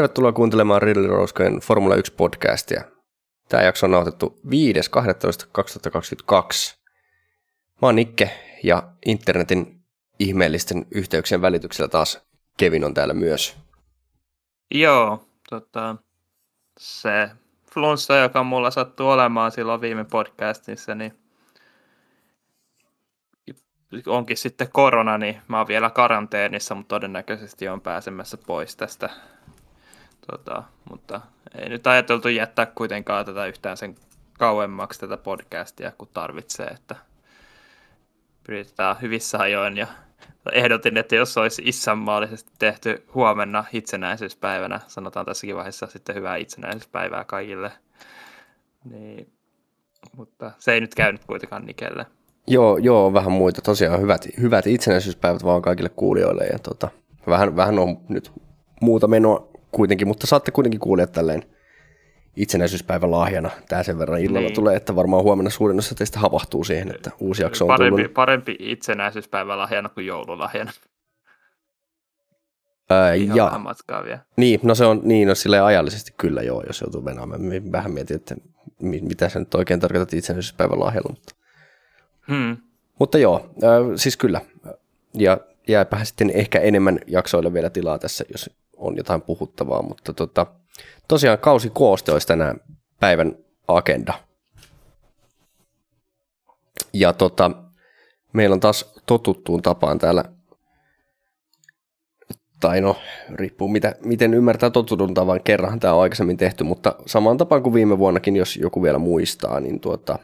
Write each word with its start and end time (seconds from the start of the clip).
Tervetuloa 0.00 0.32
kuuntelemaan 0.32 0.82
Roskojen 1.08 1.60
Formula 1.60 1.94
1 1.94 2.12
podcastia. 2.12 2.84
Tämä 3.48 3.62
jakso 3.62 3.86
on 3.86 3.90
nautettu 3.90 4.40
5.12.2022. 4.46 4.50
Mä 7.82 7.88
oon 7.88 7.96
Nikke 7.96 8.30
ja 8.62 8.82
internetin 9.06 9.84
ihmeellisten 10.18 10.86
yhteyksien 10.90 11.42
välityksellä 11.42 11.88
taas 11.88 12.20
Kevin 12.56 12.84
on 12.84 12.94
täällä 12.94 13.14
myös. 13.14 13.56
Joo, 14.70 15.24
tota, 15.50 15.96
se 16.78 17.30
flunssa, 17.74 18.16
joka 18.16 18.42
mulla 18.42 18.70
sattuu 18.70 19.08
olemaan 19.08 19.50
silloin 19.50 19.80
viime 19.80 20.04
podcastissa, 20.04 20.94
niin 20.94 21.12
onkin 24.06 24.36
sitten 24.36 24.68
korona, 24.72 25.18
niin 25.18 25.40
mä 25.48 25.58
oon 25.58 25.68
vielä 25.68 25.90
karanteenissa, 25.90 26.74
mutta 26.74 26.94
todennäköisesti 26.94 27.68
on 27.68 27.80
pääsemässä 27.80 28.36
pois 28.46 28.76
tästä. 28.76 29.10
Tota, 30.30 30.62
mutta 30.90 31.20
ei 31.58 31.68
nyt 31.68 31.86
ajateltu 31.86 32.28
jättää 32.28 32.66
kuitenkaan 32.66 33.26
tätä 33.26 33.46
yhtään 33.46 33.76
sen 33.76 33.94
kauemmaksi 34.38 35.00
tätä 35.00 35.16
podcastia, 35.16 35.92
kun 35.98 36.08
tarvitsee, 36.14 36.66
että 36.66 36.96
pyritään 38.46 38.96
hyvissä 39.02 39.38
ajoin 39.38 39.76
ja 39.76 39.86
ehdotin, 40.52 40.96
että 40.96 41.16
jos 41.16 41.38
olisi 41.38 41.62
isänmaallisesti 41.64 42.50
tehty 42.58 43.04
huomenna 43.14 43.64
itsenäisyyspäivänä, 43.72 44.80
sanotaan 44.86 45.26
tässäkin 45.26 45.56
vaiheessa 45.56 45.86
sitten 45.86 46.14
hyvää 46.14 46.36
itsenäisyyspäivää 46.36 47.24
kaikille, 47.24 47.72
niin, 48.84 49.32
mutta 50.16 50.50
se 50.58 50.72
ei 50.72 50.80
nyt 50.80 50.94
käynyt 50.94 51.24
kuitenkaan 51.24 51.66
Nikelle. 51.66 52.06
Joo, 52.46 52.76
joo, 52.76 53.12
vähän 53.12 53.32
muita. 53.32 53.62
Tosiaan 53.62 54.00
hyvät, 54.00 54.28
hyvät 54.40 54.66
itsenäisyyspäivät 54.66 55.44
vaan 55.44 55.62
kaikille 55.62 55.88
kuulijoille. 55.88 56.44
Ja 56.44 56.58
tota, 56.58 56.88
vähän, 57.26 57.56
vähän 57.56 57.78
on 57.78 58.00
nyt 58.08 58.32
muuta 58.80 59.06
menoa 59.06 59.49
kuitenkin, 59.72 60.08
mutta 60.08 60.26
saatte 60.26 60.50
kuitenkin 60.50 60.80
kuulia 60.80 61.06
tälleen 61.06 61.42
itsenäisyyspäivän 62.36 63.10
lahjana. 63.10 63.50
Tämä 63.68 63.82
sen 63.82 63.98
verran 63.98 64.20
illalla 64.20 64.48
niin. 64.48 64.54
tulee, 64.54 64.76
että 64.76 64.96
varmaan 64.96 65.22
huomenna 65.22 65.50
suurin 65.50 65.78
osa 65.78 65.94
teistä 65.94 66.18
havahtuu 66.18 66.64
siihen, 66.64 66.94
että 66.94 67.10
uusi 67.20 67.42
jakso 67.42 67.64
on 67.64 67.68
parempi, 67.68 68.02
tullut. 68.02 68.14
Parempi 68.14 68.56
itsenäisyyspäivän 68.58 69.58
lahjana 69.58 69.88
kuin 69.88 70.06
joululahjana. 70.06 70.72
Ihan 73.16 73.36
ja, 73.36 73.44
vähän 73.44 73.60
matkaa 73.60 74.04
vielä. 74.04 74.18
niin, 74.36 74.60
no 74.62 74.74
se 74.74 74.84
on 74.84 75.00
niin, 75.04 75.28
no 75.28 75.34
silleen 75.34 75.64
ajallisesti 75.64 76.14
kyllä 76.16 76.42
joo, 76.42 76.62
jos 76.66 76.80
joutuu 76.80 77.04
venaamaan. 77.04 77.40
Vähän 77.72 77.92
mietin, 77.92 78.16
että 78.16 78.34
mi- 78.82 79.00
mitä 79.00 79.28
sä 79.28 79.38
nyt 79.38 79.54
oikein 79.54 79.80
tarkoitat 79.80 80.14
itsenäisyyspäivän 80.14 80.80
lahjalla. 80.80 81.10
Mutta, 81.10 81.34
Hmm. 82.28 82.56
mutta 82.98 83.18
joo, 83.18 83.50
ää, 83.62 83.96
siis 83.96 84.16
kyllä. 84.16 84.40
Ja 85.14 85.38
jääpähän 85.68 86.06
sitten 86.06 86.30
ehkä 86.34 86.60
enemmän 86.60 86.98
jaksoille 87.06 87.52
vielä 87.52 87.70
tilaa 87.70 87.98
tässä, 87.98 88.24
jos 88.32 88.50
on 88.80 88.96
jotain 88.96 89.22
puhuttavaa, 89.22 89.82
mutta 89.82 90.12
tota, 90.12 90.46
tosiaan 91.08 91.38
kausi 91.38 91.70
kooste 91.70 92.12
olisi 92.12 92.26
tänään 92.26 92.60
päivän 93.00 93.36
agenda. 93.68 94.14
Ja 96.92 97.12
tota, 97.12 97.50
meillä 98.32 98.54
on 98.54 98.60
taas 98.60 98.92
totuttuun 99.06 99.62
tapaan 99.62 99.98
täällä, 99.98 100.24
tai 102.60 102.80
no, 102.80 102.96
riippuu 103.34 103.68
mitä, 103.68 103.94
miten 104.04 104.34
ymmärtää 104.34 104.70
totutun 104.70 105.14
tavan, 105.14 105.40
kerranhan 105.44 105.80
tämä 105.80 105.94
on 105.94 106.02
aikaisemmin 106.02 106.36
tehty, 106.36 106.64
mutta 106.64 106.94
samaan 107.06 107.36
tapaan 107.36 107.62
kuin 107.62 107.74
viime 107.74 107.98
vuonnakin, 107.98 108.36
jos 108.36 108.56
joku 108.56 108.82
vielä 108.82 108.98
muistaa, 108.98 109.60
niin 109.60 109.80
tuota, 109.80 110.18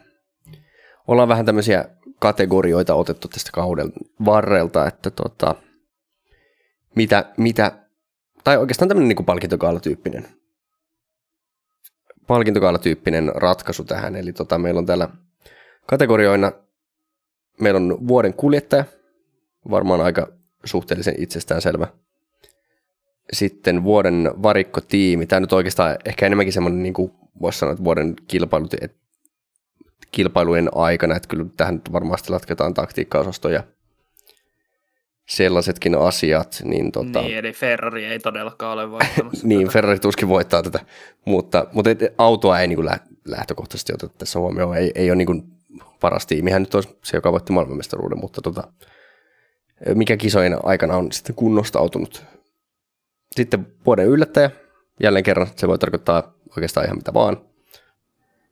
ollaan 1.07 1.27
vähän 1.27 1.45
tämmöisiä 1.45 1.85
kategorioita 2.19 2.95
otettu 2.95 3.27
tästä 3.27 3.51
kauden 3.53 3.91
varrelta, 4.25 4.87
että 4.87 5.11
tota, 5.11 5.55
mitä, 6.95 7.25
mitä, 7.37 7.86
tai 8.43 8.57
oikeastaan 8.57 8.89
tämmöinen 8.89 9.07
niin 9.07 9.25
palkintokaalatyyppinen 9.25 10.27
palkintokaalatyyppinen 12.27 13.31
ratkaisu 13.35 13.83
tähän. 13.83 14.15
Eli 14.15 14.33
tota, 14.33 14.57
meillä 14.57 14.77
on 14.77 14.85
täällä 14.85 15.09
kategorioina, 15.85 16.51
meillä 17.61 17.77
on 17.77 18.07
vuoden 18.07 18.33
kuljettaja, 18.33 18.85
varmaan 19.71 20.01
aika 20.01 20.27
suhteellisen 20.63 21.15
itsestäänselvä. 21.17 21.87
Sitten 23.33 23.83
vuoden 23.83 24.31
varikkotiimi, 24.43 25.25
tämä 25.25 25.39
nyt 25.39 25.53
oikeastaan 25.53 25.97
ehkä 26.05 26.25
enemmänkin 26.25 26.53
semmoinen, 26.53 26.83
niin 26.83 26.93
kuin 26.93 27.11
voisi 27.41 27.59
sanoa, 27.59 27.71
että 27.71 27.83
vuoden 27.83 28.15
kilpailut, 28.27 28.73
et, 28.81 28.95
kilpailujen 30.11 30.69
aikana, 30.75 31.15
että 31.15 31.27
kyllä 31.29 31.45
tähän 31.57 31.81
varmasti 31.91 32.29
latketaan 32.29 32.73
taktiikkaosasto 32.73 33.49
ja 33.49 33.63
sellaisetkin 35.27 35.95
asiat. 35.95 36.61
Niin, 36.63 36.91
tota, 36.91 37.21
Niin, 37.21 37.37
eli 37.37 37.53
Ferrari 37.53 38.05
ei 38.05 38.19
todellakaan 38.19 38.73
ole 38.73 38.91
voittamassa. 38.91 39.47
niin, 39.47 39.61
tätä. 39.61 39.73
Ferrari 39.73 39.99
tuskin 39.99 40.29
voittaa 40.29 40.63
tätä, 40.63 40.79
mutta, 41.25 41.67
mutta 41.71 41.89
et, 41.89 41.99
autoa 42.17 42.59
ei 42.59 42.67
niin 42.67 42.75
kuin 42.75 42.89
lähtökohtaisesti 43.25 43.93
oteta 43.93 44.13
tässä 44.17 44.39
huomioon. 44.39 44.77
Ei, 44.77 44.91
ei 44.95 45.09
ole 45.09 45.15
niin 45.15 45.25
kuin 45.25 45.43
paras 45.99 46.25
tiimi. 46.25 46.51
Hän 46.51 46.61
nyt 46.61 46.75
olisi 46.75 46.97
se, 47.03 47.17
joka 47.17 47.31
voitti 47.31 47.53
maailmanmestaruuden, 47.53 48.19
mutta 48.19 48.41
tota, 48.41 48.63
mikä 49.93 50.17
kisojen 50.17 50.57
aikana 50.63 50.95
on 50.95 51.11
sitten 51.11 51.35
kunnostautunut. 51.35 52.23
Sitten 53.35 53.67
vuoden 53.85 54.07
yllättäjä, 54.07 54.51
jälleen 55.03 55.23
kerran 55.23 55.47
se 55.55 55.67
voi 55.67 55.79
tarkoittaa 55.79 56.33
oikeastaan 56.55 56.85
ihan 56.85 56.97
mitä 56.97 57.13
vaan. 57.13 57.37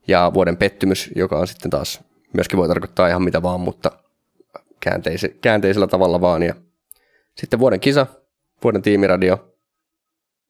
Ja 0.08 0.32
vuoden 0.34 0.58
pettymys, 0.58 1.12
joka 1.16 1.40
on 1.40 1.48
sitten 1.48 1.72
taas 1.72 2.02
myöskin 2.34 2.60
voi 2.60 2.68
tarkoittaa 2.68 3.08
ihan 3.08 3.24
mitä 3.24 3.42
vaan, 3.42 3.60
mutta 3.60 3.92
käänteise, 4.80 5.30
käänteisellä 5.30 5.88
tavalla 5.88 6.22
vaan. 6.22 6.44
Ja 6.44 6.56
sitten 7.38 7.60
vuoden 7.60 7.80
kisa, 7.80 8.08
vuoden 8.64 8.82
tiimiradio, 8.82 9.56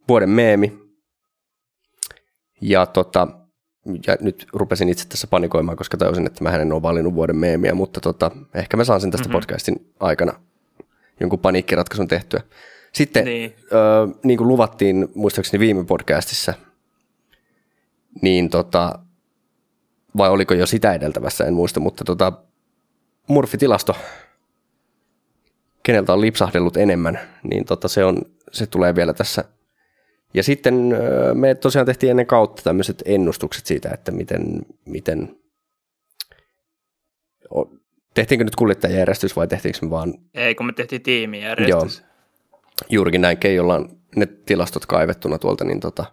vuoden 0.08 0.30
meemi. 0.30 0.80
Ja, 2.62 2.86
tota, 2.86 3.28
ja 4.08 4.18
nyt 4.22 4.48
rupesin 4.54 4.90
itse 4.90 5.08
tässä 5.08 5.28
panikoimaan, 5.28 5.78
koska 5.78 5.98
tajusin, 5.98 6.28
että 6.28 6.44
mä 6.44 6.50
en 6.50 6.74
ole 6.74 6.82
valinnut 6.82 7.14
vuoden 7.16 7.36
meemiä, 7.36 7.74
mutta 7.74 8.02
tota, 8.02 8.32
ehkä 8.54 8.78
mä 8.78 8.84
saan 8.84 9.02
sen 9.02 9.12
tästä 9.12 9.28
mm-hmm. 9.28 9.38
podcastin 9.40 9.94
aikana 10.00 10.34
jonkun 11.20 11.40
paniikkiratkaisun 11.40 12.08
tehtyä. 12.08 12.42
Sitten, 12.94 13.26
niin, 13.26 13.52
Niin. 13.52 13.68
ö, 13.72 14.18
niin 14.24 14.38
kuin 14.38 14.48
luvattiin 14.48 15.08
muistaakseni 15.16 15.60
viime 15.60 15.86
podcastissa, 15.86 16.54
niin 18.22 18.50
tota, 18.50 19.00
vai 20.18 20.30
oliko 20.30 20.54
jo 20.54 20.66
sitä 20.66 20.94
edeltävässä, 20.94 21.46
en 21.46 21.54
muista, 21.54 21.80
mutta 21.80 22.04
tota, 22.04 22.34
Murphy-tilasto, 23.28 23.96
keneltä 25.86 26.14
on 26.14 26.22
lipsahdellut 26.22 26.78
enemmän, 26.78 27.20
niin 27.44 27.66
tota, 27.66 27.88
se, 27.88 28.06
on, 28.06 28.22
se 28.52 28.68
tulee 28.68 28.96
vielä 28.96 29.14
tässä. 29.14 29.44
Ja 30.34 30.44
sitten 30.44 30.74
me 31.34 31.56
tosiaan 31.56 31.86
tehtiin 31.86 32.12
ennen 32.12 32.26
kautta 32.26 32.64
tämmöiset 32.64 33.04
ennustukset 33.06 33.66
siitä, 33.66 33.90
että 33.94 34.12
miten, 34.12 34.62
miten 34.86 35.36
tehtiinkö 38.14 38.44
nyt 38.44 38.56
kuljettajajärjestys 38.56 39.36
vai 39.36 39.48
tehtiinkö 39.48 39.80
me 39.82 39.90
vaan 39.90 40.14
Ei, 40.34 40.56
kun 40.56 40.66
me 40.66 40.74
tehtiin 40.74 41.02
tiimijärjestys. 41.02 42.04
juurikin 42.90 43.22
näin, 43.22 43.38
Keijolla 43.38 43.76
on 43.76 43.90
ne 44.16 44.26
tilastot 44.26 44.86
kaivettuna 44.86 45.38
tuolta, 45.38 45.64
niin 45.64 45.80
tota, 45.80 46.06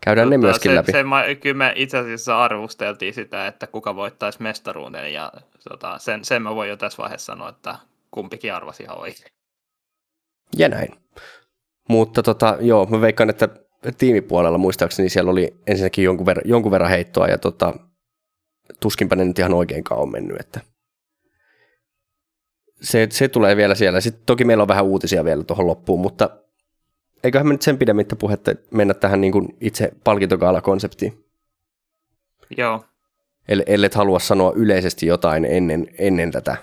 käydään 0.00 0.30
ne 0.30 0.36
Tota, 0.36 0.46
myöskin 0.46 0.70
se, 0.70 0.76
läpi. 0.76 0.92
Se, 0.92 1.02
mä, 1.02 1.24
kyllä 1.40 1.56
me 1.56 1.72
itse 1.76 1.98
asiassa 1.98 2.44
arvosteltiin 2.44 3.14
sitä, 3.14 3.46
että 3.46 3.66
kuka 3.66 3.96
voittaisi 3.96 4.42
mestaruuden, 4.42 5.12
ja 5.12 5.32
tota, 5.68 5.98
sen, 5.98 6.24
sen 6.24 6.42
mä 6.42 6.54
voin 6.54 6.68
jo 6.68 6.76
tässä 6.76 7.02
vaiheessa 7.02 7.32
sanoa, 7.32 7.48
että 7.48 7.74
kumpikin 8.12 8.54
arvasi 8.54 8.82
ihan 8.82 8.98
oikein. 8.98 9.32
Ja 10.56 10.68
näin. 10.68 10.88
Mutta 11.88 12.22
tota, 12.22 12.56
joo, 12.60 12.86
mä 12.86 13.00
veikkaan, 13.00 13.30
että 13.30 13.48
tiimipuolella 13.98 14.58
muistaakseni 14.58 15.08
siellä 15.08 15.30
oli 15.30 15.56
ensinnäkin 15.66 16.04
jonkun 16.04 16.26
verran, 16.26 16.42
jonkun 16.46 16.72
verran 16.72 16.90
heittoa 16.90 17.26
ja 17.26 17.38
tota, 17.38 17.74
tuskinpä 18.80 19.16
ne 19.16 19.24
nyt 19.24 19.38
ihan 19.38 19.54
oikeinkaan 19.54 20.00
on 20.00 20.12
mennyt. 20.12 20.40
Että 20.40 20.60
se, 22.82 23.06
se 23.10 23.28
tulee 23.28 23.56
vielä 23.56 23.74
siellä. 23.74 24.00
Sitten 24.00 24.22
toki 24.26 24.44
meillä 24.44 24.62
on 24.62 24.68
vähän 24.68 24.84
uutisia 24.84 25.24
vielä 25.24 25.44
tuohon 25.44 25.66
loppuun, 25.66 26.00
mutta 26.00 26.30
eiköhän 27.24 27.46
me 27.46 27.54
nyt 27.54 27.62
sen 27.62 27.78
pidemmittä 27.78 28.16
puhetta 28.16 28.54
mennä 28.70 28.94
tähän 28.94 29.20
niin 29.20 29.32
kuin 29.32 29.56
itse 29.60 29.92
palkintokaala-konseptiin. 30.04 31.24
Joo, 32.56 32.84
Ell- 33.52 33.64
ellet 33.66 33.94
halua 33.94 34.18
sanoa 34.18 34.52
yleisesti 34.56 35.06
jotain 35.06 35.44
ennen, 35.44 35.86
ennen 35.98 36.30
tätä. 36.30 36.56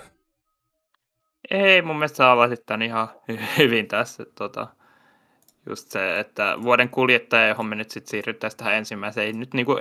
Ei 1.50 1.82
mun 1.82 1.96
mielestä 1.96 2.30
avasit 2.30 2.66
tämän 2.66 2.82
ihan 2.82 3.08
hy- 3.32 3.58
hyvin 3.58 3.88
tässä. 3.88 4.26
Tota, 4.34 4.66
just 5.68 5.90
se, 5.90 6.20
että 6.20 6.58
vuoden 6.62 6.88
kuljettaja, 6.88 7.48
johon 7.48 7.66
me 7.66 7.74
nyt 7.74 7.90
sitten 7.90 8.10
siirryttäisiin 8.10 8.58
tähän 8.58 8.74
ensimmäiseen, 8.74 9.26
ei 9.26 9.32
nyt 9.32 9.54
niinku, 9.54 9.76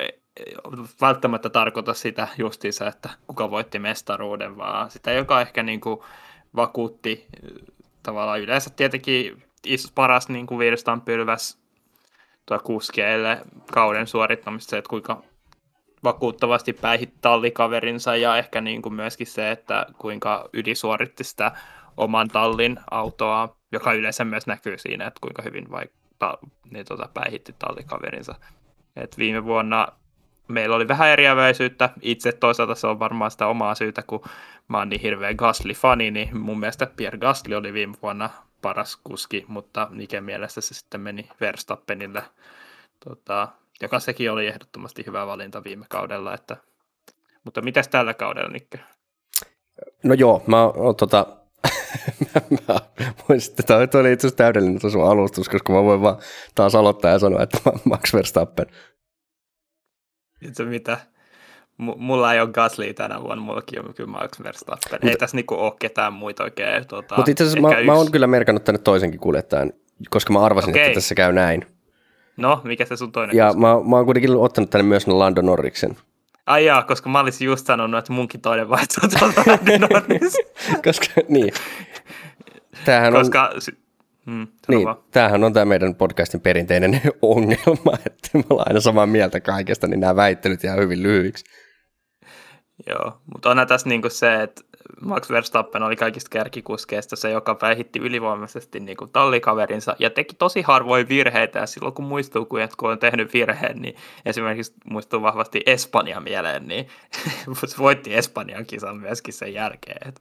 välttämättä 1.02 1.50
tarkoita 1.50 1.94
sitä 1.94 2.28
justiinsa, 2.38 2.88
että 2.88 3.10
kuka 3.28 3.52
voitti 3.52 3.80
mestaruuden, 3.80 4.58
vaan 4.58 4.92
sitä, 4.92 5.12
joka 5.12 5.42
ehkä 5.42 5.64
niinku 5.64 6.06
vakuutti 6.56 7.26
tavallaan 8.04 8.42
yleensä 8.42 8.70
tietenkin 8.70 9.44
paras 9.96 10.30
niinku 10.30 10.60
virstanpylväs 10.60 11.60
tuo 12.46 12.60
kuskeille 12.60 13.42
kauden 13.74 14.08
suorittamista, 14.08 14.78
että 14.78 14.90
kuinka 14.90 15.24
vakuuttavasti 16.04 16.74
päihit 16.74 17.14
tallikaverinsa 17.22 18.16
ja 18.16 18.38
ehkä 18.38 18.62
niin 18.62 18.82
kuin 18.82 18.94
myöskin 18.94 19.28
se, 19.28 19.52
että 19.52 19.86
kuinka 19.98 20.50
ylisuoritti 20.54 21.24
sitä 21.24 21.52
oman 21.98 22.28
tallin 22.28 22.80
autoa, 22.92 23.56
joka 23.72 23.94
yleensä 23.94 24.26
myös 24.26 24.48
näkyy 24.48 24.78
siinä, 24.78 25.08
että 25.08 25.20
kuinka 25.22 25.42
hyvin 25.42 25.72
vai 25.72 25.86
ta, 26.20 26.38
niin 26.72 26.86
tota, 26.86 27.10
päihitti 27.14 27.56
tallikaverinsa. 27.60 28.36
Et 28.96 29.18
viime 29.18 29.46
vuonna 29.46 29.88
meillä 30.48 30.76
oli 30.76 30.88
vähän 30.88 31.10
eriäväisyyttä. 31.10 31.90
Itse 32.02 32.32
toisaalta 32.32 32.76
se 32.76 32.88
on 32.88 33.00
varmaan 33.00 33.32
sitä 33.32 33.48
omaa 33.48 33.76
syytä, 33.76 34.04
kun 34.04 34.22
mä 34.68 34.78
oon 34.78 34.90
niin 34.90 35.02
hirveä 35.02 35.34
Gasly-fani, 35.34 36.12
niin 36.12 36.38
mun 36.38 36.60
mielestä 36.60 36.86
Pierre 36.86 37.18
Gasly 37.18 37.56
oli 37.56 37.74
viime 37.74 37.94
vuonna 38.02 38.30
paras 38.62 39.00
kuski, 39.04 39.46
mutta 39.48 39.88
mikä 39.92 40.22
mielessä 40.22 40.62
se 40.62 40.74
sitten 40.74 41.02
meni 41.02 41.30
Verstappenille, 41.42 42.24
tota, 43.06 43.48
joka 43.82 44.00
sekin 44.00 44.32
oli 44.32 44.48
ehdottomasti 44.48 45.04
hyvä 45.08 45.28
valinta 45.28 45.64
viime 45.64 45.86
kaudella. 45.90 46.34
Että... 46.34 46.58
Mutta 47.44 47.62
mitäs 47.62 47.88
tällä 47.88 48.14
kaudella, 48.14 48.50
Nikke? 48.50 48.80
No 50.04 50.14
joo, 50.14 50.44
mä 50.48 50.64
oon 50.64 50.96
tota, 50.96 51.26
mä, 52.68 52.80
muistin, 53.28 53.66
toi 53.66 54.02
oli 54.02 54.12
itse 54.12 54.28
asiassa 54.28 54.38
täydellinen 54.38 54.82
tuo 54.82 54.90
sun 54.90 55.08
alustus, 55.08 55.50
koska 55.50 55.74
mä 55.74 55.84
voin 55.84 56.02
vaan 56.02 56.18
taas 56.56 56.76
aloittaa 56.76 57.12
ja 57.12 57.20
sanoa, 57.20 57.44
että 57.44 57.58
Max 57.84 58.14
Verstappen. 58.14 58.66
Itse 60.42 60.66
mitä? 60.66 60.98
M- 61.78 61.98
mulla 61.98 62.34
ei 62.34 62.42
ole 62.42 62.50
Gasly 62.52 62.94
tänä 62.94 63.22
vuonna, 63.22 63.44
mullakin 63.44 63.86
on 63.86 63.94
kyllä 63.94 64.12
Max 64.12 64.44
Verstappen. 64.44 65.00
Mut, 65.02 65.10
ei 65.10 65.18
tässä 65.18 65.38
niinku 65.38 65.56
ole 65.56 65.74
ketään 65.80 66.14
muita 66.14 66.44
oikein. 66.44 66.88
Tuota, 66.88 67.16
Mutta 67.16 67.32
itse 67.32 67.44
asiassa 67.44 67.62
mä, 67.62 67.74
yksi... 67.74 67.86
mä 67.86 67.94
oon 67.94 68.12
kyllä 68.12 68.28
merkannut 68.28 68.64
tänne 68.64 68.80
toisenkin 68.80 69.20
kuljettajan, 69.20 69.74
koska 70.10 70.34
mä 70.34 70.46
arvasin, 70.46 70.70
okay. 70.70 70.82
että 70.82 70.94
tässä 70.94 71.16
käy 71.16 71.32
näin. 71.34 71.79
No, 72.42 72.62
mikä 72.64 72.86
se 72.86 72.98
sun 72.98 73.12
toinen? 73.12 73.38
Ja 73.38 73.54
mä, 73.54 73.68
mä 73.90 73.96
oon 73.96 74.06
kuitenkin 74.06 74.36
ottanut 74.36 74.70
tänne 74.70 74.84
myös 74.84 75.08
Lando 75.08 75.42
Norriksen. 75.42 75.98
Ai 76.46 76.66
jaa, 76.66 76.84
koska 76.84 77.10
mä 77.10 77.20
olisin 77.20 77.46
just 77.46 77.66
sanonut, 77.66 77.98
että 78.00 78.14
munkin 78.14 78.42
toinen 78.42 78.70
vaihtoehto 78.70 79.26
on 79.26 79.34
Norris. 79.90 80.38
koska, 80.84 81.22
niin. 81.28 81.54
Tämähän 82.86 83.14
koska, 83.14 83.44
on... 83.44 83.62
Mm, 84.26 84.48
niin, 84.68 84.88
tämähän 85.12 85.44
on 85.44 85.54
tämä 85.54 85.66
meidän 85.66 85.96
podcastin 85.96 86.42
perinteinen 86.42 87.02
ongelma, 87.22 87.94
että 88.06 88.30
me 88.34 88.44
ollaan 88.50 88.68
aina 88.68 88.80
samaa 88.80 89.06
mieltä 89.06 89.40
kaikesta, 89.40 89.88
niin 89.88 90.00
nämä 90.00 90.16
väittelyt 90.16 90.64
jää 90.64 90.76
hyvin 90.76 91.04
lyhyiksi. 91.04 91.46
Joo, 92.88 93.22
mutta 93.34 93.50
onhan 93.50 93.68
tässä 93.68 93.90
niinku 93.90 94.10
se, 94.10 94.44
että 94.44 94.62
Max 95.02 95.30
Verstappen 95.30 95.84
oli 95.84 95.96
kaikista 95.96 96.30
kärkikuskeista 96.30 97.16
se, 97.16 97.30
joka 97.32 97.56
päihitti 97.56 98.00
ylivoimaisesti 98.00 98.80
niinku 98.80 99.08
tallikaverinsa 99.08 99.96
ja 100.00 100.10
teki 100.10 100.36
tosi 100.36 100.62
harvoin 100.62 101.10
virheitä. 101.10 101.60
Ja 101.60 101.66
silloin 101.66 101.94
kun 101.94 102.06
muistuu, 102.06 102.46
kun 102.46 102.92
on 102.92 103.00
tehnyt 103.00 103.34
virheen, 103.34 103.82
niin 103.82 103.96
esimerkiksi 104.26 104.74
muistuu 104.86 105.22
vahvasti 105.22 105.62
Espanja 105.66 106.20
mieleen, 106.20 106.68
niin 106.68 106.88
voitti 107.80 108.16
Espanjan 108.16 108.66
kisan 108.66 108.98
myöskin 108.98 109.34
sen 109.34 109.54
jälkeen. 109.54 110.14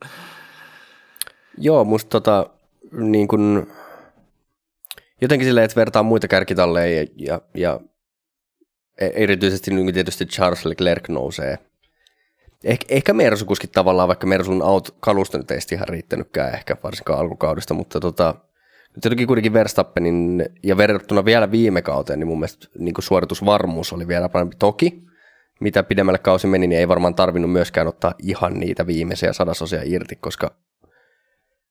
Joo, 1.59 1.85
musta 1.85 2.09
tota, 2.11 2.51
niin 2.93 3.29
kun, 3.29 3.67
jotenkin 5.21 5.49
silleen, 5.49 5.65
että 5.65 5.77
vertaa 5.77 6.03
muita 6.03 6.29
kärkitalleja 6.29 7.07
ja, 7.17 7.41
ja, 7.55 7.81
erityisesti 8.99 9.71
niin 9.71 9.95
tietysti 9.95 10.27
Charles 10.27 10.65
Leclerc 10.65 11.09
nousee. 11.09 11.59
Eh, 12.65 12.79
ehkä 12.89 13.13
Mersukuskin 13.13 13.71
tavallaan, 13.71 14.09
vaikka 14.09 14.27
Mersun 14.27 14.63
aut, 14.63 14.97
kalusto 15.01 15.39
nyt 15.39 15.51
ei 15.51 15.59
ihan 15.73 15.89
riittänytkään 15.89 16.55
ehkä 16.55 16.77
varsinkaan 16.83 17.19
alkukaudesta, 17.19 17.75
mutta 17.75 18.01
tota, 18.01 18.35
nyt 19.05 19.27
kuitenkin 19.27 19.53
Verstappenin 19.53 20.47
ja 20.63 20.77
verrattuna 20.77 21.25
vielä 21.25 21.51
viime 21.51 21.83
kauteen, 21.83 22.19
niin 22.19 22.27
mun 22.29 22.39
mielestä 22.39 22.69
niin 22.79 22.95
suoritusvarmuus 22.99 23.93
oli 23.93 24.09
vielä 24.09 24.29
parempi. 24.29 24.57
Toki, 24.59 25.03
mitä 25.61 25.83
pidemmälle 25.83 26.19
kausi 26.19 26.47
meni, 26.47 26.67
niin 26.67 26.79
ei 26.79 26.89
varmaan 26.89 27.15
tarvinnut 27.15 27.53
myöskään 27.53 27.87
ottaa 27.87 28.15
ihan 28.23 28.55
niitä 28.55 28.87
viimeisiä 28.87 29.33
sadasosia 29.33 29.83
irti, 29.85 30.17
koska 30.17 30.55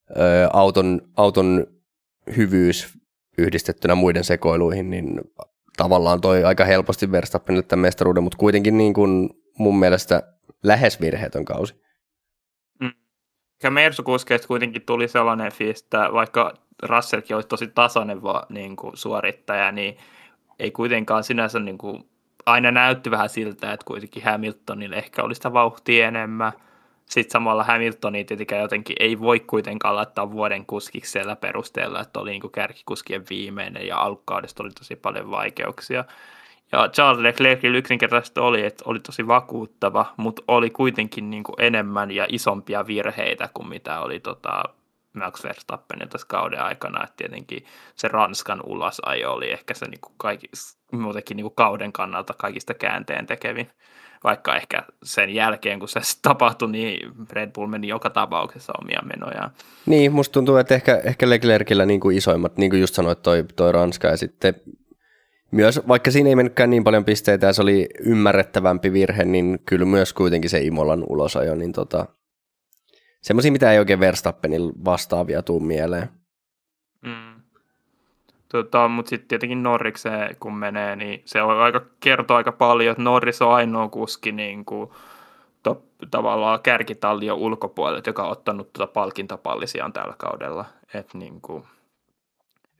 ö, 0.09 0.49
auton, 0.53 1.01
auton 1.17 1.67
hyvyys 2.37 2.97
yhdistettynä 3.37 3.95
muiden 3.95 4.23
sekoiluihin, 4.23 4.89
niin 4.89 5.21
tavallaan 5.77 6.21
toi 6.21 6.43
aika 6.43 6.65
helposti 6.65 7.11
Verstappenille 7.11 7.63
tämän 7.63 7.81
mestaruuden, 7.81 8.23
mutta 8.23 8.37
kuitenkin 8.37 8.77
niin 8.77 8.93
kuin 8.93 9.29
mun 9.57 9.79
mielestä 9.79 10.23
lähes 10.63 11.01
virheetön 11.01 11.45
kausi. 11.45 11.81
Mm. 12.81 12.91
Ja 13.63 13.71
Mersu-kuskeista 13.71 14.47
kuitenkin 14.47 14.81
tuli 14.81 15.07
sellainen 15.07 15.51
fiilis, 15.51 15.81
että 15.81 16.09
vaikka 16.13 16.53
Russellkin 16.83 17.35
olisi 17.35 17.49
tosi 17.49 17.67
tasainen 17.67 18.23
va, 18.23 18.45
niin 18.49 18.75
kuin 18.75 18.97
suorittaja, 18.97 19.71
niin 19.71 19.97
ei 20.59 20.71
kuitenkaan 20.71 21.23
sinänsä 21.23 21.59
niin 21.59 21.77
kuin, 21.77 22.09
aina 22.45 22.71
näytti 22.71 23.11
vähän 23.11 23.29
siltä, 23.29 23.73
että 23.73 23.85
kuitenkin 23.85 24.23
Hamiltonille 24.23 24.95
ehkä 24.95 25.23
olisi 25.23 25.39
sitä 25.39 25.53
vauhtia 25.53 26.07
enemmän– 26.07 26.51
sitten 27.09 27.31
samalla 27.31 27.63
Hamiltonia 27.63 28.23
tietenkään 28.23 28.61
jotenkin 28.61 28.95
ei 28.99 29.19
voi 29.19 29.39
kuitenkaan 29.39 29.95
laittaa 29.95 30.31
vuoden 30.31 30.65
kuskiksi 30.65 31.11
siellä 31.11 31.35
perusteella, 31.35 32.01
että 32.01 32.19
oli 32.19 32.31
niin 32.31 32.51
kärkikuskien 32.51 33.23
viimeinen 33.29 33.87
ja 33.87 33.97
alkukaudesta 33.97 34.63
oli 34.63 34.71
tosi 34.71 34.95
paljon 34.95 35.31
vaikeuksia. 35.31 36.05
Ja 36.71 36.89
Charles 36.89 37.21
Leclercillä 37.21 37.77
yksinkertaisesti 37.77 38.39
oli, 38.39 38.65
että 38.65 38.83
oli 38.87 38.99
tosi 38.99 39.27
vakuuttava, 39.27 40.13
mutta 40.17 40.41
oli 40.47 40.69
kuitenkin 40.69 41.29
niin 41.29 41.43
kuin 41.43 41.55
enemmän 41.57 42.11
ja 42.11 42.25
isompia 42.29 42.87
virheitä 42.87 43.49
kuin 43.53 43.69
mitä 43.69 43.99
oli 43.99 44.19
tota 44.19 44.63
Max 45.13 45.43
Verstappen 45.43 46.09
tässä 46.09 46.27
kauden 46.27 46.61
aikana. 46.61 47.03
Että 47.03 47.13
tietenkin 47.17 47.65
se 47.95 48.07
Ranskan 48.07 48.61
ulosajo 48.65 49.33
oli 49.33 49.51
ehkä 49.51 49.73
se 49.73 49.85
niin 49.85 50.01
kuin 50.01 50.13
kaikki, 50.17 50.47
muutenkin 50.91 51.37
niin 51.37 51.45
kuin 51.45 51.55
kauden 51.55 51.93
kannalta 51.93 52.33
kaikista 52.33 52.73
käänteen 52.73 53.25
tekevin 53.25 53.69
vaikka 54.23 54.55
ehkä 54.55 54.83
sen 55.03 55.29
jälkeen, 55.29 55.79
kun 55.79 55.89
se 55.89 55.99
tapahtui, 56.21 56.71
niin 56.71 57.11
Red 57.31 57.51
Bull 57.51 57.67
meni 57.67 57.87
joka 57.87 58.09
tapauksessa 58.09 58.73
omia 58.81 59.01
menojaan. 59.05 59.51
Niin, 59.85 60.11
musta 60.11 60.33
tuntuu, 60.33 60.57
että 60.57 60.75
ehkä, 60.75 61.01
ehkä 61.03 61.29
Leclercillä 61.29 61.85
niin 61.85 61.99
kuin 61.99 62.17
isoimmat, 62.17 62.57
niin 62.57 62.69
kuin 62.69 62.81
just 62.81 62.95
sanoit, 62.95 63.21
toi, 63.21 63.45
toi 63.55 63.71
Ranska 63.71 64.07
ja 64.07 64.17
sitten 64.17 64.53
myös, 65.51 65.81
vaikka 65.87 66.11
siinä 66.11 66.29
ei 66.29 66.35
mennytkään 66.35 66.69
niin 66.69 66.83
paljon 66.83 67.05
pisteitä 67.05 67.45
ja 67.45 67.53
se 67.53 67.61
oli 67.61 67.89
ymmärrettävämpi 67.99 68.93
virhe, 68.93 69.25
niin 69.25 69.59
kyllä 69.65 69.85
myös 69.85 70.13
kuitenkin 70.13 70.49
se 70.49 70.61
Imolan 70.61 71.03
ulosajo, 71.09 71.55
niin 71.55 71.71
tota, 71.71 72.05
semmoisia, 73.21 73.51
mitä 73.51 73.71
ei 73.71 73.79
oikein 73.79 73.99
Verstappenilla 73.99 74.73
vastaavia 74.85 75.41
tuu 75.41 75.59
mieleen. 75.59 76.09
Tota, 78.49 78.87
mutta 78.87 79.09
sitten 79.09 79.27
tietenkin 79.27 79.63
Norrikseen 79.63 80.35
kun 80.39 80.55
menee, 80.55 80.95
niin 80.95 81.21
se 81.25 81.41
on 81.41 81.61
aika, 81.61 81.81
kertoo 81.99 82.37
aika 82.37 82.51
paljon, 82.51 82.91
että 82.91 83.03
Norris 83.03 83.41
on 83.41 83.53
ainoa 83.53 83.89
kuski 83.89 84.31
niin 84.31 84.65
kuin, 84.65 84.89
to, 85.63 85.83
tavallaan 86.11 86.61
kärkitallion 86.61 87.37
ulkopuolelta, 87.37 88.09
joka 88.09 88.23
on 88.23 88.31
ottanut 88.31 88.73
tuota 88.73 88.93
palkintapallisiaan 88.93 89.93
tällä 89.93 90.13
kaudella. 90.17 90.65
Et, 90.93 91.13
niin 91.13 91.41
kuin, 91.41 91.63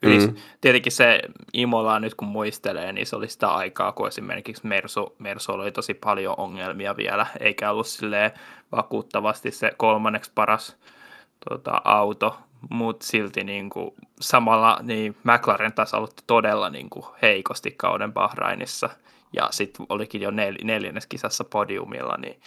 Ylis, 0.01 0.27
mm. 0.27 0.35
Tietenkin 0.61 0.91
se 0.91 1.19
Imola 1.53 1.99
nyt 1.99 2.15
kun 2.15 2.27
muistelee, 2.27 2.93
niin 2.93 3.07
se 3.07 3.15
oli 3.15 3.27
sitä 3.27 3.47
aikaa, 3.47 3.91
kun 3.91 4.07
esimerkiksi 4.07 4.67
Mersu, 4.67 5.15
Mersu 5.19 5.51
oli 5.51 5.71
tosi 5.71 5.93
paljon 5.93 6.35
ongelmia 6.37 6.97
vielä, 6.97 7.25
eikä 7.39 7.71
ollut 7.71 7.87
vakuuttavasti 8.71 9.51
se 9.51 9.71
kolmanneksi 9.77 10.31
paras 10.35 10.77
tota, 11.49 11.81
auto, 11.83 12.37
mutta 12.69 13.05
silti 13.05 13.43
niin 13.43 13.69
kuin, 13.69 13.91
samalla 14.21 14.79
niin 14.83 15.15
McLaren 15.23 15.73
taas 15.73 15.93
aloitti 15.93 16.23
todella 16.27 16.69
niin 16.69 16.89
kuin, 16.89 17.05
heikosti 17.21 17.71
kauden 17.71 18.13
Bahrainissa 18.13 18.89
ja 19.33 19.47
sitten 19.51 19.85
olikin 19.89 20.21
jo 20.21 20.31
nel, 20.31 20.55
neljännes 20.63 21.07
kisassa 21.07 21.43
podiumilla, 21.43 22.17
niin 22.17 22.39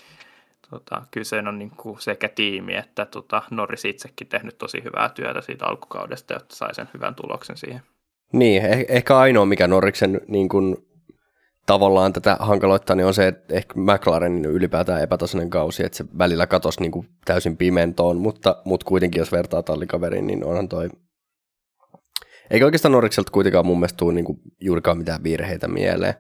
tota, 0.71 1.03
kyse 1.11 1.39
on 1.39 1.59
niin 1.59 1.73
kuin 1.77 2.01
sekä 2.01 2.29
tiimi 2.29 2.75
että 2.75 3.07
tota, 3.07 3.43
Norris 3.51 3.85
itsekin 3.85 4.27
tehnyt 4.27 4.59
tosi 4.59 4.85
hyvää 4.85 5.09
työtä 5.09 5.41
siitä 5.41 5.67
alkukaudesta, 5.67 6.33
jotta 6.33 6.57
sai 6.57 6.75
sen 6.75 6.89
hyvän 6.95 7.15
tuloksen 7.15 7.57
siihen. 7.57 7.83
Niin, 8.33 8.63
eh- 8.63 8.87
ehkä 8.89 9.19
ainoa 9.19 9.47
mikä 9.47 9.69
Norriksen 9.69 10.21
niin 10.29 10.49
kuin, 10.49 10.77
tavallaan 11.67 12.13
tätä 12.13 12.37
hankaloittaa, 12.41 12.97
niin 12.97 13.07
on 13.07 13.15
se, 13.15 13.27
että 13.27 13.55
ehkä 13.55 13.75
McLarenin 13.77 14.45
ylipäätään 14.45 15.03
epätasainen 15.03 15.51
kausi, 15.51 15.85
että 15.85 15.99
se 15.99 16.05
välillä 16.19 16.47
katosi 16.47 16.81
niin 16.81 16.93
kuin 16.93 17.09
täysin 17.25 17.57
pimentoon, 17.57 18.17
mutta, 18.17 18.63
mutta 18.65 18.87
kuitenkin 18.87 19.19
jos 19.19 19.33
vertaa 19.33 19.63
tallikaveriin, 19.63 20.27
niin 20.27 20.45
onhan 20.45 20.69
toi... 20.69 20.89
Eikä 22.51 22.65
oikeastaan 22.65 22.93
Norrikselta 22.93 23.33
kuitenkaan 23.33 23.67
mun 23.67 23.79
mielestä 23.79 23.97
tule 23.97 24.13
niin 24.13 24.25
kuin 24.25 24.39
juurikaan 24.61 24.99
mitään 24.99 25.23
virheitä 25.23 25.69
mieleen. 25.69 26.15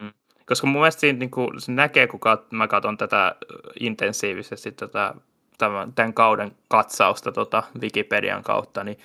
Mm. 0.00 0.12
Koska 0.46 0.66
mun 0.66 0.80
mielestä 0.80 1.00
siinä, 1.00 1.18
niin 1.18 1.30
kuin, 1.30 1.60
se 1.60 1.72
näkee, 1.72 2.06
kun 2.06 2.20
kat, 2.20 2.52
mä 2.52 2.68
katson 2.68 2.96
tätä 2.96 3.36
intensiivisesti 3.80 4.72
tätä, 4.72 5.14
tämän, 5.58 5.92
tämän 5.92 6.14
kauden 6.14 6.52
katsausta 6.68 7.32
tota 7.32 7.62
Wikipedian 7.80 8.42
kautta, 8.42 8.84
niin 8.84 8.98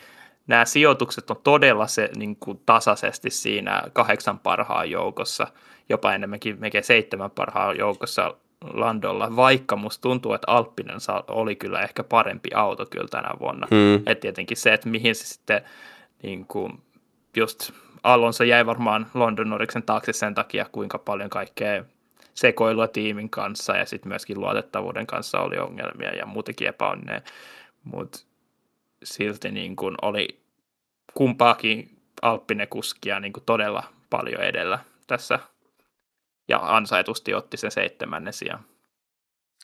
nämä 0.48 0.66
sijoitukset 0.66 1.30
on 1.30 1.38
todella 1.44 1.88
se 1.88 2.10
niin 2.16 2.36
kuin 2.36 2.62
tasaisesti 2.66 3.30
siinä 3.30 3.84
kahdeksan 3.94 4.40
parhaan 4.40 4.92
joukossa, 4.92 5.48
jopa 5.90 6.14
enemmänkin 6.14 6.60
melkein 6.60 6.84
seitsemän 6.84 7.32
parhaan 7.32 7.78
joukossa 7.78 8.36
Landolla, 8.74 9.36
vaikka 9.36 9.76
musta 9.76 10.02
tuntuu, 10.02 10.34
että 10.34 10.52
Alppinen 10.52 10.98
oli 11.28 11.56
kyllä 11.56 11.82
ehkä 11.82 12.04
parempi 12.04 12.50
auto 12.54 12.86
kyllä 12.86 13.08
tänä 13.08 13.30
vuonna. 13.40 13.68
Mm. 13.72 14.04
Et 14.06 14.20
tietenkin 14.20 14.58
se, 14.58 14.74
että 14.74 14.90
mihin 14.90 15.16
se 15.16 15.26
sitten 15.26 15.62
niin 16.24 16.46
kuin, 16.46 16.82
just 17.36 17.72
Alonso 18.04 18.44
jäi 18.44 18.66
varmaan 18.66 19.08
London 19.14 19.50
Norriksen 19.50 19.84
taakse 19.84 20.14
sen 20.14 20.36
takia, 20.36 20.66
kuinka 20.72 20.98
paljon 21.00 21.30
kaikkea 21.30 21.84
sekoilua 22.34 22.88
tiimin 22.88 23.30
kanssa 23.30 23.78
ja 23.78 23.86
sitten 23.86 24.10
myöskin 24.10 24.40
luotettavuuden 24.40 25.08
kanssa 25.08 25.40
oli 25.40 25.58
ongelmia 25.58 26.16
ja 26.16 26.26
muutenkin 26.26 26.68
epäonnea. 26.68 27.22
Mutta 27.84 28.20
silti 29.06 29.52
niin 29.52 29.76
kuin 29.76 29.96
oli 30.02 30.42
kumpaakin 31.14 32.02
Alppine-kuskia 32.22 33.20
niin 33.20 33.34
kuin 33.34 33.44
todella 33.46 33.84
paljon 34.10 34.42
edellä 34.42 34.80
tässä 35.08 35.40
ja 36.48 36.60
ansaitusti 36.62 37.34
otti 37.34 37.58
sen 37.58 37.72
seitsemännen 37.72 38.34
sijaan. 38.34 38.66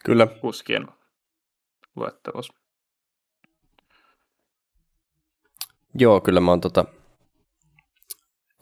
Kyllä. 0.05 0.27
Kuskien 0.27 0.87
luettelossa. 1.95 2.53
Joo, 5.95 6.21
kyllä 6.21 6.39
mä 6.39 6.51
oon 6.51 6.61
tota, 6.61 6.85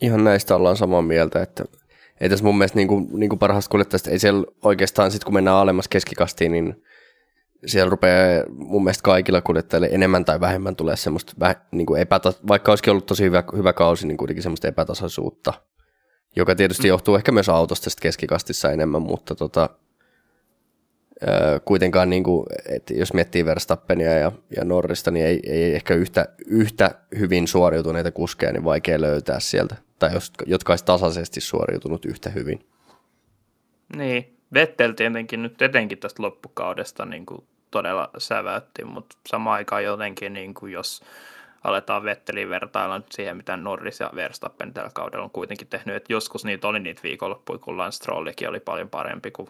ihan 0.02 0.24
näistä 0.24 0.56
ollaan 0.56 0.78
samaa 0.78 1.02
mieltä, 1.02 1.42
että 1.42 1.66
ei 2.22 2.30
tässä 2.30 2.46
mun 2.46 2.58
mielestä 2.58 2.76
niin 2.76 2.88
kuin, 2.88 3.08
niin 3.20 3.30
kuin 3.30 3.40
parhaasta 3.40 3.70
kuljettajasta, 3.72 4.10
ei 4.12 4.20
siellä 4.20 4.46
oikeastaan 4.62 5.12
sit 5.12 5.24
kun 5.24 5.34
mennään 5.34 5.58
alemmas 5.58 5.88
keskikastiin, 5.88 6.52
niin 6.52 6.84
siellä 7.66 7.90
rupeaa 7.90 8.44
mun 8.50 8.84
mielestä 8.84 9.04
kaikilla 9.04 9.42
kuljettajilla 9.42 9.88
enemmän 9.88 10.26
tai 10.26 10.40
vähemmän 10.40 10.76
tulee 10.76 10.96
semmoista, 10.96 11.56
niin 11.72 11.86
kuin 11.86 12.02
epäta, 12.02 12.34
vaikka 12.48 12.72
olisikin 12.72 12.92
ollut 12.92 13.06
tosi 13.06 13.24
hyvä, 13.24 13.44
hyvä 13.58 13.74
kausi, 13.74 14.08
niin 14.08 14.18
kuitenkin 14.18 14.44
semmoista 14.44 14.68
epätasaisuutta, 14.68 15.54
joka 16.36 16.56
tietysti 16.56 16.84
mm. 16.84 16.90
johtuu 16.90 17.16
ehkä 17.16 17.32
myös 17.32 17.50
autosta 17.50 17.90
keskikastissa 18.02 18.72
enemmän, 18.72 19.02
mutta 19.02 19.36
tota, 19.36 19.70
kuitenkaan, 21.66 22.10
niin 22.10 22.24
kuin, 22.24 22.46
että 22.70 22.94
jos 22.94 23.14
miettii 23.14 23.46
Verstappenia 23.46 24.14
ja, 24.14 24.32
ja 24.56 24.66
Norrista, 24.66 25.12
niin 25.12 25.26
ei, 25.26 25.40
ei 25.46 25.76
ehkä 25.76 25.94
yhtä, 25.94 26.26
yhtä 26.48 26.92
hyvin 27.20 27.48
suoriutuneita 27.48 28.12
kuskeja 28.12 28.52
niin 28.52 28.64
vaikea 28.64 29.02
löytää 29.02 29.40
sieltä, 29.40 29.76
tai 30.00 30.14
jos, 30.14 30.32
jotka 30.46 30.74
olisi 30.74 30.86
tasaisesti 30.86 31.42
suoriutunut 31.42 32.06
yhtä 32.06 32.30
hyvin. 32.30 32.60
Niin, 33.96 34.39
Vettel 34.54 34.92
tietenkin 34.92 35.44
nyt 35.44 35.62
etenkin 35.62 35.98
tästä 35.98 36.24
loppukaudesta 36.24 37.06
niin 37.06 37.26
kuin 37.26 37.44
todella 37.72 38.10
säväytti, 38.18 38.86
mutta 38.86 39.18
samaan 39.28 39.56
aikaan 39.56 39.84
jotenkin, 39.84 40.34
niin 40.34 40.54
kuin 40.54 40.72
jos 40.72 41.02
aletaan 41.64 42.04
Vetteliin 42.04 42.50
vertailla 42.50 42.98
nyt 42.98 43.12
siihen, 43.12 43.38
mitä 43.38 43.58
Norris 43.58 44.00
ja 44.00 44.12
Verstappen 44.16 44.74
tällä 44.74 44.92
kaudella 44.94 45.24
on 45.24 45.32
kuitenkin 45.32 45.68
tehnyt, 45.68 45.96
että 45.96 46.14
joskus 46.14 46.46
niitä 46.46 46.68
oli 46.68 46.80
niitä 46.80 47.04
viikonloppuja, 47.04 47.60
kun 47.60 47.78
Lance 47.78 47.96
Strollikin 47.96 48.50
oli 48.50 48.60
paljon 48.60 48.90
parempi 48.90 49.32
kuin 49.32 49.50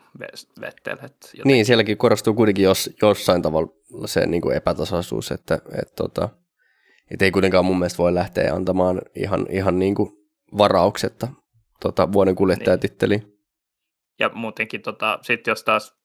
Vettel. 0.62 0.98
Jotenkin... 1.02 1.42
Niin, 1.44 1.66
sielläkin 1.66 1.98
korostuu 1.98 2.34
kuitenkin 2.34 2.64
jos, 2.64 2.90
jossain 3.02 3.42
tavalla 3.42 3.72
se 4.06 4.26
niin 4.26 4.42
kuin 4.42 4.58
epätasaisuus, 4.58 5.32
että, 5.32 5.56
että, 5.56 5.94
tota, 5.96 6.30
että 7.12 7.26
ei 7.26 7.32
kuitenkaan 7.32 7.66
mun 7.66 7.80
mielestä 7.80 7.98
voi 7.98 8.14
lähteä 8.14 8.54
antamaan 8.54 9.02
ihan, 9.16 9.46
ihan 9.50 9.80
niin 9.80 9.96
kuin 9.96 10.12
varauksetta 10.58 11.28
tota, 11.80 12.12
vuoden 12.12 12.36
kuljettajatitteliin. 12.36 13.22
Niin. 13.22 13.39
Ja 14.20 14.30
muutenkin, 14.34 14.82
tota, 14.82 15.20
sitten 15.22 15.52
jos 15.52 15.64
taas 15.64 16.00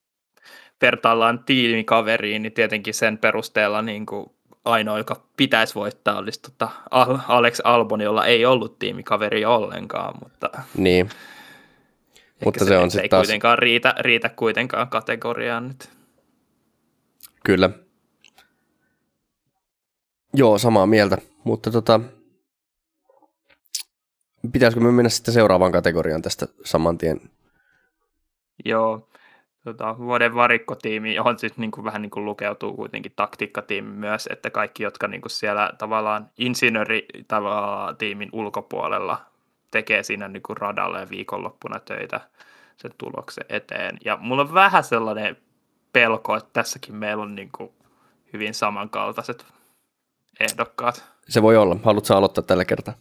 vertaillaan 0.82 1.44
tiimikaveriin, 1.44 2.42
niin 2.42 2.52
tietenkin 2.52 2.94
sen 2.94 3.18
perusteella 3.18 3.82
niin 3.82 4.06
kuin 4.06 4.26
ainoa, 4.64 4.98
joka 4.98 5.26
pitäisi 5.36 5.74
voittaa, 5.74 6.18
olisi 6.18 6.42
tota 6.42 6.68
Alex 7.28 7.60
Albon, 7.64 8.00
jolla 8.00 8.26
ei 8.26 8.46
ollut 8.46 8.78
tiimikaveri 8.78 9.44
ollenkaan. 9.44 10.14
Mutta 10.22 10.50
niin. 10.76 11.08
Mutta 12.44 12.64
se, 12.64 12.68
se 12.68 12.78
on 12.78 12.90
sitten 12.90 13.10
taas... 13.10 13.26
kuitenkaan 13.26 13.58
riitä, 13.58 13.94
riitä 13.98 14.28
kuitenkaan 14.28 14.88
kategoriaan 14.88 15.68
nyt. 15.68 15.88
Kyllä. 17.44 17.70
Joo, 20.34 20.58
samaa 20.58 20.86
mieltä. 20.86 21.18
Mutta 21.44 21.70
tota, 21.70 22.00
pitäisikö 24.52 24.84
me 24.84 24.92
mennä 24.92 25.08
sitten 25.08 25.34
seuraavaan 25.34 25.72
kategoriaan 25.72 26.22
tästä 26.22 26.46
saman 26.64 26.98
tien? 26.98 27.20
Joo, 28.64 29.08
tota, 29.64 29.98
vuoden 29.98 30.34
varikkotiimi, 30.34 31.14
johon 31.14 31.38
siis 31.38 31.56
niin 31.56 31.70
kuin, 31.70 31.84
vähän 31.84 32.02
niin 32.02 32.10
kuin 32.10 32.24
lukeutuu 32.24 32.76
kuitenkin 32.76 33.12
taktiikkatiimi 33.16 33.90
myös, 33.90 34.28
että 34.32 34.50
kaikki, 34.50 34.82
jotka 34.82 35.08
niin 35.08 35.20
kuin 35.20 35.30
siellä 35.30 35.72
tavallaan 35.78 36.30
insinööri 36.38 37.06
tavallaan 37.28 37.96
tiimin 37.96 38.28
ulkopuolella 38.32 39.18
tekee 39.70 40.02
siinä 40.02 40.28
niin 40.28 40.42
kuin 40.42 40.56
radalla 40.56 41.00
ja 41.00 41.10
viikonloppuna 41.10 41.80
töitä 41.80 42.20
sen 42.76 42.90
tuloksen 42.98 43.44
eteen. 43.48 43.98
Ja 44.04 44.18
mulla 44.20 44.42
on 44.42 44.54
vähän 44.54 44.84
sellainen 44.84 45.36
pelko, 45.92 46.36
että 46.36 46.50
tässäkin 46.52 46.94
meillä 46.94 47.22
on 47.22 47.34
niin 47.34 47.50
kuin 47.52 47.70
hyvin 48.32 48.54
samankaltaiset 48.54 49.46
ehdokkaat. 50.40 51.04
Se 51.28 51.42
voi 51.42 51.56
olla. 51.56 51.76
Haluatko 51.82 52.14
aloittaa 52.14 52.44
tällä 52.44 52.64
kertaa? 52.64 52.94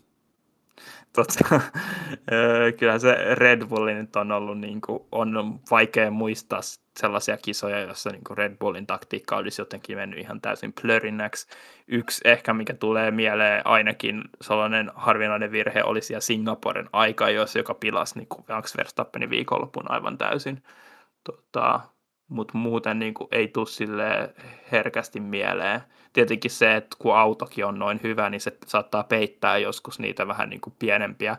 Tota, 1.14 1.62
kyllä 2.80 3.00
se 3.00 3.18
Red 3.36 3.66
Bullin 3.68 3.98
nyt 3.98 4.16
on 4.16 4.32
ollut, 4.32 4.60
niin 4.60 4.82
kuin, 4.82 5.00
on 5.12 5.60
vaikea 5.72 6.12
muistaa 6.12 6.62
sellaisia 7.00 7.38
kisoja, 7.38 7.80
joissa 7.80 8.10
niin 8.10 8.38
Red 8.38 8.58
Bullin 8.58 8.88
taktiikka 8.88 9.38
olisi 9.38 9.62
jotenkin 9.62 9.98
mennyt 9.98 10.20
ihan 10.20 10.42
täysin 10.42 10.74
plörinnäksi. 10.82 11.48
Yksi 11.88 12.22
ehkä, 12.26 12.54
mikä 12.54 12.74
tulee 12.74 13.12
mieleen 13.12 13.68
ainakin 13.68 14.24
sellainen 14.42 14.92
harvinainen 14.96 15.52
virhe 15.52 15.84
oli 15.84 16.02
siellä 16.02 16.22
Singaporen 16.22 16.90
aika, 16.94 17.30
jos 17.30 17.56
joka 17.56 17.74
pilasi 17.74 18.20
niin 18.20 18.28
Max 18.50 18.78
Verstappenin 18.78 19.30
viikonlopun 19.30 19.92
aivan 19.92 20.18
täysin. 20.18 20.64
Tota, 21.24 21.80
mutta 22.34 22.58
muuten 22.58 23.00
niin 23.00 23.14
kuin, 23.14 23.28
ei 23.32 23.48
tule 23.48 23.68
sille 23.68 24.34
herkästi 24.72 25.20
mieleen. 25.20 25.82
Tietenkin 26.14 26.52
se, 26.52 26.76
että 26.76 26.98
kun 27.00 27.16
autokin 27.16 27.66
on 27.66 27.80
noin 27.80 28.00
hyvä, 28.04 28.30
niin 28.30 28.42
se 28.42 28.58
saattaa 28.68 29.04
peittää 29.04 29.58
joskus 29.58 30.00
niitä 30.00 30.28
vähän 30.28 30.50
niin 30.50 30.62
kuin 30.62 30.74
pienempiä 30.80 31.38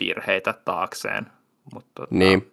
virheitä 0.00 0.54
taakseen. 0.64 1.26
Mutta, 1.74 1.90
tota... 1.94 2.14
Niin. 2.14 2.52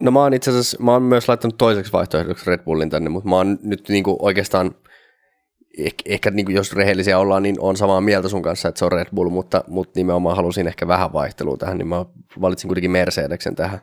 No 0.00 0.10
mä 0.10 0.20
oon 0.20 0.34
itse 0.34 0.50
asiassa, 0.50 0.82
mä 0.82 0.92
oon 0.92 1.02
myös 1.02 1.28
laittanut 1.28 1.58
toiseksi 1.58 1.92
vaihtoehdoksi 1.92 2.50
Red 2.50 2.60
Bullin 2.64 2.90
tänne, 2.90 3.10
mutta 3.10 3.28
mä 3.28 3.36
oon 3.36 3.58
nyt 3.62 3.88
niin 3.88 4.04
kuin 4.04 4.16
oikeastaan, 4.18 4.74
ehkä, 5.78 6.02
ehkä 6.06 6.30
niin 6.30 6.46
kuin 6.46 6.56
jos 6.56 6.72
rehellisiä 6.72 7.18
ollaan, 7.18 7.42
niin 7.42 7.56
on 7.58 7.76
samaa 7.76 8.00
mieltä 8.00 8.28
sun 8.28 8.42
kanssa, 8.42 8.68
että 8.68 8.78
se 8.78 8.84
on 8.84 8.92
Red 8.92 9.08
Bull, 9.14 9.30
mutta, 9.30 9.64
mutta 9.68 9.92
nimenomaan 10.00 10.36
halusin 10.36 10.66
ehkä 10.66 10.88
vähän 10.88 11.12
vaihtelua 11.12 11.56
tähän, 11.56 11.78
niin 11.78 11.88
mä 11.88 12.04
valitsin 12.40 12.68
kuitenkin 12.68 12.90
Mercedeksen 12.90 13.54
tähän. 13.54 13.80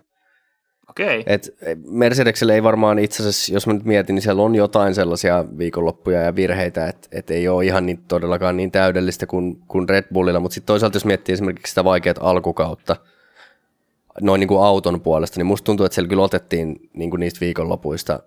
Okei. 0.91 1.24
Et 1.27 1.55
Mercedekselle 1.88 2.53
ei 2.55 2.63
varmaan 2.63 3.00
itse 3.00 3.24
asiassa, 3.24 3.53
jos 3.53 3.67
mä 3.67 3.74
nyt 3.74 3.86
mietin, 3.86 4.15
niin 4.15 4.24
siellä 4.24 4.41
on 4.41 4.55
jotain 4.55 4.95
sellaisia 4.95 5.45
viikonloppuja 5.57 6.21
ja 6.21 6.36
virheitä, 6.36 6.88
että 6.88 7.07
et 7.12 7.31
ei 7.31 7.48
ole 7.48 7.65
ihan 7.65 7.86
niin, 7.86 8.03
todellakaan 8.07 8.57
niin 8.57 8.71
täydellistä 8.71 9.25
kuin, 9.25 9.62
kuin 9.67 9.89
Red 9.89 10.05
Bullilla, 10.13 10.39
mutta 10.39 10.55
sitten 10.55 10.67
toisaalta 10.67 10.95
jos 10.95 11.05
miettii 11.05 11.33
esimerkiksi 11.33 11.71
sitä 11.71 11.83
vaikeat 11.83 12.17
alkukautta, 12.21 12.95
noin 14.21 14.39
niin 14.39 14.48
kuin 14.48 14.63
auton 14.63 15.01
puolesta, 15.01 15.39
niin 15.39 15.45
musta 15.45 15.65
tuntuu, 15.65 15.86
että 15.86 15.93
siellä 15.95 16.10
kyllä 16.10 16.24
otettiin 16.24 16.89
niin 16.93 17.10
kuin 17.10 17.19
niistä 17.19 17.39
viikonlopuista 17.39 18.19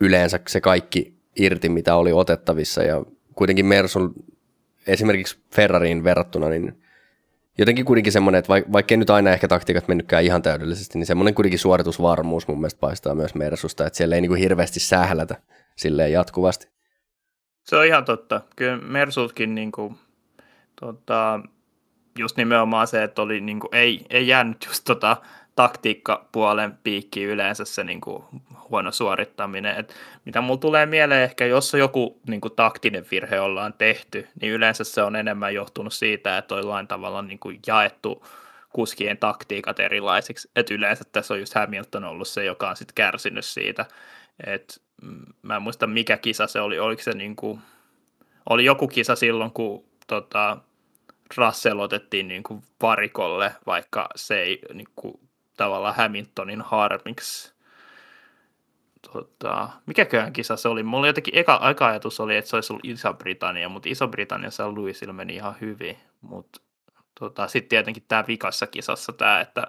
yleensä 0.00 0.40
se 0.48 0.60
kaikki 0.60 1.14
irti, 1.36 1.68
mitä 1.68 1.96
oli 1.96 2.12
otettavissa 2.12 2.82
ja 2.82 3.04
kuitenkin 3.34 3.66
Mersun 3.66 4.14
esimerkiksi 4.86 5.38
Ferrariin 5.54 6.04
verrattuna, 6.04 6.48
niin 6.48 6.82
jotenkin 7.58 7.84
kuitenkin 7.84 8.12
semmoinen, 8.12 8.38
että 8.38 8.52
vaikka 8.72 8.96
nyt 8.96 9.10
aina 9.10 9.30
ehkä 9.30 9.48
taktiikat 9.48 9.88
mennytkään 9.88 10.24
ihan 10.24 10.42
täydellisesti, 10.42 10.98
niin 10.98 11.06
semmoinen 11.06 11.34
kuitenkin 11.34 11.58
suoritusvarmuus 11.58 12.48
mun 12.48 12.58
mielestä 12.58 12.80
paistaa 12.80 13.14
myös 13.14 13.34
Mersusta, 13.34 13.86
että 13.86 13.96
siellä 13.96 14.14
ei 14.14 14.20
niin 14.20 14.30
kuin 14.30 14.40
hirveästi 14.40 14.80
sählätä 14.80 15.36
silleen 15.76 16.12
jatkuvasti. 16.12 16.68
Se 17.64 17.76
on 17.76 17.86
ihan 17.86 18.04
totta. 18.04 18.40
Kyllä 18.56 18.76
Mersutkin 18.76 19.54
niin 19.54 19.72
kuin, 19.72 19.96
tota, 20.80 21.40
just 22.18 22.36
nimenomaan 22.36 22.86
se, 22.86 23.02
että 23.02 23.22
oli, 23.22 23.40
niin 23.40 23.60
kuin, 23.60 23.74
ei, 23.74 24.06
ei 24.10 24.28
jäänyt 24.28 24.64
just 24.66 24.84
tota, 24.84 25.16
taktiikkapuolen 25.58 26.78
piikki 26.84 27.24
yleensä 27.24 27.64
se 27.64 27.84
niin 27.84 28.00
kuin, 28.00 28.24
huono 28.70 28.92
suorittaminen. 28.92 29.76
Et 29.76 29.94
mitä 30.24 30.40
mulla 30.40 30.60
tulee 30.60 30.86
mieleen 30.86 31.22
ehkä, 31.22 31.46
jos 31.46 31.74
joku 31.74 32.20
niin 32.28 32.40
kuin, 32.40 32.52
taktinen 32.56 33.06
virhe 33.10 33.40
ollaan 33.40 33.74
tehty, 33.78 34.28
niin 34.40 34.52
yleensä 34.52 34.84
se 34.84 35.02
on 35.02 35.16
enemmän 35.16 35.54
johtunut 35.54 35.92
siitä, 35.92 36.38
että 36.38 36.54
on 36.54 36.60
jollain 36.60 36.88
tavalla 36.88 37.22
niin 37.22 37.38
kuin, 37.38 37.60
jaettu 37.66 38.26
kuskien 38.72 39.18
taktiikat 39.18 39.80
erilaisiksi. 39.80 40.50
Et 40.56 40.70
yleensä 40.70 41.04
tässä 41.12 41.34
on 41.34 41.40
just 41.40 41.54
Hamilton 41.54 42.04
ollut 42.04 42.28
se, 42.28 42.44
joka 42.44 42.70
on 42.70 42.76
sitten 42.76 42.94
kärsinyt 42.94 43.44
siitä. 43.44 43.86
Et, 44.46 44.82
mä 45.42 45.56
en 45.56 45.62
muista 45.62 45.86
mikä 45.86 46.16
kisa 46.16 46.46
se 46.46 46.60
oli, 46.60 46.78
oliko 46.78 47.02
se 47.02 47.12
niin 47.12 47.36
kuin, 47.36 47.60
oli 48.50 48.64
joku 48.64 48.88
kisa 48.88 49.16
silloin, 49.16 49.50
kun 49.50 49.84
tota, 50.06 50.58
Russell 51.36 51.80
otettiin 51.80 52.28
niin 52.28 52.42
kuin 52.42 52.62
varikolle, 52.82 53.52
vaikka 53.66 54.08
se 54.16 54.40
ei 54.40 54.60
niin 54.74 54.88
kuin, 54.96 55.20
tavallaan 55.58 55.94
Hamiltonin 55.94 56.62
harmiksi. 56.62 57.54
Tota, 59.12 59.68
mikäköhän 59.86 60.32
kisa 60.32 60.56
se 60.56 60.68
oli? 60.68 60.82
Mulla 60.82 61.06
jotenkin 61.06 61.38
eka, 61.38 61.70
eka 61.70 61.86
ajatus 61.86 62.20
oli, 62.20 62.36
että 62.36 62.48
se 62.48 62.56
olisi 62.56 62.72
ollut 62.72 62.84
Iso-Britannia, 62.84 63.68
mutta 63.68 63.88
Iso-Britanniassa 63.88 64.74
Louisille 64.74 65.12
meni 65.12 65.34
ihan 65.34 65.56
hyvin. 65.60 65.96
Mutta 66.20 66.60
tota, 67.20 67.48
sitten 67.48 67.68
tietenkin 67.68 68.04
tämä 68.08 68.24
vikassa 68.28 68.66
kisassa 68.66 69.12
tämä, 69.12 69.40
että 69.40 69.66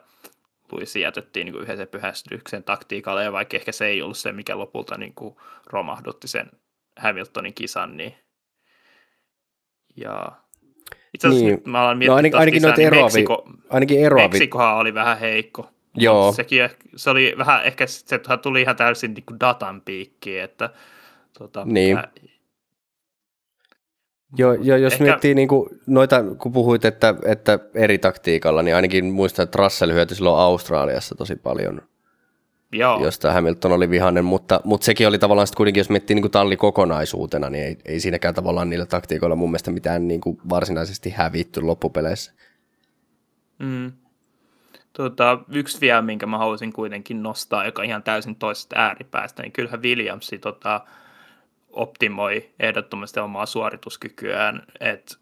Louis 0.72 0.96
jätettiin 0.96 1.46
niin 1.46 1.62
yhdessä 1.62 1.86
pyhästyksen 1.86 2.64
taktiikalle, 2.64 3.24
ja 3.24 3.32
vaikka 3.32 3.58
ehkä 3.58 3.72
se 3.72 3.86
ei 3.86 4.02
ollut 4.02 4.18
se, 4.18 4.32
mikä 4.32 4.58
lopulta 4.58 4.98
niin 4.98 5.14
kuin 5.14 5.36
romahdutti 5.66 6.28
sen 6.28 6.52
Hamiltonin 6.98 7.54
kisan, 7.54 7.98
niin 7.98 8.16
ja 9.96 10.32
itse 11.14 11.28
asiassa 11.28 11.46
niin. 11.46 11.56
nyt 11.56 11.66
mä 11.66 11.82
alan 11.82 11.98
miettiä 11.98 12.12
no 12.12 12.16
ainakin, 12.16 12.40
ainakin, 12.40 12.62
niin 12.62 12.80
eroavi, 12.80 13.04
Meksiko, 13.04 13.50
ainakin 13.70 14.00
eroavi. 14.06 14.28
Meksikohan 14.28 14.76
oli 14.76 14.94
vähän 14.94 15.20
heikko. 15.20 15.72
Joo. 15.96 16.34
Sekin, 16.34 16.70
se 16.96 17.10
oli 17.10 17.36
vähän, 17.38 17.64
ehkä 17.64 17.88
se 17.88 18.20
tuli 18.42 18.62
ihan 18.62 18.76
täysin 18.76 19.14
niin 19.14 19.24
kuin 19.26 19.40
datan 19.40 19.82
piikki, 19.82 20.40
että 20.40 20.70
tota, 21.40 21.66
niin. 21.66 21.96
Mä, 21.96 22.04
Joo, 24.38 24.54
jo, 24.54 24.78
jos 24.78 24.94
Ehkä... 24.94 25.04
miettii 25.04 25.36
niin 25.36 25.48
kuin 25.48 25.70
noita, 25.88 26.24
kun 26.24 26.52
puhuit, 26.52 26.86
että, 26.86 27.16
että 27.26 27.60
eri 27.74 27.98
taktiikalla, 27.98 28.64
niin 28.64 28.76
ainakin 28.76 29.06
muistan, 29.06 29.44
että 29.44 29.58
Russell 29.64 29.92
hyötyi 29.92 30.16
silloin 30.16 30.40
Australiassa 30.40 31.16
tosi 31.16 31.36
paljon, 31.36 31.82
Joo. 32.72 33.04
josta 33.04 33.32
Hamilton 33.32 33.72
oli 33.72 33.90
vihainen, 33.90 34.26
mutta, 34.26 34.62
mutta 34.64 34.86
sekin 34.86 35.08
oli 35.08 35.20
tavallaan 35.20 35.48
sitten 35.48 35.58
kuitenkin, 35.58 35.80
jos 35.80 35.90
miettii 35.90 36.16
niin 36.16 36.24
kuin 36.24 36.32
talli 36.32 36.58
kokonaisuutena, 36.58 37.50
niin 37.50 37.64
ei, 37.64 37.78
ei 37.86 38.00
siinäkään 38.00 38.36
tavallaan 38.36 38.70
niillä 38.70 38.86
taktiikoilla 38.86 39.36
mun 39.36 39.50
mielestä 39.50 39.72
mitään 39.72 40.08
niin 40.08 40.22
kuin 40.22 40.38
varsinaisesti 40.50 41.10
hävitty 41.10 41.62
loppupeleissä. 41.62 42.32
Mm. 43.60 43.92
Tota, 45.00 45.40
yksi 45.52 45.82
vielä, 45.82 46.02
minkä 46.02 46.26
mä 46.26 46.38
haluaisin 46.38 46.74
kuitenkin 46.74 47.24
nostaa, 47.24 47.66
joka 47.66 47.84
ihan 47.84 48.04
täysin 48.04 48.36
toisesta 48.36 48.76
ääripäästä, 48.80 49.44
niin 49.44 49.52
kyllähän 49.52 49.82
Williamsi 49.82 50.40
tota, 50.40 50.82
optimoi 51.70 52.50
ehdottomasti 52.60 53.20
omaa 53.20 53.46
suorituskykyään, 53.46 54.64
että 54.80 55.16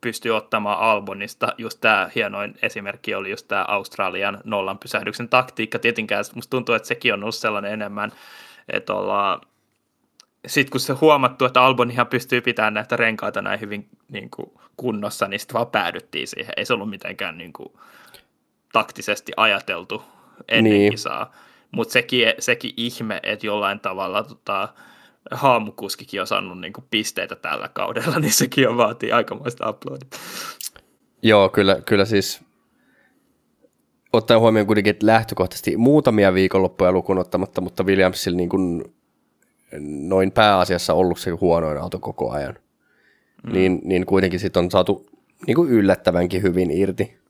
pystyy 0.00 0.32
ottamaan 0.32 0.78
Albonista, 0.78 1.54
just 1.58 1.80
tämä 1.80 2.10
hienoin 2.14 2.54
esimerkki 2.62 3.14
oli 3.14 3.30
just 3.30 3.48
tämä 3.48 3.64
Australian 3.68 4.40
nollan 4.44 4.78
pysähdyksen 4.78 5.28
taktiikka, 5.28 5.78
tietenkään 5.78 6.24
musta 6.34 6.50
tuntuu, 6.50 6.74
että 6.74 6.88
sekin 6.88 7.14
on 7.14 7.22
ollut 7.22 7.34
sellainen 7.34 7.72
enemmän, 7.72 8.12
että 8.68 8.94
ollaan 8.94 9.40
sitten 10.46 10.70
kun 10.70 10.80
se 10.80 10.92
huomattu, 10.92 11.44
että 11.44 11.62
Albon 11.62 11.90
ihan 11.90 12.06
pystyy 12.06 12.40
pitämään 12.40 12.74
näitä 12.74 12.96
renkaita 12.96 13.42
näin 13.42 13.60
hyvin 13.60 13.88
niin 14.08 14.30
kuin, 14.30 14.52
kunnossa, 14.76 15.28
niin 15.28 15.40
sitten 15.40 15.54
vaan 15.54 15.66
päädyttiin 15.66 16.28
siihen. 16.28 16.52
Ei 16.56 16.64
se 16.64 16.74
ollut 16.74 16.90
mitenkään 16.90 17.38
niin 17.38 17.52
kuin, 17.52 17.72
taktisesti 18.74 19.32
ajateltu 19.36 20.02
ennen 20.48 20.72
niin. 20.72 20.92
kisaa. 20.92 21.32
Mutta 21.70 21.92
sekin, 21.92 22.28
sekin 22.38 22.72
ihme, 22.76 23.20
että 23.22 23.46
jollain 23.46 23.80
tavalla 23.80 24.22
tota, 24.22 24.68
haamukuskikin 25.30 26.20
on 26.20 26.26
saanut 26.26 26.60
niin 26.60 26.72
kuin, 26.72 26.84
pisteitä 26.90 27.36
tällä 27.36 27.68
kaudella, 27.68 28.18
niin 28.20 28.32
sekin 28.32 28.68
on 28.68 28.76
vaatii 28.76 29.12
aikamoista 29.12 29.70
uploadit. 29.70 30.20
Joo, 31.22 31.48
kyllä, 31.48 31.80
kyllä 31.86 32.04
siis 32.04 32.40
ottaen 34.12 34.40
huomioon 34.40 34.66
kuitenkin, 34.66 34.90
että 34.90 35.06
lähtökohtaisesti 35.06 35.76
muutamia 35.76 36.34
viikonloppuja 36.34 36.92
lukuun 36.92 37.18
ottamatta, 37.18 37.60
mutta 37.60 37.84
Williamsilla 37.84 38.36
niin 38.36 38.48
kuin 38.48 38.84
noin 40.08 40.32
pääasiassa 40.32 40.94
ollut 40.94 41.18
se 41.18 41.30
huonoin 41.30 41.78
auto 41.78 41.98
koko 41.98 42.30
ajan. 42.30 42.54
Mm. 43.42 43.52
Niin, 43.52 43.80
niin 43.84 44.06
kuitenkin 44.06 44.40
sitten 44.40 44.64
on 44.64 44.70
saatu 44.70 45.06
niin 45.46 45.54
kuin 45.54 45.70
yllättävänkin 45.70 46.42
hyvin 46.42 46.70
irti 46.70 47.23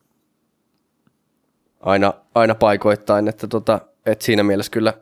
aina, 1.85 2.15
aina 2.35 2.55
paikoittain, 2.55 3.29
että, 3.29 3.47
tota, 3.47 3.81
että 4.07 4.25
siinä 4.25 4.43
mielessä 4.43 4.73
kyllä, 4.73 4.95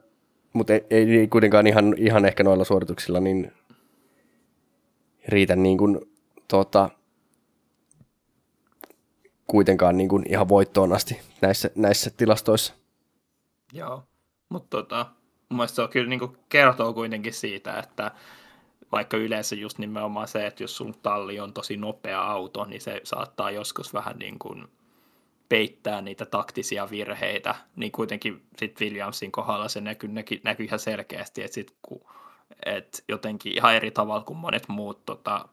mutta 0.52 0.72
ei, 0.72 0.82
ei 0.90 1.28
kuitenkaan 1.28 1.66
ihan, 1.66 1.94
ihan 1.96 2.24
ehkä 2.24 2.44
noilla 2.44 2.64
suorituksilla 2.64 3.20
niin 3.20 3.52
riitä 5.28 5.56
niin 5.56 5.78
kuin, 5.78 6.00
tota, 6.48 6.90
kuitenkaan 9.46 9.96
niin 9.96 10.08
kuin 10.08 10.24
ihan 10.28 10.48
voittoon 10.48 10.92
asti 10.92 11.20
näissä, 11.40 11.70
näissä 11.74 12.10
tilastoissa. 12.16 12.74
Joo, 13.72 14.02
mutta 14.48 14.76
tota, 14.76 15.06
mun 15.48 15.68
se 15.68 15.82
on 15.82 15.88
kyllä 15.88 16.08
niin 16.08 16.20
kuin 16.20 16.36
kertoo 16.48 16.92
kuitenkin 16.92 17.34
siitä, 17.34 17.78
että 17.78 18.10
vaikka 18.92 19.16
yleensä 19.16 19.54
just 19.54 19.78
nimenomaan 19.78 20.28
se, 20.28 20.46
että 20.46 20.62
jos 20.62 20.76
sun 20.76 20.94
talli 21.02 21.40
on 21.40 21.52
tosi 21.52 21.76
nopea 21.76 22.22
auto, 22.22 22.64
niin 22.64 22.80
se 22.80 23.00
saattaa 23.04 23.50
joskus 23.50 23.94
vähän 23.94 24.18
niin 24.18 24.38
kuin 24.38 24.68
peittää 25.48 26.00
niitä 26.00 26.26
taktisia 26.26 26.90
virheitä, 26.90 27.54
niin 27.76 27.92
kuitenkin 27.92 28.42
sit 28.56 28.80
Williamsin 28.80 29.32
kohdalla 29.32 29.68
se 29.68 29.80
näkyy, 29.80 30.10
näkyy, 30.10 30.40
näkyy 30.44 30.66
ihan 30.66 30.78
selkeästi, 30.78 31.42
että 31.42 31.54
sit 31.54 31.76
kun, 31.82 32.00
et 32.66 33.04
jotenkin 33.08 33.52
ihan 33.52 33.74
eri 33.74 33.90
tavalla 33.90 34.24
kuin 34.24 34.36
monet 34.36 34.68
muut 34.68 35.06
tota, 35.06 35.48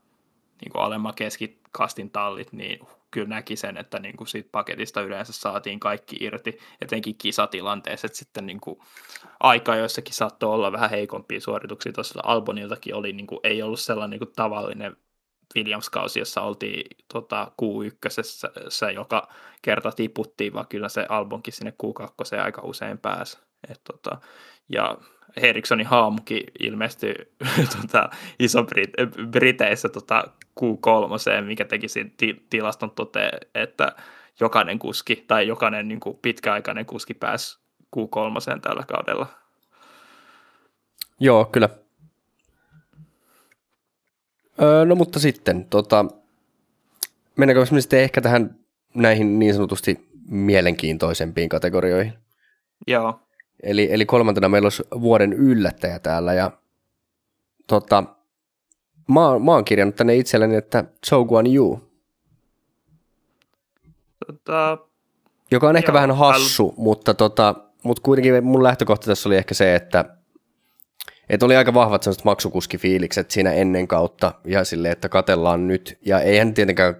niin 0.62 0.71
kuin 0.71 0.82
alemman 0.82 1.13
keskikastin 1.15 2.12
tallit, 2.12 2.54
niin 2.54 2.80
kyllä 3.12 3.28
näki 3.28 3.56
sen, 3.56 3.78
että 3.78 3.99
niin 3.99 4.17
kuin 4.17 4.28
siitä 4.28 4.49
paketista 4.52 5.02
yleensä 5.02 5.34
saatiin 5.34 5.80
kaikki 5.80 6.17
irti, 6.19 6.58
etenkin 6.82 7.15
kisatilanteessa, 7.17 8.08
että 8.08 8.17
sitten 8.17 8.45
niin 8.45 8.62
kuin 8.62 8.80
aika 9.39 9.75
joissakin 9.75 10.13
saattoi 10.13 10.54
olla 10.54 10.71
vähän 10.71 10.89
heikompia 10.89 11.41
suorituksia, 11.41 11.93
tuossa 11.93 12.19
Alboniltakin 12.23 12.95
oli, 12.95 13.13
niin 13.13 13.28
kuin, 13.28 13.39
ei 13.43 13.62
ollut 13.62 13.80
sellainen 13.80 14.10
niin 14.10 14.28
kuin 14.28 14.36
tavallinen 14.36 14.97
Williams-kausi, 15.55 16.19
jossa 16.19 16.41
oltiin 16.41 16.97
tota, 17.13 17.51
Q1, 17.62 18.93
joka 18.93 19.27
kerta 19.62 19.91
tiputtiin, 19.91 20.53
vaan 20.53 20.67
kyllä 20.67 20.89
se 20.89 21.05
Albonkin 21.09 21.53
sinne 21.53 21.73
Q2 21.83 22.41
aika 22.43 22.62
usein 22.62 22.97
pääsi. 22.97 23.38
Et, 23.69 23.81
tota, 23.83 24.17
ja 24.69 24.97
Erikssonin 25.35 25.88
haamukin 25.88 26.43
ilmestyi 26.59 27.15
tota, 27.81 28.09
Iso-Briteissä 28.39 29.89
tota, 29.89 30.23
Q3, 30.59 31.41
mikä 31.41 31.65
teki 31.65 31.88
ti- 32.17 32.45
tilaston 32.49 32.91
tote, 32.91 33.31
että 33.55 33.95
jokainen 34.39 34.79
kuski 34.79 35.23
tai 35.27 35.47
jokainen 35.47 35.88
niin 35.88 35.99
kuin 35.99 36.19
pitkäaikainen 36.21 36.85
kuski 36.85 37.13
pääsi 37.13 37.59
Q3 37.95 38.59
tällä 38.62 38.83
kaudella. 38.88 39.27
Joo, 41.19 41.45
kyllä 41.45 41.69
Öö, 44.62 44.86
no 44.86 44.95
mutta 44.95 45.19
sitten, 45.19 45.65
tota, 45.65 46.06
mennäänkö 47.36 47.65
me 47.72 47.82
sitten 47.82 48.00
ehkä 48.00 48.22
tähän 48.22 48.56
näihin 48.93 49.39
niin 49.39 49.54
sanotusti 49.54 50.10
mielenkiintoisempiin 50.30 51.50
kategorioihin? 51.50 52.13
Joo. 52.88 53.19
Eli, 53.63 53.88
eli 53.91 54.06
kolmantena 54.06 54.50
meillä 54.50 54.65
olisi 54.65 54.84
vuoden 55.02 55.34
yllättäjä 55.34 56.00
täällä 56.00 56.34
ja 56.34 56.52
tota, 57.67 58.04
mä, 59.08 59.39
mä 59.45 59.52
oon 59.52 59.65
kirjannut 59.65 59.95
tänne 59.95 60.15
itselleni, 60.15 60.56
että 60.56 60.84
Zhou 61.08 61.26
Guan 61.26 61.48
Yu. 61.48 61.89
Tota, 64.28 64.78
joka 65.52 65.69
on 65.69 65.76
ehkä 65.76 65.91
joo, 65.91 65.93
vähän 65.93 66.15
hassu, 66.15 66.74
mutta, 66.78 67.13
tota, 67.13 67.56
mutta 67.84 68.02
kuitenkin 68.02 68.43
mun 68.43 68.63
lähtökohta 68.63 69.06
tässä 69.06 69.30
oli 69.30 69.38
ehkä 69.38 69.54
se, 69.54 69.76
että 69.76 70.06
että 71.30 71.46
oli 71.46 71.56
aika 71.56 71.74
vahvat 71.74 72.04
sellaiset 72.04 72.26
maksukuskifiilikset 72.26 73.32
siinä 73.32 73.52
ennen 73.52 73.88
kautta 73.88 74.34
ja 74.46 74.63
silleen, 74.63 74.92
että 74.92 75.10
katellaan 75.10 75.68
nyt. 75.68 75.98
Ja 76.06 76.20
eihän 76.20 76.54
tietenkään 76.54 76.96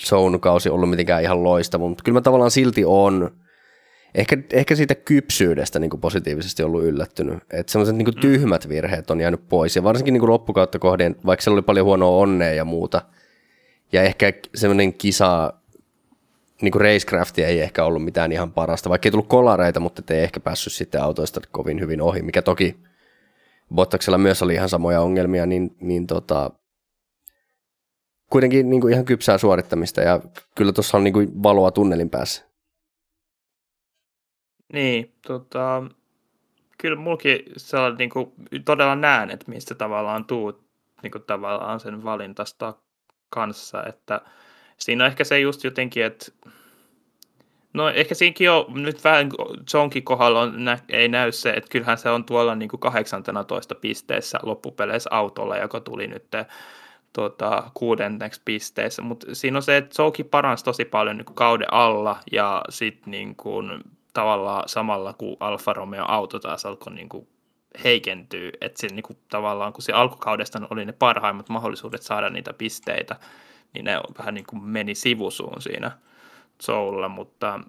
Zone-kausi 0.00 0.70
ollut 0.70 0.90
mitenkään 0.90 1.22
ihan 1.22 1.44
loistava, 1.44 1.88
mutta 1.88 2.04
kyllä 2.04 2.16
mä 2.16 2.20
tavallaan 2.20 2.50
silti 2.50 2.84
on 2.84 3.30
ehkä, 4.14 4.38
ehkä 4.52 4.74
siitä 4.74 4.94
kypsyydestä 4.94 5.78
niin 5.78 5.90
kuin 5.90 6.00
positiivisesti 6.00 6.62
ollut 6.62 6.84
yllättynyt. 6.84 7.38
Että 7.50 7.72
sellaiset 7.72 7.96
niin 7.96 8.04
kuin 8.04 8.14
mm. 8.14 8.20
tyhmät 8.20 8.68
virheet 8.68 9.10
on 9.10 9.20
jäänyt 9.20 9.48
pois 9.48 9.76
ja 9.76 9.82
varsinkin 9.82 10.12
niin 10.12 10.20
kuin 10.20 10.30
loppukautta 10.30 10.78
kohden, 10.78 11.16
vaikka 11.26 11.42
siellä 11.42 11.56
oli 11.56 11.62
paljon 11.62 11.86
huonoa 11.86 12.16
onnea 12.16 12.52
ja 12.52 12.64
muuta. 12.64 13.02
Ja 13.92 14.02
ehkä 14.02 14.32
semmoinen 14.54 14.94
kisa, 14.94 15.52
niin 16.62 16.72
kuin 16.72 16.82
racecraftia 16.82 17.48
ei 17.48 17.60
ehkä 17.60 17.84
ollut 17.84 18.04
mitään 18.04 18.32
ihan 18.32 18.52
parasta, 18.52 18.90
vaikka 18.90 19.06
ei 19.06 19.10
tullut 19.10 19.28
kolareita, 19.28 19.80
mutta 19.80 20.14
ei 20.14 20.22
ehkä 20.22 20.40
päässyt 20.40 20.72
sitten 20.72 21.02
autoista 21.02 21.40
kovin 21.50 21.80
hyvin 21.80 22.02
ohi, 22.02 22.22
mikä 22.22 22.42
toki 22.42 22.76
Bottaksella 23.74 24.18
myös 24.18 24.42
oli 24.42 24.54
ihan 24.54 24.68
samoja 24.68 25.00
ongelmia, 25.00 25.46
niin, 25.46 25.76
niin 25.80 26.06
tota, 26.06 26.50
kuitenkin 28.30 28.70
niin 28.70 28.80
kuin 28.80 28.92
ihan 28.92 29.04
kypsää 29.04 29.38
suorittamista 29.38 30.00
ja 30.00 30.20
kyllä 30.54 30.72
tuossa 30.72 30.96
on 30.96 31.04
niin 31.04 31.14
kuin 31.14 31.42
valoa 31.42 31.70
tunnelin 31.70 32.10
päässä. 32.10 32.50
Niin, 34.72 35.14
tota, 35.26 35.82
kyllä 36.78 36.96
mulkin 36.96 37.42
sellainen, 37.56 37.98
niin 37.98 38.10
kuin, 38.10 38.32
todella 38.64 38.96
näen, 38.96 39.30
että 39.30 39.50
mistä 39.50 39.74
tavallaan 39.74 40.24
tuu 40.24 40.64
niin 41.02 41.10
kuin, 41.10 41.24
tavallaan 41.24 41.80
sen 41.80 42.04
valintasta 42.04 42.74
kanssa, 43.30 43.84
että 43.84 44.20
siinä 44.78 45.04
on 45.04 45.10
ehkä 45.10 45.24
se 45.24 45.40
just 45.40 45.64
jotenkin, 45.64 46.04
että 46.04 46.32
No 47.72 47.88
ehkä 47.88 48.14
siinäkin 48.14 48.50
on 48.50 48.66
nyt 48.74 49.04
vähän 49.04 49.30
Jonkin 49.74 50.02
kohdalla 50.02 50.40
on, 50.40 50.64
nä, 50.64 50.78
ei 50.88 51.08
näy 51.08 51.32
se, 51.32 51.50
että 51.50 51.70
kyllähän 51.70 51.98
se 51.98 52.10
on 52.10 52.24
tuolla 52.24 52.54
niin 52.54 52.68
kuin 52.68 52.80
18 52.80 53.74
pisteessä 53.74 54.38
loppupeleissä 54.42 55.10
autolla, 55.12 55.56
joka 55.56 55.80
tuli 55.80 56.06
nyt 56.06 56.24
tuota, 57.12 57.70
kuudenneksi 57.74 58.42
pisteessä, 58.44 59.02
mutta 59.02 59.34
siinä 59.34 59.58
on 59.58 59.62
se, 59.62 59.76
että 59.76 60.02
Jonkin 60.02 60.26
paransi 60.26 60.64
tosi 60.64 60.84
paljon 60.84 61.16
niin 61.16 61.24
kauden 61.34 61.72
alla 61.72 62.16
ja 62.32 62.62
sitten 62.68 63.10
niin 63.10 63.36
kuin, 63.36 63.84
tavallaan 64.12 64.68
samalla 64.68 65.12
kuin 65.12 65.36
Alfa 65.40 65.72
Romeo 65.72 66.04
auto 66.08 66.38
taas 66.38 66.66
alkoi 66.66 66.94
niin 66.94 67.08
kuin 67.08 67.28
heikentyy, 67.84 68.50
että 68.60 68.86
niin 68.86 69.02
kuin, 69.02 69.18
tavallaan 69.28 69.72
kun 69.72 69.82
se 69.82 69.92
alkukaudesta 69.92 70.60
oli 70.70 70.84
ne 70.84 70.92
parhaimmat 70.92 71.48
mahdollisuudet 71.48 72.02
saada 72.02 72.30
niitä 72.30 72.52
pisteitä, 72.52 73.16
niin 73.74 73.84
ne 73.84 74.00
vähän 74.18 74.34
niin 74.34 74.46
kuin 74.46 74.62
meni 74.62 74.94
sivusuun 74.94 75.62
siinä– 75.62 75.90
Soulla, 76.60 77.08
mutta 77.08 77.60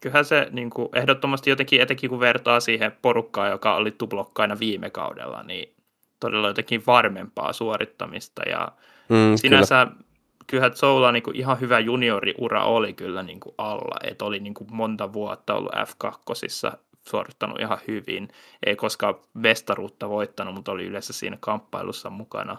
kyllähän 0.00 0.24
se 0.24 0.48
niin 0.50 0.70
kuin, 0.70 0.88
ehdottomasti 0.94 1.50
jotenkin, 1.50 1.80
etenkin 1.80 2.10
kun 2.10 2.20
vertaa 2.20 2.60
siihen 2.60 2.92
porukkaan, 3.02 3.50
joka 3.50 3.74
oli 3.74 3.90
tublokkaina 3.90 4.58
viime 4.58 4.90
kaudella, 4.90 5.42
niin 5.42 5.74
todella 6.20 6.48
jotenkin 6.48 6.82
varmempaa 6.86 7.52
suorittamista. 7.52 8.42
Ja 8.48 8.72
mm, 9.08 9.36
sinänsä 9.36 9.86
kyllä. 9.86 10.04
kyllähän 10.46 10.76
Soulla 10.76 11.12
niin 11.12 11.22
kuin, 11.22 11.36
ihan 11.36 11.60
hyvä 11.60 11.78
junioriura 11.78 12.64
oli 12.64 12.92
kyllä 12.92 13.22
niin 13.22 13.40
kuin, 13.40 13.54
alla, 13.58 13.96
että 14.04 14.24
oli 14.24 14.40
niin 14.40 14.54
kuin, 14.54 14.68
monta 14.72 15.12
vuotta 15.12 15.54
ollut 15.54 15.72
F2 15.72 16.76
suorittanut 17.08 17.60
ihan 17.60 17.78
hyvin, 17.88 18.28
ei 18.66 18.76
koskaan 18.76 19.14
mestaruutta 19.34 20.08
voittanut, 20.08 20.54
mutta 20.54 20.72
oli 20.72 20.84
yleensä 20.84 21.12
siinä 21.12 21.36
kamppailussa 21.40 22.10
mukana, 22.10 22.56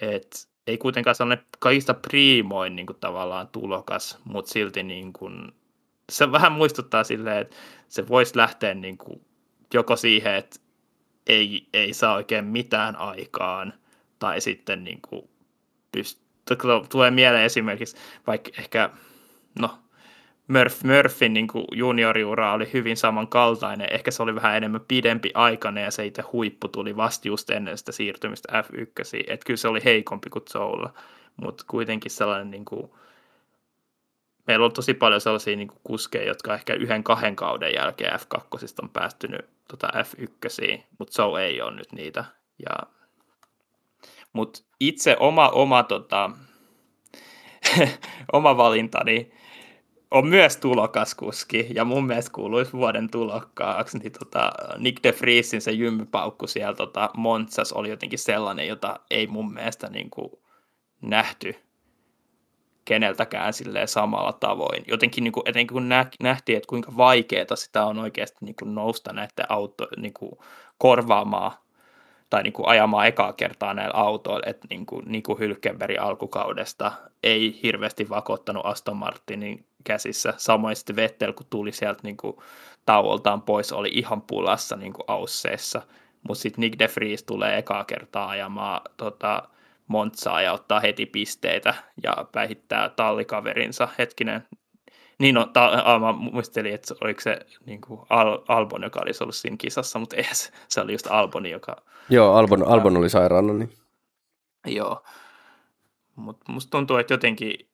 että 0.00 0.53
ei 0.66 0.78
kuitenkaan 0.78 1.14
sellainen 1.14 1.46
kaikista 1.58 1.94
priimoin 1.94 2.76
niin 2.76 2.86
kuin 2.86 3.00
tavallaan 3.00 3.48
tulokas, 3.48 4.18
mutta 4.24 4.50
silti 4.50 4.82
niin 4.82 5.12
kuin, 5.12 5.52
se 6.12 6.32
vähän 6.32 6.52
muistuttaa 6.52 7.04
silleen, 7.04 7.38
että 7.38 7.56
se 7.88 8.08
voisi 8.08 8.36
lähteä 8.36 8.74
niin 8.74 8.98
kuin 8.98 9.20
joko 9.74 9.96
siihen, 9.96 10.34
että 10.34 10.60
ei, 11.26 11.68
ei 11.72 11.94
saa 11.94 12.14
oikein 12.14 12.44
mitään 12.44 12.96
aikaan, 12.96 13.72
tai 14.18 14.40
sitten 14.40 14.84
niin 14.84 15.00
kuin 15.08 15.30
pyst- 15.96 16.24
tulee 16.88 17.10
mieleen 17.10 17.44
esimerkiksi 17.44 17.96
vaikka 18.26 18.50
ehkä, 18.58 18.90
no 19.58 19.78
Murph, 20.48 20.84
Murphyn 20.84 21.34
niin 21.34 21.48
junioriura 21.72 22.52
oli 22.52 22.72
hyvin 22.72 22.96
samankaltainen. 22.96 23.92
Ehkä 23.92 24.10
se 24.10 24.22
oli 24.22 24.34
vähän 24.34 24.56
enemmän 24.56 24.80
pidempi 24.88 25.30
aikainen 25.34 25.84
ja 25.84 25.90
se 25.90 26.06
itse 26.06 26.22
huippu 26.22 26.68
tuli 26.68 26.96
vasta 26.96 27.28
just 27.28 27.50
ennen 27.50 27.78
sitä 27.78 27.92
siirtymistä 27.92 28.62
F1. 28.62 29.24
Että 29.28 29.46
kyllä 29.46 29.56
se 29.56 29.68
oli 29.68 29.84
heikompi 29.84 30.30
kuin 30.30 30.44
Zoulla, 30.50 30.94
mutta 31.36 31.64
kuitenkin 31.66 32.10
sellainen 32.10 32.50
niin 32.50 32.64
kuin, 32.64 32.90
meillä 34.46 34.64
on 34.64 34.72
tosi 34.72 34.94
paljon 34.94 35.20
sellaisia 35.20 35.56
niin 35.56 35.72
kuskeja, 35.84 36.28
jotka 36.28 36.54
ehkä 36.54 36.74
yhden 36.74 37.04
kahden 37.04 37.36
kauden 37.36 37.74
jälkeen 37.74 38.20
F2 38.20 38.74
on 38.82 38.90
päästynyt 38.90 39.46
tota 39.68 39.88
F1, 39.88 40.80
mutta 40.98 41.14
Zou 41.14 41.36
ei 41.36 41.62
ole 41.62 41.76
nyt 41.76 41.92
niitä. 41.92 42.24
Ja, 42.58 42.76
mutta 44.32 44.60
itse 44.80 45.16
oma, 45.20 45.48
oma, 45.48 45.82
tota, 45.82 46.30
oma 48.32 48.56
valintani 48.56 49.32
on 50.14 50.26
myös 50.26 50.56
tulokaskuski 50.56 51.66
ja 51.74 51.84
mun 51.84 52.06
mielestä 52.06 52.32
kuuluisi 52.32 52.72
vuoden 52.72 53.10
tulokkaaksi, 53.10 53.98
niin 53.98 54.12
tota, 54.12 54.52
Nick 54.78 55.02
de 55.02 55.14
Vriesin 55.20 55.60
se 55.60 55.72
jymypaukku 55.72 56.46
siellä 56.46 56.74
tota, 56.74 57.10
Montsas 57.16 57.72
oli 57.72 57.90
jotenkin 57.90 58.18
sellainen, 58.18 58.68
jota 58.68 59.00
ei 59.10 59.26
mun 59.26 59.52
mielestä 59.52 59.88
niin 59.88 60.10
kuin, 60.10 60.30
nähty 61.02 61.54
keneltäkään 62.84 63.52
silleen 63.52 63.88
samalla 63.88 64.32
tavoin. 64.32 64.84
Jotenkin 64.86 65.24
niin 65.24 65.32
kuin, 65.32 65.48
etenkin 65.48 65.74
kun 65.74 65.88
nähtiin, 66.22 66.56
että 66.56 66.68
kuinka 66.68 66.96
vaikeaa 66.96 67.56
sitä 67.56 67.86
on 67.86 67.98
oikeasti 67.98 68.38
niin 68.40 68.56
kuin 68.58 68.74
nousta 68.74 69.12
näiden 69.12 69.46
auto, 69.48 69.88
niin 69.96 70.14
kuin 70.14 70.32
korvaamaan 70.78 71.52
tai 72.34 72.42
niin 72.42 72.52
kuin 72.52 72.68
ajamaan 72.68 73.06
ekaa 73.06 73.32
kertaa 73.32 73.74
näillä 73.74 73.94
autoilla, 73.94 74.46
että 74.46 74.66
niin 74.70 74.86
kuin, 74.86 75.02
niin 75.06 75.22
kuin 75.22 75.38
Hylkenbergin 75.38 76.00
alkukaudesta 76.00 76.92
ei 77.22 77.60
hirveästi 77.62 78.08
vakuuttanut 78.08 78.66
Aston 78.66 78.96
Martinin 78.96 79.66
käsissä. 79.84 80.34
Samoin 80.36 80.76
sitten 80.76 80.96
Vettel, 80.96 81.32
kun 81.32 81.46
tuli 81.50 81.72
sieltä 81.72 82.00
niin 82.02 82.16
kuin 82.16 82.36
tauoltaan 82.86 83.42
pois, 83.42 83.72
oli 83.72 83.90
ihan 83.92 84.22
pulassa 84.22 84.76
niin 84.76 84.92
kuin 84.92 85.04
ausseessa. 85.06 85.82
Mutta 86.28 86.42
sitten 86.42 86.60
Nick 86.60 86.78
de 86.78 86.88
Vries 86.96 87.22
tulee 87.22 87.58
ekaa 87.58 87.84
kertaa 87.84 88.28
ajamaan 88.28 88.80
tota, 88.96 89.42
Montsaa 89.86 90.42
ja 90.42 90.52
ottaa 90.52 90.80
heti 90.80 91.06
pisteitä 91.06 91.74
ja 92.02 92.26
päihittää 92.32 92.88
tallikaverinsa. 92.88 93.88
Hetkinen, 93.98 94.44
niin 95.18 95.34
no, 95.34 95.46
ta- 95.46 95.98
mä 96.00 96.12
muistelin, 96.12 96.74
että 96.74 96.94
oliko 97.00 97.20
se 97.20 97.40
niin 97.66 97.80
kuin 97.80 98.00
Al- 98.10 98.44
Albon, 98.48 98.82
joka 98.82 99.00
olisi 99.00 99.24
ollut 99.24 99.34
siinä 99.34 99.56
kisassa, 99.56 99.98
mutta 99.98 100.16
ei 100.16 100.24
se, 100.32 100.52
se 100.68 100.80
oli 100.80 100.92
just 100.92 101.06
Alboni, 101.10 101.50
joka... 101.50 101.76
Joo, 102.10 102.34
Albon, 102.34 102.68
Albon 102.68 102.96
oli 102.96 103.10
sairaana. 103.10 103.52
Niin. 103.52 103.72
Joo, 104.66 105.02
mutta 106.16 106.52
musta 106.52 106.70
tuntuu, 106.70 106.96
että 106.96 107.14
jotenkin 107.14 107.70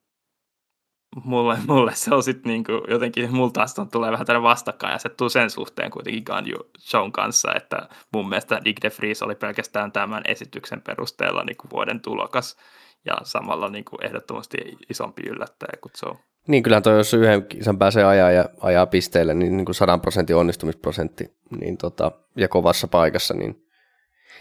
mulle, 1.25 1.59
mulle 1.67 1.95
se 1.95 2.15
on 2.15 2.23
sitten 2.23 2.51
niinku 2.53 2.73
jotenkin, 2.89 3.35
mulla 3.35 3.51
taas 3.51 3.75
tulee 3.93 4.13
vähän 4.13 4.27
tällainen 4.27 4.51
vastakkain 4.51 4.93
ja 4.93 4.99
se 4.99 5.09
tuu 5.09 5.29
sen 5.29 5.51
suhteen 5.51 5.91
kuitenkin 5.91 6.23
Ganju 6.27 6.71
Shown 6.79 7.13
kanssa, 7.13 7.55
että 7.55 7.89
mun 8.13 8.29
mielestä 8.29 8.61
Dick 8.65 8.83
de 8.83 8.91
Vries 8.99 9.23
oli 9.23 9.35
pelkästään 9.35 9.93
tämän 9.93 10.23
esityksen 10.27 10.83
perusteella 10.83 11.45
niinku 11.45 11.69
vuoden 11.73 12.01
tulokas 12.01 12.57
ja 13.05 13.17
samalla 13.23 13.69
niinku 13.69 13.97
ehdottomasti 14.03 14.57
isompi 14.91 15.23
yllättäjä 15.27 15.79
kuin 15.81 15.93
Show. 15.97 16.17
Niin 16.49 16.63
kyllähän 16.63 16.83
toi, 16.83 16.97
jos 16.97 17.15
yhden 17.15 17.45
kisan 17.45 17.79
pääsee 17.79 18.05
ajaa 18.05 18.31
ja 18.31 18.49
ajaa 18.61 18.87
pisteille, 18.87 19.35
niin, 19.35 19.57
niin 19.57 19.65
kuin 19.65 19.75
100 19.75 19.99
prosentin 19.99 20.37
onnistumisprosentti 20.37 21.35
niin 21.61 21.77
tota, 21.77 22.13
ja 22.37 22.49
kovassa 22.49 22.89
paikassa. 22.89 23.35
Niin. 23.35 23.65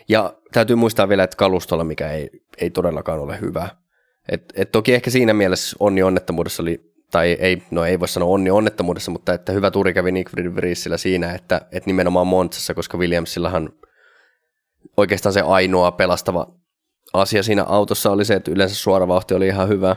Ja 0.10 0.34
täytyy 0.52 0.76
muistaa 0.76 1.10
vielä, 1.10 1.24
että 1.24 1.38
kalustolla, 1.38 1.84
mikä 1.84 2.12
ei, 2.12 2.30
ei 2.58 2.70
todellakaan 2.70 3.20
ole 3.20 3.42
hyvä, 3.42 3.70
et, 4.30 4.54
et 4.56 4.72
toki 4.72 4.94
ehkä 4.94 5.10
siinä 5.10 5.34
mielessä 5.34 5.78
onni 5.80 6.04
onnettomuudessa 6.04 6.64
oli, 6.64 6.94
tai 7.12 7.38
ei, 7.40 7.64
no 7.72 7.86
ei 7.86 8.00
voi 8.00 8.08
sanoa 8.08 8.30
onni 8.30 8.50
onnettomuudessa, 8.50 9.12
mutta 9.12 9.34
että 9.34 9.52
hyvä 9.52 9.72
turi 9.72 9.94
kävi 9.94 10.12
Nick 10.12 10.36
Vriesillä 10.56 10.98
siinä, 10.98 11.34
että, 11.34 11.62
että 11.72 11.88
nimenomaan 11.90 12.28
Montsassa, 12.28 12.74
koska 12.74 12.98
Williamsillahan 12.98 13.70
oikeastaan 14.98 15.34
se 15.34 15.42
ainoa 15.42 15.92
pelastava 15.92 16.48
asia 17.14 17.44
siinä 17.44 17.64
autossa 17.64 18.12
oli 18.12 18.26
se, 18.26 18.34
että 18.34 18.52
yleensä 18.52 18.76
suora 18.76 19.08
vauhti 19.08 19.34
oli 19.34 19.48
ihan 19.48 19.70
hyvä, 19.70 19.96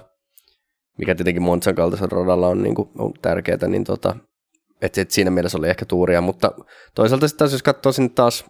mikä 0.99 1.15
tietenkin 1.15 1.43
Montsan 1.43 1.75
kaltaisella 1.75 2.17
radalla 2.19 2.49
on, 2.49 2.63
niin 2.63 2.75
kuin, 2.75 2.89
on 2.99 3.13
tärkeää, 3.23 3.69
niin 3.69 3.85
tota, 3.85 4.17
että 4.83 5.01
et 5.01 5.11
siinä 5.11 5.31
mielessä 5.31 5.59
oli 5.59 5.69
ehkä 5.69 5.85
tuuria, 5.85 6.21
mutta 6.21 6.53
toisaalta 6.95 7.29
sitten 7.29 7.39
taas 7.39 7.53
jos 7.53 7.63
katsoo 7.63 7.93
sinne 7.93 8.11
taas 8.15 8.45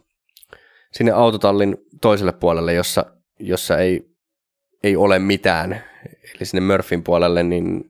sinne 0.92 1.12
autotallin 1.12 1.76
toiselle 2.00 2.32
puolelle, 2.32 2.74
jossa, 2.74 3.04
jossa 3.38 3.78
ei 3.78 4.12
ei 4.82 4.96
ole 4.96 5.18
mitään, 5.18 5.84
eli 6.34 6.44
sinne 6.44 6.72
Murphyn 6.72 7.04
puolelle, 7.04 7.42
niin 7.42 7.84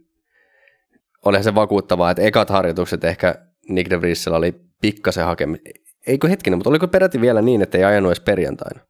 olihan 1.24 1.44
se 1.44 1.54
vakuuttavaa, 1.54 2.10
että 2.10 2.22
ekat 2.22 2.50
harjoitukset 2.50 3.04
ehkä 3.04 3.34
Nick 3.68 3.90
de 3.90 4.00
Vriesillä 4.00 4.36
oli 4.36 4.54
pikkasen 4.80 5.24
hakemista. 5.24 5.70
Eikö 6.06 6.28
hetkinen, 6.28 6.58
mutta 6.58 6.70
oliko 6.70 6.88
peräti 6.88 7.20
vielä 7.20 7.42
niin, 7.42 7.62
että 7.62 7.78
ei 7.78 7.84
ajanut 7.84 8.08
edes 8.08 8.20
perjantaina? 8.20 8.80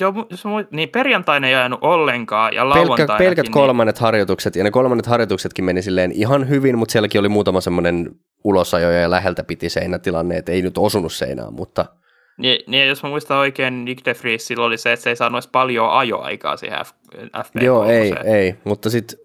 Joo, 0.00 0.12
niin 0.70 0.88
perjantaina 0.88 1.48
ei 1.48 1.54
ajanut 1.54 1.78
ollenkaan 1.82 2.54
ja 2.54 2.64
Pelkät 3.18 3.46
niin... 3.46 3.52
kolmannet 3.52 3.98
harjoitukset, 3.98 4.56
ja 4.56 4.64
ne 4.64 4.70
kolmannet 4.70 5.06
harjoituksetkin 5.06 5.64
meni 5.64 5.82
silleen 5.82 6.12
ihan 6.12 6.48
hyvin, 6.48 6.78
mutta 6.78 6.92
sielläkin 6.92 7.20
oli 7.20 7.28
muutama 7.28 7.60
semmoinen 7.60 8.10
ulosajo 8.44 8.90
ja 8.90 9.10
läheltä 9.10 9.44
piti 9.44 9.68
seinätilanne, 9.68 10.36
että 10.36 10.52
ei 10.52 10.62
nyt 10.62 10.78
osunut 10.78 11.12
seinään, 11.12 11.54
mutta– 11.54 11.84
niin, 12.40 12.64
niin 12.66 12.88
jos 12.88 13.02
mä 13.02 13.08
muistan 13.08 13.38
oikein, 13.38 13.84
Nick 13.84 14.04
de 14.04 14.16
Vries 14.22 14.46
silloin 14.46 14.66
oli 14.66 14.78
se, 14.78 14.92
että 14.92 15.04
se 15.04 15.10
ei 15.10 15.16
saanut 15.16 15.36
edes 15.36 15.50
paljon 15.52 15.90
ajoaikaa 15.90 16.56
siihen 16.56 16.78
F, 16.84 16.90
FP3. 17.16 17.64
Joo, 17.64 17.84
ei, 17.84 18.12
ei, 18.24 18.54
mutta 18.64 18.90
sitten 18.90 19.18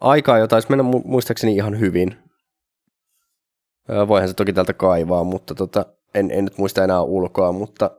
aikaa 0.00 0.38
jo 0.38 0.48
taisi 0.48 0.68
mennä 0.70 0.84
muistaakseni 1.04 1.54
ihan 1.54 1.80
hyvin. 1.80 2.16
Voihan 4.08 4.28
se 4.28 4.34
toki 4.34 4.52
tältä 4.52 4.72
kaivaa, 4.72 5.24
mutta 5.24 5.54
tota, 5.54 5.86
en, 6.14 6.30
en 6.30 6.44
nyt 6.44 6.58
muista 6.58 6.84
enää 6.84 7.02
ulkoa, 7.02 7.52
mutta, 7.52 7.90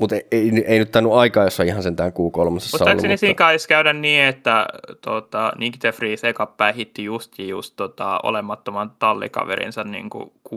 mutta 0.00 0.16
ei, 0.16 0.26
ei, 0.30 0.64
ei 0.66 0.78
nyt 0.78 0.90
tainnut 0.90 1.14
aikaa, 1.14 1.44
jos 1.44 1.60
on 1.60 1.66
ihan 1.66 1.82
sentään 1.82 2.12
Q3 2.12 2.50
Muistaakseni 2.50 2.94
mutta... 2.94 3.16
siinä 3.16 3.34
kai 3.34 3.56
käydä 3.68 3.92
niin, 3.92 4.24
että 4.24 4.66
tota, 5.00 5.52
Nick 5.58 5.82
de 5.82 5.94
Vries 5.98 6.24
eka 6.24 6.46
päihitti 6.46 7.04
just, 7.04 7.38
just 7.38 7.76
tota, 7.76 8.20
olemattoman 8.22 8.92
tallikaverinsa 8.98 9.84
niin 9.84 10.10
kuin 10.10 10.32
Q, 10.48 10.52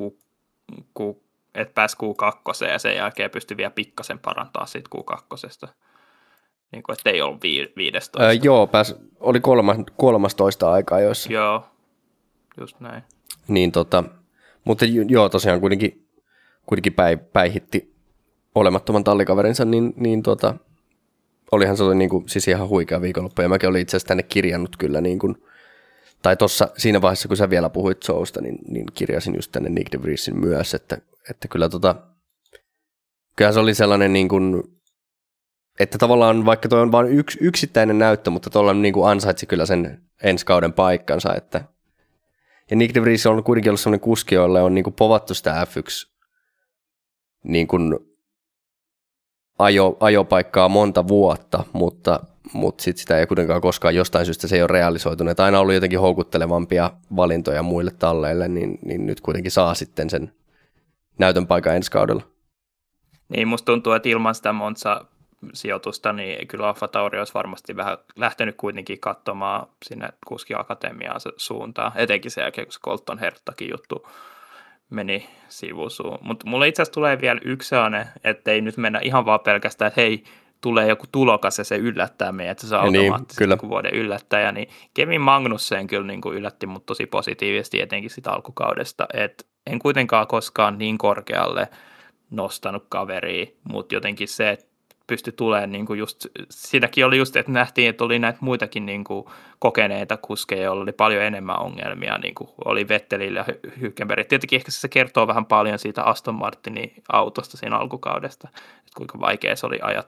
Q 1.00 1.28
että 1.56 1.74
pääsi 1.74 1.98
Q2 1.98 2.68
ja 2.68 2.80
sen 2.80 2.96
jälkeen 2.96 3.32
pystyi 3.32 3.58
vielä 3.58 3.72
pikkasen 3.72 4.20
parantaa 4.20 4.66
siitä 4.66 4.90
Q2. 4.96 5.68
Niin 6.72 6.84
kuin, 6.84 6.94
että 6.94 7.10
ei 7.10 7.22
ollut 7.22 7.44
vi- 7.44 7.74
15. 7.78 8.24
Öö, 8.24 8.34
joo, 8.44 8.68
pääs, 8.68 8.96
oli 9.20 9.40
kolma, 9.40 9.76
13 9.98 10.72
aikaa 10.72 11.00
joissa. 11.00 11.34
Joo, 11.34 11.64
just 12.60 12.80
näin. 12.80 13.04
Niin 13.48 13.72
tota, 13.72 14.04
mutta 14.64 14.86
joo, 15.08 15.30
tosiaan 15.30 15.60
kuitenkin, 15.60 16.08
kuitenkin 16.66 16.94
päi, 16.94 17.18
päihitti 17.18 17.97
olemattoman 18.60 19.04
tallikaverinsa, 19.04 19.66
niin, 19.66 19.94
niin 19.98 20.24
tota, 20.24 20.56
olihan 21.52 21.78
se 21.78 21.84
oli 21.84 21.96
niin 21.96 22.10
kuin, 22.10 22.30
siis 22.30 22.48
ihan 22.48 22.70
huikea 22.70 23.02
viikonloppu, 23.02 23.42
ja 23.42 23.50
mäkin 23.50 23.70
olin 23.70 23.82
itse 23.82 23.98
asiassa 23.98 24.08
tänne 24.08 24.24
kirjannut 24.24 24.78
kyllä 24.78 25.02
niin 25.02 25.20
kuin, 25.20 25.44
tai 26.22 26.38
tuossa 26.38 26.68
siinä 26.78 27.02
vaiheessa, 27.02 27.28
kun 27.28 27.38
sä 27.38 27.50
vielä 27.50 27.70
puhuit 27.70 28.04
Sousta, 28.04 28.42
niin, 28.42 28.60
niin 28.68 28.86
kirjasin 28.94 29.36
just 29.36 29.52
tänne 29.52 29.70
Nick 29.70 29.92
de 29.92 30.02
Vriesin 30.02 30.40
myös, 30.40 30.74
että 30.74 30.98
että 31.30 31.48
kyllä 31.48 31.70
tota, 31.70 31.96
kyllä 33.36 33.52
se 33.52 33.60
oli 33.60 33.74
sellainen 33.74 34.14
niin 34.14 34.30
kuin, 34.30 34.64
että 35.80 35.98
tavallaan 35.98 36.46
vaikka 36.46 36.70
tuo 36.70 36.80
on 36.80 36.92
vain 36.92 37.08
yks, 37.08 37.38
yksittäinen 37.42 38.00
näyttö, 38.00 38.30
mutta 38.30 38.50
tuolla 38.50 38.74
niin 38.74 38.94
kuin 38.94 39.10
ansaitsi 39.10 39.46
kyllä 39.46 39.66
sen 39.66 40.02
ensi 40.24 40.46
kauden 40.46 40.74
paikkansa, 40.74 41.36
että 41.36 41.64
ja 42.70 42.76
Nick 42.76 42.96
de 42.96 43.02
Vries 43.02 43.26
on 43.26 43.44
kuitenkin 43.44 43.70
ollut 43.70 43.80
sellainen 43.80 44.00
kuski, 44.00 44.36
jolle 44.36 44.62
on 44.62 44.76
niin 44.76 44.84
kuin 44.84 44.94
povattu 44.94 45.34
sitä 45.34 45.68
F1 45.70 46.12
niin 47.44 47.68
kuin 47.68 48.00
ajo, 49.60 49.98
ajopaikkaa 50.00 50.70
monta 50.70 51.08
vuotta, 51.08 51.64
mutta, 51.74 52.20
mutta 52.54 52.84
sit 52.84 52.98
sitä 52.98 53.20
ei 53.20 53.28
kuitenkaan 53.28 53.62
koskaan 53.62 53.96
jostain 53.96 54.26
syystä 54.26 54.48
se 54.48 54.56
ei 54.56 54.62
ole 54.62 54.68
realisoitunut. 54.68 55.40
Aina 55.40 55.60
ollut 55.60 55.76
jotenkin 55.76 56.00
houkuttelevampia 56.00 56.92
valintoja 57.16 57.64
muille 57.64 57.92
talleille, 58.00 58.48
niin, 58.48 58.80
niin 58.86 59.06
nyt 59.06 59.22
kuitenkin 59.22 59.52
saa 59.52 59.74
sitten 59.74 60.10
sen 60.10 60.32
näytön 61.20 61.48
paikan 61.48 61.76
ensi 61.76 61.92
kaudella. 61.92 62.24
Niin, 63.30 63.48
musta 63.48 63.66
tuntuu, 63.66 63.94
että 63.94 64.10
ilman 64.10 64.36
sitä 64.36 64.54
Monza 64.54 65.06
sijoitusta, 65.54 66.14
niin 66.14 66.48
kyllä 66.48 66.68
Alfa 66.68 66.88
Tauri 66.88 67.20
olisi 67.20 67.34
varmasti 67.34 67.76
vähän 67.76 67.98
lähtenyt 68.16 68.56
kuitenkin 68.58 69.00
katsomaan 69.00 69.68
sinne 69.86 70.10
kuskiakatemiaan 70.28 71.22
suuntaan, 71.38 71.92
etenkin 71.96 72.32
sen 72.32 72.42
jälkeen, 72.42 72.68
kun 72.68 72.74
se 72.74 72.80
Colton 72.80 73.20
Herttakin 73.20 73.70
juttu 73.72 74.08
meni 74.90 75.30
sivusuun. 75.48 76.18
Mutta 76.22 76.50
mulle 76.50 76.68
itse 76.68 76.82
asiassa 76.82 76.94
tulee 76.94 77.22
vielä 77.22 77.40
yksi 77.46 77.70
sellainen, 77.70 78.08
että 78.24 78.52
ei 78.52 78.62
nyt 78.62 78.78
mennä 78.78 79.00
ihan 79.04 79.26
vaan 79.26 79.40
pelkästään, 79.40 79.88
että 79.88 80.02
hei, 80.02 80.24
tulee 80.62 80.88
joku 80.88 81.06
tulokas 81.12 81.58
ja 81.58 81.64
se 81.64 81.78
yllättää 81.78 82.32
meidät, 82.32 82.52
että 82.52 82.68
se 82.68 82.76
on 82.76 82.92
niin, 82.92 83.02
automaattisesti 83.02 83.44
kyllä. 83.44 83.58
vuoden 83.70 83.94
yllättäjä, 83.94 84.52
niin 84.52 84.70
Kevin 84.94 85.22
Magnussen 85.22 85.88
kyllä 85.88 86.08
niin 86.08 86.22
kuin 86.22 86.38
yllätti 86.38 86.68
mut 86.68 86.86
tosi 86.86 87.06
positiivisesti 87.06 87.82
etenkin 87.82 88.10
sitä 88.10 88.32
alkukaudesta, 88.32 89.08
että 89.14 89.44
en 89.68 89.80
kuitenkaan 89.80 90.28
koskaan 90.28 90.78
niin 90.78 90.98
korkealle 90.98 91.68
nostanut 92.30 92.86
kaveria, 92.90 93.46
mutta 93.72 93.96
jotenkin 93.96 94.28
se, 94.28 94.50
että 94.50 94.67
pystyi 95.08 95.34
tulemaan 95.34 95.72
niin 95.72 95.86
kuin 95.86 96.00
just, 96.00 96.26
siinäkin 96.50 97.06
oli 97.06 97.18
just, 97.18 97.36
että 97.36 97.52
nähtiin, 97.52 97.90
että 97.90 98.04
oli 98.04 98.20
näitä 98.20 98.40
muitakin 98.42 98.86
niin 98.86 99.04
kuin 99.04 99.26
kokeneita 99.60 100.18
kuskeja, 100.18 100.64
joilla 100.64 100.84
oli 100.84 100.92
paljon 100.92 101.24
enemmän 101.24 101.60
ongelmia, 101.60 102.18
niin 102.18 102.36
kuin 102.36 102.50
oli 102.66 102.88
Vettelillä 102.88 103.40
ja 103.40 103.46
Hylkenberg. 103.82 104.28
Tietenkin 104.28 104.58
ehkä 104.58 104.72
se 104.72 104.88
kertoo 104.88 105.28
vähän 105.28 105.46
paljon 105.46 105.80
siitä 105.80 106.04
Aston 106.04 106.36
Martinin 106.36 106.94
autosta 107.10 107.58
siinä 107.58 107.78
alkukaudesta, 107.78 108.48
että 108.54 108.92
kuinka 108.98 109.20
vaikea 109.20 109.56
se 109.56 109.66
oli 109.66 109.80
ajaa, 109.82 110.04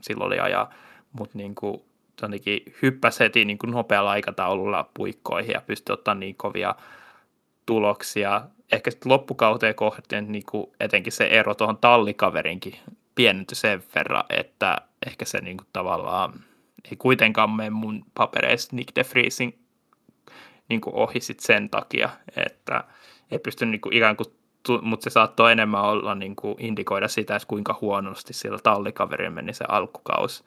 silloin 0.00 0.26
oli 0.26 0.40
ajaa, 0.40 0.74
mutta 1.12 1.38
niin 1.38 1.54
kuin, 1.54 1.82
hyppäsi 2.82 3.20
heti 3.20 3.44
niin 3.44 3.58
kuin 3.58 3.70
nopealla 3.70 4.10
aikataululla 4.10 4.90
puikkoihin 4.94 5.52
ja 5.52 5.62
pystyi 5.66 5.92
ottamaan 5.92 6.20
niin 6.20 6.34
kovia 6.34 6.74
tuloksia. 7.66 8.42
Ehkä 8.72 8.90
sitten 8.90 9.12
loppukauteen 9.12 9.74
kohteen 9.74 10.32
niin 10.32 10.44
kuin 10.50 10.66
etenkin 10.80 11.12
se 11.12 11.24
ero 11.24 11.54
tuohon 11.54 11.78
tallikaverinkin 11.78 12.76
pienenty 13.20 13.54
sen 13.54 13.82
verran, 13.94 14.24
että 14.30 14.76
ehkä 15.06 15.24
se 15.24 15.40
niin 15.40 15.56
kuin 15.56 15.66
tavallaan 15.72 16.32
ei 16.90 16.96
kuitenkaan 16.96 17.50
mene 17.50 17.70
mun 17.70 18.04
papereissa 18.14 18.76
Nick 18.76 18.96
de 18.96 19.04
Vriesin 19.10 19.58
niin 20.68 20.80
kuin 20.80 20.94
ohi 20.94 21.20
sit 21.20 21.40
sen 21.40 21.70
takia, 21.70 22.10
että 22.36 22.84
ei 23.30 23.38
pysty 23.38 23.66
niin 23.66 23.80
kuin 23.80 23.96
ikään 23.96 24.16
kuin 24.16 24.26
mutta 24.82 25.04
se 25.04 25.10
saattoi 25.10 25.52
enemmän 25.52 25.82
olla 25.82 26.14
niin 26.14 26.36
kuin 26.36 26.54
indikoida 26.58 27.08
sitä, 27.08 27.36
että 27.36 27.48
kuinka 27.48 27.78
huonosti 27.80 28.32
sillä 28.32 28.58
tallikaverilla 28.58 29.30
meni 29.30 29.52
se 29.52 29.64
alkukaus. 29.68 30.44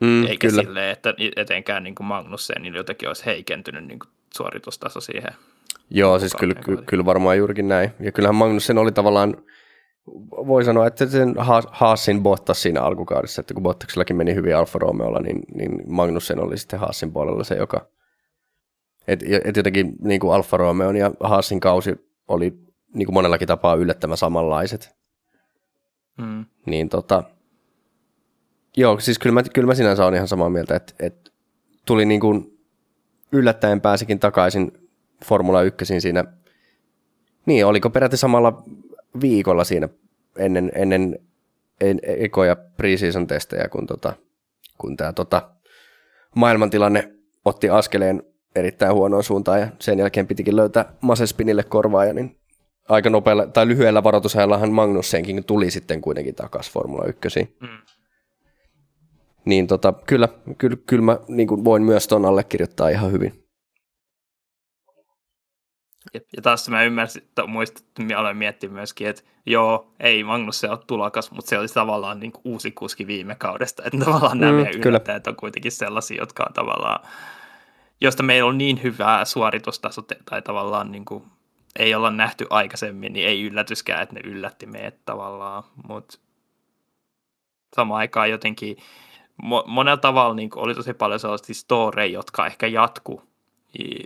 Mm, 0.00 0.26
Eikä 0.26 0.48
kyllä. 0.48 0.62
silleen, 0.62 0.92
että 0.92 1.14
etenkään 1.36 1.82
niin 1.82 1.94
kuin 1.94 2.06
Magnussen 2.06 2.74
jotenkin 2.74 3.08
olisi 3.08 3.26
heikentynyt 3.26 3.84
niin 3.84 3.98
kuin 3.98 4.10
suoritustaso 4.36 5.00
siihen. 5.00 5.32
Joo, 5.90 6.18
siis 6.18 6.34
kyllä, 6.34 6.54
ky- 6.54 6.82
kyllä 6.86 7.04
varmaan 7.04 7.38
juurikin 7.38 7.68
näin. 7.68 7.90
Ja 8.00 8.12
kyllähän 8.12 8.34
Magnussen 8.34 8.78
oli 8.78 8.92
tavallaan 8.92 9.36
voi 10.30 10.64
sanoa, 10.64 10.86
että 10.86 11.06
sen 11.06 11.34
Haasin 11.70 12.22
Bottas 12.22 12.62
siinä 12.62 12.82
alkukaudessa, 12.82 13.40
että 13.40 13.54
kun 13.54 13.62
Bottaksellakin 13.62 14.16
meni 14.16 14.34
hyvin 14.34 14.56
Alfa 14.56 14.78
Romeolla, 14.78 15.20
niin, 15.20 15.42
niin 15.54 15.82
Magnussen 15.86 16.40
oli 16.40 16.58
sitten 16.58 16.80
Haasin 16.80 17.12
puolella 17.12 17.44
se, 17.44 17.54
joka... 17.54 17.88
Että 19.08 19.26
et 19.44 19.56
jotenkin 19.56 19.92
niin 20.02 20.20
kuin 20.20 20.34
Alfa 20.34 20.56
Romeon 20.56 20.96
ja 20.96 21.10
Haasin 21.20 21.60
kausi 21.60 21.94
oli 22.28 22.58
niin 22.94 23.06
kuin 23.06 23.14
monellakin 23.14 23.48
tapaa 23.48 23.74
yllättävän 23.74 24.16
samanlaiset. 24.16 24.96
Mm. 26.18 26.44
Niin 26.66 26.88
tota... 26.88 27.22
Joo, 28.76 29.00
siis 29.00 29.18
kyllä 29.18 29.34
mä, 29.34 29.42
kyllä 29.42 29.66
mä 29.66 29.74
sinänsä 29.74 30.04
olen 30.04 30.14
ihan 30.14 30.28
samaa 30.28 30.50
mieltä, 30.50 30.76
että, 30.76 30.92
että 31.00 31.30
tuli 31.86 32.04
niin 32.04 32.20
kuin 32.20 32.58
yllättäen 33.32 33.80
pääsikin 33.80 34.18
takaisin 34.18 34.72
Formula 35.24 35.62
1 35.62 36.00
siinä 36.00 36.24
niin, 37.46 37.66
oliko 37.66 37.90
peräti 37.90 38.16
samalla 38.16 38.62
viikolla 39.20 39.64
siinä 39.64 39.88
ennen, 40.38 40.72
ennen 40.74 41.18
en, 41.80 42.00
ekoja 42.02 42.56
preseason 42.56 43.26
testejä, 43.26 43.68
kun, 43.68 43.86
tota, 43.86 44.12
kun 44.78 44.96
tämä 44.96 45.12
tota, 45.12 45.50
maailmantilanne 46.34 47.12
otti 47.44 47.68
askeleen 47.68 48.22
erittäin 48.56 48.94
huonoon 48.94 49.24
suuntaan 49.24 49.60
ja 49.60 49.68
sen 49.78 49.98
jälkeen 49.98 50.26
pitikin 50.26 50.56
löytää 50.56 50.92
Masespinille 51.00 51.62
korvaaja, 51.62 52.14
niin 52.14 52.36
aika 52.88 53.10
nopealla 53.10 53.46
tai 53.46 53.68
lyhyellä 53.68 54.04
varoitusajallahan 54.04 54.72
Magnussenkin 54.72 55.44
tuli 55.44 55.70
sitten 55.70 56.00
kuitenkin 56.00 56.34
takaisin 56.34 56.72
Formula 56.72 57.04
1. 57.04 57.56
Mm. 57.60 57.68
Niin 59.44 59.66
tota, 59.66 59.94
kyllä, 60.06 60.28
kyllä, 60.58 60.76
kyllä 60.86 61.02
mä 61.02 61.18
niin 61.28 61.64
voin 61.64 61.82
myös 61.82 62.08
tuon 62.08 62.24
allekirjoittaa 62.24 62.88
ihan 62.88 63.12
hyvin. 63.12 63.39
Ja, 66.14 66.20
ja 66.36 66.42
taas 66.42 66.68
mä 66.68 66.82
ymmärsin, 66.82 67.22
että 67.22 67.46
muistat, 67.46 67.84
että 68.00 68.18
aloin 68.18 68.36
miettiä 68.36 68.70
myöskin, 68.70 69.08
että 69.08 69.22
joo, 69.46 69.92
ei 70.00 70.24
Magnus 70.24 70.60
se 70.60 70.70
ole 70.70 70.78
tulokas, 70.86 71.30
mutta 71.30 71.48
se 71.48 71.58
oli 71.58 71.68
tavallaan 71.68 72.20
niin 72.20 72.32
kuin 72.32 72.42
uusi 72.44 72.70
kuski 72.70 73.06
viime 73.06 73.34
kaudesta. 73.34 73.82
Että 73.86 74.04
tavallaan 74.04 74.36
mm, 74.36 74.40
nämä 74.40 74.52
meidän 74.52 74.80
yllättäjät 74.86 75.26
on 75.26 75.36
kuitenkin 75.36 75.72
sellaisia, 75.72 76.22
jotka 76.22 76.44
on 76.48 76.54
tavallaan, 76.54 77.08
josta 78.00 78.22
meillä 78.22 78.48
on 78.48 78.58
niin 78.58 78.82
hyvää 78.82 79.24
suoritustaso 79.24 80.02
tai 80.30 80.42
tavallaan 80.42 80.92
niin 80.92 81.04
kuin, 81.04 81.24
ei 81.78 81.94
olla 81.94 82.10
nähty 82.10 82.46
aikaisemmin, 82.50 83.12
niin 83.12 83.26
ei 83.26 83.42
yllätyskään, 83.42 84.02
että 84.02 84.14
ne 84.14 84.20
yllätti 84.24 84.66
meidät 84.66 85.04
tavallaan, 85.04 85.62
mutta 85.88 86.18
samaan 87.76 87.98
aikaan 87.98 88.30
jotenkin 88.30 88.76
monella 89.66 89.96
tavalla 89.96 90.34
niin 90.34 90.50
oli 90.56 90.74
tosi 90.74 90.94
paljon 90.94 91.20
sellaisia 91.20 91.54
storeja, 91.54 92.12
jotka 92.12 92.46
ehkä 92.46 92.66
jatku 92.66 93.29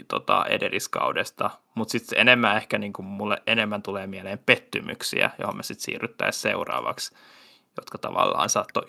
tota, 0.09 0.45
edelliskaudesta, 0.49 1.51
mutta 1.75 1.93
sitten 1.93 2.19
enemmän 2.19 2.57
ehkä 2.57 2.79
niin 2.79 2.93
kuin 2.93 3.07
mulle 3.07 3.43
enemmän 3.47 3.83
tulee 3.83 4.07
mieleen 4.07 4.39
pettymyksiä, 4.39 5.31
johon 5.39 5.57
me 5.57 5.63
sitten 5.63 5.85
siirryttäisiin 5.85 6.43
seuraavaksi, 6.43 7.15
jotka 7.77 7.99
tavallaan 7.99 8.51
saattoi 8.51 8.87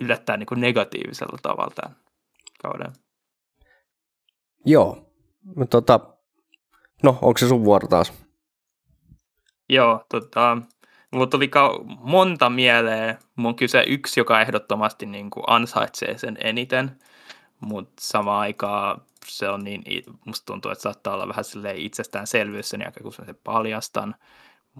yllättää 0.00 0.36
niin 0.36 0.46
kuin 0.46 0.60
negatiivisella 0.60 1.38
tavalla 1.42 1.72
tämän 1.74 1.96
kauden. 2.62 2.92
Joo, 4.64 5.06
no, 5.56 5.66
tota, 5.66 6.00
no 7.02 7.18
onko 7.22 7.38
se 7.38 7.48
sun 7.48 7.64
vuoro 7.64 7.88
taas? 7.88 8.12
Joo, 9.68 10.04
tota, 10.08 10.58
mulla 11.10 11.26
tuli 11.26 11.48
ka- 11.48 11.80
monta 11.98 12.50
mieleen. 12.50 13.18
Mun 13.36 13.56
kyse 13.56 13.84
yksi, 13.86 14.20
joka 14.20 14.40
ehdottomasti 14.40 15.06
niin 15.06 15.30
kuin 15.30 15.44
ansaitsee 15.46 16.18
sen 16.18 16.38
eniten, 16.40 16.98
mutta 17.60 17.92
samaan 18.00 18.40
aikaan 18.40 19.00
se 19.28 19.48
on 19.48 19.64
niin, 19.64 19.82
musta 20.24 20.46
tuntuu, 20.46 20.70
että 20.70 20.82
saattaa 20.82 21.14
olla 21.14 21.28
vähän 21.28 21.44
silleen 21.44 21.76
itsestäänselvyys 21.76 22.68
sen 22.68 22.80
jälkeen, 22.80 23.02
kun 23.02 23.12
mä 23.18 23.24
sen 23.26 23.38
paljastan. 23.44 24.14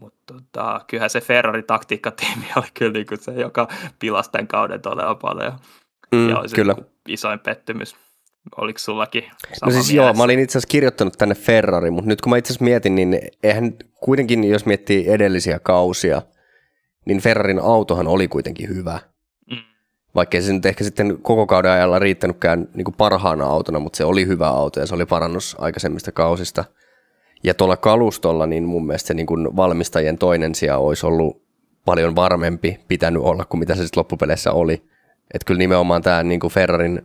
Mutta 0.01 0.35
tota, 0.35 0.81
kyllähän 0.87 1.11
se 1.11 1.21
Ferrari-taktiikkatiimi 1.21 2.45
oli 2.57 2.67
kyllä 2.75 2.93
niin 2.93 3.07
kuin 3.07 3.21
se, 3.21 3.33
joka 3.33 3.69
pilasi 3.99 4.31
tämän 4.31 4.49
kauden 4.49 4.81
todella 4.81 5.15
paljon. 5.15 5.53
Mm, 6.13 6.29
ja 6.29 6.39
oli 6.39 6.49
kyllä. 6.55 6.73
Niin 6.73 6.87
isoin 7.09 7.39
pettymys. 7.39 7.97
Oliko 8.57 8.79
sullakin 8.79 9.25
sama 9.53 9.73
No 9.73 9.75
siis 9.75 9.93
joo, 9.93 10.15
mä 10.15 10.23
olin 10.23 10.39
itse 10.39 10.59
asiassa 10.59 10.71
kirjoittanut 10.71 11.19
tänne 11.19 11.35
Ferrari, 11.35 11.91
mutta 11.91 12.09
nyt 12.09 12.21
kun 12.21 12.31
mä 12.31 12.37
itse 12.37 12.53
asiassa 12.53 12.65
mietin, 12.65 12.95
niin 12.95 13.21
eihän 13.43 13.73
kuitenkin, 14.05 14.45
jos 14.45 14.67
miettii 14.67 15.09
edellisiä 15.09 15.59
kausia, 15.59 16.23
niin 17.07 17.21
Ferrarin 17.21 17.59
autohan 17.59 18.07
oli 18.07 18.29
kuitenkin 18.29 18.69
hyvä 18.69 19.01
vaikkei 20.15 20.43
se 20.43 20.53
nyt 20.53 20.67
ehkä 20.67 20.85
sitten 20.85 21.19
koko 21.23 21.47
kauden 21.47 21.71
ajalla 21.71 21.99
riittänytkään 21.99 22.69
niin 22.75 22.85
kuin 22.85 22.95
parhaana 22.99 23.47
autona, 23.47 23.79
mutta 23.79 23.97
se 23.97 24.05
oli 24.05 24.27
hyvä 24.27 24.49
auto 24.49 24.81
ja 24.81 24.87
se 24.87 24.95
oli 24.95 25.07
parannus 25.07 25.57
aikaisemmista 25.59 26.13
kausista. 26.13 26.65
Ja 27.45 27.55
tuolla 27.55 27.77
kalustolla, 27.77 28.47
niin 28.47 28.65
mun 28.65 28.87
mielestä 28.87 29.07
se 29.07 29.15
niin 29.15 29.27
kuin 29.27 29.57
valmistajien 29.57 30.19
toinen 30.19 30.55
sija 30.55 30.79
olisi 30.79 31.07
ollut 31.07 31.43
paljon 31.85 32.17
varmempi 32.17 32.81
pitänyt 32.89 33.23
olla 33.23 33.45
kuin 33.45 33.59
mitä 33.59 33.75
se 33.75 33.83
sitten 33.83 34.01
loppupeleissä 34.01 34.53
oli. 34.53 34.83
Että 35.35 35.47
kyllä 35.47 35.59
nimenomaan 35.59 36.03
tämä 36.03 36.23
niin 36.23 36.41
kuin 36.41 36.53
Ferrarin 36.53 37.03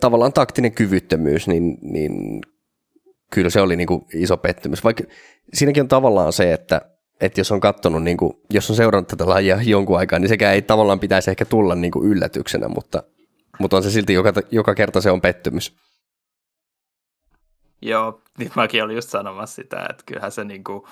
tavallaan 0.00 0.32
taktinen 0.32 0.72
kyvyttömyys, 0.72 1.48
niin, 1.48 1.78
niin 1.82 2.40
kyllä 3.30 3.50
se 3.50 3.60
oli 3.60 3.76
niin 3.76 3.86
kuin 3.86 4.06
iso 4.14 4.36
pettymys. 4.36 4.84
Vaikka 4.84 5.04
siinäkin 5.52 5.80
on 5.80 5.88
tavallaan 5.88 6.32
se, 6.32 6.52
että 6.52 6.80
että 7.20 7.40
jos 7.40 7.52
on 7.52 7.60
katsonut, 7.60 8.02
niin 8.02 8.16
kuin, 8.16 8.32
jos 8.50 8.70
on 8.70 8.76
seurannut 8.76 9.08
tätä 9.08 9.28
lajia 9.28 9.62
jonkun 9.62 9.98
aikaa, 9.98 10.18
niin 10.18 10.28
sekään 10.28 10.54
ei 10.54 10.62
tavallaan 10.62 11.00
pitäisi 11.00 11.30
ehkä 11.30 11.44
tulla 11.44 11.74
niin 11.74 11.90
kuin 11.90 12.08
yllätyksenä, 12.08 12.68
mutta, 12.68 13.02
mutta 13.58 13.76
on 13.76 13.82
se 13.82 13.90
silti 13.90 14.12
joka, 14.12 14.32
joka 14.50 14.74
kerta 14.74 15.00
se 15.00 15.10
on 15.10 15.20
pettymys. 15.20 15.76
Joo, 17.82 18.20
niin 18.38 18.50
mäkin 18.54 18.84
olin 18.84 18.96
just 18.96 19.08
sanomassa 19.08 19.54
sitä, 19.54 19.86
että 19.90 20.02
kyllähän 20.06 20.32
se 20.32 20.44
niin 20.44 20.64
kuin 20.64 20.84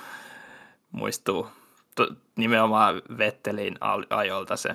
muistuu 0.92 1.48
to, 1.94 2.08
nimenomaan 2.36 3.02
Vettelin 3.18 3.78
ajolta 4.10 4.56
se 4.56 4.68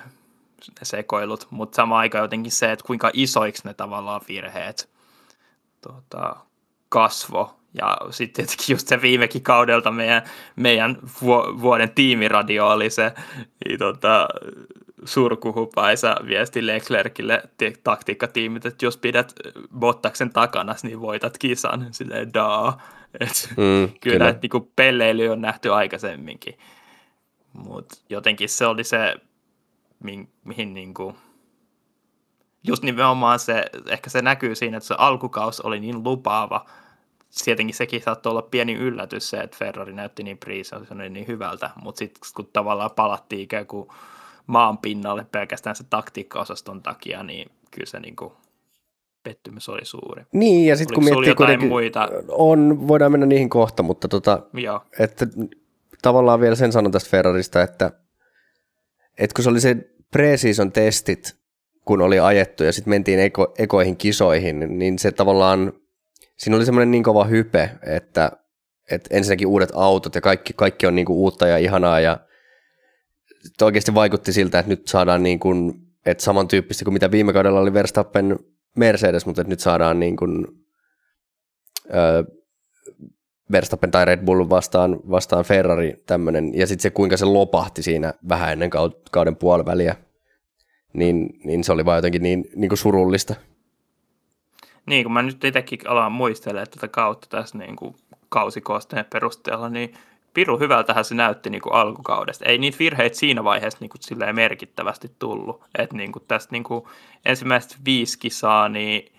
ne 0.68 0.82
sekoilut, 0.82 1.46
mutta 1.50 1.76
samaan 1.76 2.00
aikaan 2.00 2.24
jotenkin 2.24 2.52
se, 2.52 2.72
että 2.72 2.86
kuinka 2.86 3.10
isoiksi 3.12 3.62
ne 3.64 3.74
tavallaan 3.74 4.20
virheet 4.28 4.90
tota, 5.80 6.36
kasvo 6.88 7.56
ja 7.74 7.98
sitten 8.10 8.46
tietenkin 8.46 8.74
just 8.74 8.88
se 8.88 9.02
viimekin 9.02 9.42
kaudelta 9.42 9.90
meidän, 9.90 10.22
meidän 10.56 10.98
vuoden 11.60 11.90
tiimiradio 11.90 12.68
oli 12.68 12.90
se 12.90 13.12
niin, 13.64 13.78
tota, 13.78 14.28
surkuhupaisa 15.04 16.16
viesti 16.26 16.66
Leclercille 16.66 17.42
taktiikkatiimit, 17.84 18.66
että 18.66 18.86
jos 18.86 18.96
pidät 18.96 19.32
Bottaksen 19.78 20.30
takana, 20.32 20.74
niin 20.82 21.00
voitat 21.00 21.38
kisan. 21.38 21.86
Silleen 21.90 22.34
daa. 22.34 22.82
Et, 23.20 23.48
mm, 23.50 23.56
kyllä, 23.56 23.88
kyllä. 24.00 24.28
Että 24.28 24.40
niinku 24.42 24.72
pelleily 24.76 25.28
on 25.28 25.40
nähty 25.40 25.72
aikaisemminkin. 25.72 26.58
Mutta 27.52 27.96
jotenkin 28.08 28.48
se 28.48 28.66
oli 28.66 28.84
se, 28.84 29.16
mi- 30.02 30.28
mihin 30.44 30.74
niinku, 30.74 31.16
just 32.64 32.82
nimenomaan 32.82 33.38
se, 33.38 33.64
ehkä 33.88 34.10
se 34.10 34.22
näkyy 34.22 34.54
siinä, 34.54 34.76
että 34.76 34.86
se 34.86 34.94
alkukaus 34.98 35.60
oli 35.60 35.80
niin 35.80 36.04
lupaava– 36.04 36.66
tietenkin 37.44 37.74
sekin 37.74 38.02
saattoi 38.02 38.30
olla 38.30 38.42
pieni 38.42 38.74
yllätys 38.74 39.30
se, 39.30 39.36
että 39.36 39.56
Ferrari 39.56 39.92
näytti 39.92 40.22
niin 40.22 40.38
priisa, 40.38 40.84
se 40.88 40.94
oli 40.94 41.10
niin 41.10 41.26
hyvältä, 41.26 41.70
mutta 41.82 41.98
sitten 41.98 42.20
kun 42.36 42.48
tavallaan 42.52 42.90
palattiin 42.96 43.42
ikään 43.42 43.66
kuin 43.66 43.88
maan 44.46 44.78
pinnalle 44.78 45.26
pelkästään 45.32 45.76
se 45.76 45.84
taktiikkaosaston 45.90 46.82
takia, 46.82 47.22
niin 47.22 47.50
kyllä 47.70 47.86
se 47.86 48.00
niin 48.00 48.16
kuin 48.16 48.32
pettymys 49.24 49.68
oli 49.68 49.84
suuri. 49.84 50.22
Niin, 50.32 50.66
ja 50.66 50.76
sitten 50.76 50.94
kun 50.94 51.04
miettii 51.04 51.34
kuitenkin, 51.34 51.68
muita? 51.68 52.08
on, 52.28 52.88
voidaan 52.88 53.12
mennä 53.12 53.26
niihin 53.26 53.48
kohta, 53.50 53.82
mutta 53.82 54.08
tota, 54.08 54.42
Joo. 54.52 54.80
että 54.98 55.26
tavallaan 56.02 56.40
vielä 56.40 56.54
sen 56.54 56.72
sanon 56.72 56.92
tästä 56.92 57.10
Ferrarista, 57.10 57.62
että, 57.62 57.90
että 59.18 59.34
kun 59.34 59.42
se 59.44 59.50
oli 59.50 59.60
se 59.60 59.76
pre-season 60.16 60.72
testit, 60.72 61.36
kun 61.84 62.02
oli 62.02 62.20
ajettu 62.20 62.64
ja 62.64 62.72
sitten 62.72 62.90
mentiin 62.90 63.20
eko, 63.20 63.54
ekoihin 63.58 63.96
kisoihin, 63.96 64.78
niin 64.78 64.98
se 64.98 65.12
tavallaan, 65.12 65.72
siinä 66.38 66.56
oli 66.56 66.64
semmoinen 66.64 66.90
niin 66.90 67.02
kova 67.02 67.24
hype, 67.24 67.70
että, 67.82 68.32
että 68.90 69.16
ensinnäkin 69.16 69.46
uudet 69.46 69.70
autot 69.74 70.14
ja 70.14 70.20
kaikki, 70.20 70.52
kaikki 70.52 70.86
on 70.86 70.94
niin 70.94 71.06
kuin 71.06 71.16
uutta 71.16 71.46
ja 71.46 71.58
ihanaa 71.58 72.00
ja 72.00 72.20
oikeasti 73.62 73.94
vaikutti 73.94 74.32
siltä, 74.32 74.58
että 74.58 74.70
nyt 74.70 74.88
saadaan 74.88 75.22
niin 75.22 75.40
kuin, 75.40 75.74
että 76.06 76.24
samantyyppistä 76.24 76.84
kuin 76.84 76.92
mitä 76.92 77.10
viime 77.10 77.32
kaudella 77.32 77.60
oli 77.60 77.72
Verstappen 77.72 78.38
Mercedes, 78.76 79.26
mutta 79.26 79.40
että 79.40 79.50
nyt 79.50 79.60
saadaan 79.60 80.00
niin 80.00 80.16
kuin, 80.16 80.46
ö, 81.94 82.24
Verstappen 83.52 83.90
tai 83.90 84.04
Red 84.04 84.24
Bull 84.24 84.48
vastaan, 84.48 85.00
vastaan 85.10 85.44
Ferrari 85.44 86.02
tämmöinen, 86.06 86.54
ja 86.54 86.66
sitten 86.66 86.82
se 86.82 86.90
kuinka 86.90 87.16
se 87.16 87.24
lopahti 87.24 87.82
siinä 87.82 88.14
vähän 88.28 88.52
ennen 88.52 88.70
kauden 89.10 89.36
puoliväliä, 89.36 89.96
niin, 90.92 91.28
niin 91.44 91.64
se 91.64 91.72
oli 91.72 91.84
vaan 91.84 91.98
jotenkin 91.98 92.22
niin, 92.22 92.44
niin 92.56 92.68
kuin 92.68 92.78
surullista. 92.78 93.34
Niin, 94.86 95.04
kun 95.04 95.12
mä 95.12 95.22
nyt 95.22 95.44
itsekin 95.44 95.78
alan 95.88 96.12
muistelemaan 96.12 96.66
tätä 96.70 96.88
kautta 96.88 97.26
tässä 97.30 97.58
niin 97.58 97.76
kuin 97.76 97.96
kausikosteen 98.28 99.04
perusteella, 99.12 99.68
niin 99.68 99.94
piru 100.34 100.58
hyvältähän 100.58 101.04
se 101.04 101.14
näytti 101.14 101.50
niin 101.50 101.62
kuin 101.62 101.72
alkukaudesta. 101.72 102.44
Ei 102.44 102.58
niitä 102.58 102.78
virheitä 102.78 103.16
siinä 103.16 103.44
vaiheessa 103.44 103.78
niin 103.80 103.90
kuin 103.90 104.34
merkittävästi 104.34 105.10
tullut. 105.18 105.64
että 105.78 105.96
niin 105.96 106.12
kuin 106.12 106.24
tästä 106.28 106.52
niin 106.52 106.64
kuin 106.64 106.84
ensimmäiset 107.24 107.76
viisi 107.84 108.18
kisaa, 108.18 108.68
niin 108.68 109.12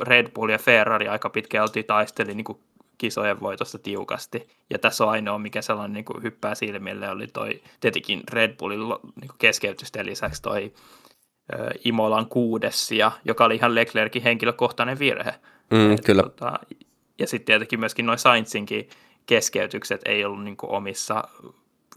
Red 0.00 0.28
Bull 0.28 0.48
ja 0.48 0.58
Ferrari 0.58 1.08
aika 1.08 1.30
pitkälti 1.30 1.82
taisteli 1.82 2.34
niin 2.34 2.44
kuin 2.44 2.58
kisojen 2.98 3.40
voitosta 3.40 3.78
tiukasti. 3.78 4.48
Ja 4.70 4.78
tässä 4.78 5.04
on 5.04 5.10
ainoa, 5.10 5.38
mikä 5.38 5.62
sellainen 5.62 5.92
niin 5.92 6.04
kuin 6.04 6.22
hyppää 6.22 6.54
silmille, 6.54 7.10
oli 7.10 7.26
toi 7.26 7.62
tietenkin 7.80 8.22
Red 8.30 8.56
Bullin 8.56 8.80
niin 9.20 9.30
keskeytysten 9.38 10.06
lisäksi 10.06 10.42
toi 10.42 10.72
Imolan 11.84 12.26
kuudes 12.26 12.92
ja 12.92 13.12
joka 13.24 13.44
oli 13.44 13.54
ihan 13.54 13.74
Leclerkin 13.74 14.22
henkilökohtainen 14.22 14.98
virhe. 14.98 15.34
Mm, 15.70 15.92
Et, 15.92 16.04
kyllä. 16.04 16.22
Tota, 16.22 16.52
ja 17.18 17.26
sitten 17.26 17.46
tietenkin 17.46 17.80
myöskin 17.80 18.06
noin 18.06 18.18
Sainzinkin 18.18 18.88
keskeytykset 19.26 20.00
ei 20.04 20.24
ollut 20.24 20.44
niin 20.44 20.56
kuin 20.56 20.70
omissa 20.70 21.24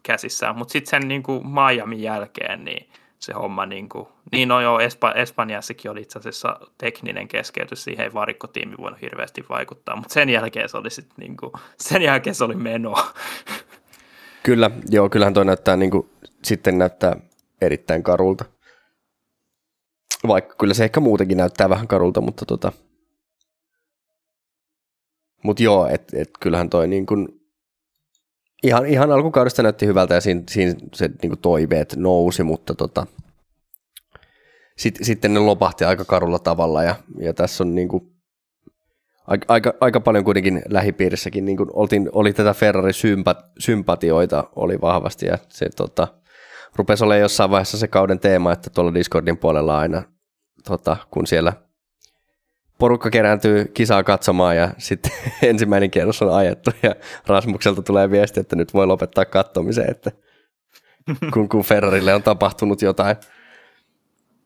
käsissään, 0.04 0.58
mutta 0.58 0.72
sitten 0.72 0.90
sen 0.90 1.08
niin 1.08 1.24
kuin 1.24 1.48
Miamin 1.48 2.02
jälkeen 2.02 2.66
niin 2.66 2.90
se 3.20 3.34
homma, 3.34 3.66
niin, 3.66 3.90
kuin, 3.90 4.08
niin 4.32 4.48
no 4.48 4.62
joo, 4.62 4.80
Espa, 4.80 5.12
Espanjassakin 5.12 5.92
oli 5.92 6.02
itse 6.02 6.20
asiassa 6.20 6.60
tekninen 6.78 7.28
keskeytys, 7.28 7.84
siihen 7.84 8.04
ei 8.04 8.14
varikkotiimi 8.14 8.76
voinut 8.78 9.02
hirveästi 9.02 9.46
vaikuttaa, 9.50 9.96
mutta 9.96 10.14
sen 10.14 10.30
jälkeen 10.30 10.70
se 10.70 10.78
oli 10.78 10.90
sitten, 10.90 11.16
niin 11.18 11.38
kuin, 11.38 11.52
sen 11.78 12.02
jälkeen 12.02 12.36
se 12.36 12.44
oli 12.44 12.56
meno. 12.56 12.96
Kyllä, 14.44 14.72
joo, 14.90 15.10
kyllähän 15.10 15.34
toi 15.34 15.46
näyttää, 15.46 15.76
niin 15.76 15.92
kuin, 15.92 16.10
sitten 16.44 16.78
näyttää 16.78 17.16
erittäin 17.62 18.04
karulta. 18.04 18.46
Vaikka 20.28 20.56
kyllä 20.56 20.74
se 20.74 20.84
ehkä 20.84 21.00
muutenkin 21.00 21.38
näyttää 21.38 21.70
vähän 21.70 21.88
karulta, 21.88 22.22
mutta 22.22 22.46
tota, 22.46 22.72
mutta 25.44 25.64
joo, 25.64 25.88
että 25.88 26.18
et 26.20 26.30
kyllähän 26.40 26.70
toi 26.70 26.88
niin 26.88 27.06
kun, 27.06 27.40
ihan, 28.64 28.86
ihan 28.86 29.12
alkukaudesta 29.12 29.64
näytti 29.64 29.86
hyvältä 29.86 30.14
ja 30.14 30.22
siinä, 30.22 30.44
siinä 30.50 30.74
se 30.94 31.10
niin 31.24 31.40
toiveet 31.42 31.96
nousi, 31.96 32.44
mutta 32.44 32.76
tota, 32.76 33.08
sit, 34.78 35.00
sitten 35.02 35.34
ne 35.34 35.40
lopahti 35.40 35.86
aika 35.86 36.06
karulla 36.06 36.40
tavalla 36.40 36.84
ja, 36.84 36.96
ja 37.20 37.34
tässä 37.34 37.64
on 37.64 37.76
niin 37.76 37.88
kuin, 37.88 38.12
aika, 39.48 39.74
aika, 39.80 40.00
paljon 40.00 40.24
kuitenkin 40.24 40.62
lähipiirissäkin 40.70 41.46
niin 41.46 41.58
kuin 41.58 41.70
oltiin, 41.74 42.10
oli 42.12 42.34
tätä 42.34 42.54
Ferrari-sympatioita 42.54 44.44
oli 44.56 44.82
vahvasti 44.82 45.26
ja 45.26 45.38
se 45.50 45.70
tota, 45.76 46.08
rupesi 46.76 47.04
olemaan 47.04 47.22
jossain 47.22 47.50
vaiheessa 47.50 47.78
se 47.78 47.88
kauden 47.88 48.20
teema, 48.20 48.52
että 48.52 48.70
tuolla 48.70 48.94
Discordin 48.94 49.38
puolella 49.38 49.80
aina, 49.80 50.04
tota, 50.66 50.98
kun 51.12 51.28
siellä– 51.28 51.54
porukka 52.80 53.10
kerääntyy 53.10 53.66
kisaa 53.74 54.04
katsomaan 54.04 54.58
ja 54.58 54.70
sitten 54.78 55.12
ensimmäinen 55.42 55.92
kierros 55.92 56.22
on 56.22 56.34
ajettu 56.34 56.72
ja 56.84 56.96
Rasmukselta 57.28 57.82
tulee 57.82 58.12
viesti, 58.12 58.40
että 58.40 58.56
nyt 58.56 58.74
voi 58.74 58.88
lopettaa 58.88 59.26
kattomisen, 59.26 59.92
että 59.92 60.12
kun, 61.34 61.50
kun 61.50 61.64
Ferrarille 61.64 62.14
on 62.14 62.24
tapahtunut 62.24 62.82
jotain. 62.82 63.16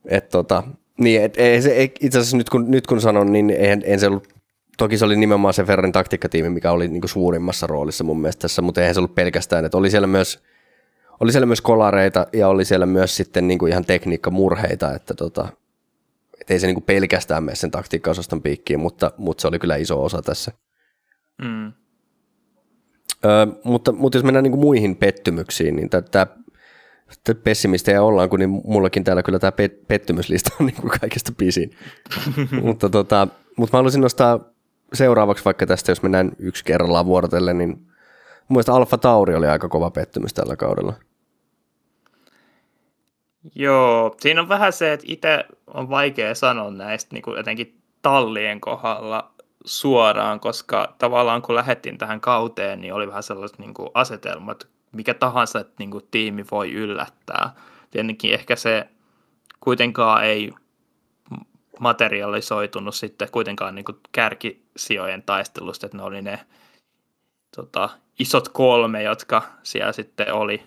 Et 0.06 0.30
tota, 0.30 0.64
niin, 0.98 1.22
et, 1.22 1.38
ei 1.38 1.62
se, 1.62 1.72
ei, 1.72 1.92
itse 2.02 2.20
asiassa 2.20 2.38
nyt 2.38 2.50
kun, 2.50 2.72
nyt 2.72 2.88
kun 2.88 3.02
sanon, 3.02 3.32
niin 3.32 3.56
en, 3.58 3.82
en 3.86 4.00
se 4.00 4.08
ollut, 4.08 4.28
toki 4.78 4.98
se 4.98 5.06
oli 5.06 5.16
nimenomaan 5.16 5.54
se 5.54 5.64
Ferrarin 5.64 5.92
taktiikkatiimi, 5.92 6.50
mikä 6.50 6.72
oli 6.72 6.88
niin 6.88 7.10
suurimmassa 7.10 7.68
roolissa 7.68 8.04
mun 8.04 8.22
mielestä 8.22 8.42
tässä, 8.42 8.62
mutta 8.62 8.82
eihän 8.82 8.94
se 8.94 9.00
ollut 9.00 9.16
pelkästään, 9.16 9.66
että 9.66 9.78
oli 9.78 9.90
siellä 9.90 10.08
myös, 10.08 10.44
oli 11.24 11.32
siellä 11.32 11.46
myös 11.46 11.62
kolareita 11.62 12.28
ja 12.34 12.48
oli 12.48 12.66
siellä 12.66 12.86
myös 12.86 13.16
sitten 13.16 13.48
niin 13.48 13.60
kuin 13.60 13.72
ihan 13.72 13.86
tekniikkamurheita, 13.86 14.94
että 14.94 15.14
tota, 15.14 15.48
et 16.42 16.52
ei 16.52 16.60
se 16.60 16.68
niinku 16.68 16.82
pelkästään 16.82 17.44
mene 17.44 17.56
sen 17.56 17.72
taktiikkaosaston 17.72 18.42
piikkiin, 18.42 18.80
mutta, 18.80 19.12
mutta 19.18 19.42
se 19.42 19.48
oli 19.48 19.60
kyllä 19.60 19.76
iso 19.76 20.04
osa 20.04 20.22
tässä. 20.22 20.52
Mm. 21.42 21.74
Ö, 23.26 23.48
mutta, 23.64 23.92
mutta 23.92 24.18
jos 24.18 24.24
mennään 24.24 24.44
niinku 24.44 24.58
muihin 24.58 24.96
pettymyksiin, 24.96 25.76
niin 25.76 25.90
tämä 25.90 26.28
pessimistejä 27.44 28.04
ollaan, 28.04 28.30
kun 28.30 28.40
niin 28.40 28.62
mullakin 28.64 29.04
täällä 29.04 29.24
kyllä 29.24 29.40
tämä 29.40 29.52
pet- 29.52 29.86
pettymyslista 29.88 30.50
on 30.60 30.66
niinku 30.66 30.90
kaikesta 31.00 31.32
pisin. 31.38 31.72
mutta, 32.64 32.90
tota, 32.90 33.28
mutta 33.58 33.78
mä 33.78 33.80
haluaisin 33.80 34.02
nostaa 34.02 34.40
seuraavaksi 34.94 35.46
vaikka 35.46 35.66
tästä, 35.66 35.92
jos 35.92 36.04
mennään 36.04 36.32
yksi 36.40 36.64
kerrallaan 36.66 37.06
vuorotellen, 37.06 37.58
niin 37.58 37.70
mun 37.70 38.56
mielestä 38.56 38.74
Alfa 38.74 38.98
Tauri 38.98 39.36
oli 39.36 39.48
aika 39.48 39.70
kova 39.70 39.92
pettymys 39.92 40.34
tällä 40.34 40.56
kaudella. 40.56 40.94
Joo, 43.56 44.16
siinä 44.20 44.42
on 44.42 44.50
vähän 44.50 44.74
se, 44.74 44.94
että 44.94 45.06
itse 45.10 45.46
on 45.68 45.90
vaikea 45.90 46.36
sanoa 46.36 46.72
näistä 46.72 47.16
niin 47.16 47.24
kuin 47.24 47.40
etenkin 47.40 47.82
tallien 48.02 48.62
kohdalla 48.62 49.32
suoraan, 49.66 50.40
koska 50.40 50.96
tavallaan 50.98 51.42
kun 51.42 51.56
lähdettiin 51.56 51.98
tähän 51.98 52.22
kauteen, 52.22 52.82
niin 52.82 52.94
oli 52.94 53.08
vähän 53.08 53.24
sellaiset 53.24 53.60
niin 53.60 53.74
kuin 53.74 53.90
asetelmat, 53.94 54.68
mikä 54.92 55.14
tahansa 55.14 55.66
niin 55.80 55.92
kuin 55.92 56.08
tiimi 56.12 56.46
voi 56.52 56.72
yllättää. 56.72 57.56
Tietenkin 57.92 58.34
ehkä 58.34 58.56
se 58.56 58.88
kuitenkaan 59.60 60.24
ei 60.24 60.52
materialisoitunut 61.80 62.96
sitten 62.96 63.32
kuitenkaan 63.32 63.76
niin 63.76 63.86
kuin 63.86 63.98
kärkisijojen 64.12 65.24
taistelusta, 65.24 65.86
että 65.86 65.98
ne 65.98 66.04
oli 66.04 66.22
ne 66.22 66.40
tota, 67.56 67.90
isot 68.20 68.50
kolme, 68.50 69.04
jotka 69.04 69.42
siellä 69.64 69.92
sitten 69.92 70.34
oli 70.34 70.64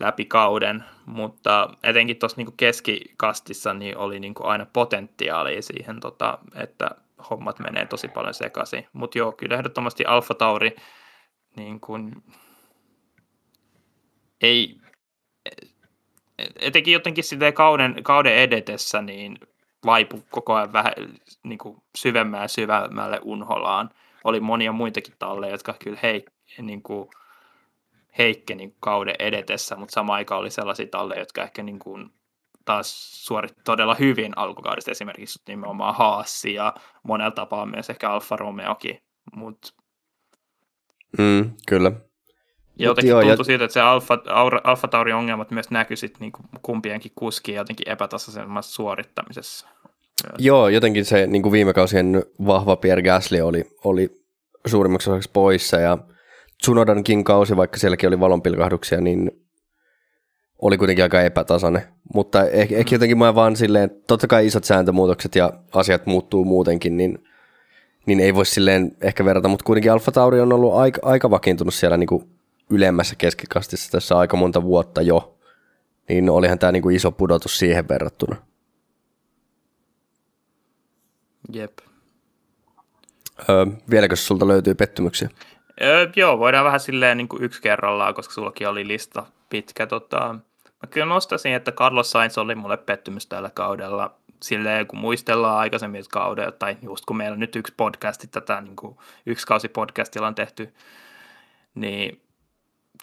läpi 0.00 0.24
kauden, 0.24 0.84
mutta 1.06 1.70
etenkin 1.82 2.16
tuossa 2.16 2.36
niin 2.36 2.56
keskikastissa 2.56 3.74
niin 3.74 3.96
oli 3.96 4.20
niin 4.20 4.34
aina 4.40 4.66
potentiaalia 4.72 5.62
siihen, 5.62 6.00
tota, 6.00 6.38
että 6.54 6.90
hommat 7.30 7.58
menee 7.58 7.86
tosi 7.86 8.08
paljon 8.08 8.34
sekaisin. 8.34 8.86
Mutta 8.92 9.18
joo, 9.18 9.32
kyllä 9.32 9.56
ehdottomasti 9.56 10.04
Alfa 10.04 10.34
Tauri 10.34 10.76
niin 11.56 11.80
kuin, 11.80 12.24
ei, 14.42 14.76
etenkin 16.56 16.92
jotenkin 16.92 17.24
sitä 17.24 17.52
kauden, 17.52 18.02
kauden 18.02 18.36
edetessä 18.36 19.02
niin 19.02 19.38
vaipu 19.86 20.24
koko 20.30 20.54
ajan 20.54 20.72
vähän 20.72 20.92
niin 21.42 21.58
kuin 21.58 21.82
syvemmälle 21.96 22.48
syvemmälle 22.48 23.20
unholaan. 23.22 23.90
Oli 24.24 24.40
monia 24.40 24.72
muitakin 24.72 25.14
talleja, 25.18 25.52
jotka 25.52 25.74
kyllä 25.84 25.98
hei, 26.02 26.24
niin 26.62 26.82
kuin, 26.82 27.08
heikkeni 28.18 28.74
kauden 28.80 29.14
edetessä, 29.18 29.76
mutta 29.76 29.92
sama 29.92 30.14
aika 30.14 30.36
oli 30.36 30.50
sellaisia 30.50 30.86
talleja, 30.86 31.20
jotka 31.20 31.42
ehkä 31.42 31.62
niin 31.62 31.78
kuin 31.78 32.10
taas 32.64 33.24
suoritti 33.24 33.60
todella 33.64 33.94
hyvin 33.94 34.38
alkukaudesta, 34.38 34.90
esimerkiksi 34.90 35.42
nimenomaan 35.48 35.94
Haassi 35.94 36.54
ja 36.54 36.74
monella 37.02 37.30
tapaa 37.30 37.66
myös 37.66 37.90
ehkä 37.90 38.10
Alfa 38.10 38.36
Romeokin. 38.36 39.00
Mut... 39.36 39.74
Mm, 41.18 41.50
kyllä. 41.68 41.92
Jotenkin 42.78 43.10
joo, 43.10 43.20
tuntui 43.20 43.38
ja... 43.38 43.44
siitä, 43.44 43.64
että 43.64 43.72
se 43.72 43.80
Alfa, 43.80 44.18
Alfa 44.64 44.88
Taurin 44.88 45.14
ongelmat 45.14 45.50
myös 45.50 45.70
näkyi 45.70 45.96
sitten 45.96 46.20
niin 46.20 46.32
kumpienkin 46.62 47.12
kuskien 47.14 47.56
jotenkin 47.56 47.88
epätasaisemmassa 47.88 48.74
suorittamisessa. 48.74 49.68
Joo, 50.38 50.68
jotenkin 50.68 51.04
se 51.04 51.26
niin 51.26 51.42
kuin 51.42 51.52
viime 51.52 51.72
kausien 51.72 52.24
vahva 52.46 52.76
Pierre 52.76 53.02
Gasly 53.02 53.40
oli, 53.40 53.64
oli 53.84 54.10
suurimmaksi 54.66 55.10
osaksi 55.10 55.30
poissa 55.32 55.76
ja 55.76 55.98
Tsunodankin 56.64 57.24
kausi, 57.24 57.56
vaikka 57.56 57.78
sielläkin 57.78 58.08
oli 58.08 58.20
valonpilkahduksia, 58.20 59.00
niin 59.00 59.30
oli 60.58 60.78
kuitenkin 60.78 61.02
aika 61.02 61.22
epätasainen. 61.22 61.82
Mutta 62.14 62.48
ehkä, 62.48 62.76
ehkä 62.76 62.94
jotenkin 62.94 63.18
mä 63.18 63.34
vaan 63.34 63.56
silleen, 63.56 63.90
totta 64.06 64.26
kai 64.26 64.46
isot 64.46 64.64
sääntömuutokset 64.64 65.34
ja 65.34 65.52
asiat 65.72 66.06
muuttuu 66.06 66.44
muutenkin, 66.44 66.96
niin, 66.96 67.24
niin 68.06 68.20
ei 68.20 68.34
voi 68.34 68.46
silleen 68.46 68.96
ehkä 69.00 69.24
verrata, 69.24 69.48
mutta 69.48 69.64
kuitenkin 69.64 69.92
Alfa 69.92 70.12
Tauri 70.12 70.40
on 70.40 70.52
ollut 70.52 70.74
aika, 70.74 71.00
aika 71.02 71.30
vakiintunut 71.30 71.74
siellä 71.74 71.96
niin 71.96 72.06
kuin 72.06 72.28
ylemmässä 72.70 73.14
keskikastissa 73.18 73.92
tässä 73.92 74.18
aika 74.18 74.36
monta 74.36 74.62
vuotta 74.62 75.02
jo. 75.02 75.38
niin 76.08 76.30
olihan 76.30 76.58
tämä 76.58 76.72
niinku 76.72 76.88
iso 76.88 77.12
pudotus 77.12 77.58
siihen 77.58 77.88
verrattuna. 77.88 78.36
Jep. 81.52 81.78
Öö, 83.48 83.66
vieläkö 83.90 84.16
sulta 84.16 84.48
löytyy 84.48 84.74
pettymyksiä? 84.74 85.28
Öö, 85.82 86.10
joo, 86.16 86.38
voidaan 86.38 86.64
vähän 86.64 86.80
silleen 86.80 87.16
niin 87.16 87.28
kuin 87.28 87.42
yksi 87.42 87.62
kerrallaan, 87.62 88.14
koska 88.14 88.34
sullakin 88.34 88.68
oli 88.68 88.88
lista 88.88 89.26
pitkä. 89.50 89.86
Tota, 89.86 90.34
mä 90.82 90.86
kyllä 90.90 91.06
nostaisin, 91.06 91.52
että 91.52 91.72
Carlos 91.72 92.10
Sainz 92.10 92.38
oli 92.38 92.54
mulle 92.54 92.76
pettymys 92.76 93.26
tällä 93.26 93.50
kaudella. 93.54 94.14
Silleen, 94.42 94.86
kun 94.86 94.98
muistellaan 94.98 95.58
aikaisemmin 95.58 96.04
kaudella, 96.12 96.52
tai 96.52 96.76
just 96.82 97.04
kun 97.04 97.16
meillä 97.16 97.34
on 97.34 97.40
nyt 97.40 97.56
yksi 97.56 97.74
podcasti, 97.76 98.26
tätä 98.26 98.60
niin 98.60 98.76
kuin 98.76 98.96
yksi 99.26 99.46
kausi 99.46 99.68
podcastilla 99.68 100.26
on 100.26 100.34
tehty, 100.34 100.74
niin 101.74 102.20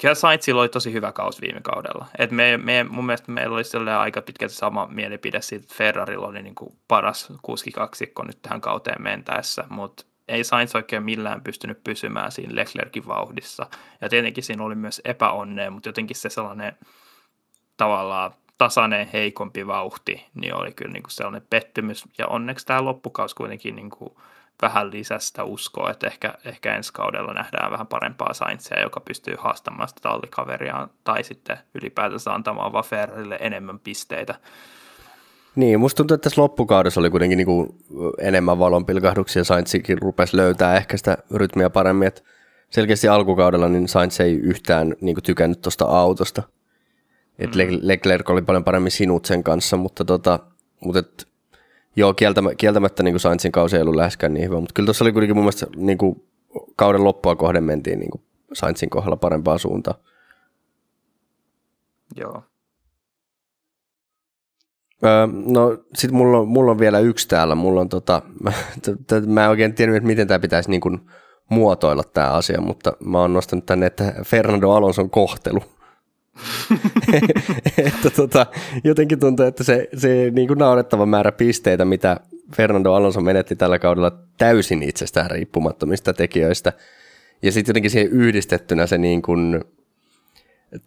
kyllä 0.01 0.15
Sainzilla 0.15 0.61
oli 0.61 0.69
tosi 0.69 0.93
hyvä 0.93 1.11
kausi 1.11 1.41
viime 1.41 1.61
kaudella. 1.61 2.05
Et 2.17 2.31
me, 2.31 2.57
me, 2.57 2.83
mun 2.83 3.05
mielestä 3.05 3.31
meillä 3.31 3.55
oli 3.55 3.89
aika 3.89 4.21
pitkälti 4.21 4.53
sama 4.53 4.87
mielipide 4.87 5.41
siitä, 5.41 5.63
että 5.63 5.75
Ferrarilla 5.75 6.27
oli 6.27 6.43
niin 6.43 6.55
kuin 6.55 6.77
paras 6.87 7.33
kuskikaksikko 7.41 8.23
nyt 8.23 8.41
tähän 8.41 8.61
kauteen 8.61 9.01
mentäessä, 9.01 9.63
mutta 9.69 10.05
ei 10.27 10.43
Sainz 10.43 10.75
oikein 10.75 11.03
millään 11.03 11.41
pystynyt 11.41 11.83
pysymään 11.83 12.31
siinä 12.31 12.55
Leclerkin 12.55 13.07
vauhdissa. 13.07 13.67
Ja 14.01 14.09
tietenkin 14.09 14.43
siinä 14.43 14.63
oli 14.63 14.75
myös 14.75 15.01
epäonnea, 15.05 15.71
mutta 15.71 15.89
jotenkin 15.89 16.17
se 16.17 16.29
sellainen 16.29 16.77
tavallaan 17.77 18.31
tasainen 18.57 19.09
heikompi 19.13 19.67
vauhti, 19.67 20.25
niin 20.33 20.55
oli 20.55 20.71
kyllä 20.71 20.91
niin 20.91 21.03
kuin 21.03 21.11
sellainen 21.11 21.47
pettymys. 21.49 22.03
Ja 22.17 22.27
onneksi 22.27 22.65
tämä 22.65 22.85
loppukausi 22.85 23.35
kuitenkin 23.35 23.75
niin 23.75 23.89
kuin 23.89 24.15
vähän 24.61 24.91
lisästä 24.91 25.43
uskoa, 25.43 25.91
että 25.91 26.07
ehkä, 26.07 26.33
ehkä 26.45 26.75
ensi 26.75 26.93
kaudella 26.93 27.33
nähdään 27.33 27.71
vähän 27.71 27.87
parempaa 27.87 28.33
Sainzia, 28.33 28.81
joka 28.81 28.99
pystyy 28.99 29.35
haastamaan 29.39 29.89
sitä 29.89 30.01
tallikaveriaan 30.01 30.89
tai 31.03 31.23
sitten 31.23 31.57
ylipäätänsä 31.73 32.33
antamaan 32.33 32.73
vaan 32.73 32.83
enemmän 33.39 33.79
pisteitä. 33.79 34.35
Niin, 35.55 35.79
musta 35.79 35.97
tuntuu, 35.97 36.15
että 36.15 36.29
tässä 36.29 36.41
loppukaudessa 36.41 36.99
oli 36.99 37.09
kuitenkin 37.09 37.37
niinku 37.37 37.75
enemmän 38.17 38.59
valonpilkahduksia. 38.59 39.43
Sainzikin 39.43 40.01
rupesi 40.01 40.37
löytää 40.37 40.75
ehkä 40.75 40.97
sitä 40.97 41.17
rytmiä 41.31 41.69
paremmin. 41.69 42.07
Et 42.07 42.23
selkeästi 42.69 43.07
alkukaudella 43.07 43.69
niin 43.69 43.87
Sainz 43.87 44.19
ei 44.19 44.35
yhtään 44.35 44.95
niinku 45.01 45.21
tykännyt 45.21 45.61
tuosta 45.61 45.85
autosta. 45.85 46.43
Et 47.39 47.55
mm. 47.55 47.79
Leclerc 47.81 48.29
oli 48.29 48.41
paljon 48.41 48.63
paremmin 48.63 48.91
sinut 48.91 49.25
sen 49.25 49.43
kanssa, 49.43 49.77
mutta, 49.77 50.05
tota, 50.05 50.39
mutta 50.79 50.99
et, 50.99 51.27
joo, 51.95 52.13
kieltämättä, 52.13 52.55
kieltämättä 52.55 53.03
niin 53.03 53.19
Sainzin 53.19 53.51
kausi 53.51 53.75
ei 53.75 53.81
ollut 53.81 53.95
läheskään 53.95 54.33
niin 54.33 54.45
hyvä. 54.45 54.59
Mutta 54.59 54.73
kyllä 54.73 54.87
tuossa 54.87 55.03
oli 55.03 55.11
kuitenkin 55.11 55.35
mun 55.35 55.43
mielestä 55.43 55.67
niin 55.75 55.97
kuin 55.97 56.23
kauden 56.75 57.03
loppua 57.03 57.35
kohden 57.35 57.63
mentiin 57.63 57.99
niin 57.99 58.11
kuin 58.11 58.21
Sainzin 58.53 58.89
kohdalla 58.89 59.17
parempaan 59.17 59.59
suuntaan. 59.59 59.99
Joo. 62.15 62.43
Öö, 65.05 65.27
no 65.45 65.77
sit 65.95 66.11
mulla 66.11 66.37
on, 66.37 66.47
mulla 66.47 66.71
on 66.71 66.79
vielä 66.79 66.99
yksi 66.99 67.27
täällä. 67.27 67.55
Mulla 67.55 67.81
on 67.81 67.89
tota, 67.89 68.21
mä, 68.43 68.51
mä 69.27 69.43
en 69.43 69.49
oikein 69.49 69.73
tiedä, 69.73 69.95
että 69.95 70.07
miten 70.07 70.27
tämä 70.27 70.39
pitäisi 70.39 70.69
niin 70.69 70.81
kuin 70.81 70.99
muotoilla 71.49 72.03
tämä 72.03 72.31
asia, 72.31 72.61
mutta 72.61 72.93
mä 73.05 73.19
oon 73.19 73.33
nostanut 73.33 73.65
tänne, 73.65 73.85
että 73.85 74.13
Fernando 74.25 74.71
Alonson 74.71 75.09
kohtelu. 75.09 75.59
että 77.77 78.09
tota, 78.15 78.45
jotenkin 78.83 79.19
tuntuu, 79.19 79.45
että 79.45 79.63
se, 79.63 79.87
se 79.97 80.31
niin 80.31 80.47
kuin 80.47 80.57
naurettava 80.57 81.05
määrä 81.05 81.31
pisteitä, 81.31 81.85
mitä 81.85 82.19
Fernando 82.55 82.93
Alonso 82.93 83.21
menetti 83.21 83.55
tällä 83.55 83.79
kaudella 83.79 84.11
täysin 84.37 84.83
itsestään 84.83 85.31
riippumattomista 85.31 86.13
tekijöistä. 86.13 86.73
Ja 87.41 87.51
sitten 87.51 87.71
jotenkin 87.71 87.91
siihen 87.91 88.11
yhdistettynä 88.11 88.87
se 88.87 88.97
niin 88.97 89.21
kuin 89.21 89.61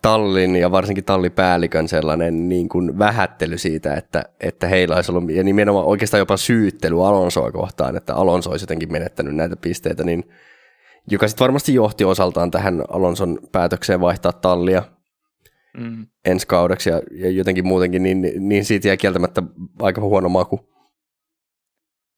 tallin 0.03 0.57
ja 0.57 0.71
varsinkin 0.71 1.05
tallipäällikön 1.05 1.89
sellainen 1.89 2.49
niin 2.49 2.69
kuin 2.69 2.99
vähättely 2.99 3.59
siitä, 3.59 3.95
että, 3.95 4.25
että 4.41 4.67
heillä 4.69 4.97
olisi 4.97 5.13
ollut, 5.13 5.31
ja 5.31 5.45
nimenomaan 5.45 5.87
oikeastaan 5.87 6.19
jopa 6.19 6.37
syyttely 6.37 7.07
Alonsoa 7.07 7.53
kohtaan, 7.53 7.97
että 7.97 8.15
Alonso 8.15 8.51
olisi 8.51 8.63
jotenkin 8.63 8.93
menettänyt 8.93 9.35
näitä 9.35 9.57
pisteitä, 9.57 10.05
niin 10.05 10.25
joka 11.11 11.29
sitten 11.29 11.45
varmasti 11.45 11.75
johti 11.75 12.05
osaltaan 12.05 12.51
tähän 12.51 12.83
Alonson 12.89 13.39
päätökseen 13.53 14.01
vaihtaa 14.01 14.33
tallia 14.33 14.83
mm. 15.79 16.07
ensi 16.25 16.47
kaudeksi 16.47 16.91
ja, 16.91 17.01
ja 17.11 17.31
jotenkin 17.31 17.67
muutenkin, 17.67 18.03
niin, 18.03 18.33
niin 18.39 18.65
siitä 18.65 18.89
jää 18.89 18.97
kieltämättä 18.97 19.43
aika 19.83 20.01
huono 20.01 20.29
maku. 20.29 20.75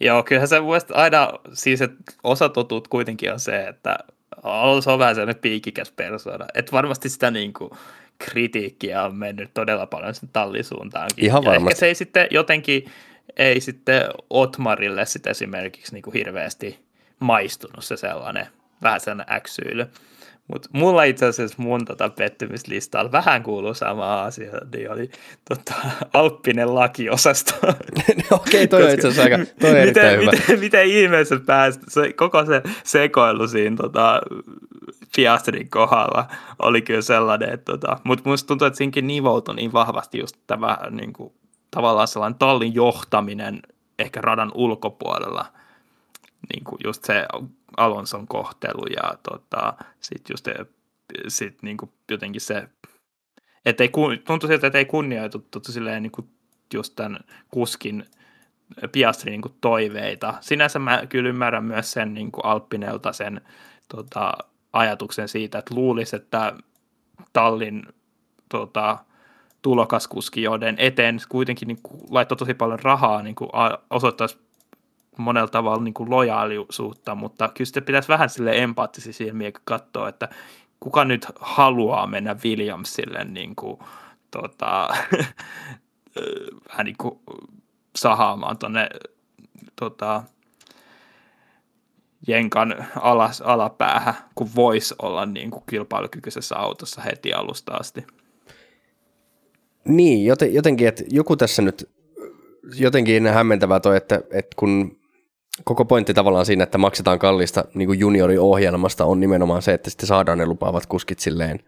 Joo, 0.00 0.22
kyllähän 0.22 0.48
se 0.48 0.56
aina, 0.94 1.30
siis 1.52 1.82
että 1.82 1.96
osa 2.22 2.48
totuut 2.48 2.88
kuitenkin 2.88 3.32
on 3.32 3.40
se, 3.40 3.66
että 3.66 3.98
Alonso 4.42 4.92
on 4.92 4.98
vähän 4.98 5.14
sellainen 5.14 5.40
piikikäs 5.42 5.90
persoona. 5.90 6.46
Että 6.54 6.72
varmasti 6.72 7.08
sitä 7.08 7.30
niin 7.30 7.52
kuin, 7.52 7.70
kritiikkiä 8.18 9.02
on 9.02 9.14
mennyt 9.14 9.50
todella 9.54 9.86
paljon 9.86 10.14
sen 10.14 10.28
tallisuuntaankin. 10.32 11.24
Ihan 11.24 11.42
ja 11.42 11.50
varmasti. 11.50 11.72
ehkä 11.72 11.78
se 11.80 11.86
ei 11.86 11.94
sitten 11.94 12.26
jotenkin, 12.30 12.90
ei 13.36 13.60
sitten 13.60 14.02
Otmarille 14.30 15.06
sitten 15.06 15.30
esimerkiksi 15.30 15.92
niin 15.92 16.02
kuin 16.02 16.14
hirveästi 16.14 16.78
maistunut 17.20 17.84
se 17.84 17.96
sellainen 17.96 18.46
vähän 18.82 19.00
sellainen 19.00 19.36
äksyily. 19.36 19.86
Mutta 20.52 20.68
mulla 20.72 21.04
itse 21.04 21.26
asiassa 21.26 21.62
mun 21.62 21.84
tota 21.84 22.10
pettymyslistalla 22.10 23.12
vähän 23.12 23.42
kuuluu 23.42 23.74
sama 23.74 24.22
asia, 24.22 24.50
niin 24.74 24.92
oli 24.92 25.10
tota, 25.48 25.74
Alppinen 26.12 26.74
lakiosasto. 26.74 27.52
Okei, 27.66 28.24
okay, 28.30 28.66
toi 28.66 28.84
on 28.84 28.90
itse 28.90 29.08
asiassa 29.08 29.22
aika, 29.22 29.52
toi 29.60 29.74
miten, 29.86 30.20
hyvä. 30.20 30.30
Miten, 30.30 30.60
miten 30.60 30.86
ihmeessä 30.86 31.40
päästä, 31.46 31.84
se, 31.88 32.12
koko 32.12 32.46
se 32.46 32.62
sekoilu 32.84 33.48
siinä 33.48 33.76
tota, 33.76 34.20
Piastrin 35.16 35.70
kohdalla 35.70 36.26
oli 36.58 36.82
kyllä 36.82 37.02
sellainen, 37.02 37.54
että 37.54 37.72
tota, 37.72 38.00
mutta 38.04 38.28
musta 38.28 38.46
tuntuu, 38.46 38.66
että 38.66 38.78
siinkin 38.78 39.06
nivoutui 39.06 39.54
niin 39.54 39.72
vahvasti 39.72 40.18
just 40.18 40.36
tämä 40.46 40.78
niin 40.90 41.12
kuin, 41.12 41.32
tavallaan 41.70 42.08
sellainen 42.08 42.38
tallin 42.38 42.74
johtaminen 42.74 43.62
ehkä 43.98 44.20
radan 44.20 44.52
ulkopuolella, 44.54 45.46
niin 46.52 46.64
kuin 46.64 46.78
just 46.84 47.04
se 47.04 47.26
Alonson 47.76 48.28
kohtelu 48.28 48.86
ja 48.86 49.18
tota, 49.22 49.74
sitten 50.00 50.34
just 50.34 50.48
sit 51.28 51.62
niinku 51.62 51.92
jotenkin 52.10 52.40
se, 52.40 52.68
että 53.64 53.84
ei, 53.84 53.90
tuntui 54.26 54.48
siltä, 54.48 54.66
että 54.66 54.78
ei 54.78 54.84
kunnioitettu 54.84 55.60
silleen 55.62 56.02
niinku 56.02 56.28
just 56.74 56.92
tämän 56.96 57.18
kuskin 57.50 58.04
Piastrin 58.92 59.30
niinku 59.30 59.56
toiveita. 59.60 60.34
Sinänsä 60.40 60.78
mä 60.78 61.02
kyllä 61.08 61.28
ymmärrän 61.28 61.64
myös 61.64 61.92
sen 61.92 62.14
niinku 62.14 62.40
Alppinelta 62.40 63.12
sen 63.12 63.40
tota, 63.88 64.32
ajatuksen 64.72 65.28
siitä, 65.28 65.58
että 65.58 65.74
luulisi, 65.74 66.16
että 66.16 66.52
Tallin 67.32 67.82
tota, 68.48 68.98
tulokaskuski, 69.62 70.42
joiden 70.42 70.76
eteen 70.78 71.18
kuitenkin 71.28 71.68
niin 71.68 71.82
kuin, 71.82 72.00
laittoi 72.10 72.36
tosi 72.36 72.54
paljon 72.54 72.78
rahaa, 72.78 73.22
niin 73.22 73.34
kuin, 73.34 73.50
osoittaisi 73.90 74.38
monella 75.22 75.48
tavalla 75.48 75.82
niin 75.82 75.94
kuin 75.94 76.10
lojaalisuutta, 76.10 77.14
mutta 77.14 77.48
kyllä 77.48 77.66
sitten 77.66 77.84
pitäisi 77.84 78.08
vähän 78.08 78.30
sille 78.30 78.62
empaattisia 78.62 79.12
silmiä 79.12 79.52
katsoa, 79.64 80.08
että 80.08 80.28
kuka 80.80 81.04
nyt 81.04 81.26
haluaa 81.40 82.06
mennä 82.06 82.36
Williamsille 82.44 83.24
niin 83.24 83.56
kuin, 83.56 83.78
tota, 84.30 84.88
vähän 86.68 86.84
niin 86.84 86.96
kuin 86.98 87.20
sahaamaan 87.96 88.58
tuonne 88.58 88.88
tota, 89.76 90.22
jenkan 92.28 92.86
alas, 93.00 93.40
alapäähän, 93.40 94.14
kun 94.34 94.48
voisi 94.56 94.94
olla 95.02 95.26
niin 95.26 95.50
kuin 95.50 95.64
kilpailukykyisessä 95.70 96.56
autossa 96.56 97.00
heti 97.00 97.32
alusta 97.32 97.74
asti. 97.74 98.06
Niin, 99.84 100.34
jotenkin, 100.52 100.88
että 100.88 101.02
joku 101.10 101.36
tässä 101.36 101.62
nyt 101.62 101.90
jotenkin 102.74 103.26
hämmentävää 103.26 103.80
toi, 103.80 103.96
että, 103.96 104.22
että 104.30 104.56
kun 104.56 104.98
koko 105.64 105.84
pointti 105.84 106.14
tavallaan 106.14 106.46
siinä, 106.46 106.64
että 106.64 106.78
maksetaan 106.78 107.18
kallista 107.18 107.64
niin 107.74 107.86
kuin 107.86 107.98
junioriohjelmasta 107.98 109.04
on 109.04 109.20
nimenomaan 109.20 109.62
se, 109.62 109.72
että 109.74 109.90
sitten 109.90 110.06
saadaan 110.06 110.38
ne 110.38 110.46
lupaavat 110.46 110.86
kuskit 110.86 111.18
silleen 111.18 111.60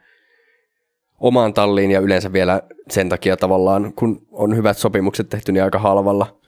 omaan 1.20 1.54
talliin 1.54 1.90
ja 1.90 2.00
yleensä 2.00 2.32
vielä 2.32 2.62
sen 2.90 3.08
takia 3.08 3.36
tavallaan, 3.36 3.92
kun 3.92 4.26
on 4.32 4.56
hyvät 4.56 4.76
sopimukset 4.76 5.28
tehty, 5.28 5.52
niin 5.52 5.64
aika 5.64 5.78
halvalla, 5.78 6.38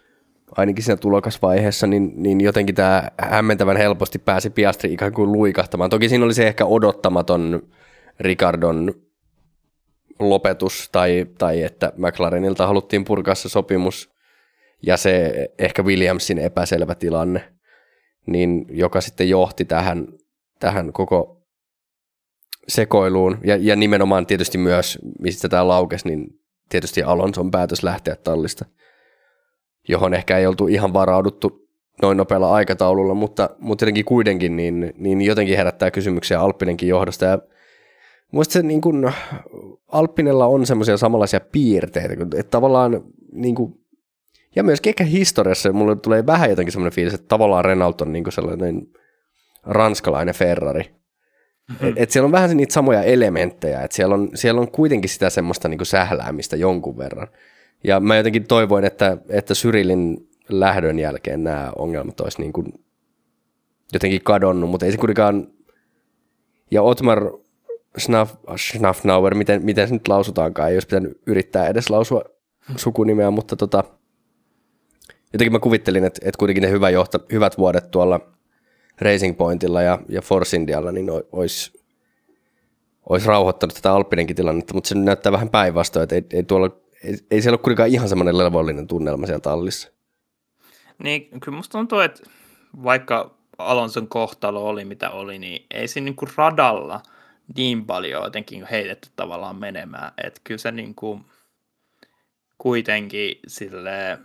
ainakin 0.56 0.84
siinä 0.84 0.96
tulokasvaiheessa, 0.96 1.86
niin, 1.86 2.12
niin 2.16 2.40
jotenkin 2.40 2.74
tämä 2.74 3.10
hämmentävän 3.18 3.76
helposti 3.76 4.18
pääsi 4.18 4.50
Piastri 4.50 4.92
ikään 4.92 5.12
kuin 5.12 5.32
luikahtamaan. 5.32 5.90
Toki 5.90 6.08
siinä 6.08 6.24
oli 6.24 6.34
se 6.34 6.46
ehkä 6.46 6.66
odottamaton 6.66 7.62
Ricardon 8.20 8.94
lopetus 10.18 10.88
tai, 10.92 11.26
tai 11.38 11.62
että 11.62 11.92
McLarenilta 11.96 12.66
haluttiin 12.66 13.04
purkaa 13.04 13.34
se 13.34 13.48
sopimus 13.48 14.09
ja 14.82 14.96
se 14.96 15.46
ehkä 15.58 15.82
Williamsin 15.82 16.38
epäselvä 16.38 16.94
tilanne, 16.94 17.52
niin 18.26 18.66
joka 18.70 19.00
sitten 19.00 19.28
johti 19.28 19.64
tähän, 19.64 20.08
tähän 20.60 20.92
koko 20.92 21.42
sekoiluun. 22.68 23.38
Ja, 23.44 23.56
ja 23.56 23.76
nimenomaan 23.76 24.26
tietysti 24.26 24.58
myös, 24.58 24.98
mistä 25.18 25.48
tämä 25.48 25.68
laukesi, 25.68 26.08
niin 26.08 26.26
tietysti 26.68 27.02
Alonson 27.02 27.50
päätös 27.50 27.82
lähteä 27.82 28.16
tallista, 28.16 28.64
johon 29.88 30.14
ehkä 30.14 30.38
ei 30.38 30.46
oltu 30.46 30.66
ihan 30.66 30.92
varauduttu 30.92 31.68
noin 32.02 32.16
nopealla 32.16 32.52
aikataululla, 32.52 33.14
mutta, 33.14 33.50
mutta 33.58 33.82
jotenkin 33.82 34.04
kuitenkin 34.04 34.56
niin, 34.56 34.92
niin 34.96 35.22
jotenkin 35.22 35.56
herättää 35.56 35.90
kysymyksiä 35.90 36.40
Alppinenkin 36.40 36.88
johdosta. 36.88 37.24
Ja 37.24 37.38
Muista 38.32 38.52
se 38.52 38.62
niin 38.62 38.80
kuin, 38.80 39.12
Alppinella 39.88 40.46
on 40.46 40.66
semmoisia 40.66 40.96
samanlaisia 40.96 41.40
piirteitä, 41.40 42.14
että 42.36 42.50
tavallaan 42.50 43.04
niin 43.32 43.54
kuin, 43.54 43.79
ja 44.56 44.62
myöskin 44.62 44.90
ehkä 44.90 45.04
historiassa 45.04 45.72
mulle 45.72 45.96
tulee 45.96 46.26
vähän 46.26 46.50
jotenkin 46.50 46.72
semmoinen 46.72 46.94
fiilis, 46.94 47.14
että 47.14 47.28
tavallaan 47.28 47.64
Renault 47.64 48.00
on 48.00 48.12
niin 48.12 48.32
sellainen 48.32 48.86
ranskalainen 49.66 50.34
Ferrari. 50.34 50.82
Mm-hmm. 50.82 51.88
Et, 51.88 51.94
et 51.96 52.10
siellä 52.10 52.26
on 52.26 52.32
vähän 52.32 52.56
niitä 52.56 52.74
samoja 52.74 53.02
elementtejä, 53.02 53.82
että 53.82 53.96
siellä 53.96 54.14
on, 54.14 54.30
siellä 54.34 54.60
on 54.60 54.70
kuitenkin 54.70 55.10
sitä 55.10 55.30
semmoista 55.30 55.68
niin 55.68 55.86
sähläämistä 55.86 56.56
jonkun 56.56 56.98
verran. 56.98 57.28
Ja 57.84 58.00
mä 58.00 58.16
jotenkin 58.16 58.46
toivoin, 58.46 58.84
että, 58.84 59.16
että 59.28 59.54
Syrilin 59.54 60.28
lähdön 60.48 60.98
jälkeen 60.98 61.44
nämä 61.44 61.72
ongelmat 61.76 62.20
olisi 62.20 62.40
niin 62.40 62.52
kuin 62.52 62.66
jotenkin 63.92 64.22
kadonnut, 64.22 64.70
mutta 64.70 64.86
ei 64.86 64.92
se 64.92 64.98
kuitenkaan, 64.98 65.46
ja 66.70 66.82
Otmar 66.82 67.32
Schnaff, 67.98 68.34
Schnaffnauer, 68.56 69.34
miten, 69.34 69.64
miten 69.64 69.88
se 69.88 69.94
nyt 69.94 70.08
lausutaankaan, 70.08 70.68
ei 70.68 70.76
olisi 70.76 70.86
pitänyt 70.86 71.20
yrittää 71.26 71.68
edes 71.68 71.90
lausua 71.90 72.22
sukunimeä, 72.76 73.30
mutta 73.30 73.56
tota, 73.56 73.84
jotenkin 75.32 75.52
mä 75.52 75.58
kuvittelin, 75.58 76.04
että, 76.04 76.20
että 76.24 76.38
kuitenkin 76.38 76.62
ne 76.62 76.70
hyvä 76.70 76.90
johta, 76.90 77.20
hyvät 77.32 77.58
vuodet 77.58 77.90
tuolla 77.90 78.20
Racing 79.00 79.36
Pointilla 79.36 79.82
ja, 79.82 79.98
ja 80.08 80.22
Force 80.22 80.56
Indialla, 80.56 80.92
niin 80.92 81.10
olisi, 81.32 81.80
olisi 83.08 83.26
rauhoittanut 83.26 83.74
tätä 83.74 83.92
Alppinenkin 83.92 84.36
tilannetta, 84.36 84.74
mutta 84.74 84.88
se 84.88 84.94
näyttää 84.94 85.32
vähän 85.32 85.50
päinvastoin, 85.50 86.02
että 86.02 86.14
ei, 86.14 86.24
ei, 86.32 86.42
tuolla, 86.42 86.70
ei, 87.04 87.18
ei 87.30 87.42
siellä 87.42 87.54
ole 87.54 87.62
kuitenkaan 87.62 87.88
ihan 87.88 88.08
semmoinen 88.08 88.38
levollinen 88.38 88.86
tunnelma 88.86 89.26
siellä 89.26 89.40
tallissa. 89.40 89.92
Niin, 91.02 91.40
kyllä 91.40 91.56
musta 91.56 91.78
tuntuu, 91.78 91.98
että 91.98 92.22
vaikka 92.84 93.34
Alonson 93.58 94.08
kohtalo 94.08 94.68
oli 94.68 94.84
mitä 94.84 95.10
oli, 95.10 95.38
niin 95.38 95.66
ei 95.70 95.88
siinä 95.88 96.04
niin 96.04 96.16
kuin 96.16 96.30
radalla 96.36 97.02
niin 97.56 97.86
paljon 97.86 98.24
jotenkin 98.24 98.66
heitetty 98.70 99.08
tavallaan 99.16 99.56
menemään. 99.56 100.12
Että 100.24 100.40
kyllä 100.44 100.58
se 100.58 100.72
niin 100.72 100.94
kuin 100.94 101.24
kuitenkin 102.58 103.38
sille 103.46 104.18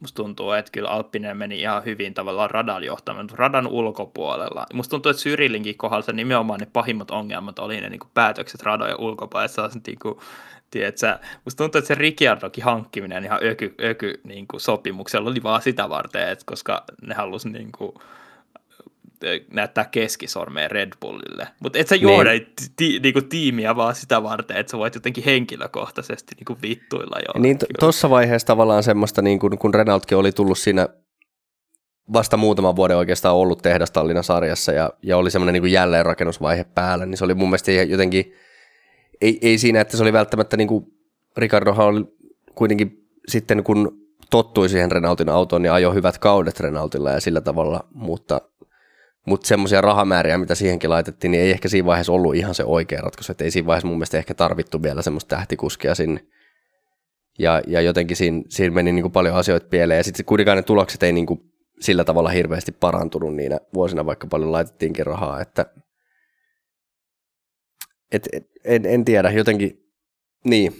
musta 0.00 0.16
tuntuu, 0.16 0.52
että 0.52 0.72
kyllä 0.72 0.88
Alppinen 0.88 1.36
meni 1.36 1.60
ihan 1.60 1.84
hyvin 1.84 2.14
tavallaan 2.14 2.50
radan 2.50 2.84
johtamaan, 2.84 3.30
radan 3.32 3.66
ulkopuolella. 3.66 4.66
Musta 4.74 4.90
tuntuu, 4.90 5.10
että 5.10 5.22
Syrilinkin 5.22 5.76
kohdalla 5.76 6.02
se 6.02 6.12
nimenomaan 6.12 6.60
ne 6.60 6.66
pahimmat 6.72 7.10
ongelmat 7.10 7.58
oli 7.58 7.80
ne 7.80 7.88
niin 7.88 8.00
kuin 8.00 8.10
päätökset 8.14 8.62
radojen 8.62 9.00
ulkopuolella, 9.00 9.48
sellaiset 9.48 9.86
niin 9.86 9.98
kuin, 9.98 10.18
tiedätkö, 10.70 11.18
musta 11.44 11.64
tuntuu, 11.64 11.78
että 11.78 11.88
se 11.88 11.94
Ricciardokin 11.94 12.64
hankkiminen 12.64 13.24
ihan 13.24 13.40
öky, 13.42 13.74
öky 13.80 14.20
niin 14.24 14.48
kuin 14.48 14.60
sopimuksella 14.60 15.30
oli 15.30 15.42
vaan 15.42 15.62
sitä 15.62 15.88
varten, 15.88 16.28
että 16.28 16.44
koska 16.46 16.84
ne 17.02 17.14
halusi 17.14 17.48
niin 17.48 17.72
kuin, 17.72 17.92
näyttää 19.52 19.84
keskisormeen 19.84 20.70
Red 20.70 20.92
Bullille. 21.00 21.48
Mutta 21.60 21.78
et 21.78 21.88
sä 21.88 21.96
johda 21.96 22.30
niin. 22.30 22.46
ti, 22.76 23.00
niinku 23.02 23.22
tiimiä 23.22 23.76
vaan 23.76 23.94
sitä 23.94 24.22
varten, 24.22 24.56
että 24.56 24.70
sä 24.70 24.78
voit 24.78 24.94
jotenkin 24.94 25.24
henkilökohtaisesti 25.24 26.34
niinku 26.34 26.56
vittuilla 26.62 27.18
jo. 27.18 27.42
Niin 27.42 27.58
tuossa 27.78 28.10
vaiheessa 28.10 28.46
tavallaan 28.46 28.82
semmoista, 28.82 29.22
niin 29.22 29.38
kun, 29.38 29.58
kun 29.58 29.74
Renaultkin 29.74 30.18
oli 30.18 30.32
tullut 30.32 30.58
siinä 30.58 30.88
vasta 32.12 32.36
muutaman 32.36 32.76
vuoden 32.76 32.96
oikeastaan 32.96 33.34
ollut 33.34 33.62
tehdastallina 33.62 34.22
sarjassa 34.22 34.72
ja, 34.72 34.90
ja 35.02 35.16
oli 35.16 35.30
semmoinen 35.30 35.62
niin 35.62 35.72
jälleenrakennusvaihe 35.72 36.64
päällä, 36.64 37.06
niin 37.06 37.18
se 37.18 37.24
oli 37.24 37.34
mun 37.34 37.48
mielestä 37.48 37.72
jotenkin, 37.72 38.32
ei, 39.20 39.38
ei 39.42 39.58
siinä, 39.58 39.80
että 39.80 39.96
se 39.96 40.02
oli 40.02 40.12
välttämättä 40.12 40.56
niin 40.56 40.68
kuin 40.68 40.84
Ricardohan 41.36 41.86
oli 41.86 42.04
kuitenkin 42.54 43.08
sitten 43.28 43.64
kun 43.64 44.08
tottui 44.30 44.68
siihen 44.68 44.92
Renaultin 44.92 45.28
autoon, 45.28 45.62
niin 45.62 45.72
ajoi 45.72 45.94
hyvät 45.94 46.18
kaudet 46.18 46.60
Renaultilla 46.60 47.10
ja 47.10 47.20
sillä 47.20 47.40
tavalla, 47.40 47.88
mutta 47.94 48.40
mutta 49.28 49.48
semmoisia 49.48 49.80
rahamääriä, 49.80 50.38
mitä 50.38 50.54
siihenkin 50.54 50.90
laitettiin, 50.90 51.30
niin 51.30 51.42
ei 51.42 51.50
ehkä 51.50 51.68
siinä 51.68 51.86
vaiheessa 51.86 52.12
ollut 52.12 52.34
ihan 52.34 52.54
se 52.54 52.64
oikea 52.64 53.00
ratkaisu. 53.00 53.32
Että 53.32 53.44
ei 53.44 53.50
siinä 53.50 53.66
vaiheessa 53.66 53.88
mun 53.88 53.96
mielestä 53.96 54.18
ehkä 54.18 54.34
tarvittu 54.34 54.82
vielä 54.82 55.02
semmoista 55.02 55.36
tähtikuskia 55.36 55.94
sinne. 55.94 56.24
Ja, 57.38 57.62
ja 57.66 57.80
jotenkin 57.80 58.16
siinä, 58.16 58.42
siinä 58.48 58.74
meni 58.74 58.92
niin 58.92 59.02
kuin 59.02 59.12
paljon 59.12 59.34
asioita 59.34 59.66
pieleen. 59.70 59.98
Ja 59.98 60.04
sitten 60.04 60.26
kuitenkaan 60.26 60.56
ne 60.56 60.62
tulokset 60.62 61.02
ei 61.02 61.12
niin 61.12 61.26
kuin 61.26 61.40
sillä 61.80 62.04
tavalla 62.04 62.28
hirveästi 62.28 62.72
parantunut 62.72 63.34
niinä 63.34 63.58
vuosina, 63.74 64.06
vaikka 64.06 64.26
paljon 64.26 64.52
laitettiinkin 64.52 65.06
rahaa. 65.06 65.40
Että, 65.40 65.66
et, 68.12 68.28
et, 68.32 68.50
en, 68.64 68.86
en 68.86 69.04
tiedä, 69.04 69.30
jotenkin, 69.30 69.84
niin. 70.44 70.72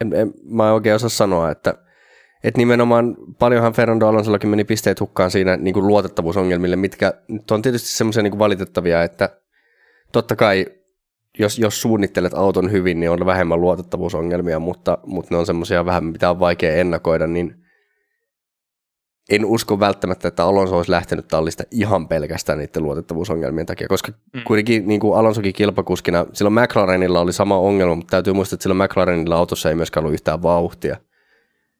En, 0.00 0.12
en, 0.14 0.34
mä 0.44 0.66
en 0.66 0.74
oikein 0.74 0.94
osaa 0.94 1.08
sanoa, 1.08 1.50
että– 1.50 1.74
et 2.44 2.56
nimenomaan 2.56 3.16
paljonhan 3.38 3.72
Fernando 3.72 4.06
Alonsollakin 4.06 4.50
meni 4.50 4.64
pisteet 4.64 5.00
hukkaan 5.00 5.30
siinä 5.30 5.56
niin 5.56 5.74
kuin 5.74 5.86
luotettavuusongelmille, 5.86 6.76
mitkä 6.76 7.14
nyt 7.28 7.50
on 7.50 7.62
tietysti 7.62 7.88
semmoisia 7.88 8.22
niin 8.22 8.38
valitettavia, 8.38 9.02
että 9.02 9.40
totta 10.12 10.36
kai 10.36 10.66
jos, 11.38 11.58
jos 11.58 11.82
suunnittelet 11.82 12.34
auton 12.34 12.72
hyvin, 12.72 13.00
niin 13.00 13.10
on 13.10 13.26
vähemmän 13.26 13.60
luotettavuusongelmia, 13.60 14.58
mutta, 14.58 14.98
mutta 15.06 15.34
ne 15.34 15.38
on 15.38 15.46
semmoisia 15.46 15.84
vähän, 15.84 16.04
mitä 16.04 16.30
on 16.30 16.40
vaikea 16.40 16.74
ennakoida, 16.74 17.26
niin 17.26 17.54
en 19.30 19.44
usko 19.44 19.80
välttämättä, 19.80 20.28
että 20.28 20.44
Alonso 20.44 20.76
olisi 20.76 20.90
lähtenyt 20.90 21.28
tallista 21.28 21.64
ihan 21.70 22.08
pelkästään 22.08 22.58
niiden 22.58 22.82
luotettavuusongelmien 22.82 23.66
takia, 23.66 23.88
koska 23.88 24.12
mm. 24.34 24.42
kuitenkin 24.44 24.88
niin 24.88 25.00
kuin 25.00 25.18
Alonsokin 25.18 25.52
kilpakuskina, 25.52 26.26
silloin 26.32 26.54
McLarenilla 26.54 27.20
oli 27.20 27.32
sama 27.32 27.58
ongelma, 27.58 27.94
mutta 27.94 28.10
täytyy 28.10 28.32
muistaa, 28.32 28.56
että 28.56 28.62
silloin 28.62 28.90
McLarenilla 28.90 29.36
autossa 29.36 29.68
ei 29.68 29.74
myöskään 29.74 30.04
ollut 30.04 30.14
yhtään 30.14 30.42
vauhtia. 30.42 30.96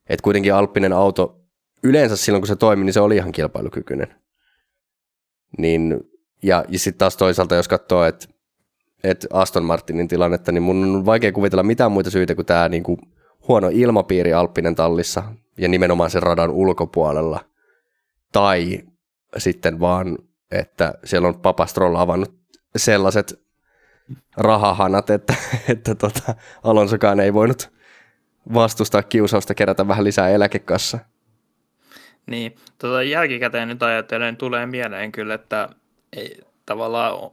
Että 0.09 0.25
kuitenkin 0.25 0.55
Alppinen 0.55 0.93
auto 0.93 1.41
yleensä 1.83 2.17
silloin, 2.17 2.43
kun 2.43 2.49
se 2.49 2.57
toimi, 2.57 2.85
niin 2.85 2.93
se 2.93 3.01
oli 3.01 3.17
ihan 3.17 3.33
kilpailukykyinen. 3.33 4.15
Niin, 5.59 6.01
ja, 6.43 6.65
ja 6.69 6.79
sitten 6.79 6.99
taas 6.99 7.17
toisaalta, 7.17 7.55
jos 7.55 7.69
katsoo, 7.69 8.05
että 8.05 8.27
et 9.05 9.27
Aston 9.33 9.65
Martinin 9.65 10.09
tilannetta, 10.09 10.53
niin 10.53 10.63
mun 10.63 10.85
on 10.85 11.07
vaikea 11.07 11.33
kuvitella 11.33 11.63
mitään 11.63 11.93
muita 11.93 12.11
syitä 12.11 12.35
kuin 12.35 12.47
tämä 12.47 12.69
niinku 12.69 12.99
huono 13.49 13.69
ilmapiiri 13.73 14.33
Alppinen 14.33 14.75
tallissa 14.75 15.23
ja 15.59 15.69
nimenomaan 15.69 16.11
sen 16.11 16.23
radan 16.23 16.51
ulkopuolella. 16.51 17.45
Tai 18.33 18.83
sitten 19.37 19.81
vaan, 19.81 20.19
että 20.51 20.95
siellä 21.05 21.29
on 21.29 21.41
Papastroll 21.41 21.97
avannut 21.97 22.35
sellaiset 22.77 23.43
rahahanat, 24.37 25.11
että, 25.11 25.35
että 25.69 25.95
tota, 25.95 26.35
Alonsokaan 26.65 27.21
ei 27.21 27.35
voinut 27.35 27.71
vastustaa 28.55 29.03
kiusausta 29.03 29.55
kerätä 29.55 29.89
vähän 29.89 30.05
lisää 30.05 30.29
eläkekassa. 30.29 30.99
Niin, 32.27 32.57
tota 32.79 33.03
jälkikäteen 33.03 33.69
nyt 33.69 33.83
ajattelen, 33.83 34.37
tulee 34.37 34.67
mieleen 34.67 35.13
kyllä, 35.13 35.35
että 35.35 35.69
ei 36.13 36.41
tavallaan 36.67 37.31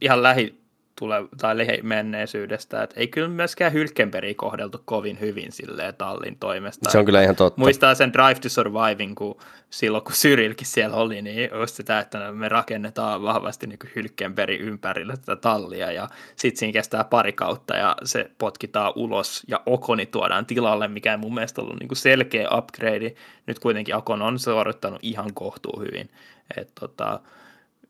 ihan 0.00 0.22
lähi 0.22 0.59
tule, 1.00 1.28
tai 1.40 1.54
menneisyydestä, 1.82 2.82
että 2.82 3.00
ei 3.00 3.08
kyllä 3.08 3.28
myöskään 3.28 3.72
Hylkenbergia 3.72 4.34
kohdeltu 4.36 4.82
kovin 4.84 5.20
hyvin 5.20 5.52
silleen 5.52 5.94
tallin 5.94 6.36
toimesta. 6.40 6.90
Se 6.90 6.98
on 6.98 7.04
kyllä 7.04 7.22
ihan 7.22 7.36
totta. 7.36 7.60
Muistaa 7.60 7.94
sen 7.94 8.12
Drive 8.12 8.40
to 8.40 8.48
Surviving, 8.48 9.14
kun 9.14 9.36
silloin 9.70 10.04
kun 10.04 10.12
Syrilkin 10.12 10.66
siellä 10.66 10.96
oli, 10.96 11.22
niin 11.22 11.50
just 11.60 11.74
sitä, 11.74 11.98
että 11.98 12.32
me 12.32 12.48
rakennetaan 12.48 13.22
vahvasti 13.22 13.66
niin 13.66 13.78
Hylkenbergin 13.96 14.60
ympärille 14.60 15.16
tätä 15.16 15.36
tallia 15.36 15.92
ja 15.92 16.08
sitten 16.36 16.58
siinä 16.58 16.72
kestää 16.72 17.04
pari 17.04 17.32
kautta 17.32 17.76
ja 17.76 17.96
se 18.04 18.30
potkitaan 18.38 18.92
ulos 18.96 19.42
ja 19.48 19.60
Okoni 19.66 20.06
tuodaan 20.06 20.46
tilalle, 20.46 20.88
mikä 20.88 21.16
mun 21.16 21.34
mielestä 21.34 21.60
ollut 21.60 21.80
niin 21.80 21.96
selkeä 21.96 22.48
upgrade. 22.56 23.14
Nyt 23.46 23.58
kuitenkin 23.58 23.96
Okon 23.96 24.22
on 24.22 24.38
suorittanut 24.38 24.98
ihan 25.02 25.34
kohtuu 25.34 25.80
hyvin. 25.80 26.10
Et 26.56 26.70
tota, 26.80 27.20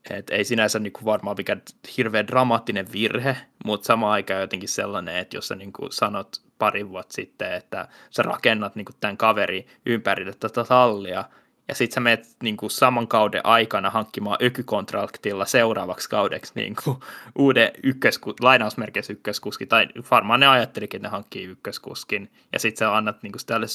et 0.09 0.29
ei 0.29 0.43
sinänsä 0.43 0.79
niin 0.79 0.93
kuin 0.93 1.05
varmaan 1.05 1.37
mikä 1.37 1.57
hirveän 1.97 2.27
dramaattinen 2.27 2.91
virhe, 2.91 3.37
mutta 3.65 3.85
sama 3.85 4.11
aikaan 4.11 4.41
jotenkin 4.41 4.69
sellainen, 4.69 5.15
että 5.15 5.37
jos 5.37 5.47
sä 5.47 5.55
niin 5.55 5.73
kuin 5.73 5.91
sanot 5.91 6.41
pari 6.57 6.89
vuotta 6.89 7.13
sitten, 7.13 7.53
että 7.53 7.87
sä 8.09 8.23
rakennat 8.23 8.75
niin 8.75 8.85
kuin 8.85 8.95
tämän 8.99 9.17
kaveri 9.17 9.67
ympärille 9.85 10.33
tätä 10.39 10.63
tallia, 10.63 11.23
ja 11.67 11.75
sitten 11.75 11.93
sä 11.93 11.99
menet 11.99 12.27
niin 12.43 12.57
kuin 12.57 12.71
saman 12.71 13.07
kauden 13.07 13.45
aikana 13.45 13.89
hankkimaan 13.89 14.37
ökykontraktilla 14.41 15.45
seuraavaksi 15.45 16.09
kaudeksi 16.09 16.51
niin 16.55 16.75
kuin 16.83 16.97
uuden 17.35 17.71
ykkösku, 17.83 18.33
lainausmerkeissä 18.39 19.13
ykköskuski, 19.13 19.65
tai 19.65 19.87
varmaan 20.11 20.39
ne 20.39 20.47
ajattelikin, 20.47 20.97
että 20.97 21.07
ne 21.07 21.11
hankkii 21.11 21.43
ykköskuskin, 21.43 22.31
ja 22.53 22.59
sitten 22.59 22.79
sä 22.79 22.95
annat 22.95 23.23
niin 23.23 23.31
kuin 23.31 23.45
tälle 23.45 23.65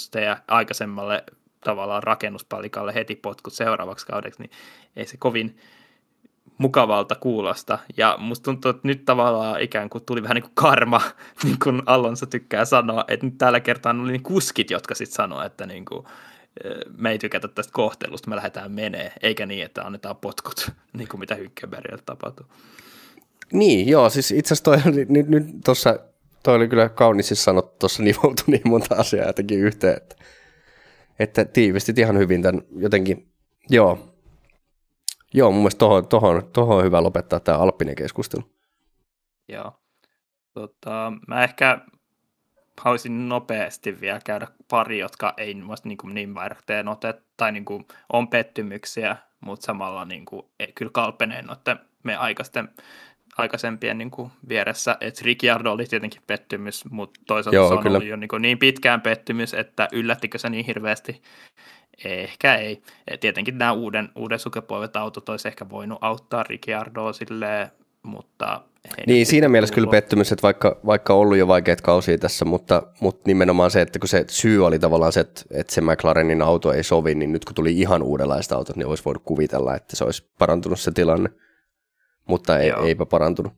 aikaisemmalle 0.49 1.25
tavallaan 1.65 2.03
rakennuspalikalle 2.03 2.95
heti 2.95 3.17
potkut 3.17 3.53
seuraavaksi 3.53 4.07
kaudeksi, 4.07 4.43
niin 4.43 4.51
ei 4.97 5.07
se 5.07 5.17
kovin 5.17 5.59
mukavalta 6.59 7.15
kuulosta. 7.15 7.79
Ja 7.97 8.17
musta 8.19 8.45
tuntuu, 8.45 8.71
että 8.71 8.89
nyt 8.89 9.05
tavallaan 9.05 9.61
ikään 9.61 9.91
kuin 9.91 10.05
tuli 10.05 10.23
vähän 10.23 10.35
niin 10.35 10.43
kuin 10.43 10.55
karma, 10.55 11.01
niin 11.45 11.57
kuin 11.63 11.83
Alonso 11.87 12.27
tykkää 12.27 12.65
sanoa, 12.65 13.05
että 13.09 13.27
nyt 13.27 13.39
tällä 13.39 13.61
kertaa 13.61 13.95
oli 14.03 14.13
niin 14.13 14.23
kuskit, 14.23 14.71
jotka 14.71 14.95
sitten 14.95 15.17
sanoo, 15.17 15.43
että 15.43 15.67
niin 15.67 15.85
kuin, 15.85 16.07
me 16.97 17.11
ei 17.11 17.19
tykätä 17.19 17.49
tästä 17.49 17.73
kohtelusta, 17.73 18.31
me 18.31 18.37
lähdetään 18.37 18.73
menee, 18.73 19.13
eikä 19.23 19.47
niin, 19.47 19.65
että 19.65 19.83
annetaan 19.83 20.17
potkut, 20.17 20.71
niin 20.99 21.09
kuin 21.09 21.21
mitä 21.21 21.35
Hykkenbergille 21.35 22.03
tapahtuu. 22.07 22.47
Niin, 23.53 23.89
joo, 23.89 24.11
siis 24.11 24.31
itse 24.31 24.55
asiassa 24.55 24.65
toi 24.65 24.93
nyt, 25.09 25.29
nyt 25.29 25.45
tuossa, 25.65 25.99
toi 26.43 26.55
oli 26.55 26.69
kyllä 26.69 26.89
kaunis 26.89 27.29
siis 27.29 27.45
sanottu, 27.45 27.77
tuossa 27.79 28.03
nivoutui 28.03 28.45
niin 28.47 28.69
monta 28.69 28.95
asiaa 28.95 29.27
jotenkin 29.27 29.59
yhteen, 29.59 29.97
että, 29.97 30.17
että 31.19 31.45
tiivistit 31.45 31.99
ihan 31.99 32.19
hyvin 32.19 32.43
tämän 32.43 32.63
jotenkin, 32.77 33.29
joo, 33.71 34.16
Joo, 35.37 35.51
mun 35.51 35.61
mielestä 35.61 35.79
tohon, 35.79 36.09
tohon, 36.09 36.51
tohon 36.53 36.77
on 36.77 36.85
hyvä 36.85 37.03
lopettaa 37.03 37.41
tämä 37.41 37.59
Alppinen 37.59 37.95
keskustelu. 37.95 38.43
Joo. 39.49 39.73
Tota, 40.55 41.13
mä 41.29 41.45
ehkä 41.45 41.79
haluaisin 42.81 43.29
nopeasti 43.29 44.01
vielä 44.01 44.21
käydä 44.25 44.47
pari, 44.71 44.99
jotka 44.99 45.35
ei 45.37 45.55
niin, 45.85 45.97
kuin 45.97 46.15
niin 46.15 46.35
vaihteen 46.35 46.89
otet, 46.89 47.23
tai 47.37 47.53
niin 47.53 47.65
kuin 47.65 47.87
on 48.13 48.29
pettymyksiä, 48.29 49.17
mutta 49.41 49.67
samalla 49.67 50.05
niin 50.05 50.25
kuin, 50.25 50.47
ei, 50.61 50.73
kyllä 50.73 50.91
kalpeneen 50.95 51.47
noiden 51.47 51.79
me 52.03 52.17
aikaisten, 52.17 52.69
aikaisempien 53.39 53.99
niin 53.99 54.11
kuin 54.11 54.31
vieressä. 54.49 54.97
että 55.01 55.23
Ricciardo 55.25 55.73
oli 55.73 55.85
tietenkin 55.85 56.23
pettymys, 56.27 56.85
mutta 56.91 57.21
toisaalta 57.27 57.57
Joo, 57.57 57.69
se 57.69 57.75
on 57.75 57.83
kyllä. 57.83 57.97
ollut 57.97 58.09
jo 58.09 58.17
niin, 58.17 58.29
kuin 58.29 58.43
niin 58.43 58.59
pitkään 58.59 59.01
pettymys, 59.01 59.55
että 59.55 59.89
yllättikö 59.93 60.39
se 60.39 60.51
niin 60.51 60.67
hirveästi? 60.67 61.23
Ehkä 62.05 62.55
ei. 62.55 62.83
Et 63.09 63.21
tietenkin 63.21 63.59
nämä 63.59 63.73
uuden, 63.73 64.09
uuden 64.17 64.39
sukupolvet 64.39 64.97
autot 64.97 65.29
olisi 65.29 65.49
ehkä 65.49 65.69
voinut 65.71 65.99
auttaa 66.01 66.43
Ricciardoa 66.43 67.13
silleen, 67.13 67.69
mutta 68.03 68.61
niin, 69.07 69.27
siinä 69.27 69.49
mielessä 69.49 69.75
kyllä 69.75 69.91
pettymys, 69.91 70.33
että 70.33 70.43
vaikka, 70.43 70.81
vaikka 70.87 71.15
ollut 71.15 71.37
jo 71.37 71.49
vaikeat 71.49 71.81
kausia 71.81 72.19
tässä, 72.19 72.45
mutta, 72.45 72.83
mutta 73.01 73.23
nimenomaan 73.27 73.71
se, 73.71 73.81
että 73.81 73.99
kun 73.99 74.09
se 74.09 74.25
syy 74.29 74.67
oli 74.67 74.79
tavallaan 74.79 75.13
se, 75.13 75.21
että, 75.21 75.43
että 75.51 75.75
se 75.75 75.81
McLarenin 75.81 76.43
auto 76.43 76.73
ei 76.73 76.83
sovi, 76.83 77.15
niin 77.15 77.33
nyt 77.33 77.45
kun 77.45 77.55
tuli 77.55 77.81
ihan 77.81 78.03
uudenlaiset 78.03 78.53
autot, 78.53 78.77
niin 78.77 78.87
olisi 78.87 79.05
voinut 79.05 79.23
kuvitella, 79.25 79.75
että 79.75 79.97
se 79.97 80.05
olisi 80.05 80.31
parantunut 80.39 80.81
se 80.81 80.91
tilanne, 80.91 81.31
mutta 82.29 82.59
ei, 82.59 82.73
eipä 82.85 83.07
parantunut. 83.07 83.53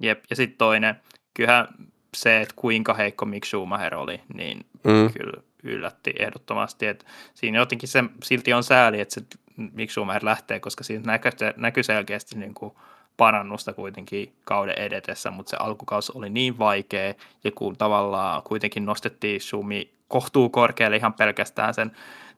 Jep, 0.00 0.24
ja 0.30 0.36
sitten 0.36 0.58
toinen, 0.58 0.94
kyllähän 1.34 1.68
se, 2.16 2.40
että 2.40 2.54
kuinka 2.56 2.94
heikko 2.94 3.26
Mick 3.26 3.44
Schumacher 3.44 3.94
oli, 3.94 4.20
niin 4.34 4.66
mm. 4.84 5.12
kyllä 5.12 5.42
yllätti 5.62 6.14
ehdottomasti, 6.18 6.86
että 6.86 7.06
siinä 7.34 7.58
jotenkin 7.58 7.88
se 7.88 8.04
silti 8.24 8.52
on 8.52 8.64
sääli, 8.64 9.00
että 9.00 9.14
se 9.14 9.22
Mick 9.56 9.90
Schumacher 9.90 10.24
lähtee, 10.24 10.60
koska 10.60 10.84
siinä 10.84 11.02
näkyy, 11.06 11.30
näkyy 11.56 11.82
selkeästi 11.82 12.38
niin 12.38 12.54
kuin 12.54 12.74
parannusta 13.16 13.72
kuitenkin 13.72 14.32
kauden 14.44 14.78
edetessä, 14.78 15.30
mutta 15.30 15.50
se 15.50 15.56
alkukausi 15.60 16.12
oli 16.14 16.30
niin 16.30 16.58
vaikea, 16.58 17.14
ja 17.44 17.50
kun 17.54 17.76
tavallaan 17.76 18.42
kuitenkin 18.42 18.84
nostettiin 18.84 19.40
Sumi 19.40 19.92
kohtuu 20.08 20.48
korkealle 20.48 20.96
ihan 20.96 21.14
pelkästään 21.14 21.74
sen 21.74 21.92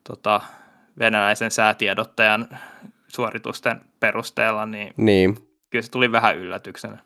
tota, 0.04 0.40
venäläisen 0.98 1.50
säätiedottajan 1.50 2.48
suoritusten 3.08 3.80
perusteella, 4.00 4.66
niin, 4.66 4.94
niin. 4.96 5.34
kyllä 5.70 5.82
se 5.82 5.90
tuli 5.90 6.12
vähän 6.12 6.36
yllätyksenä. 6.36 6.98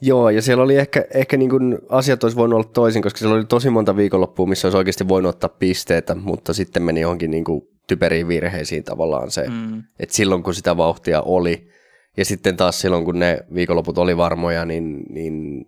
Joo, 0.00 0.30
ja 0.30 0.42
siellä 0.42 0.64
oli 0.64 0.76
ehkä, 0.76 1.04
ehkä 1.14 1.36
niin 1.36 1.50
kuin 1.50 1.78
asiat 1.88 2.24
olisi 2.24 2.36
voinut 2.36 2.56
olla 2.56 2.70
toisin, 2.74 3.02
koska 3.02 3.18
siellä 3.18 3.36
oli 3.36 3.44
tosi 3.44 3.70
monta 3.70 3.96
viikonloppua, 3.96 4.46
missä 4.46 4.66
olisi 4.66 4.78
oikeasti 4.78 5.08
voinut 5.08 5.34
ottaa 5.34 5.56
pisteitä, 5.58 6.14
mutta 6.14 6.54
sitten 6.54 6.82
meni 6.82 7.00
johonkin 7.00 7.30
niin 7.30 7.44
kuin 7.44 7.62
typeriin 7.86 8.28
virheisiin 8.28 8.84
tavallaan 8.84 9.30
se, 9.30 9.48
mm. 9.48 9.82
että 9.98 10.14
silloin 10.14 10.42
kun 10.42 10.54
sitä 10.54 10.76
vauhtia 10.76 11.22
oli, 11.22 11.68
ja 12.16 12.24
sitten 12.24 12.56
taas 12.56 12.80
silloin, 12.80 13.04
kun 13.04 13.18
ne 13.18 13.38
viikonloput 13.54 13.98
oli 13.98 14.16
varmoja, 14.16 14.64
niin, 14.64 15.02
niin 15.10 15.64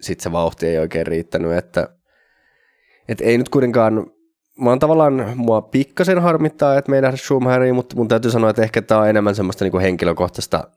sitten 0.00 0.22
se 0.22 0.32
vauhti 0.32 0.66
ei 0.66 0.78
oikein 0.78 1.06
riittänyt, 1.06 1.52
että, 1.52 1.88
että 3.08 3.24
ei 3.24 3.38
nyt 3.38 3.48
kuitenkaan, 3.48 4.06
mä 4.60 4.70
oon 4.70 4.78
tavallaan, 4.78 5.32
mua 5.36 5.62
pikkasen 5.62 6.18
harmittaa, 6.18 6.78
että 6.78 6.90
me 6.90 6.96
ei 6.96 7.02
nähdä 7.02 7.72
mutta 7.72 7.96
mun 7.96 8.08
täytyy 8.08 8.30
sanoa, 8.30 8.50
että 8.50 8.62
ehkä 8.62 8.82
tämä 8.82 9.00
on 9.00 9.08
enemmän 9.08 9.34
semmoista 9.34 9.64
niin 9.64 9.72
kuin 9.72 9.82
henkilökohtaista 9.82 10.70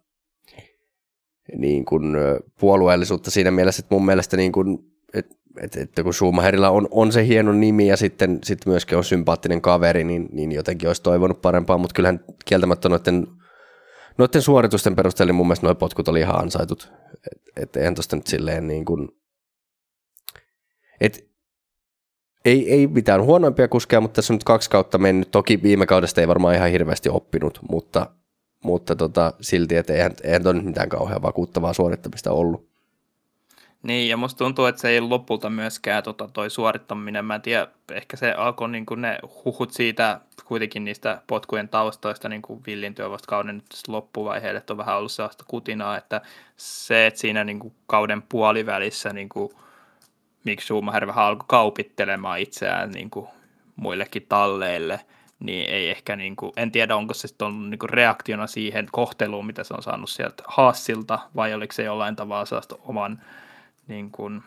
niin 1.56 1.86
kuin, 1.86 2.16
puolueellisuutta 2.60 3.32
siinä 3.32 3.52
mielessä, 3.52 3.80
että 3.80 3.96
mun 3.96 4.06
mielestä 4.06 4.38
niin 4.38 4.52
kuin, 4.52 4.80
että, 5.14 5.36
että, 5.62 5.82
että 5.82 6.04
kun 6.04 6.14
Schumacherilla 6.14 6.70
on, 6.70 6.88
on 6.92 7.12
se 7.12 7.28
hieno 7.28 7.52
nimi 7.52 7.88
ja 7.88 7.98
sitten, 7.98 8.40
sitten 8.44 8.72
myöskin 8.72 8.98
on 8.98 9.04
sympaattinen 9.04 9.62
kaveri, 9.62 10.04
niin, 10.04 10.30
niin 10.32 10.52
jotenkin 10.52 10.90
olisi 10.90 11.04
toivonut 11.04 11.42
parempaa, 11.42 11.78
mutta 11.78 11.94
kyllähän 11.94 12.20
kieltämättä 12.46 12.90
noiden 12.90 13.28
noiden 14.18 14.42
suoritusten 14.42 14.96
perusteella 14.96 15.34
mun 15.34 15.48
mielestä 15.48 15.66
nuo 15.66 15.76
potkut 15.76 16.08
oli 16.08 16.20
ihan 16.20 16.42
ansaitut. 16.42 16.92
Että 17.32 17.52
et 17.56 17.76
eihän 17.76 17.96
tosta 17.96 18.16
nyt 18.16 18.28
silleen 18.28 18.68
niin 18.68 18.86
kuin, 18.86 19.10
et, 21.02 21.30
ei, 22.46 22.72
ei 22.72 22.88
mitään 22.88 23.24
huonoimpia 23.24 23.68
kuskeja, 23.68 24.02
mutta 24.02 24.16
tässä 24.16 24.34
on 24.34 24.36
nyt 24.36 24.44
kaksi 24.44 24.70
kautta 24.70 24.98
mennyt. 24.98 25.32
Toki 25.32 25.64
viime 25.64 25.86
kaudesta 25.86 26.22
ei 26.22 26.28
varmaan 26.28 26.56
ihan 26.56 26.70
hirveästi 26.70 27.10
oppinut, 27.10 27.60
mutta, 27.70 28.12
mutta 28.64 28.96
tota, 28.96 29.34
silti, 29.42 29.76
että 29.76 29.94
eihän, 29.94 30.12
eihän 30.24 30.44
toi 30.44 30.54
nyt 30.54 30.66
mitään 30.66 30.90
kauhean 30.90 31.22
vakuuttavaa 31.22 31.74
suorittamista 31.74 32.32
ollut. 32.32 32.68
Niin, 33.84 34.10
ja 34.10 34.18
musta 34.18 34.38
tuntuu, 34.38 34.66
että 34.66 34.82
se 34.82 34.90
ei 34.90 35.02
lopulta 35.02 35.50
myöskään 35.50 36.04
tota, 36.04 36.30
toi 36.34 36.50
suorittaminen, 36.50 37.26
mä 37.26 37.36
en 37.36 37.42
tiedä, 37.42 37.68
ehkä 37.92 38.18
se 38.18 38.32
alkoi 38.32 38.70
niin 38.70 38.86
ne 38.96 39.20
huhut 39.46 39.74
siitä 39.74 40.22
kuitenkin 40.46 40.84
niistä 40.84 41.22
potkujen 41.28 41.70
taustoista 41.70 42.30
niin 42.30 42.42
kuin 42.42 42.62
villintyä 42.68 43.10
vasta 43.10 43.28
kauden 43.28 43.56
nyt 43.56 43.66
loppuvaiheelle, 43.88 44.58
että 44.58 44.74
on 44.74 44.78
vähän 44.78 44.98
ollut 44.98 45.12
sellaista 45.12 45.46
kutinaa, 45.48 45.98
että 45.98 46.22
se, 46.58 47.08
että 47.08 47.20
siinä 47.20 47.44
niin 47.44 47.60
kuin 47.60 47.74
kauden 47.88 48.22
puolivälissä 48.22 49.14
niin 49.14 49.30
kuin 49.30 49.50
Mick 50.44 50.62
Schumacher 50.62 51.08
vähän 51.08 51.26
alkoi 51.26 51.46
kaupittelemaan 51.48 52.40
itseään 52.40 52.92
niin 52.92 53.10
kuin 53.10 53.28
muillekin 53.76 54.26
talleille, 54.30 55.00
niin 55.40 55.70
ei 55.70 55.90
ehkä, 55.90 56.16
niin 56.16 56.36
kuin, 56.36 56.52
en 56.58 56.72
tiedä 56.72 56.96
onko 56.96 57.14
se 57.14 57.28
sitten 57.28 57.48
ollut 57.48 57.70
niin 57.70 57.80
kuin 57.80 57.90
reaktiona 57.90 58.48
siihen 58.48 58.88
kohteluun, 58.92 59.46
mitä 59.46 59.64
se 59.64 59.74
on 59.74 59.84
saanut 59.84 60.10
sieltä 60.10 60.44
Haassilta, 60.48 61.20
vai 61.36 61.54
oliko 61.54 61.74
se 61.74 61.84
jollain 61.84 62.16
tavalla 62.16 62.46
sellaista 62.46 62.76
oman 62.80 63.22
niin 63.88 64.12
kuin, 64.12 64.44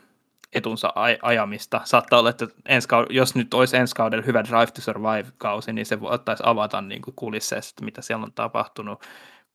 etunsa 0.52 0.88
aj- 0.88 1.18
ajamista. 1.22 1.80
Saattaa 1.84 2.18
olla, 2.18 2.30
että 2.30 2.48
ensi 2.68 2.88
kaud- 2.88 3.12
jos 3.12 3.34
nyt 3.34 3.54
olisi 3.54 3.76
ensi 3.76 3.94
kaudella 3.94 4.24
hyvä 4.24 4.44
Drive 4.44 4.66
to 4.66 4.80
Survive-kausi, 4.80 5.72
niin 5.72 5.86
se 5.86 5.98
ottaisi 6.00 6.42
avata 6.46 6.80
niin 6.80 7.02
kuin 7.02 7.14
kulisseissa, 7.16 7.70
että 7.72 7.84
mitä 7.84 8.02
siellä 8.02 8.24
on 8.24 8.32
tapahtunut. 8.32 9.02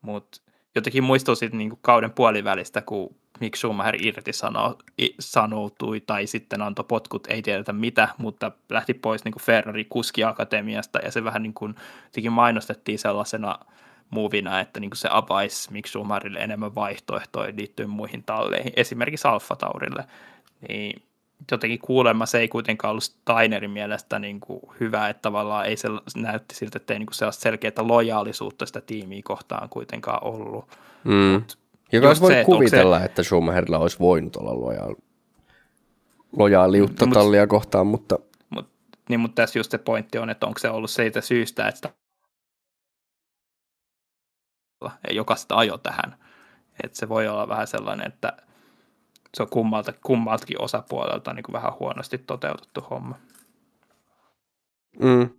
Mutta 0.01 0.41
jotenkin 0.75 1.03
muistuu 1.03 1.35
sitten 1.35 1.57
niin 1.57 1.77
kauden 1.81 2.11
puolivälistä, 2.11 2.81
kun 2.81 3.15
Mick 3.39 3.55
Schumacher 3.55 3.95
irti 4.07 4.33
sano, 4.33 4.77
sanoutui 5.19 6.01
tai 6.01 6.27
sitten 6.27 6.61
antoi 6.61 6.85
potkut, 6.87 7.27
ei 7.27 7.41
tiedetä 7.41 7.73
mitä, 7.73 8.09
mutta 8.17 8.51
lähti 8.69 8.93
pois 8.93 9.25
niin 9.25 9.35
Ferrari 9.41 9.85
kuskiakatemiasta 9.85 10.99
ja 10.99 11.11
se 11.11 11.23
vähän 11.23 11.43
niin 11.43 11.53
kuin, 11.53 11.75
mainostettiin 12.29 12.99
sellaisena 12.99 13.59
movina, 14.09 14.59
että 14.59 14.79
niin 14.79 14.91
se 14.93 15.07
avaisi 15.11 15.71
Mick 15.71 15.87
Schumacherille 15.87 16.39
enemmän 16.39 16.75
vaihtoehtoja 16.75 17.53
liittyen 17.57 17.89
muihin 17.89 18.23
talleihin, 18.23 18.73
esimerkiksi 18.75 19.27
Alfa 19.27 19.55
Taurille. 19.55 20.05
Niin 20.69 21.01
jotenkin 21.51 21.79
kuulemma 21.79 22.25
se 22.25 22.39
ei 22.39 22.47
kuitenkaan 22.47 22.89
ollut 22.89 23.03
Steinerin 23.03 23.71
mielestä 23.71 24.19
niin 24.19 24.39
kuin 24.39 24.61
hyvä, 24.79 25.09
että 25.09 25.21
tavallaan 25.21 25.65
ei 25.65 25.77
se 25.77 25.87
näytti 26.15 26.55
siltä, 26.55 26.77
että 26.77 26.93
ei 26.93 26.99
niin 26.99 27.07
kuin 27.07 27.15
sellaista 27.15 27.41
selkeää 27.41 27.73
lojaalisuutta 27.81 28.65
sitä 28.65 28.81
tiimiä 28.81 29.21
kohtaan 29.23 29.69
kuitenkaan 29.69 30.23
ollut. 30.23 30.65
Mm. 31.03 31.43
Joka 31.91 32.07
olisi 32.07 32.21
voinut 32.21 32.45
kuvitella, 32.45 32.99
se... 32.99 33.05
että 33.05 33.23
Schumacherilla 33.23 33.77
olisi 33.77 33.99
voinut 33.99 34.35
olla 34.35 34.59
lojaali, 34.61 34.95
lojaaliutta 36.37 37.05
mm, 37.05 37.11
tallia 37.11 37.41
mut, 37.41 37.49
kohtaan, 37.49 37.87
mutta... 37.87 38.19
Mut, 38.49 38.69
niin, 39.09 39.19
mutta 39.19 39.41
tässä 39.41 39.59
just 39.59 39.71
se 39.71 39.77
pointti 39.77 40.17
on, 40.17 40.29
että 40.29 40.45
onko 40.45 40.59
se 40.59 40.69
ollut 40.69 40.89
siitä 40.89 41.21
syystä, 41.21 41.67
että 41.67 41.89
joka 45.11 45.35
sitä 45.35 45.55
ajo 45.55 45.77
tähän. 45.77 46.15
Että 46.83 46.97
se 46.97 47.09
voi 47.09 47.27
olla 47.27 47.47
vähän 47.47 47.67
sellainen, 47.67 48.07
että 48.07 48.37
se 49.35 49.43
on 49.43 49.49
kummalta, 49.49 49.93
kummaltakin 50.05 50.61
osapuolelta 50.61 51.33
niin 51.33 51.43
kuin 51.43 51.53
vähän 51.53 51.73
huonosti 51.79 52.17
toteutettu 52.17 52.81
homma. 52.81 53.15
Mm, 54.99 55.29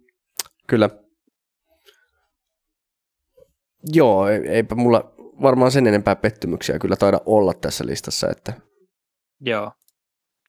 kyllä. 0.66 0.90
Joo, 3.92 4.28
eipä 4.28 4.74
mulla 4.74 5.12
varmaan 5.42 5.70
sen 5.70 5.86
enempää 5.86 6.16
pettymyksiä 6.16 6.78
kyllä 6.78 6.96
taida 6.96 7.20
olla 7.26 7.54
tässä 7.54 7.86
listassa. 7.86 8.30
Että... 8.30 8.52
Joo, 9.40 9.72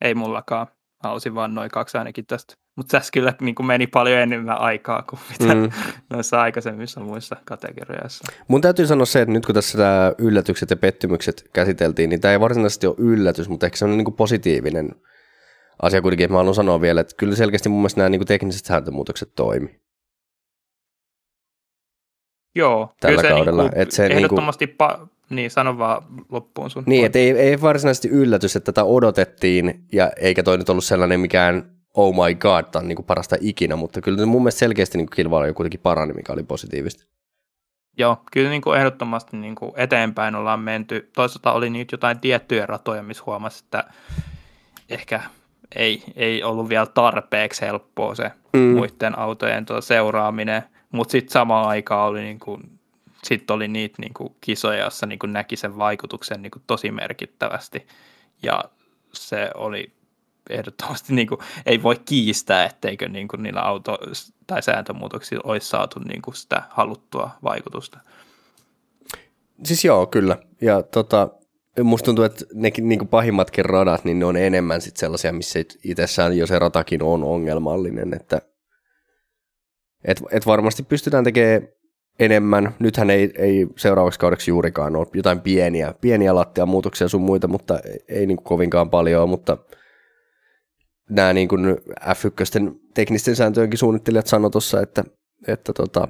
ei 0.02 0.16
mullakaan. 0.16 0.68
Halusin 1.04 1.36
vaan 1.36 1.56
noin 1.56 1.72
kaksi 1.72 1.98
ainakin 1.98 2.26
tästä. 2.26 2.54
Mutta 2.78 2.98
tässä 2.98 3.12
kyllä 3.14 3.34
niin 3.42 3.56
kuin 3.56 3.68
meni 3.68 3.88
paljon 3.88 4.20
enemmän 4.20 4.58
aikaa 4.58 5.04
kuin 5.10 5.20
mitä 5.30 5.56
mm. 5.56 5.70
noissa 6.10 6.42
aikaisemmissa 6.42 7.00
muissa 7.00 7.36
kategoriassa. 7.46 8.24
Mun 8.48 8.62
täytyy 8.62 8.88
sanoa 8.88 9.06
se, 9.06 9.22
että 9.22 9.34
nyt 9.34 9.46
kun 9.46 9.56
tässä 9.56 9.78
tämä 9.78 10.14
yllätykset 10.18 10.70
ja 10.70 10.78
pettymykset 10.78 11.50
käsiteltiin, 11.54 12.10
niin 12.10 12.22
tämä 12.22 12.32
ei 12.32 12.40
varsinaisesti 12.40 12.88
ole 12.88 12.96
yllätys, 12.98 13.50
mutta 13.50 13.66
ehkä 13.66 13.78
se 13.78 13.86
on 13.86 13.98
niin 13.98 14.06
kuin 14.06 14.16
positiivinen 14.16 14.92
asia 15.82 16.02
kuitenkin. 16.02 16.32
Mä 16.32 16.38
haluan 16.38 16.56
sanoa 16.56 16.82
vielä, 16.82 17.02
että 17.02 17.16
kyllä 17.18 17.36
selkeästi 17.36 17.70
mun 17.70 17.80
mielestä 17.80 18.00
nämä 18.00 18.10
niin 18.10 18.20
kuin 18.20 18.28
tekniset 18.28 18.66
sääntömuutokset 18.66 19.32
toimi. 19.36 19.80
Joo, 22.56 22.94
tällä 23.00 23.22
kyllä 23.22 23.30
se 23.30 23.36
kaudella. 23.36 23.62
Niin 23.62 23.72
kuin, 23.72 23.82
että 23.82 23.96
se 23.96 24.06
ehdottomasti 24.06 24.66
niin 24.66 24.78
kuin, 24.78 24.90
pa- 24.92 25.08
niin, 25.30 25.52
sano 25.52 25.78
vaan 25.78 26.04
loppuun 26.30 26.70
sun. 26.70 26.84
Niin, 26.86 27.06
että 27.06 27.20
ei, 27.20 27.30
ei 27.30 27.62
varsinaisesti 27.62 28.10
yllätys, 28.10 28.56
että 28.56 28.72
tätä 28.72 28.84
odotettiin, 28.84 29.86
ja 29.94 30.12
eikä 30.18 30.44
toi 30.44 30.58
nyt 30.58 30.70
ollut 30.70 30.84
sellainen 30.84 31.20
mikään 31.20 31.77
oh 31.98 32.14
my 32.14 32.36
god, 32.36 32.66
tämä 32.72 32.82
on 32.82 32.88
niin 32.88 32.96
kuin 32.96 33.06
parasta 33.06 33.36
ikinä, 33.40 33.76
mutta 33.76 34.02
kyllä 34.02 34.26
mun 34.26 34.42
mielestä 34.42 34.60
selkeästi 34.60 34.98
niin 34.98 35.10
kilpailu 35.16 35.54
kuitenkin 35.54 35.80
parani, 35.80 36.14
mikä 36.14 36.34
oli 36.34 36.44
positiivista. 36.44 37.04
Joo, 37.98 38.22
kyllä 38.32 38.50
niin 38.50 38.62
kuin 38.62 38.80
ehdottomasti 38.80 39.38
niin 39.38 39.56
kuin 39.56 39.72
eteenpäin 39.76 40.36
ollaan 40.36 40.60
menty. 40.60 41.10
Toisaalta 41.16 41.52
oli 41.52 41.70
nyt 41.70 41.92
jotain 41.92 42.20
tiettyjä 42.20 42.66
ratoja, 42.66 43.04
missä 43.04 43.24
huomasi, 43.26 43.64
että 43.64 43.84
ehkä 44.90 45.22
ei, 45.76 46.04
ei 46.16 46.44
ollut 46.44 46.70
vielä 46.70 46.86
tarpeeksi 46.86 47.62
helppoa 47.62 48.16
se 48.16 48.32
mm. 48.54 48.60
muiden 48.60 49.20
autojen 49.20 49.66
tuota 49.66 49.82
seuraaminen, 49.82 50.64
mutta 50.92 51.12
sitten 51.12 51.34
samaan 51.34 51.68
aikaan 51.68 52.10
oli 52.10 52.22
niin 52.22 52.40
kuin 52.40 52.78
sitten 53.24 53.54
oli 53.54 53.68
niitä 53.68 53.96
niin 54.00 54.14
kuin 54.14 54.36
kisoja, 54.42 54.80
joissa 54.80 55.06
niin 55.06 55.20
kuin 55.20 55.34
näki 55.34 55.56
sen 55.56 55.78
vaikutuksen 55.78 56.42
niin 56.42 56.52
kuin 56.52 56.64
tosi 56.68 56.92
merkittävästi. 56.92 57.88
Ja 58.44 58.64
se 59.14 59.52
oli 59.56 59.97
ehdottomasti, 60.50 61.14
niin 61.14 61.28
kuin, 61.28 61.40
ei 61.66 61.84
voi 61.84 61.96
kiistää, 62.06 62.66
etteikö 62.66 63.10
niin 63.10 63.28
kuin 63.28 63.44
niillä 63.44 63.62
auto- 63.62 64.00
tai 64.48 64.64
sääntömuutoksilla 64.64 65.52
olisi 65.52 65.68
saatu 65.68 66.00
niin 66.00 66.22
kuin 66.22 66.36
sitä 66.36 66.64
haluttua 66.70 67.30
vaikutusta. 67.44 68.00
Siis 69.64 69.86
joo, 69.86 70.08
kyllä. 70.08 70.38
Ja 70.62 70.84
tota, 70.84 71.30
musta 71.84 72.06
tuntuu, 72.06 72.26
että 72.26 72.46
ne 72.54 72.72
niin 72.82 73.00
kuin 73.00 73.10
pahimmatkin 73.10 73.66
radat, 73.66 74.06
niin 74.06 74.20
ne 74.20 74.26
on 74.26 74.38
enemmän 74.38 74.82
sit 74.82 74.98
sellaisia, 74.98 75.34
missä 75.34 75.60
itsessään 75.84 76.38
jo 76.38 76.48
se 76.48 76.60
ratakin 76.60 77.04
on 77.04 77.24
ongelmallinen, 77.24 78.14
että 78.14 78.42
et, 80.06 80.22
et 80.32 80.46
varmasti 80.46 80.84
pystytään 80.84 81.24
tekemään 81.24 81.68
enemmän. 82.20 82.76
Nythän 82.80 83.10
ei, 83.10 83.32
ei 83.38 83.68
seuraavaksi 83.78 84.20
kaudeksi 84.20 84.52
juurikaan 84.52 84.96
ole 84.96 85.08
jotain 85.14 85.42
pieniä, 85.42 85.94
pieniä 86.02 86.36
lattiamuutoksia 86.36 87.08
sun 87.08 87.22
muita, 87.22 87.48
mutta 87.48 87.80
ei 88.08 88.26
niin 88.26 88.44
kovinkaan 88.44 88.90
paljon, 88.90 89.30
mutta 89.30 89.58
nämä 91.10 91.34
niin 91.34 91.48
kuin 91.48 91.66
F1 92.02 92.80
teknisten 92.94 93.36
sääntöjenkin 93.36 93.78
suunnittelijat 93.78 94.28
sanoivat 94.28 94.52
tuossa, 94.52 94.82
että, 94.82 95.04
että 95.48 95.74
tota, 95.74 96.08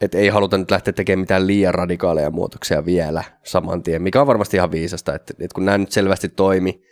että 0.00 0.18
ei 0.18 0.28
haluta 0.28 0.58
nyt 0.58 0.70
lähteä 0.70 0.92
tekemään 0.92 1.20
mitään 1.20 1.46
liian 1.46 1.74
radikaaleja 1.74 2.30
muutoksia 2.30 2.84
vielä 2.84 3.24
saman 3.44 3.82
tien, 3.82 4.02
mikä 4.02 4.20
on 4.20 4.26
varmasti 4.26 4.56
ihan 4.56 4.70
viisasta, 4.70 5.14
että, 5.14 5.34
että 5.38 5.54
kun 5.54 5.64
nämä 5.64 5.78
nyt 5.78 5.92
selvästi 5.92 6.28
toimi, 6.28 6.82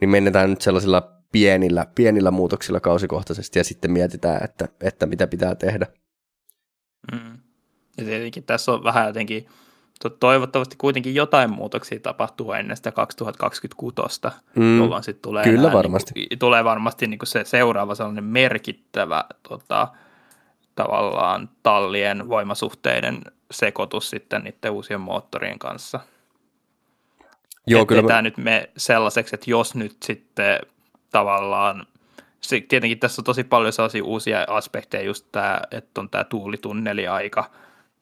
niin 0.00 0.10
mennään 0.10 0.50
nyt 0.50 0.60
sellaisilla 0.60 1.20
pienillä, 1.32 1.86
pienillä 1.94 2.30
muutoksilla 2.30 2.80
kausikohtaisesti 2.80 3.58
ja 3.58 3.64
sitten 3.64 3.90
mietitään, 3.90 4.44
että, 4.44 4.68
että 4.80 5.06
mitä 5.06 5.26
pitää 5.26 5.54
tehdä. 5.54 5.86
Mm. 7.12 7.38
Ja 7.98 8.04
tietenkin 8.04 8.44
tässä 8.44 8.72
on 8.72 8.84
vähän 8.84 9.06
jotenkin, 9.06 9.46
toivottavasti 10.08 10.76
kuitenkin 10.78 11.14
jotain 11.14 11.52
muutoksia 11.52 12.00
tapahtuu 12.00 12.52
ennen 12.52 12.76
sitä 12.76 12.92
2026, 12.92 13.96
mm. 14.54 14.78
jolloin 14.78 15.02
sitten 15.02 15.22
tulee, 15.22 15.44
Kyllä 15.44 15.72
varmasti. 15.72 16.12
Niin 16.14 16.38
tulee 16.38 16.64
varmasti 16.64 17.06
niin 17.06 17.18
kuin 17.18 17.26
se 17.26 17.44
seuraava 17.44 17.94
sellainen 17.94 18.24
merkittävä 18.24 19.24
tota, 19.48 19.88
tavallaan 20.74 21.48
tallien 21.62 22.28
voimasuhteiden 22.28 23.22
sekoitus 23.50 24.10
sitten 24.10 24.44
niiden 24.44 24.70
uusien 24.70 25.00
moottorien 25.00 25.58
kanssa. 25.58 26.00
Joo, 27.66 27.86
kyllä 27.86 28.02
tämä 28.02 28.18
mä... 28.18 28.22
nyt 28.22 28.36
me 28.36 28.70
sellaiseksi, 28.76 29.34
että 29.36 29.50
jos 29.50 29.74
nyt 29.74 29.96
sitten 30.02 30.60
tavallaan, 31.10 31.86
se, 32.40 32.60
tietenkin 32.60 32.98
tässä 32.98 33.20
on 33.20 33.24
tosi 33.24 33.44
paljon 33.44 33.72
sellaisia 33.72 34.04
uusia 34.04 34.44
aspekteja, 34.48 35.04
just 35.04 35.26
tämä, 35.32 35.60
että 35.70 36.00
on 36.00 36.10
tämä 36.10 36.24
tuulitunneliaika, 36.24 37.50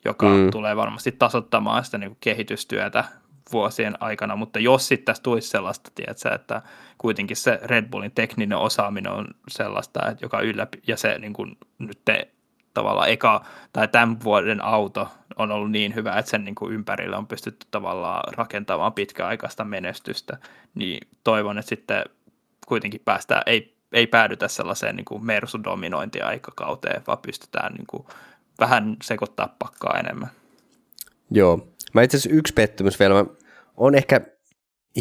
joka 0.05 0.29
mm. 0.29 0.51
tulee 0.51 0.77
varmasti 0.77 1.13
tasoittamaan 1.13 1.85
sitä 1.85 1.99
niin 1.99 2.11
kuin 2.11 2.19
kehitystyötä 2.21 3.05
vuosien 3.53 4.03
aikana, 4.03 4.37
mutta 4.37 4.59
jos 4.59 4.89
sitten 4.89 5.05
tässä 5.05 5.23
tulisi 5.23 5.49
sellaista, 5.49 5.91
tiedätkö, 5.95 6.35
että 6.35 6.63
kuitenkin 6.99 7.37
se 7.37 7.61
Red 7.63 7.89
Bullin 7.91 8.13
tekninen 8.15 8.59
osaaminen 8.59 9.13
on 9.13 9.27
sellaista, 9.49 10.11
että 10.11 10.25
joka 10.25 10.41
yllä, 10.41 10.67
ja 10.87 10.97
se 10.97 11.19
niin 11.19 11.33
kuin 11.33 11.59
nyt 11.79 12.01
te, 12.05 12.29
tavallaan 12.75 13.09
eka 13.09 13.45
tai 13.73 13.89
tämän 13.89 14.25
vuoden 14.25 14.65
auto 14.65 15.09
on 15.37 15.51
ollut 15.51 15.71
niin 15.71 15.95
hyvä, 15.95 16.19
että 16.19 16.31
sen 16.31 16.45
niin 16.45 16.55
kuin 16.55 16.75
ympärille 16.75 17.17
on 17.17 17.27
pystytty 17.27 17.67
tavallaan 17.71 18.35
rakentamaan 18.37 18.93
pitkäaikaista 18.93 19.65
menestystä, 19.65 20.39
niin 20.75 21.09
toivon, 21.25 21.59
että 21.59 21.69
sitten 21.69 22.05
kuitenkin 22.67 23.01
päästään, 23.05 23.43
ei, 23.47 23.77
ei 23.93 24.07
päädytä 24.07 24.49
sellaiseen 24.49 24.97
niin 24.97 25.05
kuin 25.05 25.25
Mersu-dominointiaikakauteen, 25.25 27.03
vaan 27.07 27.19
pystytään 27.19 27.73
niin 27.75 27.87
kuin 27.87 28.07
vähän 28.61 28.97
sekoittaa 29.03 29.57
pakkaa 29.59 29.99
enemmän. 29.99 30.31
Joo. 31.31 31.69
Mä 31.95 32.03
itse 32.03 32.17
asiassa 32.17 32.37
yksi 32.37 32.53
pettymys 32.55 33.01
vielä. 33.01 33.15
Mä 33.15 33.31
oon 33.77 33.95
ehkä 33.95 34.21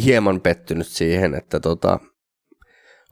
hieman 0.04 0.40
pettynyt 0.40 0.86
siihen, 0.86 1.34
että 1.34 1.60
tota, 1.60 1.98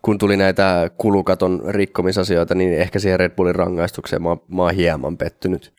kun 0.02 0.18
tuli 0.18 0.36
näitä 0.36 0.90
kulukaton 0.98 1.62
rikkomisasioita, 1.68 2.54
niin 2.54 2.74
ehkä 2.74 2.98
siihen 2.98 3.20
Red 3.20 3.30
Bullin 3.30 3.54
rangaistukseen 3.54 4.22
mä, 4.22 4.36
mä 4.48 4.62
oon 4.62 4.74
hieman 4.74 5.16
pettynyt. 5.16 5.72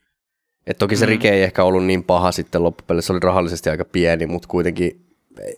Et 0.67 0.77
toki 0.77 0.95
se 0.95 1.05
mm. 1.05 1.09
rike 1.09 1.29
ei 1.29 1.43
ehkä 1.43 1.63
ollut 1.63 1.85
niin 1.85 2.03
paha 2.03 2.31
sitten 2.31 2.63
loppupeleissä, 2.63 3.07
se 3.07 3.13
oli 3.13 3.19
rahallisesti 3.19 3.69
aika 3.69 3.85
pieni, 3.85 4.25
mutta 4.25 4.47
kuitenkin 4.47 5.05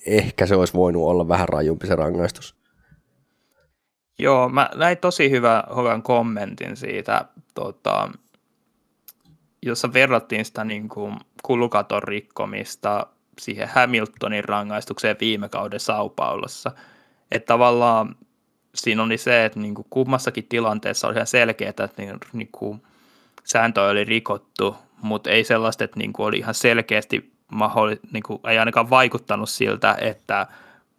ehkä 0.05 0.45
se 0.45 0.55
olisi 0.55 0.74
voinut 0.74 1.03
olla 1.03 1.28
vähän 1.28 1.49
rajumpi 1.49 1.88
se 1.88 1.95
rangaistus. 1.95 2.55
Joo, 4.20 4.49
mä 4.49 4.70
näin 4.76 4.97
tosi 4.97 5.30
hyvä, 5.30 5.64
hyvän 5.78 6.01
kommentin 6.01 6.78
siitä, 6.78 7.26
tota, 7.55 8.10
jossa 9.62 9.93
verrattiin 9.93 10.45
sitä 10.45 10.64
niin 10.64 10.89
kuin 10.89 11.16
kulukaton 11.43 12.03
rikkomista 12.03 13.07
siihen 13.39 13.68
Hamiltonin 13.68 14.43
rangaistukseen 14.43 15.16
viime 15.20 15.49
kauden 15.49 15.80
Saupaulossa. 15.80 16.72
Että 17.32 17.47
tavallaan 17.47 18.16
siinä 18.76 19.03
oli 19.03 19.18
se, 19.18 19.45
että 19.45 19.60
niin 19.60 19.76
kuin 19.76 19.88
kummassakin 19.89 20.47
tilanteessa 20.47 21.07
oli 21.07 21.16
ihan 21.16 21.28
selkeää, 21.28 21.70
että 21.70 21.89
niin, 21.97 22.18
niin 22.34 22.49
kuin 22.51 22.84
sääntö 23.43 23.84
oli 23.84 24.03
rikottu, 24.03 24.76
mutta 25.01 25.30
ei 25.30 25.43
sellaista, 25.43 25.84
että 25.84 25.99
niin 25.99 26.14
kuin 26.14 26.28
oli 26.28 26.38
ihan 26.38 26.53
selkeästi 26.53 27.32
mahdolli, 27.51 27.99
niin 28.12 28.24
kuin, 28.24 28.39
ei 28.47 28.57
ainakaan 28.57 28.89
vaikuttanut 28.89 29.49
siltä, 29.49 29.97
että 30.01 30.47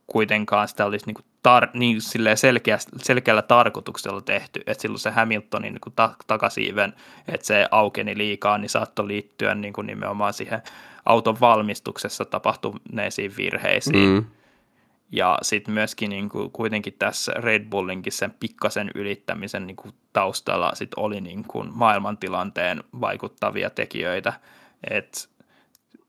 kuitenkaan 0.06 0.68
sitä 0.68 0.86
olisi 0.86 1.06
niin 1.06 1.14
kuin 1.14 1.24
tar, 1.42 1.68
niin 1.74 2.00
selkeä, 2.34 2.78
selkeällä 3.02 3.42
tarkoituksella 3.42 4.20
tehty, 4.20 4.60
että 4.66 4.82
silloin 4.82 5.00
se 5.00 5.10
Hamiltonin 5.10 5.72
niin 5.72 5.94
ta, 5.96 6.14
takasiiven, 6.26 6.92
että 7.28 7.46
se 7.46 7.68
aukeni 7.70 8.18
liikaa, 8.18 8.58
niin 8.58 8.68
saattoi 8.70 9.08
liittyä 9.08 9.54
niin 9.54 9.72
kuin 9.72 9.86
nimenomaan 9.86 10.32
siihen 10.32 10.62
auton 11.04 11.40
valmistuksessa 11.40 12.24
tapahtuneisiin 12.24 13.36
virheisiin. 13.36 14.08
Mm. 14.08 14.24
Ja 15.12 15.38
sitten 15.42 15.74
myöskin 15.74 16.10
niin 16.10 16.28
kuin, 16.28 16.50
kuitenkin 16.50 16.94
tässä 16.98 17.32
Red 17.32 17.64
Bullinkin 17.70 18.12
sen 18.12 18.34
pikkasen 18.40 18.90
ylittämisen 18.94 19.66
niin 19.66 19.76
kuin, 19.76 19.94
taustalla 20.12 20.74
sit 20.74 20.94
oli 20.96 21.20
niin 21.20 21.44
kuin, 21.44 21.68
maailmantilanteen 21.72 22.84
vaikuttavia 23.00 23.70
tekijöitä. 23.70 24.32
Et 24.90 25.30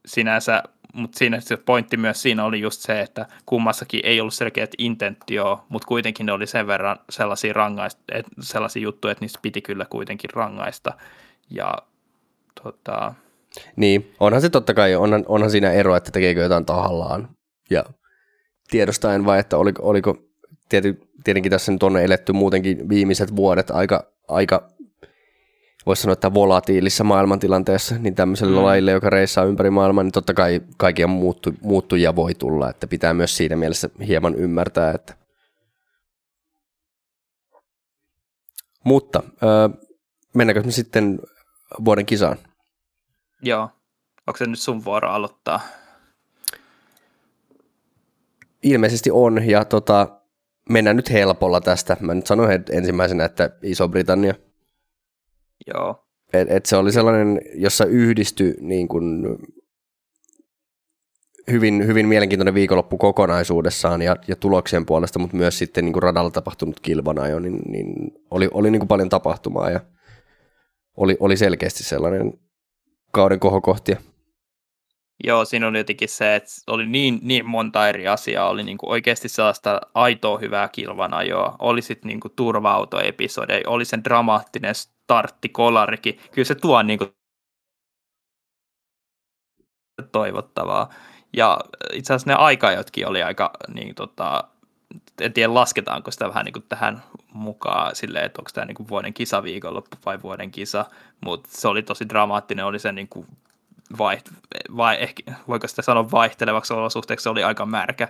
sinänsä 0.05 0.63
mutta 0.93 1.19
siinä 1.19 1.39
se 1.39 1.57
pointti 1.57 1.97
myös 1.97 2.21
siinä 2.21 2.45
oli 2.45 2.61
just 2.61 2.81
se, 2.81 3.01
että 3.01 3.25
kummassakin 3.45 3.99
ei 4.03 4.21
ollut 4.21 4.33
selkeät 4.33 4.71
intentio, 4.77 5.65
mutta 5.69 5.87
kuitenkin 5.87 6.25
ne 6.25 6.31
oli 6.31 6.47
sen 6.47 6.67
verran 6.67 6.99
sellaisia, 7.09 7.53
rangaist, 7.53 7.99
et, 8.11 8.25
sellaisia 8.39 8.81
juttuja, 8.81 9.11
että 9.11 9.23
niistä 9.23 9.39
piti 9.41 9.61
kyllä 9.61 9.85
kuitenkin 9.85 10.29
rangaista. 10.33 10.93
Ja 11.49 11.73
tota... 12.63 13.13
Niin, 13.75 14.13
onhan 14.19 14.41
se 14.41 14.49
totta 14.49 14.73
kai, 14.73 14.95
onhan, 14.95 15.25
onhan 15.27 15.51
siinä 15.51 15.71
ero, 15.71 15.95
että 15.95 16.11
tekeekö 16.11 16.41
jotain 16.41 16.65
tahallaan 16.65 17.29
ja 17.69 17.85
tiedostaen 18.69 19.25
vai 19.25 19.39
että 19.39 19.57
oliko, 19.57 19.89
oliko 19.89 20.17
tiety, 20.69 21.01
tietenkin 21.23 21.49
tässä 21.49 21.71
nyt 21.71 21.83
on 21.83 21.97
eletty 21.97 22.33
muutenkin 22.33 22.89
viimeiset 22.89 23.35
vuodet 23.35 23.71
aika, 23.71 24.11
aika 24.27 24.69
voisi 25.85 26.01
sanoa, 26.01 26.13
että 26.13 26.33
volatiilissa 26.33 27.03
maailmantilanteessa, 27.03 27.95
niin 27.97 28.15
tämmöiselle 28.15 28.59
mm. 28.59 28.65
lajille, 28.65 28.91
joka 28.91 29.09
reissaa 29.09 29.45
ympäri 29.45 29.69
maailmaa, 29.69 30.03
niin 30.03 30.11
totta 30.11 30.33
kai 30.33 30.61
kaikkia 30.77 31.07
muuttu, 31.07 31.53
muuttujia 31.61 32.15
voi 32.15 32.33
tulla, 32.33 32.69
että 32.69 32.87
pitää 32.87 33.13
myös 33.13 33.37
siinä 33.37 33.55
mielessä 33.55 33.89
hieman 34.07 34.35
ymmärtää, 34.35 34.91
että 34.91 35.13
Mutta 38.83 39.23
öö, 39.43 39.69
mennäänkö 40.33 40.63
me 40.63 40.71
sitten 40.71 41.19
vuoden 41.85 42.05
kisaan? 42.05 42.37
Joo. 43.41 43.69
Onko 44.27 44.37
se 44.37 44.45
nyt 44.45 44.59
sun 44.59 44.85
vuoro 44.85 45.09
aloittaa? 45.09 45.61
Ilmeisesti 48.63 49.11
on, 49.11 49.49
ja 49.49 49.65
tota, 49.65 50.07
mennään 50.69 50.95
nyt 50.95 51.11
helpolla 51.11 51.61
tästä. 51.61 51.97
Mä 51.99 52.13
nyt 52.13 52.27
sanon 52.27 52.49
ensimmäisenä, 52.71 53.25
että 53.25 53.49
Iso-Britannia– 53.63 54.33
Joo. 55.67 56.05
Et, 56.33 56.51
et 56.51 56.65
se 56.65 56.75
oli 56.75 56.91
sellainen, 56.91 57.41
jossa 57.53 57.85
yhdistyi 57.85 58.55
niin 58.59 58.87
kuin 58.87 59.37
hyvin, 61.51 61.87
hyvin 61.87 62.07
mielenkiintoinen 62.07 62.53
viikonloppu 62.53 62.97
kokonaisuudessaan 62.97 64.01
ja, 64.01 64.15
ja 64.27 64.35
tuloksien 64.35 64.85
puolesta, 64.85 65.19
mutta 65.19 65.37
myös 65.37 65.57
sitten 65.57 65.85
niin 65.85 65.93
kuin 65.93 66.03
radalla 66.03 66.31
tapahtunut 66.31 66.79
kilvana 66.79 67.27
jo, 67.27 67.39
niin, 67.39 67.59
niin 67.67 68.11
oli, 68.31 68.49
oli 68.53 68.71
niin 68.71 68.79
kuin 68.79 68.87
paljon 68.87 69.09
tapahtumaa 69.09 69.69
ja 69.69 69.79
oli, 70.97 71.17
oli 71.19 71.37
selkeästi 71.37 71.83
sellainen 71.83 72.33
kauden 73.11 73.39
kohokohtia. 73.39 73.97
Joo, 75.23 75.45
siinä 75.45 75.67
oli 75.67 75.77
jotenkin 75.77 76.09
se, 76.09 76.35
että 76.35 76.49
oli 76.67 76.85
niin, 76.85 77.19
niin 77.21 77.45
monta 77.45 77.89
eri 77.89 78.07
asiaa, 78.07 78.49
oli 78.49 78.63
niin 78.63 78.77
kuin 78.77 78.89
oikeasti 78.89 79.29
sellaista 79.29 79.81
aitoa 79.93 80.37
hyvää 80.37 80.69
kilvanajoa, 80.69 81.55
oli 81.59 81.81
sitten 81.81 82.07
niin 82.07 82.19
kuin 82.19 82.33
turva-autoepisode, 82.35 83.63
oli 83.67 83.85
sen 83.85 84.03
dramaattinen 84.03 84.75
starttikolarikin, 84.75 86.19
kyllä 86.31 86.45
se 86.45 86.55
tuo 86.55 86.81
niin 86.81 86.99
kuin 86.99 87.11
toivottavaa. 90.11 90.89
Ja 91.33 91.59
itse 91.93 92.13
asiassa 92.13 92.29
ne 92.29 92.35
aikajotkin 92.35 93.07
oli 93.07 93.23
aika, 93.23 93.51
niin 93.73 93.95
tota, 93.95 94.43
en 95.21 95.33
tiedä 95.33 95.53
lasketaanko 95.53 96.11
sitä 96.11 96.27
vähän 96.27 96.45
niin 96.45 96.53
kuin 96.53 96.65
tähän 96.69 97.03
mukaan 97.33 97.95
silleen, 97.95 98.25
että 98.25 98.41
onko 98.41 98.51
tämä 98.53 98.65
niin 98.65 98.75
kuin 98.75 98.89
vuoden 98.89 99.13
kisaviikonloppu 99.13 99.97
vai 100.05 100.21
vuoden 100.21 100.51
kisa, 100.51 100.85
mutta 101.25 101.49
se 101.51 101.67
oli 101.67 101.83
tosi 101.83 102.09
dramaattinen, 102.09 102.65
oli 102.65 102.79
se 102.79 102.91
niin 102.91 103.07
kuin 103.07 103.27
vaiht, 103.97 104.29
vai 104.77 104.97
ehkä, 104.99 105.23
voiko 105.47 105.67
sitä 105.67 105.81
sanoa 105.81 106.11
vaihtelevaksi 106.11 106.73
olosuhteeksi, 106.73 107.23
se 107.23 107.29
oli 107.29 107.43
aika 107.43 107.65
märkä 107.65 108.07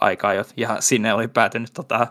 aika, 0.00 0.28
ja 0.56 0.76
sinne 0.80 1.14
oli 1.14 1.28
päätynyt 1.28 1.70
tota, 1.74 2.06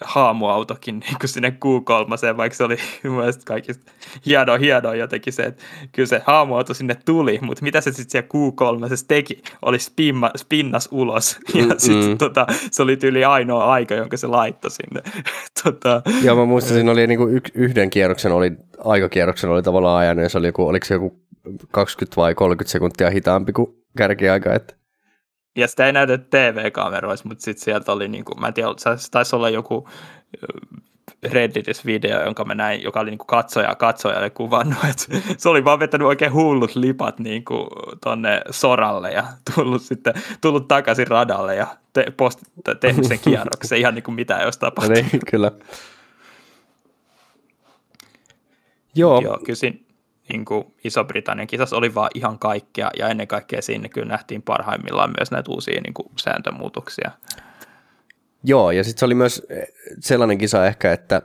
haamuautokin 0.00 0.98
niin 0.98 1.16
kuin 1.20 1.28
sinne 1.28 1.48
Q3, 1.48 2.36
vaikka 2.36 2.56
se 2.56 2.64
oli 2.64 2.76
mielestäni 3.02 3.44
kaikista 3.44 3.92
hienoa, 4.26 4.58
hienoa 4.58 4.94
jotenkin 4.94 5.32
se, 5.32 5.42
että 5.42 5.62
kyllä 5.92 6.06
se 6.06 6.22
haamuauto 6.26 6.74
sinne 6.74 6.96
tuli, 7.04 7.38
mutta 7.42 7.62
mitä 7.62 7.80
se 7.80 7.92
sitten 7.92 8.10
siellä 8.10 8.28
Q3 8.28 9.04
teki, 9.08 9.42
oli 9.62 9.78
spimma, 9.78 10.30
spinnas 10.36 10.88
ulos, 10.90 11.38
ja 11.54 11.64
mm, 11.64 11.74
sitten 11.78 12.10
mm. 12.10 12.18
tota, 12.18 12.46
se 12.70 12.82
oli 12.82 12.96
tyyli 12.96 13.24
ainoa 13.24 13.72
aika, 13.72 13.94
jonka 13.94 14.16
se 14.16 14.26
laittoi 14.26 14.70
sinne. 14.70 15.02
tota, 15.64 16.02
Joo, 16.22 16.36
mä 16.36 16.44
muistan, 16.44 16.74
siinä 16.74 16.90
oli 16.90 17.06
niinku 17.06 17.28
yhden 17.54 17.90
kierroksen, 17.90 18.32
oli, 18.32 18.52
aikakierroksen 18.84 19.50
oli 19.50 19.62
tavallaan 19.62 19.98
ajanut, 19.98 20.22
ja 20.22 20.28
se 20.28 20.38
oli 20.38 20.46
joku, 20.46 20.68
oliko 20.68 20.86
se 20.86 20.94
joku 20.94 21.21
20 21.70 22.16
vai 22.16 22.34
30 22.34 22.72
sekuntia 22.72 23.10
hitaampi 23.10 23.52
kuin 23.52 23.84
kärkiaika, 23.96 24.54
että 24.54 24.74
ja 25.56 25.68
sitä 25.68 25.86
ei 25.86 25.92
näytä 25.92 26.18
TV-kameroissa, 26.18 27.28
mutta 27.28 27.44
sitten 27.44 27.64
sieltä 27.64 27.92
oli, 27.92 28.08
niin 28.08 28.24
kuin, 28.24 28.40
mä 28.40 28.48
en 28.48 28.54
tiedä, 28.54 28.68
se 28.76 29.10
taisi 29.10 29.36
olla 29.36 29.48
joku 29.50 29.88
Redditissä 31.22 31.82
video, 31.86 32.24
jonka 32.24 32.44
mä 32.44 32.54
näin, 32.54 32.82
joka 32.82 33.00
oli 33.00 33.10
niin 33.10 33.18
katsoja 33.18 33.74
katsojalle 33.74 34.30
kuvannut, 34.30 34.78
että 34.90 35.32
se 35.38 35.48
oli 35.48 35.64
vaan 35.64 35.78
vetänyt 35.78 36.06
oikein 36.06 36.32
hullut 36.32 36.74
lipat 36.74 37.18
niin 37.18 37.44
kuin 37.44 37.68
tonne 38.04 38.42
soralle 38.50 39.12
ja 39.12 39.24
tullut 39.54 39.82
sitten 39.82 40.14
tullut 40.40 40.68
takaisin 40.68 41.06
radalle 41.06 41.56
ja 41.56 41.66
te, 41.92 42.06
post, 42.16 42.40
tehnyt 42.80 43.04
sen 43.04 43.18
kierroksen 43.18 43.78
ihan 43.78 43.94
niin 43.94 44.02
kuin 44.02 44.14
mitä 44.14 44.38
ei 44.38 44.44
olisi 44.44 44.60
tapahtunut. 44.60 45.04
Niin, 45.12 45.20
kyllä. 45.30 45.52
Joo. 48.94 49.20
Joo, 49.20 49.38
kysin, 49.44 49.86
niin 50.28 50.44
kuin 50.44 50.74
Iso-Britannian 50.84 51.46
kisassa 51.46 51.76
oli 51.76 51.94
vaan 51.94 52.10
ihan 52.14 52.38
kaikkea, 52.38 52.90
ja 52.98 53.08
ennen 53.08 53.28
kaikkea 53.28 53.62
siinä 53.62 53.88
kyllä 53.88 54.06
nähtiin 54.06 54.42
parhaimmillaan 54.42 55.14
myös 55.18 55.30
näitä 55.30 55.50
uusia 55.50 55.80
niin 55.80 55.94
kuin 55.94 56.08
sääntömuutoksia. 56.16 57.10
Joo, 58.44 58.70
ja 58.70 58.84
sitten 58.84 58.98
se 58.98 59.04
oli 59.04 59.14
myös 59.14 59.46
eh, 59.48 59.68
sellainen 60.00 60.38
kisa 60.38 60.66
ehkä, 60.66 60.92
että, 60.92 61.22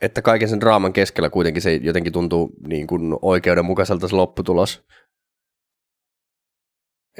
että 0.00 0.22
kaiken 0.22 0.48
sen 0.48 0.60
draaman 0.60 0.92
keskellä 0.92 1.30
kuitenkin 1.30 1.62
se 1.62 1.74
jotenkin 1.74 2.12
tuntuu 2.12 2.50
niin 2.66 2.86
kuin 2.86 3.16
oikeudenmukaiselta 3.22 4.08
se 4.08 4.16
lopputulos. 4.16 4.86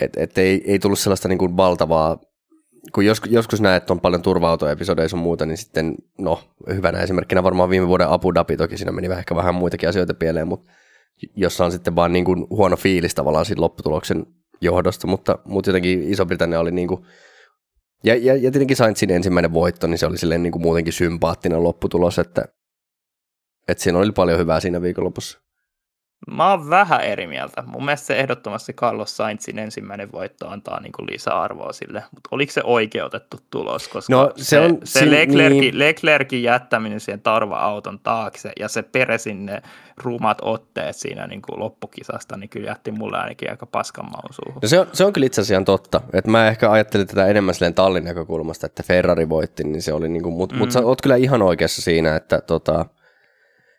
Että 0.00 0.22
et 0.22 0.38
ei, 0.38 0.62
ei 0.72 0.78
tullut 0.78 0.98
sellaista 0.98 1.28
niin 1.28 1.38
kuin 1.38 1.56
valtavaa 1.56 2.18
kun 2.92 3.06
joskus, 3.06 3.30
joskus 3.30 3.60
näet, 3.60 3.82
että 3.82 3.92
on 3.92 4.00
paljon 4.00 4.22
turva-autoepisodeja 4.22 5.08
sun 5.08 5.18
muuta, 5.18 5.46
niin 5.46 5.58
sitten, 5.58 5.94
no, 6.18 6.40
hyvänä 6.74 7.00
esimerkkinä 7.00 7.42
varmaan 7.42 7.70
viime 7.70 7.86
vuoden 7.86 8.08
Abu 8.08 8.34
Dhabi, 8.34 8.56
toki 8.56 8.76
siinä 8.76 8.92
meni 8.92 9.06
ehkä 9.06 9.36
vähän 9.36 9.54
muitakin 9.54 9.88
asioita 9.88 10.14
pieleen, 10.14 10.48
mutta 10.48 10.72
jossa 11.36 11.64
on 11.64 11.72
sitten 11.72 11.96
vaan 11.96 12.12
niin 12.12 12.24
kuin 12.24 12.46
huono 12.50 12.76
fiilis 12.76 13.14
tavallaan 13.14 13.44
siitä 13.44 13.62
lopputuloksen 13.62 14.26
johdosta, 14.60 15.06
mutta, 15.06 15.38
mutta 15.44 15.70
jotenkin 15.70 16.02
Iso-Britannia 16.12 16.60
oli 16.60 16.70
niin 16.70 16.88
kuin, 16.88 17.04
ja, 18.04 18.14
ja, 18.14 18.34
ja 18.34 18.50
tietenkin 18.50 18.76
Sainzin 18.76 19.10
ensimmäinen 19.10 19.52
voitto, 19.52 19.86
niin 19.86 19.98
se 19.98 20.06
oli 20.06 20.18
silleen 20.18 20.42
niin 20.42 20.52
kuin 20.52 20.62
muutenkin 20.62 20.92
sympaattinen 20.92 21.62
lopputulos, 21.62 22.18
että, 22.18 22.44
että 23.68 23.84
siinä 23.84 23.98
oli 23.98 24.12
paljon 24.12 24.38
hyvää 24.38 24.60
siinä 24.60 24.82
viikonlopussa. 24.82 25.40
Mä 26.30 26.50
oon 26.50 26.70
vähän 26.70 27.00
eri 27.00 27.26
mieltä. 27.26 27.62
Mun 27.66 27.84
mielestä 27.84 28.06
se 28.06 28.16
ehdottomasti 28.16 28.72
Carlos 28.72 29.16
Sainzin 29.16 29.58
ensimmäinen 29.58 30.12
voitto 30.12 30.48
antaa 30.48 30.80
niin 30.80 30.92
lisäarvoa 31.10 31.72
sille, 31.72 32.02
mutta 32.14 32.28
oliko 32.30 32.52
se 32.52 32.60
oikeutettu 32.64 33.36
tulos? 33.50 33.88
Koska 33.88 34.12
no, 34.12 34.32
se, 34.36 34.44
se, 34.44 34.60
on, 34.60 34.78
se 34.84 35.10
Leclerkin, 35.10 35.60
niin... 35.60 35.78
Leclerkin 35.78 36.42
jättäminen 36.42 37.00
siihen 37.00 37.20
tarva-auton 37.20 37.98
taakse 37.98 38.52
ja 38.60 38.68
se 38.68 38.82
peresin 38.82 39.46
ne 39.46 39.62
rumat 39.96 40.38
otteet 40.42 40.96
siinä 40.96 41.26
niin 41.26 41.42
kuin 41.42 41.60
loppukisasta, 41.60 42.36
niin 42.36 42.50
kyllä 42.50 42.66
jätti 42.66 42.90
mulle 42.90 43.18
ainakin 43.18 43.50
aika 43.50 43.66
paskan 43.66 44.04
maun 44.04 44.34
suuhun. 44.34 44.60
No 44.62 44.68
se, 44.68 44.80
on, 44.80 44.86
se 44.92 45.04
on 45.04 45.12
kyllä 45.12 45.26
itse 45.26 45.40
asiassa 45.40 45.64
totta. 45.64 46.00
Et 46.12 46.26
mä 46.26 46.48
ehkä 46.48 46.70
ajattelin 46.70 47.06
tätä 47.06 47.26
enemmän 47.26 47.54
silleen 47.54 47.74
tallin 47.74 48.04
näkökulmasta, 48.04 48.66
että 48.66 48.82
Ferrari 48.82 49.28
voitti, 49.28 49.64
niin 49.64 49.82
se 49.82 49.92
oli 49.92 50.08
niin 50.08 50.22
kuin, 50.22 50.34
mutta 50.34 50.54
mm. 50.54 50.58
mut 50.58 50.70
sä 50.70 50.80
oot 50.80 51.02
kyllä 51.02 51.16
ihan 51.16 51.42
oikeassa 51.42 51.82
siinä, 51.82 52.16
että 52.16 52.40
tota, 52.40 52.86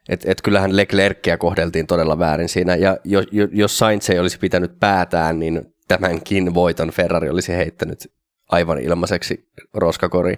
että 0.09 0.31
et 0.31 0.41
kyllähän 0.41 0.77
Leclercia 0.77 1.37
kohdeltiin 1.37 1.87
todella 1.87 2.19
väärin 2.19 2.49
siinä, 2.49 2.75
ja 2.75 2.97
jo, 3.03 3.23
jo, 3.31 3.47
jos 3.51 3.77
Sainz 3.77 4.09
ei 4.09 4.19
olisi 4.19 4.39
pitänyt 4.39 4.79
päätään, 4.79 5.39
niin 5.39 5.73
tämänkin 5.87 6.53
voiton 6.53 6.89
Ferrari 6.91 7.29
olisi 7.29 7.55
heittänyt 7.55 8.11
aivan 8.51 8.79
ilmaiseksi 8.79 9.49
roskakori. 9.73 10.33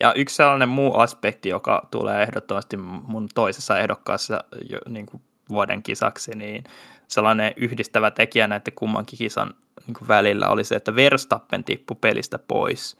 Ja 0.00 0.14
yksi 0.14 0.36
sellainen 0.36 0.68
muu 0.68 0.94
aspekti, 0.94 1.48
joka 1.48 1.88
tulee 1.90 2.22
ehdottomasti 2.22 2.76
mun 2.76 3.28
toisessa 3.34 3.78
ehdokkaassa 3.78 4.44
jo, 4.70 4.78
niin 4.88 5.06
kuin 5.06 5.22
vuoden 5.48 5.82
kisaksi, 5.82 6.36
niin 6.36 6.64
sellainen 7.08 7.52
yhdistävä 7.56 8.10
tekijä 8.10 8.48
näiden 8.48 8.72
kummankin 8.74 9.18
kisan 9.18 9.54
niin 9.86 9.94
kuin 9.94 10.08
välillä 10.08 10.48
oli 10.48 10.64
se, 10.64 10.74
että 10.74 10.96
Verstappen 10.96 11.64
tippui 11.64 11.96
pelistä 12.00 12.38
pois. 12.38 12.96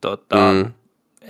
Tota, 0.00 0.52
mm 0.52 0.72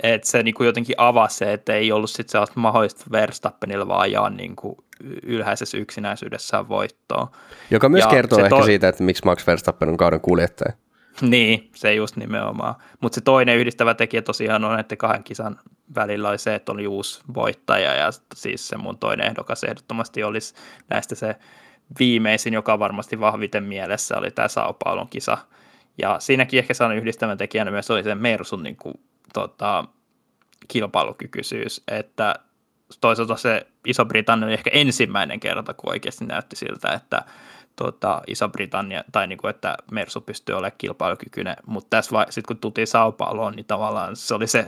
että 0.03 0.27
se 0.27 0.43
niin 0.43 0.55
kuin 0.55 0.65
jotenkin 0.65 0.95
avasi 0.97 1.37
se, 1.37 1.53
että 1.53 1.73
ei 1.73 1.91
ollut 1.91 2.09
sitten 2.09 2.31
sellaista 2.31 2.59
mahdollista 2.59 3.05
Verstappenilla 3.11 3.87
vaan 3.87 4.01
ajaa 4.01 4.29
niin 4.29 4.55
kuin 4.55 4.75
ylhäisessä 5.23 5.77
yksinäisyydessään 5.77 6.69
voittoa. 6.69 7.31
Joka 7.71 7.89
myös 7.89 8.03
ja 8.03 8.09
kertoo 8.09 8.39
ehkä 8.39 8.49
to... 8.49 8.63
siitä, 8.63 8.87
että 8.87 9.03
miksi 9.03 9.25
Max 9.25 9.47
Verstappen 9.47 9.89
on 9.89 9.97
kauden 9.97 10.21
kuljettaja. 10.21 10.73
Niin, 11.21 11.69
se 11.75 11.93
just 11.93 12.15
nimenomaan. 12.15 12.75
Mutta 13.01 13.15
se 13.15 13.21
toinen 13.21 13.57
yhdistävä 13.57 13.93
tekijä 13.93 14.21
tosiaan 14.21 14.63
on, 14.63 14.79
että 14.79 14.95
kahden 14.95 15.23
kisan 15.23 15.59
välillä 15.95 16.29
oli 16.29 16.37
se, 16.37 16.55
että 16.55 16.71
oli 16.71 16.87
uusi 16.87 17.21
voittaja 17.33 17.93
ja 17.93 18.09
siis 18.35 18.67
se 18.67 18.77
mun 18.77 18.97
toinen 18.97 19.27
ehdokas 19.27 19.63
ehdottomasti 19.63 20.23
olisi 20.23 20.53
näistä 20.89 21.15
se 21.15 21.35
viimeisin, 21.99 22.53
joka 22.53 22.79
varmasti 22.79 23.19
vahviten 23.19 23.63
mielessä 23.63 24.17
oli 24.17 24.31
tämä 24.31 24.47
Sao 24.47 24.73
Paulon 24.73 25.07
kisa. 25.07 25.37
Ja 25.97 26.19
siinäkin 26.19 26.59
ehkä 26.59 26.73
sellainen 26.73 27.01
yhdistävän 27.01 27.37
tekijänä 27.37 27.71
myös 27.71 27.91
oli 27.91 28.03
se 28.03 28.15
Mersun 28.15 28.63
niin 28.63 28.75
kuin 28.75 28.95
tota, 29.33 29.85
kilpailukykyisyys, 30.67 31.83
että 31.87 32.35
toisaalta 33.01 33.35
se 33.37 33.67
Iso-Britannia 33.87 34.45
oli 34.45 34.53
ehkä 34.53 34.69
ensimmäinen 34.73 35.39
kerta, 35.39 35.73
kun 35.73 35.89
oikeasti 35.89 36.25
näytti 36.25 36.55
siltä, 36.55 36.93
että 36.93 37.23
tota, 37.75 38.21
Iso-Britannia, 38.27 39.03
tai 39.11 39.27
niin 39.27 39.37
kuin, 39.37 39.49
että 39.49 39.77
Mersu 39.91 40.21
pystyy 40.21 40.55
olemaan 40.55 40.77
kilpailukykyinen, 40.77 41.55
mutta 41.65 41.87
tässä 41.89 42.11
vai, 42.11 42.25
sitten 42.29 42.47
kun 42.47 42.61
tultiin 42.61 42.87
Sao 42.87 43.11
Pauloon, 43.11 43.53
niin 43.55 43.65
tavallaan 43.65 44.15
se 44.15 44.35
oli 44.35 44.47
se 44.47 44.65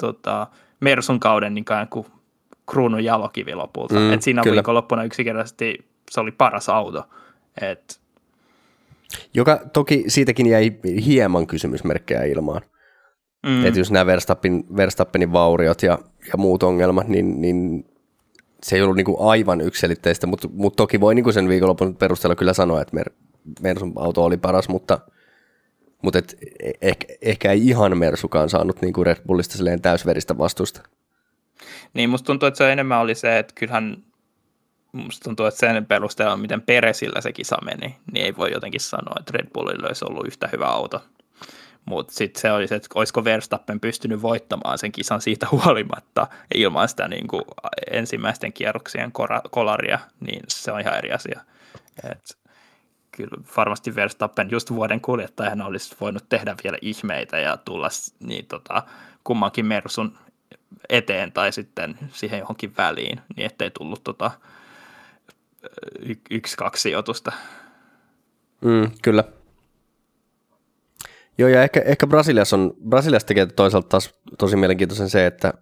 tota, 0.00 0.46
Mersun 0.80 1.20
kauden 1.20 1.54
niin 1.54 1.64
kuin 1.90 2.06
kruunun 2.70 3.04
jalokivi 3.04 3.54
lopulta. 3.54 3.94
Mm, 3.94 4.12
Et 4.12 4.22
siinä 4.22 4.42
viikonloppuna 4.44 5.04
yksinkertaisesti 5.04 5.86
se 6.10 6.20
oli 6.20 6.32
paras 6.32 6.68
auto. 6.68 7.04
Et, 7.60 8.00
Joka 9.34 9.60
toki 9.72 10.04
siitäkin 10.08 10.46
jäi 10.46 10.72
hieman 11.04 11.46
kysymysmerkkejä 11.46 12.24
ilmaan. 12.24 12.62
Mm. 13.46 13.66
Että 13.66 13.80
jos 13.80 13.90
nämä 13.90 14.06
Verstappen, 14.06 14.64
Verstappenin 14.76 15.32
vauriot 15.32 15.82
ja, 15.82 15.98
ja 16.28 16.36
muut 16.36 16.62
ongelmat, 16.62 17.08
niin, 17.08 17.40
niin 17.40 17.86
se 18.62 18.76
ei 18.76 18.82
ollut 18.82 18.96
niin 18.96 19.04
kuin 19.04 19.16
aivan 19.20 19.60
yksilitteistä, 19.60 20.26
mutta, 20.26 20.48
mutta 20.52 20.76
toki 20.76 21.00
voi 21.00 21.14
niin 21.14 21.24
kuin 21.24 21.34
sen 21.34 21.48
viikonlopun 21.48 21.96
perusteella 21.96 22.34
kyllä 22.34 22.52
sanoa, 22.52 22.80
että 22.80 22.94
Mer, 22.94 23.10
Mersun 23.60 23.92
auto 23.96 24.24
oli 24.24 24.36
paras, 24.36 24.68
mutta, 24.68 24.98
mutta 26.02 26.18
et 26.18 26.36
ehkä, 26.82 27.06
ehkä 27.22 27.52
ei 27.52 27.68
ihan 27.68 27.98
Mersukaan 27.98 28.50
saanut 28.50 28.82
niin 28.82 28.92
kuin 28.92 29.06
Red 29.06 29.22
Bullista 29.26 29.64
täysveristä 29.82 30.38
vastusta. 30.38 30.82
Niin, 31.94 32.10
musta 32.10 32.26
tuntuu, 32.26 32.46
että 32.46 32.58
se 32.58 32.72
enemmän 32.72 33.00
oli 33.00 33.14
se, 33.14 33.38
että 33.38 33.52
kyllähän 33.54 33.96
musta 34.92 35.24
tuntuu, 35.24 35.46
että 35.46 35.60
sen 35.60 35.86
perusteella, 35.86 36.36
miten 36.36 36.62
Peresillä 36.62 37.20
se 37.20 37.32
kisa 37.32 37.56
meni, 37.64 37.96
niin 38.12 38.26
ei 38.26 38.36
voi 38.36 38.52
jotenkin 38.52 38.80
sanoa, 38.80 39.14
että 39.20 39.32
Red 39.34 39.46
Bullilla 39.54 39.86
olisi 39.86 40.04
ollut 40.08 40.26
yhtä 40.26 40.48
hyvä 40.52 40.66
auto 40.66 41.02
mutta 41.84 42.12
sitten 42.12 42.40
se 42.40 42.52
oli 42.52 42.68
se, 42.68 42.74
että 42.74 42.88
olisiko 42.94 43.24
Verstappen 43.24 43.80
pystynyt 43.80 44.22
voittamaan 44.22 44.78
sen 44.78 44.92
kisan 44.92 45.20
siitä 45.20 45.46
huolimatta 45.50 46.26
ilman 46.54 46.88
sitä 46.88 47.08
niin 47.08 47.28
kuin 47.28 47.44
ensimmäisten 47.90 48.52
kierroksien 48.52 49.12
kolaria, 49.50 49.98
niin 50.20 50.42
se 50.48 50.72
on 50.72 50.80
ihan 50.80 50.98
eri 50.98 51.12
asia. 51.12 51.40
Et 52.10 52.38
kyllä 53.10 53.42
varmasti 53.56 53.94
Verstappen 53.94 54.50
just 54.50 54.70
vuoden 54.70 55.00
kuljettajana 55.00 55.66
olisi 55.66 55.96
voinut 56.00 56.28
tehdä 56.28 56.56
vielä 56.64 56.78
ihmeitä 56.80 57.38
ja 57.38 57.56
tulla 57.56 57.88
niin 58.20 58.46
tota, 58.46 58.82
kummankin 59.24 59.66
Mersun 59.66 60.18
eteen 60.88 61.32
tai 61.32 61.52
sitten 61.52 61.98
siihen 62.12 62.38
johonkin 62.38 62.76
väliin, 62.78 63.20
niin 63.36 63.46
ettei 63.46 63.70
tullut 63.70 64.04
tota, 64.04 64.30
y- 66.00 66.20
yksi, 66.30 66.56
kaksi 66.56 66.82
sijoitusta. 66.82 67.32
Mm, 68.60 68.90
kyllä. 69.02 69.24
Joo, 71.38 71.48
ja 71.48 71.62
ehkä, 71.62 71.80
ehkä 71.84 72.06
Brasiliassa, 72.06 72.56
on, 72.56 72.74
Brasiliassa 72.88 73.28
tekee 73.28 73.46
toisaalta 73.46 73.88
taas 73.88 74.14
tosi 74.38 74.56
mielenkiintoisen 74.56 75.10
se, 75.10 75.26
että 75.26 75.54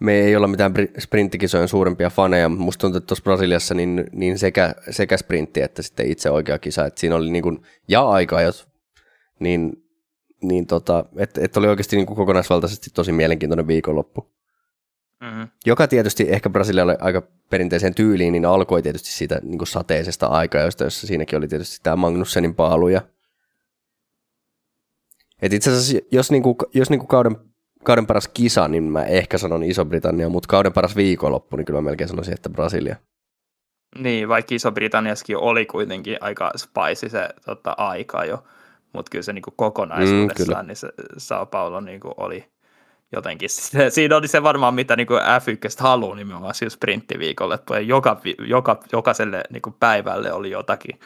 me 0.00 0.12
ei 0.12 0.36
olla 0.36 0.46
mitään 0.46 0.74
sprinttikisojen 0.98 1.68
suurempia 1.68 2.10
faneja, 2.10 2.48
musta 2.48 2.80
tuntuu, 2.80 2.98
että 2.98 3.06
tuossa 3.06 3.22
Brasiliassa 3.22 3.74
niin, 3.74 4.04
niin 4.12 4.38
sekä, 4.38 4.74
sekä 4.90 5.16
sprintti 5.16 5.62
että 5.62 5.82
sitten 5.82 6.10
itse 6.10 6.30
oikea 6.30 6.58
kisa, 6.58 6.86
että 6.86 7.00
siinä 7.00 7.16
oli 7.16 7.30
niin 7.30 7.42
kuin, 7.42 7.62
ja 7.88 8.02
jos, 8.44 8.68
niin, 9.38 9.72
niin 10.42 10.66
tota, 10.66 11.04
että 11.16 11.40
et 11.44 11.56
oli 11.56 11.68
oikeasti 11.68 11.96
niin 11.96 12.06
kuin 12.06 12.16
kokonaisvaltaisesti 12.16 12.90
tosi 12.94 13.12
mielenkiintoinen 13.12 13.66
viikonloppu. 13.66 14.30
Mm-hmm. 15.20 15.48
Joka 15.66 15.88
tietysti 15.88 16.26
ehkä 16.28 16.50
Brasilialle 16.50 16.96
aika 17.00 17.22
perinteiseen 17.50 17.94
tyyliin, 17.94 18.32
niin 18.32 18.44
alkoi 18.44 18.82
tietysti 18.82 19.12
siitä 19.12 19.40
niin 19.42 19.58
kuin 19.58 19.68
sateisesta 19.68 20.26
aikajosta, 20.26 20.84
jossa 20.84 21.06
siinäkin 21.06 21.38
oli 21.38 21.48
tietysti 21.48 21.78
tämä 21.82 21.96
Magnussenin 21.96 22.54
paalu. 22.54 22.88
Ja... 22.88 23.02
Et 25.42 25.52
itse 25.52 25.70
asiassa, 25.70 26.06
jos, 26.12 26.30
niin 26.30 26.42
kuin, 26.42 26.56
jos 26.74 26.90
niin 26.90 26.98
kuin 26.98 27.08
kauden, 27.08 27.36
kauden 27.84 28.06
paras 28.06 28.28
kisa, 28.28 28.68
niin 28.68 28.82
mä 28.82 29.04
ehkä 29.04 29.38
sanon 29.38 29.62
Iso-Britannia, 29.62 30.28
mutta 30.28 30.46
kauden 30.48 30.72
paras 30.72 30.96
viikonloppu, 30.96 31.56
niin 31.56 31.64
kyllä 31.64 31.80
mä 31.80 31.84
melkein 31.84 32.08
sanoisin, 32.08 32.34
että 32.34 32.50
Brasilia. 32.50 32.96
Niin, 33.98 34.28
vaikka 34.28 34.54
Iso-Britanniassakin 34.54 35.36
oli 35.36 35.66
kuitenkin 35.66 36.16
aika 36.20 36.50
spicy 36.56 37.08
se 37.08 37.28
tota, 37.44 37.74
aika 37.78 38.24
jo, 38.24 38.44
mutta 38.92 39.10
kyllä 39.10 39.22
se 39.22 39.32
niin 39.32 39.42
kuin 39.42 39.54
kokonaisuudessaan, 39.56 40.64
mm, 40.64 40.68
niin 40.68 40.76
se 40.76 40.88
Sao 41.16 41.46
Paulo 41.46 41.80
niin 41.80 42.00
kuin 42.00 42.14
oli 42.16 42.44
jotenkin. 43.12 43.48
Siinä 43.88 44.16
oli 44.16 44.28
se 44.28 44.42
varmaan, 44.42 44.74
mitä 44.74 44.96
niin 44.96 45.06
kuin 45.06 45.20
F1 45.20 45.76
haluaa 45.78 46.16
nimenomaan 46.16 46.54
siis 46.54 46.72
sprinttiviikolle, 46.72 47.54
että 47.54 47.80
joka, 47.80 48.20
joka, 48.38 48.80
jokaiselle 48.92 49.44
niin 49.50 49.62
kuin 49.62 49.76
päivälle 49.80 50.32
oli 50.32 50.50
jotakin. 50.50 51.00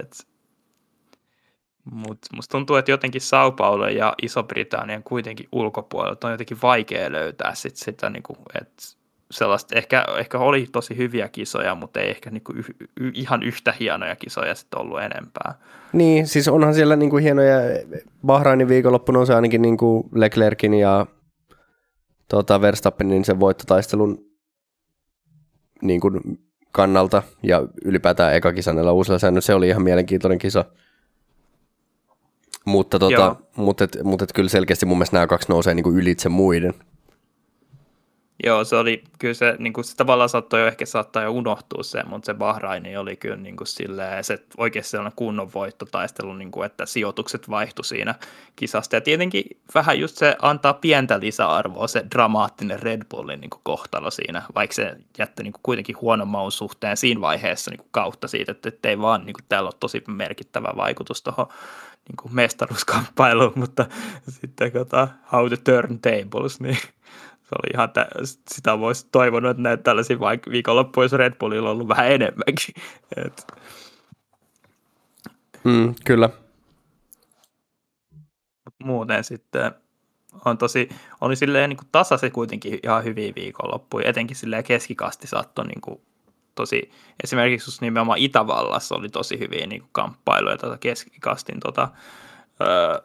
Et, 0.00 0.26
mutta 1.92 2.28
musta 2.36 2.52
tuntuu, 2.52 2.76
että 2.76 2.90
jotenkin 2.90 3.20
Sao 3.20 3.52
Paulo 3.52 3.88
ja 3.88 4.14
Iso-Britannian 4.22 5.02
kuitenkin 5.02 5.48
ulkopuolelta 5.52 6.26
on 6.26 6.32
jotenkin 6.32 6.58
vaikea 6.62 7.12
löytää 7.12 7.54
sit 7.54 7.76
sitä, 7.76 8.10
niin 8.10 8.22
kuin, 8.22 8.38
että 8.60 8.82
sellaista, 9.30 9.74
ehkä, 9.74 10.04
ehkä 10.18 10.38
oli 10.38 10.66
tosi 10.72 10.96
hyviä 10.96 11.28
kisoja, 11.28 11.74
mutta 11.74 12.00
ei 12.00 12.10
ehkä 12.10 12.30
niinku 12.30 12.52
y, 12.52 12.62
y, 13.00 13.10
ihan 13.14 13.42
yhtä 13.42 13.74
hienoja 13.80 14.16
kisoja 14.16 14.54
sitten 14.54 14.80
ollut 14.80 15.00
enempää. 15.00 15.54
Niin, 15.92 16.26
siis 16.26 16.48
onhan 16.48 16.74
siellä 16.74 16.96
niinku 16.96 17.16
hienoja, 17.16 17.58
Bahrainin 18.26 18.68
viikonloppuna 18.68 19.18
on 19.18 19.26
se 19.26 19.34
ainakin 19.34 19.62
niinku 19.62 20.08
Leclerkin 20.14 20.74
ja 20.74 21.06
tota, 22.28 22.60
Verstappenin 22.60 23.24
sen 23.24 23.40
voittotaistelun 23.40 24.28
niin 25.82 26.00
kuin 26.00 26.20
kannalta 26.72 27.22
ja 27.42 27.66
ylipäätään 27.84 28.34
eka 28.34 28.52
kisa 28.52 28.72
näillä 28.72 28.92
uusilla 28.92 29.18
säännöillä. 29.18 29.46
Se 29.46 29.54
oli 29.54 29.68
ihan 29.68 29.82
mielenkiintoinen 29.82 30.38
kisa. 30.38 30.64
Mutta, 32.68 32.98
tota, 32.98 33.36
mutta, 33.56 33.84
et, 33.84 33.98
mutta 34.04 34.24
et 34.24 34.32
kyllä 34.32 34.48
selkeästi 34.48 34.86
mun 34.86 34.98
mielestä 34.98 35.16
nämä 35.16 35.26
kaksi 35.26 35.48
nousee 35.48 35.74
niin 35.74 35.84
kuin 35.84 35.96
ylitse 35.96 36.28
muiden. 36.28 36.74
Joo, 38.44 38.64
se 38.64 38.76
oli 38.76 39.04
kyllä 39.18 39.34
se, 39.34 39.56
niin 39.58 39.72
kuin, 39.72 39.84
se 39.84 39.96
tavallaan 39.96 40.28
saattoi 40.28 40.60
jo 40.60 40.66
ehkä 40.66 40.86
saattaa 40.86 41.22
jo 41.22 41.30
unohtua 41.30 41.82
se, 41.82 42.02
mutta 42.02 42.26
se 42.26 42.34
Bahraini 42.34 42.96
oli 42.96 43.16
kyllä 43.16 43.36
niin 43.36 43.56
kuin 43.56 43.66
silleen, 43.66 44.24
se 44.24 44.38
oikeasti 44.56 44.90
sellainen 44.90 45.16
kunnon 45.16 45.52
voittotaistelu, 45.54 46.34
niin 46.34 46.50
kuin, 46.50 46.66
että 46.66 46.86
sijoitukset 46.86 47.50
vaihtu 47.50 47.82
siinä 47.82 48.14
kisasta. 48.56 48.96
Ja 48.96 49.00
tietenkin 49.00 49.44
vähän 49.74 50.00
just 50.00 50.16
se 50.16 50.36
antaa 50.42 50.74
pientä 50.74 51.20
lisäarvoa, 51.20 51.86
se 51.86 52.04
dramaattinen 52.10 52.82
Red 52.82 53.02
Bullin 53.10 53.40
niin 53.40 53.50
kuin 53.50 53.60
kohtalo 53.62 54.10
siinä, 54.10 54.42
vaikka 54.54 54.74
se 54.74 54.96
jätti 55.18 55.42
niin 55.42 55.52
kuin 55.52 55.62
kuitenkin 55.62 56.00
huonon 56.00 56.28
maun 56.28 56.52
suhteen 56.52 56.96
siinä 56.96 57.20
vaiheessa 57.20 57.70
niin 57.70 57.78
kuin 57.78 57.88
kautta 57.90 58.28
siitä, 58.28 58.52
että 58.52 58.88
ei 58.88 58.98
vaan 58.98 59.26
niin 59.26 59.34
kuin, 59.34 59.44
täällä 59.48 59.68
ole 59.68 59.74
tosi 59.80 60.02
merkittävä 60.06 60.72
vaikutus 60.76 61.22
tuohon 61.22 61.46
niin 62.08 62.16
kuin 62.22 62.34
mestaruuskamppailuun, 62.34 63.52
mutta 63.62 63.86
sitten 64.28 64.72
kota, 64.72 65.08
how 65.32 65.48
to 65.48 65.56
turn 65.56 65.98
tables, 65.98 66.60
niin 66.60 66.76
se 67.48 67.54
oli 67.62 67.70
ihan, 67.74 67.90
tä- 67.90 68.08
sitä 68.50 68.78
voisi 68.78 69.06
toivonut, 69.12 69.50
että 69.50 69.62
näitä 69.62 69.82
tällaisia 69.82 70.20
vaikka 70.20 70.50
viikonloppuissa 70.50 71.16
Red 71.16 71.34
Bullilla 71.34 71.68
on 71.68 71.74
ollut 71.74 71.88
vähän 71.88 72.12
enemmänkin. 72.12 72.74
Et. 73.16 73.46
Mm, 75.64 75.94
kyllä. 76.04 76.30
Muuten 78.84 79.24
sitten 79.24 79.72
on 80.44 80.58
tosi, 80.58 80.88
oli 81.20 81.36
silleen 81.36 81.68
niin 81.70 81.76
kuin 81.76 81.88
tasaisesti 81.92 82.30
kuitenkin 82.30 82.78
ihan 82.82 83.04
hyviä 83.04 83.32
viikonloppuja, 83.36 84.08
etenkin 84.08 84.36
silleen 84.36 84.64
keskikasti 84.64 85.26
saattoi 85.26 85.66
niin 85.66 85.80
kuin 85.80 86.00
tosi, 86.62 86.90
esimerkiksi 87.24 87.68
just 87.68 87.80
nimenomaan 87.80 88.18
Itävallassa 88.18 88.94
oli 88.94 89.08
tosi 89.08 89.38
hyviä 89.38 89.66
niin 89.66 89.80
kuin 89.80 89.90
kamppailuja 89.92 90.56
tota 90.56 90.78
keskikastin 90.78 91.60
tota, 91.60 91.88
öö, 92.60 93.00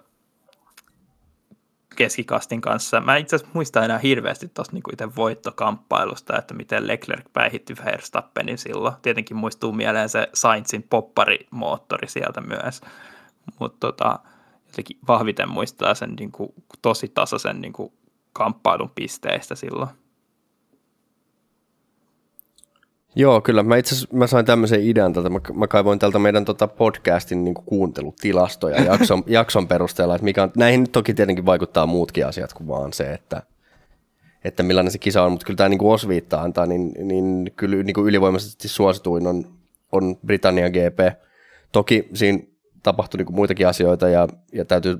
keskikastin 1.95 2.61
kanssa. 2.61 3.01
Mä 3.01 3.17
itse 3.17 3.35
asiassa 3.35 3.53
muista 3.53 3.85
enää 3.85 3.97
hirveästi 3.97 4.47
tuosta 4.47 4.73
niin 4.73 4.83
itse 4.93 5.15
voittokamppailusta, 5.15 6.37
että 6.37 6.53
miten 6.53 6.87
Leclerc 6.87 7.25
päihitti 7.33 7.75
Verstappenin 7.85 8.57
silloin. 8.57 8.95
Tietenkin 9.01 9.37
muistuu 9.37 9.71
mieleen 9.71 10.09
se 10.09 10.27
Sainzin 10.33 10.83
popparimoottori 10.83 12.07
sieltä 12.07 12.41
myös, 12.41 12.81
mutta 13.59 13.77
tota, 13.79 14.19
jotenkin 14.67 14.97
vahviten 15.07 15.49
muistaa 15.49 15.95
sen 15.95 16.13
niin 16.19 16.31
kuin, 16.31 16.53
tosi 16.81 17.07
tasaisen 17.07 17.73
kuin, 17.73 17.93
kamppailun 18.33 18.91
pisteistä 18.95 19.55
silloin. 19.55 19.89
Joo, 23.15 23.41
kyllä. 23.41 23.63
Mä 23.63 23.77
itse 23.77 23.95
mä 24.13 24.27
sain 24.27 24.45
tämmöisen 24.45 24.83
idean, 24.83 25.13
että 25.17 25.29
mä, 25.29 25.39
mä 25.53 25.67
kaivoin 25.67 25.99
tältä 25.99 26.19
meidän 26.19 26.45
tota 26.45 26.67
podcastin 26.67 27.43
niin 27.43 27.53
kuuntelutilastoja 27.53 28.83
jakson, 28.91 29.23
jakson 29.27 29.67
perusteella, 29.67 30.15
että 30.15 30.25
mikä 30.25 30.43
on, 30.43 30.51
näihin 30.57 30.89
toki 30.89 31.13
tietenkin 31.13 31.45
vaikuttaa 31.45 31.85
muutkin 31.85 32.27
asiat 32.27 32.53
kuin 32.53 32.67
vaan 32.67 32.93
se, 32.93 33.13
että, 33.13 33.43
että 34.43 34.63
millainen 34.63 34.91
se 34.91 34.97
kisa 34.97 35.23
on, 35.23 35.31
mutta 35.31 35.45
kyllä 35.45 35.57
tämä 35.57 35.69
niin 35.69 35.83
osviittaa 35.83 36.41
antaa, 36.41 36.65
niin, 36.65 36.91
niin 37.07 37.51
kyllä 37.55 37.83
niin 37.83 37.93
kuin 37.93 38.07
ylivoimaisesti 38.07 38.67
suosituin 38.67 39.27
on, 39.27 39.45
on 39.91 40.15
Britannian 40.25 40.71
GP. 40.71 41.19
Toki 41.71 42.09
siinä 42.13 42.39
tapahtui 42.83 43.17
niin 43.17 43.25
kuin 43.25 43.35
muitakin 43.35 43.67
asioita 43.67 44.09
ja, 44.09 44.27
ja 44.53 44.65
täytyy 44.65 44.97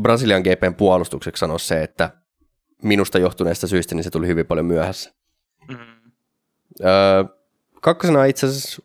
Brasilian 0.00 0.42
GPn 0.42 0.74
puolustukseksi 0.74 1.40
sanoa 1.40 1.58
se, 1.58 1.82
että 1.82 2.10
minusta 2.82 3.18
johtuneesta 3.18 3.66
syystä 3.66 3.94
niin 3.94 4.04
se 4.04 4.10
tuli 4.10 4.26
hyvin 4.26 4.46
paljon 4.46 4.66
myöhässä. 4.66 5.23
Öö, 6.80 7.24
kakkosena 7.80 8.24
itse 8.24 8.46
asiassa 8.46 8.82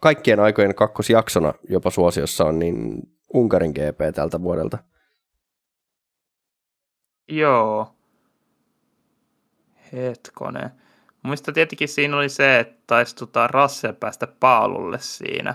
kaikkien 0.00 0.40
aikojen 0.40 0.74
kakkosjaksona 0.74 1.54
jopa 1.68 1.90
suosiossa 1.90 2.44
on 2.44 2.58
niin 2.58 3.02
Unkarin 3.34 3.70
GP 3.70 4.14
tältä 4.14 4.42
vuodelta. 4.42 4.78
Joo. 7.28 7.94
Hetkone. 9.92 10.70
Muista 11.22 11.52
tietenkin 11.52 11.88
siinä 11.88 12.16
oli 12.16 12.28
se, 12.28 12.58
että 12.58 12.82
taisi 12.86 13.16
tota 13.16 13.46
Russell 13.46 13.92
päästä 13.92 14.26
paalulle 14.26 14.98
siinä. 15.00 15.54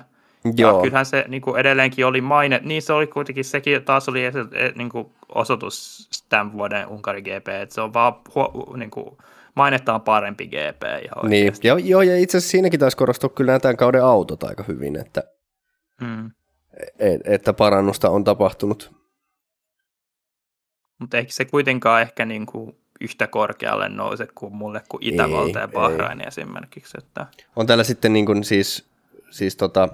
Joo. 0.58 0.76
Ja 0.76 0.82
kyllähän 0.84 1.06
se 1.06 1.26
niin 1.28 1.42
kuin 1.42 1.60
edelleenkin 1.60 2.06
oli 2.06 2.22
maine, 2.22 2.60
niin 2.64 2.82
se 2.82 2.94
oli 2.94 3.08
kuitenkin, 3.08 3.46
sekin 3.46 3.84
taas 3.84 4.10
oli 4.10 4.22
niin 4.76 4.90
kuin 4.90 5.12
osoitus 5.36 6.10
tämän 6.30 6.54
vuoden 6.54 6.88
Unkarin 6.88 7.24
GP, 7.24 7.48
että 7.48 7.76
se 7.76 7.82
on 7.82 7.94
vaan 7.94 8.14
niin 8.78 8.92
kuin, 8.92 9.18
mainetta 9.56 9.94
on 9.94 10.02
parempi 10.02 10.48
GP. 10.48 10.84
Ihan 11.04 11.30
niin, 11.30 11.54
ja, 11.64 11.80
joo, 11.80 12.02
ja 12.02 12.18
itse 12.18 12.38
asiassa 12.38 12.52
siinäkin 12.52 12.80
taisi 12.80 12.98
korostua 12.98 13.30
kyllä 13.30 13.60
tämän 13.60 13.78
kauden 13.78 14.04
autot 14.04 14.44
aika 14.44 14.64
hyvin, 14.68 14.96
että, 14.96 15.24
hmm. 16.02 16.32
et, 17.00 17.22
että 17.26 17.54
parannusta 17.54 18.10
on 18.10 18.24
tapahtunut. 18.24 18.92
Mutta 21.00 21.18
ehkä 21.18 21.34
se 21.34 21.46
kuitenkaan 21.46 22.02
ehkä 22.02 22.26
niin 22.26 22.46
kuin 22.46 22.78
yhtä 23.02 23.28
korkealle 23.28 23.90
nouse 23.90 24.28
kuin 24.36 24.56
mulle 24.56 24.82
kuin 24.90 25.04
Itävalta 25.04 25.60
ei, 25.60 25.64
ja 25.64 25.68
Bahrain 25.68 26.22
ei. 26.22 26.28
esimerkiksi. 26.28 26.98
Että... 26.98 27.28
On 27.56 27.68
täällä 27.68 27.84
sitten 27.84 28.14
niin 28.14 28.26
kuin 28.26 28.44
siis, 28.44 28.90
siis 29.30 29.56
tota, 29.56 29.90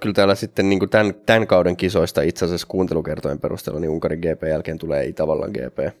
Kyllä 0.00 0.14
täällä 0.14 0.34
sitten 0.34 0.68
niin 0.68 0.90
tämän, 0.90 1.14
tämän 1.26 1.46
kauden 1.46 1.76
kisoista 1.76 2.22
itse 2.22 2.44
asiassa 2.44 2.66
kuuntelukertojen 2.66 3.40
perusteella 3.40 3.80
niin 3.80 3.90
Unkarin 3.90 4.20
GP 4.20 4.42
jälkeen 4.42 4.78
tulee 4.78 5.04
Itävallan 5.04 5.50
GP. 5.50 5.96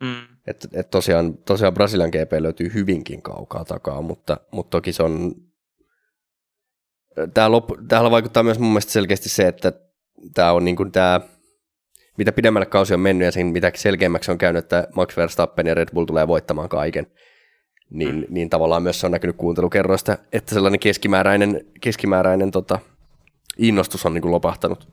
Mm. 0.00 0.32
Et, 0.46 0.68
et 0.72 0.90
tosiaan, 0.90 1.38
tosiaan 1.38 1.74
Brasilian 1.74 2.10
GP 2.10 2.32
löytyy 2.38 2.70
hyvinkin 2.74 3.22
kaukaa 3.22 3.64
takaa, 3.64 4.02
mutta, 4.02 4.36
mutta 4.50 4.70
toki 4.70 4.92
se 4.92 5.02
on... 5.02 5.34
Tää 7.34 7.50
lop, 7.50 7.70
täällä 7.88 8.10
vaikuttaa 8.10 8.42
myös 8.42 8.58
mun 8.58 8.70
mielestä 8.70 8.92
selkeästi 8.92 9.28
se, 9.28 9.48
että 9.48 9.72
tämä 10.34 10.52
on 10.52 10.64
niin 10.64 10.76
kuin 10.76 10.92
tämä, 10.92 11.20
mitä 12.18 12.32
pidemmälle 12.32 12.66
kausi 12.66 12.94
on 12.94 13.00
mennyt 13.00 13.24
ja 13.26 13.32
siinä 13.32 13.52
mitä 13.52 13.72
selkeämmäksi 13.74 14.30
on 14.30 14.38
käynyt, 14.38 14.64
että 14.64 14.88
Max 14.94 15.16
Verstappen 15.16 15.66
ja 15.66 15.74
Red 15.74 15.88
Bull 15.94 16.04
tulee 16.04 16.28
voittamaan 16.28 16.68
kaiken, 16.68 17.06
niin, 17.90 18.14
mm. 18.16 18.26
niin 18.28 18.50
tavallaan 18.50 18.82
myös 18.82 19.00
se 19.00 19.06
on 19.06 19.12
näkynyt 19.12 19.36
kuuntelukerroista, 19.36 20.18
että 20.32 20.54
sellainen 20.54 20.80
keskimääräinen, 20.80 21.60
keskimääräinen 21.80 22.50
tota, 22.50 22.78
innostus 23.58 24.06
on 24.06 24.14
niin 24.14 24.22
kuin 24.22 24.32
lopahtanut. 24.32 24.88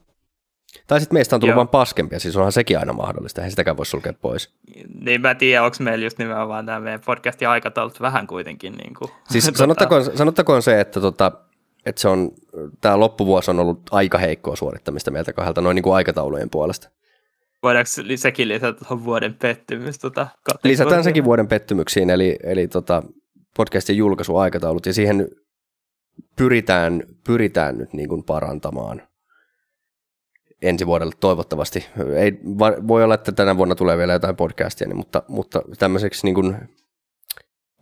Tai 0.87 0.99
sitten 0.99 1.15
meistä 1.15 1.35
on 1.35 1.39
tullut 1.39 1.51
Joo. 1.51 1.57
vain 1.57 1.67
paskempia, 1.67 2.19
siis 2.19 2.35
onhan 2.35 2.51
sekin 2.51 2.79
aina 2.79 2.93
mahdollista, 2.93 3.41
eihän 3.41 3.51
sitäkään 3.51 3.77
voi 3.77 3.85
sulkea 3.85 4.13
pois. 4.13 4.53
Niin 5.01 5.21
mä 5.21 5.35
tiedän, 5.35 5.65
onko 5.65 5.77
meillä 5.79 6.05
just 6.05 6.17
nimenomaan 6.17 6.65
tämä 6.65 6.79
meidän 6.79 7.01
podcastin 7.05 7.49
aikataulut 7.49 8.01
vähän 8.01 8.27
kuitenkin. 8.27 8.73
Niin 8.73 8.93
kuin, 8.93 9.11
siis 9.29 9.45
tota... 9.45 9.57
sanottakoon, 9.57 10.17
sanottakoon 10.17 10.61
se, 10.61 10.79
että, 10.79 11.01
tota, 11.01 11.31
että 11.85 12.01
se 12.01 12.07
on, 12.07 12.31
tämä 12.81 12.99
loppuvuosi 12.99 13.51
on 13.51 13.59
ollut 13.59 13.81
aika 13.91 14.17
heikkoa 14.17 14.55
suorittamista 14.55 15.11
meiltä 15.11 15.33
kahdelta 15.33 15.61
noin 15.61 15.75
niin 15.75 15.83
kuin 15.83 15.95
aikataulujen 15.95 16.49
puolesta. 16.49 16.89
Voidaanko 17.63 17.89
sekin 18.15 18.47
lisätä 18.47 18.73
tuohon 18.73 19.05
vuoden 19.05 19.33
pettymys? 19.33 19.99
Tota, 19.99 20.27
Lisätään 20.63 21.03
sekin 21.03 21.23
vuoden 21.23 21.47
pettymyksiin, 21.47 22.09
eli, 22.09 22.37
eli 22.43 22.67
tota, 22.67 23.03
podcastin 23.57 23.97
julkaisuaikataulut, 23.97 24.85
ja 24.85 24.93
siihen 24.93 25.27
pyritään, 26.35 27.03
pyritään 27.27 27.77
nyt 27.77 27.93
niin 27.93 28.09
kuin 28.09 28.23
parantamaan. 28.23 29.01
ensi 30.61 30.87
vuodelle 30.87 31.13
toivottavasti. 31.19 31.85
Ei, 32.15 32.39
voi 32.87 33.03
olla, 33.03 33.15
että 33.15 33.31
tänä 33.31 33.57
vuonna 33.57 33.75
tulee 33.75 33.97
vielä 33.97 34.13
jotain 34.13 34.35
podcastia, 34.35 34.87
niin, 34.87 34.97
mutta, 34.97 35.23
mutta 35.27 35.61
tämmöiseksi 35.79 36.27
niin 36.27 36.35
kuin, 36.35 36.57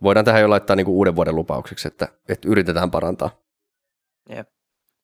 voidaan 0.02 0.24
tähän 0.24 0.42
jo 0.42 0.50
laittaa 0.50 0.76
niin 0.76 0.84
kuin 0.84 0.94
uuden 0.94 1.16
vuoden 1.16 1.36
lupaukseksi, 1.36 1.88
että, 1.88 2.08
että 2.28 2.48
yritetään 2.48 2.90
parantaa. 2.90 3.30
Jep. 4.28 4.57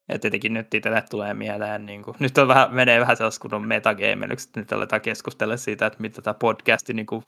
Ja 0.09 0.19
tietenkin 0.19 0.55
nyt 0.55 0.75
itselle 0.75 1.05
tulee 1.11 1.35
mieleen, 1.35 1.87
niin 1.87 2.03
kuin, 2.03 2.17
nyt 2.19 2.39
on 2.39 2.49
vähän, 2.49 2.75
menee 2.75 3.01
vähän 3.01 3.17
sellaista 3.17 3.43
kun 3.43 3.55
on 3.55 3.69
metagameiliksi, 3.69 4.49
että 4.49 4.61
nyt 4.61 4.73
aletaan 4.73 5.03
keskustella 5.03 5.57
siitä, 5.57 5.87
että 5.87 6.01
mitä 6.01 6.23
tämä 6.23 6.35
podcasti, 6.35 6.95
niin 6.95 7.07
kuin, 7.07 7.23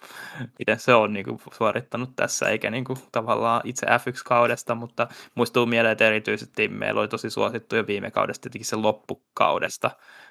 miten 0.58 0.78
se 0.78 0.94
on 0.94 1.12
niin 1.12 1.24
kuin, 1.24 1.38
suorittanut 1.52 2.16
tässä, 2.16 2.48
eikä 2.48 2.70
niin 2.70 2.84
kuin, 2.84 2.98
tavallaan 3.12 3.60
itse 3.64 3.86
F1-kaudesta, 3.86 4.74
mutta 4.74 5.08
muistuu 5.34 5.66
mieleen, 5.66 5.92
että 5.92 6.06
erityisesti 6.06 6.68
meillä 6.68 7.00
oli 7.00 7.08
tosi 7.08 7.30
suosittu 7.30 7.76
jo 7.76 7.86
viime 7.86 8.10
kaudesta, 8.10 8.42
tietenkin 8.42 8.66
se 8.66 8.76
loppukaudesta 8.76 9.90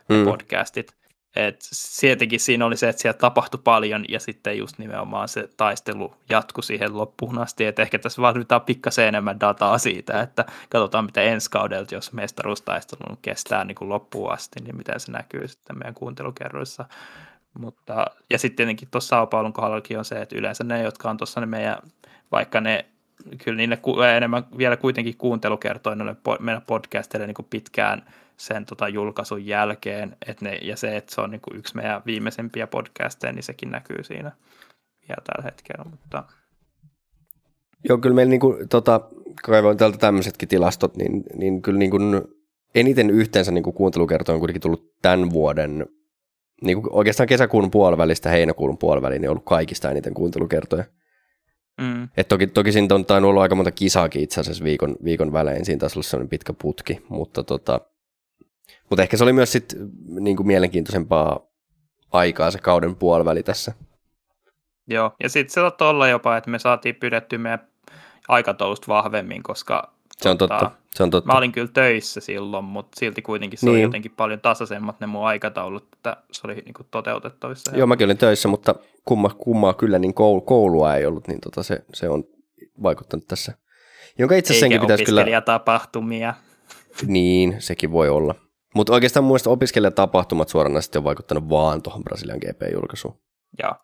mm. 0.09 0.25
podcastit, 0.25 0.95
et 1.35 1.59
tietenkin 1.99 2.39
siinä 2.39 2.65
oli 2.65 2.77
se, 2.77 2.89
että 2.89 3.01
siellä 3.01 3.17
tapahtui 3.17 3.59
paljon 3.63 4.05
ja 4.09 4.19
sitten 4.19 4.57
just 4.57 4.77
nimenomaan 4.77 5.27
se 5.27 5.49
taistelu 5.57 6.13
jatkui 6.29 6.63
siihen 6.63 6.97
loppuun 6.97 7.37
asti. 7.37 7.65
Et 7.65 7.79
ehkä 7.79 7.99
tässä 7.99 8.21
vaaditaan 8.21 8.61
pikkasen 8.61 9.07
enemmän 9.07 9.39
dataa 9.39 9.77
siitä, 9.77 10.21
että 10.21 10.45
katsotaan 10.69 11.05
mitä 11.05 11.21
ensi 11.21 11.49
kaudelta, 11.51 11.95
jos 11.95 12.13
mestaruustaistelu 12.13 13.17
kestää 13.21 13.63
niin 13.63 13.75
kuin 13.75 13.89
loppuun 13.89 14.31
asti, 14.31 14.59
niin 14.59 14.77
miten 14.77 14.99
se 14.99 15.11
näkyy 15.11 15.47
sitten 15.47 15.77
meidän 15.77 15.93
kuuntelukerroissa. 15.93 16.85
Mutta, 17.59 18.05
ja 18.29 18.39
sitten 18.39 18.55
tietenkin 18.55 18.87
tuossa 18.91 19.09
Sao 19.09 19.27
Paulun 19.27 19.53
kohdallakin 19.53 19.97
on 19.97 20.05
se, 20.05 20.21
että 20.21 20.35
yleensä 20.35 20.63
ne, 20.63 20.81
jotka 20.81 21.09
on 21.09 21.17
tuossa 21.17 21.39
ne 21.39 21.45
meidän, 21.45 21.77
vaikka 22.31 22.61
ne 22.61 22.85
kyllä 23.43 23.57
niille 23.57 23.79
enemmän 24.17 24.45
vielä 24.57 24.77
kuitenkin 24.77 25.17
kuuntelukertoja 25.17 25.95
noille 25.95 26.15
meidän 26.39 26.61
podcasteille 26.61 27.27
niin 27.27 27.35
kuin 27.35 27.47
pitkään– 27.49 28.03
sen 28.37 28.65
tota, 28.65 28.87
julkaisun 28.87 29.45
jälkeen, 29.45 30.17
et 30.27 30.41
ne, 30.41 30.55
ja 30.55 30.77
se, 30.77 30.97
että 30.97 31.15
se 31.15 31.21
on 31.21 31.31
niin 31.31 31.41
kuin 31.41 31.57
yksi 31.57 31.75
meidän 31.75 32.01
viimeisimpiä 32.05 32.67
podcasteja, 32.67 33.33
niin 33.33 33.43
sekin 33.43 33.71
näkyy 33.71 34.03
siinä 34.03 34.31
vielä 35.07 35.21
tällä 35.23 35.43
hetkellä, 35.43 35.83
mutta... 35.91 36.23
Joo, 37.89 37.97
kyllä 37.97 38.15
meillä 38.15 38.29
niin 38.29 38.39
kuin, 38.39 38.69
tota, 38.69 39.01
kaivoin 39.43 39.77
täältä 39.77 39.97
tämmöisetkin 39.97 40.49
tilastot, 40.49 40.97
niin, 40.97 41.23
niin 41.35 41.61
kyllä 41.61 41.79
niin 41.79 41.91
kuin 41.91 42.21
eniten 42.75 43.09
yhteensä 43.09 43.51
niin 43.51 43.63
kuin 43.63 43.73
kuuntelukertoja 43.73 44.33
on 44.33 44.39
kuitenkin 44.39 44.61
tullut 44.61 44.93
tämän 45.01 45.29
vuoden, 45.29 45.85
niin 46.61 46.81
kuin 46.81 46.93
oikeastaan 46.93 47.27
kesäkuun 47.27 47.71
puolivälistä 47.71 48.29
heinäkuun 48.29 48.77
puoliväliin, 48.77 49.21
niin 49.21 49.29
on 49.29 49.33
ollut 49.33 49.45
kaikista 49.45 49.91
eniten 49.91 50.13
kuuntelukertoja. 50.13 50.83
Mm. 51.81 52.09
Et 52.17 52.27
toki, 52.27 52.47
toki 52.47 52.71
siinä 52.71 52.95
on 52.95 53.05
tainnut 53.05 53.29
olla 53.29 53.41
aika 53.41 53.55
monta 53.55 53.71
kisaakin 53.71 54.21
itse 54.21 54.41
asiassa 54.41 54.63
viikon, 54.63 54.95
viikon 55.03 55.33
välein, 55.33 55.65
siinä 55.65 55.79
taisi 55.79 55.99
olla 55.99 56.03
sellainen 56.03 56.29
pitkä 56.29 56.53
putki, 56.61 57.01
mutta 57.09 57.43
tota, 57.43 57.81
mutta 58.89 59.03
ehkä 59.03 59.17
se 59.17 59.23
oli 59.23 59.33
myös 59.33 59.51
sit, 59.51 59.75
niin 60.19 60.37
kuin 60.37 60.47
mielenkiintoisempaa 60.47 61.39
aikaa 62.11 62.51
se 62.51 62.59
kauden 62.59 62.95
puoliväli 62.95 63.43
tässä. 63.43 63.73
Joo, 64.87 65.11
ja 65.23 65.29
sitten 65.29 65.53
se 65.53 65.53
saattoi 65.53 65.89
olla 65.89 66.07
jopa, 66.07 66.37
että 66.37 66.49
me 66.49 66.59
saatiin 66.59 66.95
pidettyä 66.95 67.39
meidän 67.39 67.67
aikataulusta 68.27 68.87
vahvemmin, 68.87 69.43
koska 69.43 69.93
se 70.17 70.29
on, 70.29 70.37
tota, 70.37 70.59
totta. 70.59 70.77
se 70.95 71.03
on 71.03 71.09
totta. 71.09 71.31
Mä 71.31 71.37
olin 71.37 71.51
kyllä 71.51 71.67
töissä 71.73 72.21
silloin, 72.21 72.65
mutta 72.65 72.99
silti 72.99 73.21
kuitenkin 73.21 73.59
se 73.59 73.65
niin. 73.65 73.73
oli 73.73 73.81
jotenkin 73.81 74.11
paljon 74.11 74.41
tasaisemmat 74.41 74.99
ne 74.99 75.07
mun 75.07 75.27
aikataulut, 75.27 75.87
että 75.93 76.17
se 76.31 76.41
oli 76.43 76.55
niin 76.55 76.73
kuin 76.73 76.87
toteutettavissa. 76.91 77.77
Joo, 77.77 77.87
mäkin 77.87 78.05
olin 78.05 78.17
töissä, 78.17 78.47
mutta 78.47 78.75
kumma, 79.05 79.29
kummaa 79.29 79.73
kyllä, 79.73 79.99
niin 79.99 80.13
koulu, 80.13 80.41
koulua 80.41 80.95
ei 80.95 81.05
ollut, 81.05 81.27
niin 81.27 81.41
tota 81.41 81.63
se, 81.63 81.83
se 81.93 82.09
on 82.09 82.23
vaikuttanut 82.83 83.27
tässä. 83.27 83.53
Jonka 84.19 84.35
itse 84.35 84.53
senkin 84.53 84.81
pitäisi 84.81 85.05
kyllä... 85.05 85.41
tapahtumia. 85.41 86.33
Niin, 87.07 87.55
sekin 87.59 87.91
voi 87.91 88.09
olla. 88.09 88.35
Mutta 88.75 88.93
oikeastaan 88.93 89.23
mun 89.23 89.29
mielestä 89.29 89.49
opiskelijatapahtumat 89.49 90.49
suoranaisesti 90.49 90.97
on 90.97 91.03
vaikuttanut 91.03 91.49
vaan 91.49 91.81
tuohon 91.81 92.03
Brasilian 92.03 92.37
GP-julkaisuun. 92.37 93.17
Joo. 93.63 93.75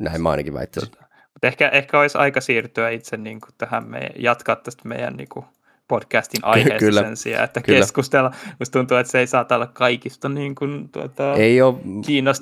Näin 0.00 0.22
mä 0.22 0.30
ainakin 0.30 0.54
väittäisin. 0.54 0.90
Tota, 0.90 1.04
mutta 1.12 1.46
ehkä, 1.46 1.68
ehkä 1.68 2.00
olisi 2.00 2.18
aika 2.18 2.40
siirtyä 2.40 2.90
itse 2.90 3.16
niin 3.16 3.40
kuin 3.40 3.50
tähän 3.58 3.86
meidän, 3.86 4.10
jatkaa 4.18 4.56
tästä 4.56 4.88
meidän 4.88 5.16
niin 5.16 5.28
kuin 5.28 5.44
podcastin 5.88 6.44
aiheesta 6.44 6.78
kyllä, 6.78 7.00
sen 7.00 7.16
sijaan, 7.16 7.44
että 7.44 7.60
kyllä. 7.60 7.78
keskustella. 7.78 8.30
Musta 8.58 8.78
tuntuu, 8.78 8.96
että 8.96 9.10
se 9.10 9.18
ei 9.18 9.26
saata 9.26 9.54
olla 9.54 9.66
kaikista 9.66 10.28
niin 10.28 10.54
kuin, 10.54 10.88
tuota, 10.88 11.34
ei 11.34 11.62
ole 11.62 11.74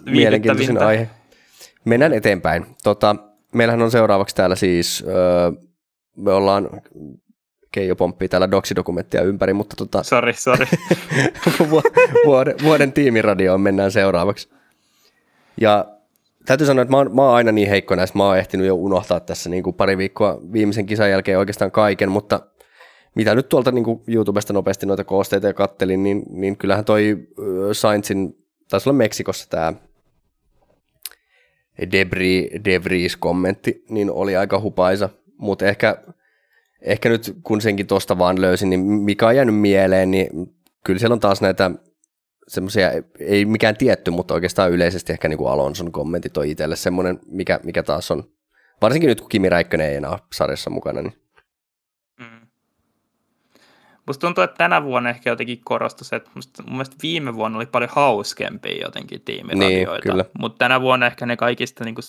mielenkiintoisin 0.04 0.82
aihe. 0.82 1.10
Mennään 1.84 2.12
eteenpäin. 2.12 2.66
Tota, 2.82 3.16
meillähän 3.54 3.82
on 3.82 3.90
seuraavaksi 3.90 4.34
täällä 4.34 4.56
siis, 4.56 5.04
öö, 5.08 5.52
me 6.16 6.32
ollaan 6.32 6.70
Keijo 7.72 7.96
pomppii 7.96 8.28
täällä 8.28 8.50
doksidokumenttia 8.50 9.22
ympäri, 9.22 9.52
mutta 9.52 9.76
tota... 9.76 10.02
Sori, 10.02 10.32
sori. 10.32 10.66
vuoden, 12.26 12.54
vuoden 12.62 12.92
tiimiradioon 12.92 13.60
mennään 13.60 13.92
seuraavaksi. 13.92 14.48
Ja 15.60 15.84
täytyy 16.46 16.66
sanoa, 16.66 16.82
että 16.82 16.90
mä 16.90 16.96
oon, 16.96 17.14
mä 17.14 17.22
oon 17.22 17.34
aina 17.34 17.52
niin 17.52 17.68
heikko 17.68 17.94
näistä, 17.94 18.18
mä 18.18 18.26
oon 18.26 18.38
ehtinyt 18.38 18.66
jo 18.66 18.74
unohtaa 18.74 19.20
tässä 19.20 19.50
niin 19.50 19.62
kuin 19.62 19.74
pari 19.74 19.98
viikkoa 19.98 20.40
viimeisen 20.52 20.86
kisan 20.86 21.10
jälkeen 21.10 21.38
oikeastaan 21.38 21.70
kaiken, 21.70 22.10
mutta 22.10 22.40
mitä 23.14 23.34
nyt 23.34 23.48
tuolta 23.48 23.72
niin 23.72 23.84
kuin 23.84 24.02
YouTubesta 24.06 24.52
nopeasti 24.52 24.86
noita 24.86 25.04
koosteita 25.04 25.46
ja 25.46 25.54
kattelin, 25.54 26.02
niin, 26.02 26.22
niin 26.30 26.56
kyllähän 26.56 26.84
toi 26.84 27.28
Sainzin, 27.72 28.46
taisi 28.68 28.88
olla 28.88 28.96
Meksikossa 28.96 29.50
tämä 29.50 29.72
Debris, 31.92 32.50
Debris-kommentti, 32.64 33.84
niin 33.88 34.10
oli 34.10 34.36
aika 34.36 34.60
hupaisa, 34.60 35.08
mutta 35.38 35.66
ehkä 35.66 36.02
ehkä 36.82 37.08
nyt 37.08 37.36
kun 37.42 37.60
senkin 37.60 37.86
tuosta 37.86 38.18
vaan 38.18 38.40
löysin, 38.40 38.70
niin 38.70 38.80
mikä 38.80 39.26
on 39.26 39.36
jäänyt 39.36 39.56
mieleen, 39.56 40.10
niin 40.10 40.28
kyllä 40.84 40.98
siellä 40.98 41.14
on 41.14 41.20
taas 41.20 41.40
näitä 41.40 41.70
semmoisia, 42.48 42.90
ei 43.18 43.44
mikään 43.44 43.76
tietty, 43.76 44.10
mutta 44.10 44.34
oikeastaan 44.34 44.70
yleisesti 44.70 45.12
ehkä 45.12 45.28
niin 45.28 45.38
kuin 45.38 45.50
Alonson 45.50 45.92
kommentit 45.92 46.36
on 46.36 46.46
itselle 46.46 46.76
semmoinen, 46.76 47.20
mikä, 47.26 47.60
mikä 47.62 47.82
taas 47.82 48.10
on, 48.10 48.24
varsinkin 48.82 49.08
nyt 49.08 49.20
kun 49.20 49.28
Kimi 49.28 49.48
Räikkönen 49.48 49.86
ei 49.86 49.96
enää 49.96 50.18
sarjassa 50.34 50.70
mukana. 50.70 51.02
Niin. 51.02 51.18
Mm. 52.20 52.46
Musta 54.06 54.26
tuntuu, 54.26 54.44
että 54.44 54.56
tänä 54.58 54.84
vuonna 54.84 55.10
ehkä 55.10 55.30
jotenkin 55.30 55.60
korostui 55.64 56.04
se, 56.04 56.16
että 56.16 56.30
musta, 56.34 56.62
mun 56.62 56.72
mielestä 56.72 56.96
viime 57.02 57.34
vuonna 57.34 57.58
oli 57.58 57.66
paljon 57.66 57.90
hauskempia 57.92 58.82
jotenkin 58.82 59.20
tiimiradioita, 59.20 60.14
niin, 60.14 60.24
mutta 60.38 60.58
tänä 60.58 60.80
vuonna 60.80 61.06
ehkä 61.06 61.26
ne 61.26 61.36
kaikista 61.36 61.84
niin 61.84 61.94
kuin 61.94 62.04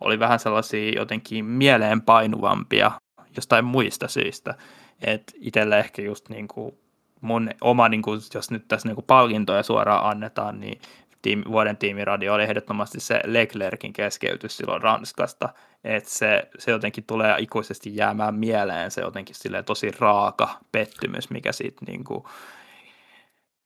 oli 0.00 0.18
vähän 0.18 0.38
sellaisia 0.38 0.92
jotenkin 0.96 1.44
mieleenpainuvampia 1.44 2.90
jostain 3.36 3.64
muista 3.64 4.08
syistä. 4.08 4.54
että 5.02 5.32
itselle 5.40 5.78
ehkä 5.78 6.02
just 6.02 6.28
niin 6.28 6.48
kuin 6.48 6.78
mun 7.20 7.50
oma, 7.60 7.88
niin 7.88 8.02
kuin, 8.02 8.20
jos 8.34 8.50
nyt 8.50 8.68
tässä 8.68 8.88
niin 8.88 8.94
kuin 8.94 9.04
palkintoja 9.04 9.62
suoraan 9.62 10.10
annetaan, 10.10 10.60
niin 10.60 10.80
tiimi, 11.22 11.44
vuoden 11.48 11.76
tiimiradio 11.76 12.34
oli 12.34 12.42
ehdottomasti 12.42 13.00
se 13.00 13.20
Leclerkin 13.24 13.92
keskeytys 13.92 14.56
silloin 14.56 14.82
Ranskasta, 14.82 15.48
että 15.84 16.10
se, 16.10 16.48
se 16.58 16.70
jotenkin 16.70 17.04
tulee 17.04 17.34
ikuisesti 17.38 17.96
jäämään 17.96 18.34
mieleen, 18.34 18.90
se 18.90 19.00
jotenkin 19.00 19.36
tosi 19.66 19.90
raaka 19.98 20.58
pettymys, 20.72 21.30
mikä 21.30 21.52
siitä 21.52 21.84
niin 21.86 22.04
kuin, 22.04 22.24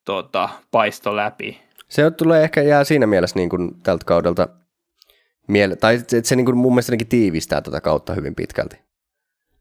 tota, 0.04 0.48
paisto 0.70 1.16
läpi. 1.16 1.60
Se 1.88 2.10
tulee 2.10 2.44
ehkä 2.44 2.62
jää 2.62 2.84
siinä 2.84 3.06
mielessä 3.06 3.36
niin 3.36 3.48
kuin 3.48 3.82
tältä 3.82 4.04
kaudelta 4.04 4.48
miele- 5.48 5.76
tai 5.76 5.94
että 5.94 6.20
se 6.22 6.36
niin 6.36 6.44
kuin 6.44 6.56
mun 6.56 6.72
mielestä 6.72 6.96
tiivistää 7.08 7.60
tätä 7.60 7.80
kautta 7.80 8.14
hyvin 8.14 8.34
pitkälti. 8.34 8.85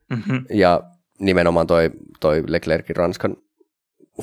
Mm-hmm. 0.10 0.45
Ja 0.49 0.82
nimenomaan 1.19 1.68
toi, 1.68 1.91
toi 2.19 2.44
Leclercin 2.48 2.95
Ranskan 2.95 3.38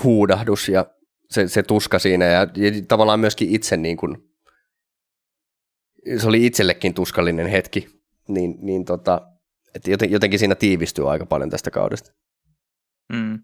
huudahdus 0.05 0.69
ja 0.69 0.87
se, 1.31 1.49
se 1.49 1.63
tuska 1.63 1.99
siinä 1.99 2.25
ja, 2.25 2.41
ja 2.41 2.71
tavallaan 2.89 3.21
myöskin 3.21 3.51
itse 3.51 3.77
niin 3.77 3.97
kuin, 3.97 4.33
se 6.19 6.29
oli 6.29 6.47
itsellekin 6.47 6.95
tuskallinen 6.95 7.47
hetki, 7.47 7.89
niin, 8.29 8.55
niin 8.61 8.85
tota, 8.85 9.21
että 9.75 10.07
jotenkin 10.07 10.39
siinä 10.39 10.55
tiivistyy 10.55 11.11
aika 11.11 11.27
paljon 11.27 11.51
tästä 11.51 11.71
kaudesta. 11.71 12.13
Mm. 13.13 13.43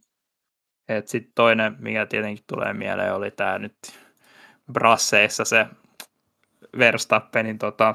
Sitten 1.05 1.33
toinen, 1.35 1.77
mikä 1.79 2.07
tietenkin 2.07 2.45
tulee 2.47 2.73
mieleen, 2.73 3.15
oli 3.15 3.31
tämä 3.31 3.59
nyt 3.59 3.77
Brasseissa 4.73 5.45
se 5.45 5.67
Verstappenin 6.79 7.59
tota, 7.59 7.95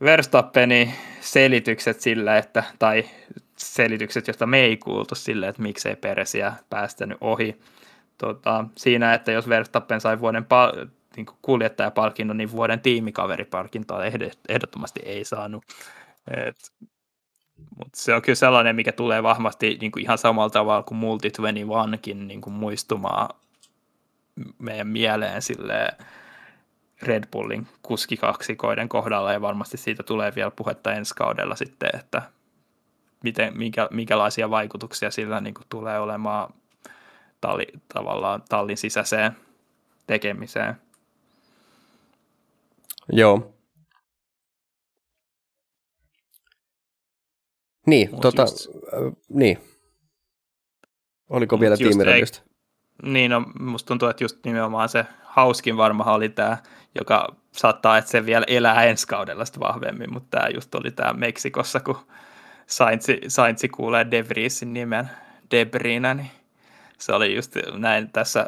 Verstappenin 0.00 0.92
selitykset 1.22 2.00
sille, 2.00 2.38
että, 2.38 2.64
tai 2.78 3.04
selitykset, 3.56 4.26
joista 4.26 4.46
me 4.46 4.60
ei 4.60 4.76
kuultu 4.76 5.14
sille, 5.14 5.48
että 5.48 5.62
miksei 5.62 5.96
Peresiä 5.96 6.52
päästänyt 6.70 7.18
ohi. 7.20 7.60
Tota, 8.18 8.64
siinä, 8.76 9.14
että 9.14 9.32
jos 9.32 9.48
Verstappen 9.48 10.00
sai 10.00 10.20
vuoden 10.20 10.44
pal- 10.44 10.86
niin 11.16 11.26
kuljettajapalkinnon, 11.42 12.36
niin 12.36 12.52
vuoden 12.52 12.80
tiimikaveripalkintoa 12.80 14.04
ehdottomasti 14.48 15.00
ei 15.04 15.24
saanut. 15.24 15.64
Et, 16.30 16.72
mutta 17.78 17.96
se 17.96 18.14
on 18.14 18.22
kyllä 18.22 18.36
sellainen, 18.36 18.76
mikä 18.76 18.92
tulee 18.92 19.22
vahvasti 19.22 19.78
niin 19.80 19.92
ihan 19.98 20.18
samalla 20.18 20.50
tavalla 20.50 20.82
kuin 20.82 20.98
Multi 20.98 21.28
21kin 21.28 22.14
niin 22.14 22.40
muistumaan 22.46 23.28
meidän 24.58 24.88
mieleen 24.88 25.42
silleen, 25.42 25.96
Red 27.02 27.24
Bullin 27.32 27.66
kuskikaksikoiden 27.82 28.88
kohdalla 28.88 29.32
ja 29.32 29.40
varmasti 29.40 29.76
siitä 29.76 30.02
tulee 30.02 30.32
vielä 30.34 30.50
puhetta 30.50 30.92
ensi 30.92 31.14
kaudella 31.14 31.56
sitten, 31.56 31.90
että 31.94 32.22
miten, 33.22 33.58
minkä, 33.58 33.88
minkälaisia 33.90 34.50
vaikutuksia 34.50 35.10
sillä 35.10 35.40
niin 35.40 35.54
kuin 35.54 35.66
tulee 35.68 35.98
olemaan 35.98 36.54
talli, 37.40 37.66
tavallaan 37.94 38.42
tallin 38.48 38.76
sisäiseen 38.76 39.36
tekemiseen. 40.06 40.74
Joo. 43.12 43.54
Niin, 47.86 48.10
Mut 48.10 48.20
tota, 48.20 48.42
just- 48.42 48.68
äh, 48.68 49.12
niin. 49.28 49.58
Oliko 51.30 51.56
Mut 51.56 51.60
vielä 51.60 51.76
tiimiradiosta? 51.76 52.51
Niin, 53.02 53.30
no, 53.30 53.42
musta 53.60 53.88
tuntuu, 53.88 54.08
että 54.08 54.24
just 54.24 54.44
nimenomaan 54.44 54.88
se 54.88 55.06
hauskin 55.22 55.76
varmaan 55.76 56.14
oli 56.14 56.28
tämä, 56.28 56.56
joka 56.98 57.36
saattaa, 57.52 57.98
että 57.98 58.10
se 58.10 58.26
vielä 58.26 58.44
elää 58.48 58.84
ensi 58.84 59.06
kaudella 59.06 59.44
sitten 59.44 59.60
vahvemmin, 59.60 60.12
mutta 60.12 60.38
tämä 60.38 60.48
just 60.54 60.74
oli 60.74 60.90
tämä 60.90 61.12
Meksikossa, 61.12 61.80
kun 61.80 61.98
Saintsi, 62.66 63.20
Saintsi 63.28 63.68
kuulee 63.68 64.10
De 64.10 64.28
Vriesin 64.28 64.72
nimen 64.72 65.10
Debrina, 65.50 66.14
niin 66.14 66.30
se 66.98 67.12
oli 67.12 67.34
just 67.34 67.56
näin 67.72 68.10
tässä 68.10 68.46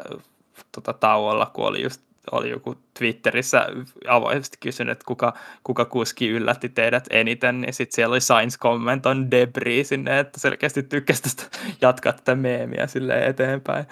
tota, 0.71 0.93
tauolla, 0.93 1.45
kun 1.45 1.67
oli 1.67 1.83
just 1.83 2.01
oli 2.31 2.49
joku 2.49 2.75
Twitterissä 2.99 3.67
avoimesti 4.07 4.57
kysynyt, 4.59 4.91
että 4.91 5.05
kuka, 5.05 5.33
kuka 5.63 5.85
kuski 5.85 6.29
yllätti 6.29 6.69
teidät 6.69 7.07
eniten, 7.09 7.61
niin 7.61 7.73
sitten 7.73 7.95
siellä 7.95 8.13
oli 8.13 8.21
Sainz 8.21 8.57
kommentoin 8.57 9.31
Debris 9.31 9.89
sinne, 9.89 10.19
että 10.19 10.39
selkeästi 10.39 10.83
tykkäsi 10.83 11.23
tästä 11.23 11.43
jatkaa 11.81 12.13
tätä 12.13 12.35
meemiä 12.35 12.87
sille 12.87 13.25
eteenpäin. 13.25 13.85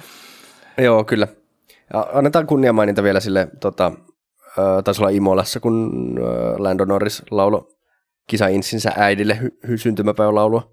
Joo, 0.77 1.03
kyllä. 1.03 1.27
Ja 1.93 2.07
annetaan 2.13 2.47
kunniamaininta 2.47 3.03
vielä 3.03 3.19
sille, 3.19 3.47
tota, 3.59 3.91
äh, 4.59 4.83
taisi 4.83 5.01
olla 5.01 5.09
Imolassa, 5.09 5.59
kun 5.59 5.91
äh, 6.17 6.59
Lando 6.59 6.85
Norris 6.85 7.23
laulo 7.31 7.69
kisa 8.27 8.47
insinsä 8.47 8.91
äidille 8.97 9.39
hy- 9.41 9.67
hy- 9.67 9.77
syntymäpäivälaulua. 9.77 10.71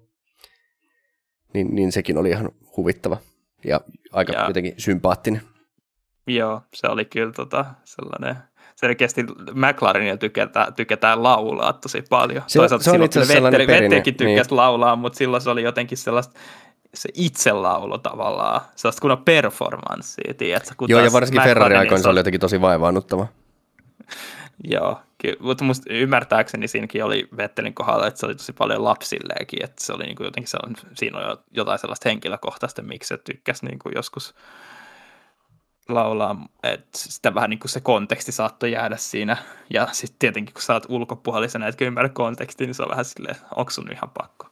Niin, 1.53 1.75
niin 1.75 1.91
sekin 1.91 2.17
oli 2.17 2.29
ihan 2.29 2.49
huvittava 2.77 3.17
ja 3.65 3.81
aika 4.11 4.33
Ja- 4.33 4.47
jotenkin 4.47 4.73
sympaattinen. 4.77 5.41
Joo, 6.27 6.61
se 6.73 6.87
oli 6.87 7.05
kyllä 7.05 7.31
tota, 7.31 7.65
sellainen, 7.83 8.35
selkeästi 8.75 9.23
McLarenilla 9.53 10.17
tykätään, 10.17 10.73
tykätään 10.73 11.23
laulaa 11.23 11.73
tosi 11.73 12.01
paljon. 12.09 12.43
Se 12.47 12.59
Toisaalta 12.59 12.83
se 12.83 12.91
on 12.91 13.25
silloin 13.25 13.51
perinne, 13.53 13.73
Vettelikin 13.73 14.15
tykkäsi 14.15 14.49
niin. 14.49 14.57
laulaa, 14.57 14.95
mutta 14.95 15.17
silloin 15.17 15.41
se 15.41 15.49
oli 15.49 15.63
jotenkin 15.63 15.97
sellaista, 15.97 16.39
se 16.93 17.09
itselaulo 17.13 17.97
tavallaan, 17.97 18.61
sellaista 18.75 19.01
kunnon 19.01 19.23
performanssia, 19.23 20.33
tiedätkö? 20.33 20.75
Kun 20.77 20.89
Joo, 20.89 20.99
ja 20.99 21.11
varsinkin 21.11 21.41
McLarenilla 21.41 21.63
Ferrari-aikoina 21.63 22.03
se 22.03 22.09
oli 22.09 22.19
jotenkin 22.19 22.41
tosi 22.41 22.61
vaivaannuttava. 22.61 23.27
Joo, 24.73 24.99
ky- 25.17 25.37
mutta 25.39 25.63
musta 25.63 25.93
ymmärtääkseni 25.93 26.67
siinäkin 26.67 27.03
oli 27.03 27.27
Vettelin 27.37 27.73
kohdalla, 27.73 28.07
että 28.07 28.19
se 28.19 28.25
oli 28.25 28.35
tosi 28.35 28.53
paljon 28.53 28.83
lapsilleekin, 28.83 29.63
että 29.63 29.85
se 29.85 29.93
oli 29.93 30.03
niin 30.03 30.15
kuin 30.15 30.25
jotenkin 30.25 30.49
sellainen, 30.49 30.83
siinä 30.93 31.17
on 31.19 31.23
jo 31.23 31.43
jotain 31.51 31.79
sellaista 31.79 32.09
henkilökohtaista, 32.09 32.81
miksi 32.81 33.07
se 33.07 33.17
tykkäsi 33.17 33.65
niin 33.65 33.79
kuin 33.79 33.93
joskus 33.95 34.35
laulaa, 35.89 36.35
että 36.63 36.89
sitä 36.97 37.35
vähän 37.35 37.49
niin 37.49 37.59
kuin 37.59 37.69
se 37.69 37.81
konteksti 37.81 38.31
saattoi 38.31 38.71
jäädä 38.71 38.97
siinä, 38.97 39.37
ja 39.69 39.87
sitten 39.91 40.19
tietenkin 40.19 40.53
kun 40.53 40.61
sä 40.63 40.73
oot 40.73 40.85
ulkopuolisena, 40.89 41.67
etkä 41.67 41.85
ymmärrä 41.85 42.09
kontekstia, 42.09 42.67
niin 42.67 42.75
se 42.75 42.83
on 42.83 42.89
vähän 42.89 43.05
silleen, 43.05 43.35
onko 43.55 43.71
sun 43.71 43.91
ihan 43.91 44.09
pakko. 44.09 44.50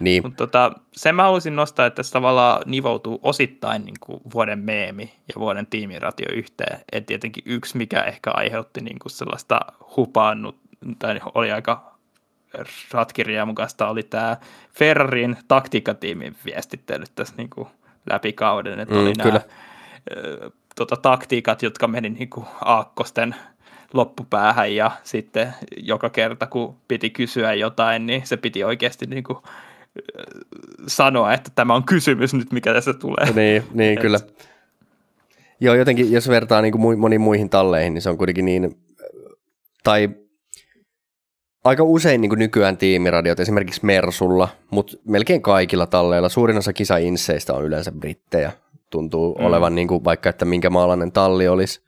Niin, 0.00 0.22
Mutta 0.22 0.36
tota, 0.36 0.72
sen 0.92 1.14
mä 1.14 1.22
haluaisin 1.22 1.56
nostaa, 1.56 1.86
että 1.86 2.02
se 2.02 2.12
tavallaan 2.12 2.62
nivoutuu 2.66 3.20
osittain 3.22 3.84
niin 3.84 3.96
kuin 4.00 4.20
vuoden 4.34 4.58
meemi 4.58 5.12
ja 5.28 5.34
vuoden 5.40 5.66
tiimiratio 5.66 6.26
yhteen. 6.32 6.80
Et 6.92 7.06
tietenkin 7.06 7.42
yksi, 7.46 7.76
mikä 7.76 8.02
ehkä 8.02 8.30
aiheutti 8.34 8.80
niin 8.80 8.98
kuin 8.98 9.12
sellaista 9.12 9.60
hupaannut, 9.96 10.56
tai 10.98 11.20
oli 11.34 11.52
aika 11.52 11.98
ratkirjaa 12.92 13.46
mukaista, 13.46 13.88
oli 13.88 14.02
tämä 14.02 14.36
Ferrarin 14.78 15.36
taktiikkatiimin 15.48 16.36
viestittelyt 16.44 17.12
tässä 17.14 17.34
niin 17.36 17.50
kuin 17.50 17.68
läpi 18.10 18.32
kauden. 18.32 18.80
Että 18.80 18.94
Mm, 18.94 19.00
oli 19.00 19.12
kyllä. 19.22 19.40
nämä 19.40 19.40
ö, 20.16 20.50
tota, 20.76 20.96
taktiikat, 20.96 21.62
jotka 21.62 21.88
meni 21.88 22.10
niin 22.10 22.30
kuin 22.30 22.46
aakkosten 22.64 23.34
loppupäähän 23.92 24.74
ja 24.74 24.90
sitten 25.02 25.54
joka 25.76 26.10
kerta, 26.10 26.46
kun 26.46 26.76
piti 26.88 27.10
kysyä 27.10 27.54
jotain, 27.54 28.06
niin 28.06 28.26
se 28.26 28.36
piti 28.36 28.64
oikeasti 28.64 29.06
niin 29.06 29.24
kuin 29.24 29.38
sanoa, 30.86 31.34
että 31.34 31.50
tämä 31.54 31.74
on 31.74 31.84
kysymys 31.84 32.34
nyt, 32.34 32.52
mikä 32.52 32.72
tässä 32.72 32.94
tulee. 32.94 33.32
niin, 33.34 33.62
niin 33.74 33.92
Et- 33.92 34.00
kyllä. 34.00 34.20
Joo, 35.60 35.74
jotenkin 35.74 36.12
jos 36.12 36.28
vertaa 36.28 36.62
niin 36.62 36.72
kuin 36.72 36.98
moniin 36.98 37.20
muihin 37.20 37.50
talleihin, 37.50 37.94
niin 37.94 38.02
se 38.02 38.10
on 38.10 38.18
kuitenkin 38.18 38.44
niin, 38.44 38.76
tai 39.84 40.08
aika 41.64 41.82
usein 41.82 42.20
niin 42.20 42.28
kuin 42.28 42.38
nykyään 42.38 42.76
tiimiradiot, 42.76 43.40
esimerkiksi 43.40 43.86
Mersulla, 43.86 44.48
mutta 44.70 44.96
melkein 45.04 45.42
kaikilla 45.42 45.86
talleilla, 45.86 46.28
suurin 46.28 46.58
osa 46.58 46.72
kisa-insseistä 46.72 47.54
on 47.54 47.64
yleensä 47.64 47.92
brittejä. 47.92 48.52
Tuntuu 48.90 49.34
mm. 49.34 49.44
olevan 49.44 49.74
niin 49.74 49.88
kuin, 49.88 50.04
vaikka, 50.04 50.28
että 50.28 50.44
minkä 50.44 50.70
maalainen 50.70 51.12
talli 51.12 51.48
olisi. 51.48 51.80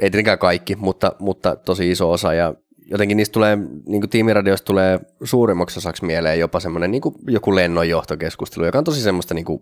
Ei 0.00 0.10
tietenkään 0.10 0.38
kaikki, 0.38 0.76
mutta, 0.76 1.12
mutta 1.18 1.56
tosi 1.56 1.90
iso 1.90 2.10
osa. 2.10 2.34
Ja 2.34 2.54
jotenkin 2.92 3.16
niistä 3.16 3.32
tulee, 3.32 3.56
niin 3.86 4.00
kuin 4.00 4.10
tiimiradioista 4.10 4.64
tulee 4.64 5.00
suurimmaksi 5.24 5.78
osaksi 5.78 6.04
mieleen 6.04 6.38
jopa 6.38 6.60
semmoinen 6.60 6.90
niin 6.90 7.02
joku 7.28 7.54
lennonjohtokeskustelu, 7.54 8.66
joka 8.66 8.78
on 8.78 8.84
tosi 8.84 9.00
semmoista 9.00 9.34
niin 9.34 9.44
kuin 9.44 9.60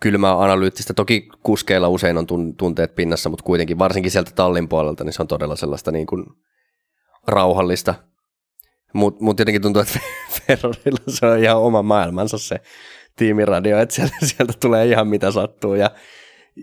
kylmää 0.00 0.42
analyyttistä. 0.42 0.94
Toki 0.94 1.28
kuskeilla 1.42 1.88
usein 1.88 2.18
on 2.18 2.26
tun- 2.26 2.54
tunteet 2.56 2.94
pinnassa, 2.94 3.28
mutta 3.28 3.44
kuitenkin 3.44 3.78
varsinkin 3.78 4.10
sieltä 4.10 4.30
tallin 4.34 4.68
puolelta, 4.68 5.04
niin 5.04 5.12
se 5.12 5.22
on 5.22 5.28
todella 5.28 5.56
sellaista 5.56 5.92
niin 5.92 6.06
kuin 6.06 6.26
rauhallista. 7.26 7.94
Mutta 8.92 9.24
mut 9.24 9.38
jotenkin 9.38 9.62
tuntuu, 9.62 9.82
että 9.82 10.00
Ferrarilla 10.46 11.04
se 11.08 11.26
on 11.26 11.38
ihan 11.38 11.58
oma 11.58 11.82
maailmansa 11.82 12.38
se 12.38 12.60
tiimiradio, 13.16 13.78
että 13.78 13.94
sieltä, 13.94 14.16
sieltä 14.22 14.52
tulee 14.60 14.86
ihan 14.86 15.08
mitä 15.08 15.30
sattuu 15.30 15.74
ja 15.74 15.90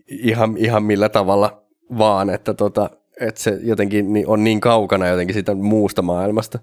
ihan, 0.07 0.57
ihan 0.57 0.83
millä 0.83 1.09
tavalla 1.09 1.63
vaan, 1.97 2.29
että, 2.29 2.53
tota, 2.53 2.89
että 3.19 3.41
se 3.41 3.59
jotenkin 3.63 4.05
on 4.27 4.43
niin 4.43 4.61
kaukana 4.61 5.07
jotenkin 5.07 5.33
siitä 5.33 5.55
muusta 5.55 6.01
maailmasta. 6.01 6.59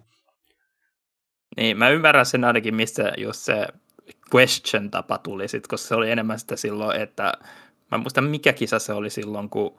Niin, 1.56 1.78
mä 1.78 1.89
ymmärrän 1.89 2.26
sen 2.26 2.44
ainakin, 2.44 2.74
mistä 2.74 3.12
just 3.16 3.40
se 3.40 3.66
question-tapa 4.35 5.18
tuli, 5.18 5.48
sit, 5.48 5.66
koska 5.66 5.89
se 5.89 5.94
oli 5.94 6.10
enemmän 6.10 6.39
sitä 6.39 6.56
silloin, 6.56 7.01
että 7.01 7.32
mä 7.90 7.97
en 7.97 8.01
muista 8.01 8.20
mikä 8.20 8.52
kisa 8.52 8.78
se 8.78 8.93
oli 8.93 9.10
silloin, 9.10 9.51
kun 9.51 9.74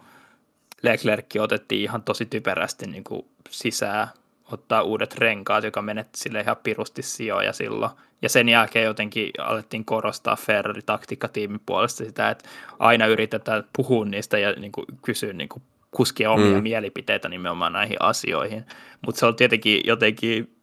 Leclerc 0.84 1.26
otettiin 1.40 1.82
ihan 1.82 2.04
tosi 2.04 2.26
typerästi 2.26 2.88
niin 2.88 3.04
kuin 3.04 3.26
sisään, 3.50 4.08
ottaa 4.52 4.82
uudet 4.82 5.16
renkaat, 5.16 5.64
joka 5.64 5.82
menetti 5.82 6.20
sille 6.20 6.42
ihan 6.42 6.58
pirusti 6.64 7.02
sijoja 7.02 7.54
silloin. 7.54 7.92
Ja 8.22 8.30
sen 8.30 8.50
jälkeen 8.50 8.86
jotenkin 8.86 9.32
alettiin 9.40 9.86
korostaa 9.86 10.36
Ferrari 10.36 10.82
taktiikkatiimin 10.86 11.60
puolesta 11.66 12.06
sitä, 12.06 12.30
että 12.30 12.50
aina 12.80 13.08
yritetään 13.08 13.64
puhua 13.76 14.06
niistä 14.06 14.38
ja 14.38 14.52
niin 14.52 14.72
kuin 14.72 14.86
kysyä 15.02 15.34
niin 15.34 15.50
kuin 15.50 15.64
kuskien 15.96 16.30
omia 16.30 16.58
mm. 16.58 16.64
Mielipiteitä 16.64 17.30
nimenomaan 17.30 17.74
näihin 17.74 17.98
asioihin. 18.00 18.66
Mutta 19.06 19.20
se 19.20 19.26
on 19.26 19.36
tietenkin 19.36 19.82
jotenkin 19.86 20.56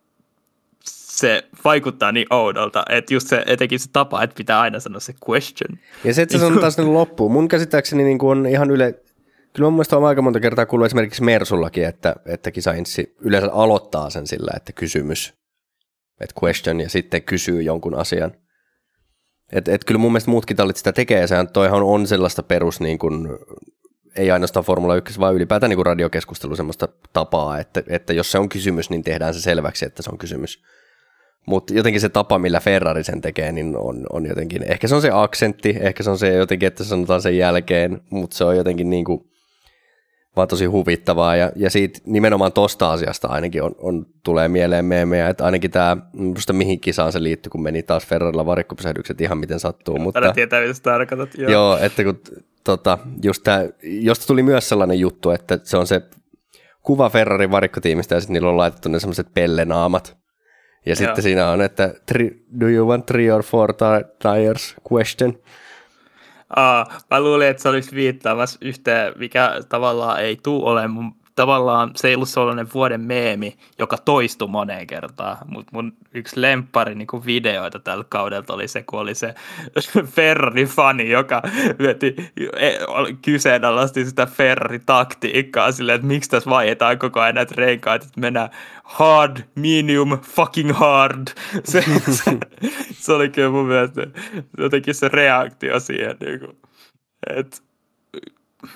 se 0.84 1.48
vaikuttaa 1.64 2.12
niin 2.12 2.26
oudolta, 2.30 2.82
että 2.88 3.14
just 3.14 3.28
se, 3.28 3.42
etenkin 3.46 3.80
se 3.80 3.90
tapa, 3.92 4.22
että 4.22 4.36
pitää 4.36 4.60
aina 4.60 4.80
sanoa 4.80 5.00
se 5.00 5.14
question. 5.28 5.78
Ja 6.04 6.14
se, 6.14 6.22
että 6.22 6.38
se 6.38 6.38
sanotaan 6.38 6.72
sinne 6.72 6.90
loppuun. 6.90 7.32
Mun 7.32 7.48
käsittääkseni 7.48 8.04
niin 8.04 8.18
kuin 8.18 8.38
on 8.38 8.46
ihan 8.46 8.70
yle... 8.70 9.02
Kyllä 9.52 9.66
mun 9.66 9.72
mielestä 9.72 9.96
on 9.96 10.04
aika 10.04 10.22
monta 10.22 10.40
kertaa 10.40 10.66
kuullut 10.66 10.86
esimerkiksi 10.86 11.22
Mersullakin, 11.22 11.84
että, 11.84 12.14
että 12.26 12.50
kisainssi 12.50 13.16
yleensä 13.20 13.52
aloittaa 13.52 14.10
sen 14.10 14.26
sillä, 14.26 14.52
että 14.56 14.72
kysymys, 14.72 15.34
että 16.20 16.40
question, 16.42 16.80
ja 16.80 16.88
sitten 16.88 17.22
kysyy 17.22 17.62
jonkun 17.62 17.94
asian. 17.94 18.32
Et, 19.52 19.68
et 19.68 19.84
kyllä 19.84 19.98
mun 19.98 20.12
mielestä 20.12 20.30
muutkin 20.30 20.56
tallit 20.56 20.76
sitä 20.76 20.92
tekee, 20.92 21.20
ja 21.20 21.26
sehän 21.26 21.48
toihan 21.48 21.82
on 21.82 22.06
sellaista 22.06 22.42
perus, 22.42 22.80
niin 22.80 22.98
kuin, 22.98 23.28
ei 24.16 24.30
ainoastaan 24.30 24.64
Formula 24.64 24.96
1, 24.96 25.20
vaan 25.20 25.34
ylipäätään 25.34 25.70
niin 25.70 25.76
kuin 25.76 25.86
radiokeskustelu 25.86 26.56
semmoista 26.56 26.88
tapaa, 27.12 27.58
että, 27.58 27.82
että 27.88 28.12
jos 28.12 28.32
se 28.32 28.38
on 28.38 28.48
kysymys, 28.48 28.90
niin 28.90 29.04
tehdään 29.04 29.34
se 29.34 29.40
selväksi, 29.40 29.84
että 29.84 30.02
se 30.02 30.10
on 30.10 30.18
kysymys. 30.18 30.62
Mutta 31.46 31.74
jotenkin 31.74 32.00
se 32.00 32.08
tapa, 32.08 32.38
millä 32.38 32.60
Ferrari 32.60 33.04
sen 33.04 33.20
tekee, 33.20 33.52
niin 33.52 33.76
on, 33.76 34.06
on 34.12 34.26
jotenkin, 34.26 34.62
ehkä 34.62 34.88
se 34.88 34.94
on 34.94 35.02
se 35.02 35.10
aksentti, 35.12 35.76
ehkä 35.80 36.02
se 36.02 36.10
on 36.10 36.18
se 36.18 36.34
jotenkin, 36.34 36.66
että 36.66 36.84
se 36.84 36.88
sanotaan 36.88 37.22
sen 37.22 37.38
jälkeen, 37.38 38.00
mutta 38.10 38.36
se 38.36 38.44
on 38.44 38.56
jotenkin 38.56 38.90
niin 38.90 39.04
kuin, 39.04 39.32
vaan 40.36 40.48
tosi 40.48 40.64
huvittavaa. 40.64 41.36
Ja, 41.36 41.52
ja 41.56 41.70
siitä 41.70 41.98
nimenomaan 42.06 42.52
tosta 42.52 42.92
asiasta 42.92 43.28
ainakin 43.28 43.62
on, 43.62 43.74
on, 43.78 44.06
tulee 44.22 44.48
mieleen 44.48 44.84
meemejä, 44.84 45.28
että 45.28 45.44
ainakin 45.44 45.70
tämä, 45.70 45.96
muista 46.12 46.52
mihin 46.52 46.80
kisaan 46.80 47.12
se 47.12 47.22
liittyy, 47.22 47.50
kun 47.50 47.62
meni 47.62 47.82
taas 47.82 48.06
Ferrarilla 48.06 48.46
varikkopysähdykset 48.46 49.20
ihan 49.20 49.38
miten 49.38 49.60
sattuu. 49.60 49.98
Mutta... 49.98 50.20
Mutta, 50.20 50.32
tietää, 50.32 50.60
mitä 50.60 50.74
sä 50.74 50.82
tarkoitat. 50.82 51.38
Joo. 51.38 51.50
Joo, 51.50 51.78
että 51.80 52.04
kun 52.04 52.20
tota, 52.64 52.98
just 53.22 53.42
tää, 53.42 53.68
josta 53.82 54.26
tuli 54.26 54.42
myös 54.42 54.68
sellainen 54.68 54.98
juttu, 55.00 55.30
että 55.30 55.58
se 55.62 55.76
on 55.76 55.86
se 55.86 56.02
kuva 56.82 57.10
Ferrarin 57.10 57.50
varikkotiimistä 57.50 58.14
ja 58.14 58.20
sitten 58.20 58.32
niillä 58.34 58.50
on 58.50 58.56
laitettu 58.56 58.88
ne 58.88 59.00
semmoiset 59.00 59.34
pellenaamat. 59.34 60.16
Ja 60.86 60.90
Joo. 60.90 60.96
sitten 60.96 61.22
siinä 61.22 61.50
on, 61.50 61.60
että 61.60 61.94
tri, 62.06 62.44
do 62.60 62.66
you 62.66 62.88
want 62.88 63.06
three 63.06 63.32
or 63.32 63.42
four 63.42 63.72
ti- 63.72 64.18
tires 64.18 64.74
question? 64.92 65.38
Aa, 66.56 66.86
mä 67.10 67.20
luulin, 67.20 67.48
että 67.48 67.62
se 67.62 67.68
olisi 67.68 67.94
viittaamassa 67.94 68.58
yhteen, 68.62 69.12
mikä 69.18 69.60
tavallaan 69.68 70.20
ei 70.20 70.38
tule 70.42 70.70
ole 70.70 70.88
mun 70.88 71.21
tavallaan 71.34 71.90
se 71.96 72.08
ei 72.08 72.14
ollut 72.14 72.28
sellainen 72.28 72.68
vuoden 72.74 73.00
meemi, 73.00 73.56
joka 73.78 73.98
toistui 73.98 74.48
moneen 74.48 74.86
kertaan, 74.86 75.36
mutta 75.46 75.70
mun 75.72 75.92
yksi 76.14 76.40
lemppari 76.40 76.94
niin 76.94 77.08
videoita 77.26 77.78
tällä 77.78 78.04
kaudelta 78.08 78.54
oli 78.54 78.68
se, 78.68 78.82
kun 78.82 79.00
oli 79.00 79.14
se 79.14 79.34
Ferrari-fani, 80.14 81.10
joka 81.10 81.42
vyöti, 81.78 82.16
e, 82.56 82.70
kyseenalaisti 83.22 84.04
sitä 84.04 84.26
Ferrari-taktiikkaa 84.26 85.72
silleen, 85.72 85.96
että 85.96 86.06
miksi 86.06 86.30
tässä 86.30 86.50
vaihdetaan 86.50 86.98
koko 86.98 87.20
ajan 87.20 87.34
näitä 87.34 87.54
renkaita, 87.56 88.06
että 88.06 88.20
mennään 88.20 88.50
hard, 88.84 89.36
medium, 89.54 90.20
fucking 90.20 90.72
hard. 90.72 91.26
Se, 91.64 91.84
se, 92.10 92.38
se 92.92 93.12
oli 93.12 93.28
kyllä 93.28 93.50
mun 93.50 93.66
mielestä 93.66 94.06
jotenkin 94.58 94.94
se 94.94 95.08
reaktio 95.08 95.80
siihen, 95.80 96.16
niin 96.20 96.40
kuin, 96.40 96.56
että 97.36 97.56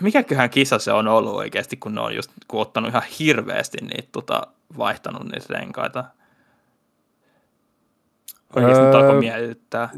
mikäköhän 0.01 0.51
kisa 0.51 0.79
se 0.79 0.93
on 0.93 1.09
ollut 1.09 1.35
oikeasti, 1.35 1.77
kun 1.77 1.95
ne 1.95 2.01
on 2.01 2.17
just 2.17 2.31
kun 2.49 2.61
ottanut 2.61 2.91
ihan 2.91 3.03
hirveästi 3.19 3.79
niitä 3.81 4.09
tota, 4.13 4.43
vaihtanut 4.79 5.25
niitä 5.25 5.47
renkaita. 5.49 6.05
Oikeasti 8.57 8.85
öö, 8.85 8.99
alkoi 8.99 9.21
mietittää. 9.21 9.89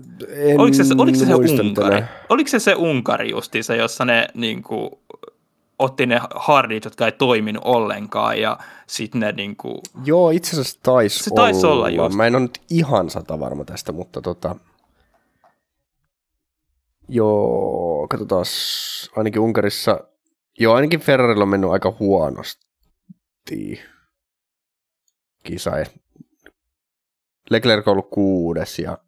Oliko 0.58 0.74
se, 0.74 0.94
oliko 0.98 1.18
se, 1.18 1.26
se 1.26 1.34
Unkari? 1.34 1.74
Tänne. 1.74 2.08
Oliko 2.28 2.48
se 2.48 2.58
se 2.58 2.74
Unkari 2.74 3.30
justiinsa, 3.30 3.74
jossa 3.74 4.04
ne 4.04 4.28
niin 4.34 4.62
kuin, 4.62 4.90
otti 5.78 6.06
ne 6.06 6.20
hardit, 6.34 6.84
jotka 6.84 7.06
ei 7.06 7.12
toiminut 7.12 7.62
ollenkaan 7.64 8.40
ja 8.40 8.58
sitten 8.86 9.20
ne 9.20 9.32
niin 9.32 9.56
kuin... 9.56 9.78
Joo, 10.04 10.30
itse 10.30 10.50
asiassa 10.50 10.80
taisi 10.82 11.24
se 11.24 11.30
taisi 11.34 11.66
olla. 11.66 11.74
olla 11.74 11.90
just. 11.90 12.16
Mä 12.16 12.26
en 12.26 12.34
ole 12.34 12.42
nyt 12.42 12.60
ihan 12.70 13.10
sata 13.10 13.40
varma 13.40 13.64
tästä, 13.64 13.92
mutta 13.92 14.22
tota, 14.22 14.56
Joo, 17.08 18.06
katsotaan. 18.10 18.44
Ainakin 19.16 19.40
Unkarissa, 19.40 20.00
joo 20.58 20.74
ainakin 20.74 21.00
Ferrarilla 21.00 21.42
on 21.42 21.48
mennyt 21.48 21.70
aika 21.70 21.96
huonosti 22.00 23.80
kisa. 25.44 25.72
Leclerc 27.50 27.88
on 27.88 27.92
ollut 27.92 28.10
kuudes 28.10 28.78
ja 28.78 28.98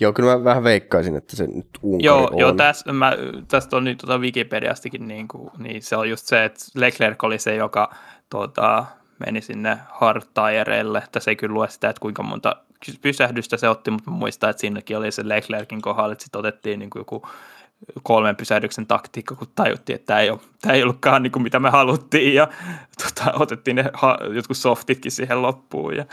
Joo, 0.00 0.12
kyllä 0.12 0.38
mä 0.38 0.44
vähän 0.44 0.64
veikkaisin, 0.64 1.16
että 1.16 1.36
se 1.36 1.46
nyt 1.46 1.68
Unkari 1.82 2.06
joo, 2.06 2.28
on. 2.32 2.38
Joo, 2.38 2.52
tästä, 2.52 2.92
mä, 2.92 3.12
tästä 3.48 3.76
on 3.76 3.84
nyt 3.84 3.98
tuota 3.98 4.18
Wikipediastakin, 4.18 5.08
niin, 5.08 5.28
kuin, 5.28 5.50
niin 5.58 5.82
se 5.82 5.96
on 5.96 6.10
just 6.10 6.26
se, 6.26 6.44
että 6.44 6.60
Leclerc 6.74 7.24
oli 7.24 7.38
se, 7.38 7.54
joka 7.54 7.94
tuota, 8.30 8.86
meni 9.26 9.40
sinne 9.40 9.78
hard 9.88 10.22
tireille. 10.34 11.02
Tässä 11.12 11.30
ei 11.30 11.36
kyllä 11.36 11.54
lue 11.54 11.68
sitä, 11.68 11.88
että 11.88 12.00
kuinka 12.00 12.22
monta 12.22 12.56
pysähdystä 13.02 13.56
se 13.56 13.68
otti, 13.68 13.90
mutta 13.90 14.10
muistan, 14.10 14.50
että 14.50 14.60
siinäkin 14.60 14.98
oli 14.98 15.12
se 15.12 15.28
Leclerkin 15.28 15.82
kohdalla, 15.82 16.12
että 16.12 16.24
sitten 16.24 16.38
otettiin 16.38 16.78
niin 16.78 16.90
kuin 16.90 17.00
joku 17.00 17.28
kolmen 18.02 18.36
pysähdyksen 18.36 18.86
taktiikka, 18.86 19.34
kun 19.34 19.48
tajuttiin, 19.54 19.94
että 19.94 20.06
tämä 20.06 20.20
ei, 20.20 20.30
ole, 20.30 20.40
tämä 20.60 20.74
ei 20.74 20.82
ollutkaan 20.82 21.22
niin 21.22 21.32
kuin 21.32 21.42
mitä 21.42 21.60
me 21.60 21.70
haluttiin 21.70 22.34
ja 22.34 22.48
tota, 23.02 23.32
otettiin 23.32 23.76
ne 23.76 23.84
ha, 23.92 24.18
jotkut 24.34 24.56
softitkin 24.56 25.12
siihen 25.12 25.42
loppuun 25.42 25.96
ja 25.96 26.04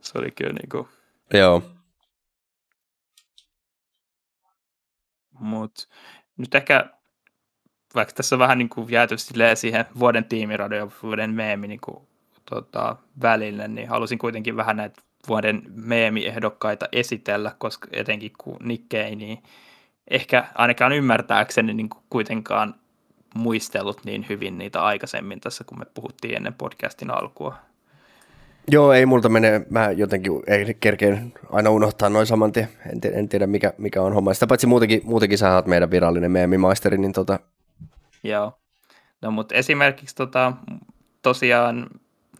se 0.00 0.18
oli 0.18 0.30
kyllä 0.30 0.52
niin 0.52 0.68
kuin... 0.68 0.88
Joo. 1.34 1.62
Mut 5.40 5.88
nyt 6.36 6.54
ehkä, 6.54 6.90
vaikka 7.94 8.14
tässä 8.14 8.34
on 8.34 8.40
vähän 8.40 8.58
niin 8.58 8.68
kuin 8.68 8.90
jääty 8.90 9.14
siihen 9.54 9.84
vuoden 9.98 10.24
tiimiradio 10.24 10.92
vuoden 11.02 11.30
meemi 11.30 11.68
niin 11.68 11.80
kuin, 11.80 12.06
tota, 12.50 12.96
välille, 13.22 13.68
niin 13.68 13.88
halusin 13.88 14.18
kuitenkin 14.18 14.56
vähän 14.56 14.76
näitä 14.76 15.02
vuoden 15.28 15.62
meemiehdokkaita 15.74 16.88
esitellä, 16.92 17.52
koska 17.58 17.88
etenkin 17.92 18.32
kun 18.38 18.56
Nikke 18.62 19.02
ei 19.04 19.16
niin 19.16 19.42
ehkä 20.10 20.44
ainakaan 20.54 20.92
ymmärtääkseni 20.92 21.74
niin 21.74 21.90
kuitenkaan 22.10 22.74
muistellut 23.34 24.04
niin 24.04 24.26
hyvin 24.28 24.58
niitä 24.58 24.82
aikaisemmin 24.82 25.40
tässä, 25.40 25.64
kun 25.64 25.78
me 25.78 25.84
puhuttiin 25.94 26.36
ennen 26.36 26.54
podcastin 26.54 27.10
alkua. 27.10 27.56
Joo, 28.70 28.92
ei 28.92 29.06
multa 29.06 29.28
mene, 29.28 29.66
mä 29.70 29.90
jotenkin 29.90 30.32
ei 30.46 30.74
kerkeen 30.80 31.32
aina 31.52 31.70
unohtaa 31.70 32.08
noin 32.08 32.26
saman 32.26 32.52
tien, 32.52 32.68
en, 32.92 33.00
tiedä, 33.00 33.16
en 33.16 33.28
tiedä 33.28 33.46
mikä, 33.46 33.72
mikä 33.78 34.02
on 34.02 34.12
homma. 34.12 34.34
Sitä 34.34 34.46
paitsi 34.46 34.66
muutenkin, 34.66 35.00
muutenkin 35.04 35.38
sä 35.38 35.54
oot 35.54 35.66
meidän 35.66 35.90
virallinen 35.90 36.30
meemimaisteri, 36.30 36.98
niin 36.98 37.12
tota... 37.12 37.38
Joo, 38.22 38.58
no 39.22 39.30
mutta 39.30 39.54
esimerkiksi 39.54 40.14
tota, 40.14 40.52
tosiaan 41.22 41.86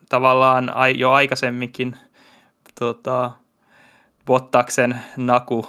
tavallaan 0.09 0.73
jo 0.97 1.11
aikaisemminkin 1.11 1.97
tota, 2.79 3.33
Bottaksen 4.27 5.01
naku 5.17 5.67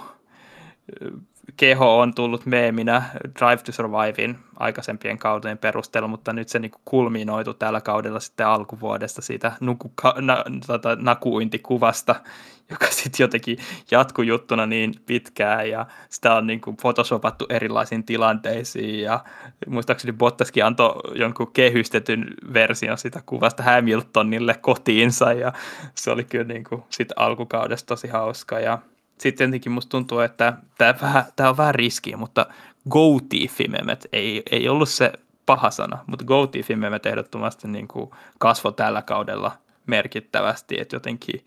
keho 1.56 1.98
on 1.98 2.14
tullut 2.14 2.46
meeminä 2.46 3.02
Drive 3.38 3.56
to 3.56 3.72
Survivein 3.72 4.38
aikaisempien 4.56 5.18
kauden 5.18 5.58
perusteella, 5.58 6.08
mutta 6.08 6.32
nyt 6.32 6.48
se 6.48 6.58
niin 6.58 6.70
kulminoitu 6.84 7.54
tällä 7.54 7.80
kaudella 7.80 8.20
sitten 8.20 8.46
alkuvuodesta 8.46 9.22
siitä 9.22 9.52
nuku, 9.60 9.92
na, 10.20 10.44
tota, 10.66 10.96
nakuintikuvasta, 10.96 12.14
joka 12.70 12.86
sitten 12.86 13.24
jotenkin 13.24 13.58
jatkuu 13.90 14.22
juttuna 14.24 14.66
niin 14.66 14.94
pitkään 15.06 15.70
ja 15.70 15.86
sitä 16.08 16.34
on 16.34 16.46
niin 16.46 16.60
kuin 16.60 16.76
photoshopattu 16.76 17.46
erilaisiin 17.48 18.04
tilanteisiin 18.04 19.00
ja 19.00 19.24
muistaakseni 19.66 20.12
Bottaskin 20.12 20.64
antoi 20.64 21.18
jonkun 21.18 21.52
kehystetyn 21.52 22.34
version 22.52 22.98
sitä 22.98 23.22
kuvasta 23.26 23.62
Hamiltonille 23.62 24.54
kotiinsa 24.54 25.32
ja 25.32 25.52
se 25.94 26.10
oli 26.10 26.24
kyllä 26.24 26.44
niin 26.44 26.64
kuin 26.64 26.82
sit 26.90 27.08
alkukaudesta 27.16 27.86
tosi 27.86 28.08
hauska 28.08 28.60
ja 28.60 28.78
sitten 29.18 29.44
jotenkin 29.44 29.72
musta 29.72 29.90
tuntuu, 29.90 30.20
että 30.20 30.52
tämä, 30.78 30.94
vähän, 31.02 31.24
tämä 31.36 31.48
on 31.48 31.56
vähän 31.56 31.74
riskiä, 31.74 32.16
mutta 32.16 32.46
goatee-fimemet 32.90 34.08
ei, 34.12 34.42
ei 34.50 34.68
ollut 34.68 34.88
se 34.88 35.12
paha 35.46 35.70
sana, 35.70 35.98
mutta 36.06 36.24
goatee-fimemet 36.24 37.06
ehdottomasti 37.06 37.68
niin 37.68 37.88
kuin 37.88 38.10
kasvoi 38.38 38.72
tällä 38.72 39.02
kaudella 39.02 39.52
merkittävästi, 39.86 40.80
että 40.80 40.96
jotenkin 40.96 41.44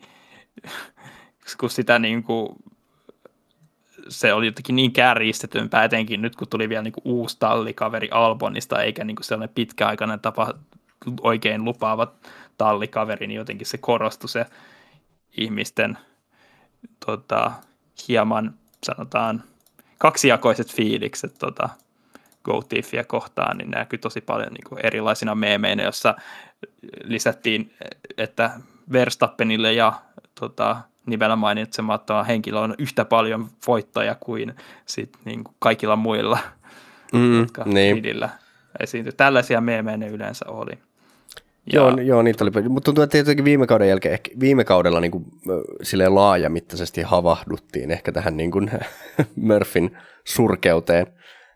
kun 1.59 1.69
sitä 1.69 1.99
niin 1.99 2.23
kuin, 2.23 2.49
se 4.09 4.33
oli 4.33 4.45
jotenkin 4.45 4.75
niin 4.75 4.93
kärjistetympää, 4.93 5.83
etenkin 5.83 6.21
nyt 6.21 6.35
kun 6.35 6.47
tuli 6.47 6.69
vielä 6.69 6.83
niin 6.83 6.93
kuin 6.93 7.05
uusi 7.05 7.37
tallikaveri 7.39 8.07
Albonista, 8.11 8.83
eikä 8.83 9.03
niin 9.03 9.15
kuin 9.15 9.25
sellainen 9.25 9.55
pitkäaikainen 9.55 10.19
tapa 10.19 10.53
oikein 11.21 11.65
lupaava 11.65 12.13
tallikaveri, 12.57 13.27
niin 13.27 13.37
jotenkin 13.37 13.67
se 13.67 13.77
korostui 13.77 14.29
se 14.29 14.45
ihmisten– 15.37 15.97
tota, 17.05 17.51
hieman 18.07 18.53
sanotaan 18.83 19.43
kaksijakoiset 19.97 20.73
fiilikset 20.73 21.35
tota, 21.39 21.69
GoTiffia 22.43 23.03
kohtaan, 23.03 23.57
niin 23.57 23.71
näkyy 23.71 23.99
tosi 23.99 24.21
paljon 24.21 24.53
niin 24.53 24.63
kuin 24.69 24.85
erilaisina 24.85 25.35
meemeinä, 25.35 25.83
jossa 25.83 26.15
lisättiin, 27.03 27.73
että 28.17 28.51
Verstappenille 28.91 29.73
ja 29.73 29.93
tota, 30.39 30.81
nimellä 31.05 31.35
mainitsematon 31.35 32.25
henkilö 32.25 32.59
on 32.59 32.75
yhtä 32.77 33.05
paljon 33.05 33.49
voittaja 33.67 34.15
kuin 34.19 34.55
sit, 34.85 35.17
niin 35.25 35.43
kuin 35.43 35.55
kaikilla 35.59 35.95
muilla, 35.95 36.39
mm, 37.13 37.39
jotka 37.39 37.63
niin. 37.63 38.03
esiintyi. 38.79 39.13
Tällaisia 39.13 39.61
meemejä 39.61 39.97
ne 39.97 40.07
yleensä 40.07 40.45
oli. 40.47 40.79
Ja... 41.65 41.81
Joo, 41.81 41.97
joo, 41.97 42.21
niitä 42.21 42.43
oli. 42.43 42.69
Mutta 42.69 42.85
tuntuu, 42.85 43.03
että 43.03 43.17
jotenkin 43.17 43.45
viime 43.45 43.67
kauden 43.67 43.89
jälkeen, 43.89 44.13
ehkä 44.13 44.31
viime 44.39 44.63
kaudella 44.63 44.99
niin 44.99 45.11
kuin, 45.11 45.25
silleen 45.81 46.15
laajamittaisesti 46.15 47.01
havahduttiin 47.01 47.91
ehkä 47.91 48.11
tähän 48.11 48.37
niin 48.37 48.51
kuin, 48.51 48.71
Murphyn 49.35 49.97
surkeuteen. 50.23 51.07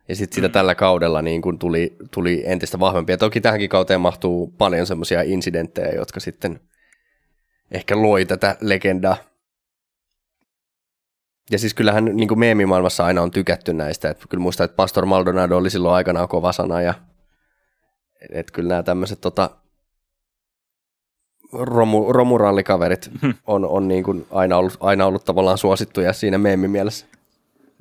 Ja 0.07 0.15
sitten 0.15 0.35
sitä 0.35 0.47
mm. 0.47 0.51
tällä 0.51 0.75
kaudella 0.75 1.21
niin 1.21 1.41
kuin 1.41 1.59
tuli, 1.59 1.95
tuli 2.11 2.43
entistä 2.45 2.79
vahvempia. 2.79 3.17
Toki 3.17 3.41
tähänkin 3.41 3.69
kauteen 3.69 4.01
mahtuu 4.01 4.47
paljon 4.47 4.87
semmoisia 4.87 5.21
incidenttejä, 5.21 5.91
jotka 5.91 6.19
sitten 6.19 6.59
ehkä 7.71 8.01
loi 8.01 8.25
tätä 8.25 8.57
legendaa. 8.61 9.17
Ja 11.51 11.59
siis 11.59 11.73
kyllähän 11.73 12.05
niin 12.05 12.27
kuin 12.27 12.39
meemimaailmassa 12.39 13.05
aina 13.05 13.21
on 13.21 13.31
tykätty 13.31 13.73
näistä. 13.73 14.09
Että 14.09 14.25
kyllä 14.29 14.41
muistan, 14.41 14.65
että 14.65 14.75
Pastor 14.75 15.05
Maldonado 15.05 15.57
oli 15.57 15.69
silloin 15.69 15.95
aikanaan 15.95 16.27
kova 16.27 16.51
sana. 16.51 16.81
Ja, 16.81 16.93
että 18.31 18.53
kyllä 18.53 18.69
nämä 18.69 18.83
tämmöiset 18.83 19.21
tota, 19.21 19.49
romu, 21.53 22.13
romurallikaverit 22.13 23.09
hmm. 23.21 23.33
on, 23.47 23.65
on 23.65 23.87
niin 23.87 24.03
kuin 24.03 24.27
aina, 24.31 24.57
ollut, 24.57 24.77
aina 24.79 25.05
ollut 25.05 25.25
tavallaan 25.25 25.57
suosittuja 25.57 26.13
siinä 26.13 26.37
meemimielessä. 26.37 27.05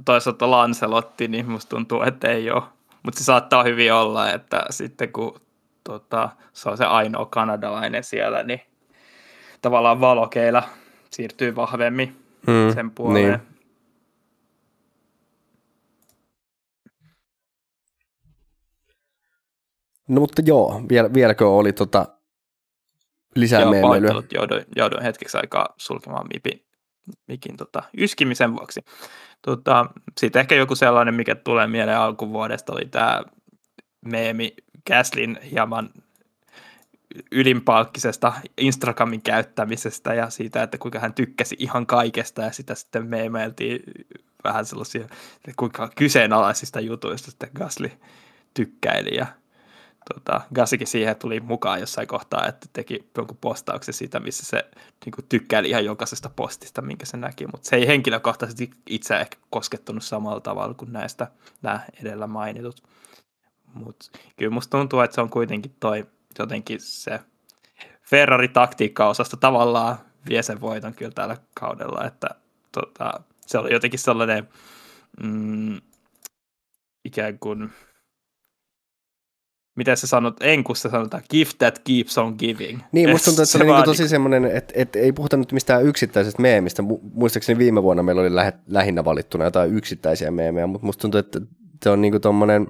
Toisaalta 0.05 0.51
Lancelotti, 0.51 1.29
niin 1.29 1.51
musta 1.51 1.71
tuntuu, 1.71 2.03
että 2.03 2.29
ei 2.29 2.51
ole. 2.51 2.63
Mutta 3.03 3.19
se 3.19 3.25
saattaa 3.25 3.63
hyvin 3.63 3.93
olla, 3.93 4.31
että 4.31 4.65
sitten 4.71 5.13
kun 5.13 5.41
tota, 5.85 6.29
se 6.53 6.69
on 6.69 6.77
se 6.77 6.85
ainoa 6.85 7.27
kanadalainen 7.27 8.05
siellä, 8.05 8.43
niin 8.43 8.61
tavallaan 9.63 10.01
valokeila 10.01 10.63
siirtyy 11.11 11.57
vahvemmin 11.57 12.17
hmm, 12.47 12.75
sen 12.75 12.91
puoleen. 12.91 13.29
Niin. 13.29 13.55
No 20.09 20.21
mutta 20.21 20.43
joo, 20.47 20.83
vielä, 20.89 21.15
vieläkö 21.15 21.49
oli 21.49 21.73
tota 21.73 22.07
lisää 23.35 23.61
Joo, 23.61 23.71
meemeilyä. 23.71 24.23
Jouduin, 24.35 24.65
jouduin 24.77 25.03
hetkeksi 25.03 25.37
aikaa 25.37 25.75
sulkemaan 25.77 26.27
mipin, 26.35 26.65
mikin 27.29 27.57
tota, 27.57 27.83
yskimisen 27.99 28.53
vuoksi. 28.53 28.85
Tota, 29.43 29.87
Sitten 30.21 30.41
ehkä 30.41 30.55
joku 30.55 30.75
sellainen, 30.75 31.15
mikä 31.15 31.35
tulee 31.35 31.67
mieleen 31.67 31.99
alkuvuodesta, 31.99 32.73
oli 32.73 32.85
tämä 32.85 33.23
meemi 34.05 34.55
Gaslin 34.87 35.39
hieman 35.51 35.91
ylinpalkkisesta 37.33 38.33
Instagramin 38.59 39.23
käyttämisestä 39.23 40.15
ja 40.15 40.31
siitä, 40.31 40.63
että 40.63 40.79
kuinka 40.79 40.99
hän 40.99 41.15
tykkäsi 41.15 41.57
ihan 41.59 41.87
kaikesta 41.87 42.43
ja 42.43 42.53
sitä 42.53 42.75
sitten 42.75 43.07
meemeiltiin 43.07 43.83
vähän 44.45 44.67
sellaisia, 44.67 45.09
kuinka 45.57 45.91
kyseenalaisista 45.97 46.81
jutuista 46.81 47.31
sitten 47.31 47.51
Gasly 47.55 47.91
tykkäili 48.55 49.17
ja 49.17 49.27
tota, 50.15 50.41
Gasikin 50.55 50.87
siihen 50.87 51.17
tuli 51.17 51.41
mukaan 51.41 51.81
jossain 51.81 52.09
kohtaa, 52.09 52.47
että 52.49 52.67
teki 52.73 53.09
jonkun 53.17 53.37
postauksen 53.41 53.95
siitä, 53.95 54.21
missä 54.21 54.47
se 54.47 54.65
niin 55.05 55.13
kuin, 55.15 55.25
tykkäili 55.29 55.69
ihan 55.69 55.85
jokaisesta 55.85 56.31
postista, 56.37 56.83
minkä 56.83 57.07
se 57.07 57.17
näki, 57.17 57.47
mutta 57.47 57.69
se 57.69 57.77
ei 57.77 57.87
henkilökohtaisesti 57.87 58.71
itse 58.91 59.17
ehkä 59.17 59.37
koskettunut 59.51 60.05
samalla 60.05 60.41
tavalla 60.41 60.75
kuin 60.75 60.93
näistä 60.93 61.31
nämä 61.63 61.81
edellä 62.01 62.27
mainitut. 62.27 62.83
Mutta 63.75 64.07
kyllä 64.37 64.55
musta 64.55 64.79
tuntuu, 64.79 65.01
että 65.01 65.15
se 65.15 65.21
on 65.21 65.31
kuitenkin 65.31 65.77
toi 65.81 66.07
jotenkin 66.39 66.81
se 66.81 67.21
Ferrari-taktiikka-osasta 68.11 69.37
tavallaan 69.37 69.99
vie 70.29 70.43
sen 70.43 70.61
voiton 70.61 70.95
kyllä 70.95 71.13
tällä 71.15 71.37
kaudella, 71.55 72.05
että 72.05 72.29
tota, 72.73 73.21
se 73.47 73.59
oli 73.59 73.73
jotenkin 73.73 74.01
sellainen 74.01 74.49
mm, 75.23 75.81
ikään 77.05 77.39
kuin 77.39 77.73
miten 79.77 79.97
sä 79.97 80.07
sanot, 80.07 80.37
enkussa 80.41 80.89
sanotaan, 80.89 81.23
gift 81.31 81.59
that 81.59 81.79
keeps 81.79 82.19
on 82.19 82.35
giving. 82.39 82.81
Niin, 82.93 83.11
musta 83.11 83.25
tuntuu, 83.25 83.43
että 83.43 83.53
se, 83.53 83.59
se 83.59 83.65
oli 83.65 83.73
niin 83.73 83.85
tosi 83.85 84.09
semmoinen, 84.09 84.45
että, 84.45 84.73
että 84.77 84.99
ei 84.99 85.13
puhuta 85.13 85.37
nyt 85.37 85.53
mistään 85.53 85.85
yksittäisestä 85.85 86.43
meemistä. 86.43 86.83
Muistaakseni 87.15 87.59
viime 87.59 87.83
vuonna 87.83 88.03
meillä 88.03 88.23
oli 88.23 88.35
lähe, 88.35 88.53
lähinnä 88.67 89.05
valittuna 89.05 89.45
jotain 89.45 89.75
yksittäisiä 89.77 90.31
meemejä, 90.31 90.67
mutta 90.67 90.87
musta 90.87 91.03
tuntuu, 91.03 91.19
että 91.19 91.41
se 91.83 91.91
on 91.91 92.01
niinku 92.01 92.21
tommonen, 92.21 92.67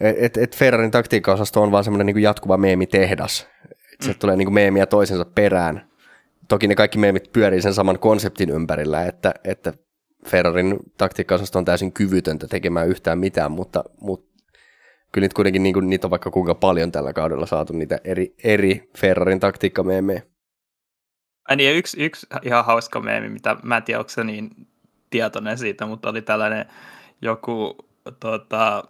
että 0.00 0.40
et 0.40 0.56
Ferrarin 0.56 0.90
taktiikkaosasto 0.90 1.62
on 1.62 1.72
vaan 1.72 1.84
semmoinen 1.84 2.06
niinku 2.06 2.18
jatkuva 2.18 2.56
meemitehdas. 2.56 3.46
Et 3.92 4.02
se 4.02 4.12
mm. 4.12 4.18
tulee 4.18 4.36
niinku 4.36 4.50
meemiä 4.50 4.86
toisensa 4.86 5.24
perään. 5.24 5.88
Toki 6.48 6.68
ne 6.68 6.74
kaikki 6.74 6.98
meemit 6.98 7.32
pyörii 7.32 7.62
sen 7.62 7.74
saman 7.74 7.98
konseptin 7.98 8.50
ympärillä, 8.50 9.06
että, 9.06 9.34
että 9.44 9.72
Ferrarin 10.26 10.78
taktiikkaosasto 10.96 11.58
on 11.58 11.64
täysin 11.64 11.92
kyvytöntä 11.92 12.48
tekemään 12.48 12.88
yhtään 12.88 13.18
mitään, 13.18 13.52
mutta, 13.52 13.84
mutta 14.00 14.27
kyllä 15.12 15.24
niitä 15.24 15.34
kuitenkin 15.34 15.62
niin 15.62 15.72
kuin, 15.74 15.90
niitä 15.90 16.06
on 16.06 16.10
vaikka 16.10 16.30
kuinka 16.30 16.54
paljon 16.54 16.92
tällä 16.92 17.12
kaudella 17.12 17.46
saatu 17.46 17.72
niitä 17.72 17.98
eri, 18.04 18.34
eri 18.44 18.90
Ferrarin 18.98 19.40
taktiikkameemejä. 19.40 20.22
Niin, 21.56 21.76
yksi, 21.76 22.04
yksi 22.04 22.26
ihan 22.42 22.64
hauska 22.64 23.00
meemi, 23.00 23.28
mitä 23.28 23.56
mä 23.62 23.76
en 23.76 23.82
tiedä, 23.82 23.98
onko 23.98 24.08
se 24.08 24.24
niin 24.24 24.50
tietoinen 25.10 25.58
siitä, 25.58 25.86
mutta 25.86 26.10
oli 26.10 26.22
tällainen 26.22 26.66
joku, 27.22 27.76
tota, 28.20 28.84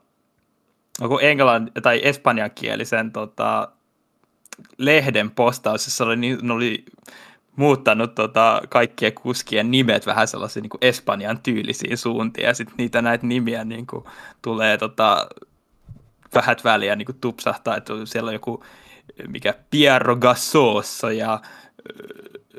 joku 1.01 1.19
englann 1.19 1.71
tai 1.83 2.01
espanjankielisen 2.05 3.13
tota, 3.13 3.69
lehden 4.79 5.31
postaus, 5.31 5.87
jossa 5.87 6.05
oli, 6.05 6.17
niin, 6.17 6.51
oli 6.51 6.85
muuttanut 7.57 8.15
tota, 8.15 8.63
kaikkien 8.69 9.15
kuskien 9.15 9.71
nimet 9.71 10.07
vähän 10.07 10.29
sellaisiin 10.29 10.63
niin 10.63 10.71
Espanjan 10.81 11.39
tyylisiin 11.43 11.99
suuntiin, 11.99 12.47
ja 12.47 12.55
sitten 12.55 12.75
niitä 12.79 13.03
näitä 13.03 13.27
nimiä 13.27 13.65
niin 13.65 13.87
kuin, 13.87 14.05
tulee 14.43 14.79
tota, 14.79 15.29
vähät 16.35 16.65
väliä 16.65 16.97
niin 16.97 17.07
kuin 17.07 17.21
tupsahtaa, 17.21 17.77
että 17.77 17.93
siellä 18.05 18.29
on 18.29 18.35
joku 18.35 18.65
mikä 19.29 19.55
Piero 19.71 20.17
Gassossa 20.17 21.13
ja 21.13 21.41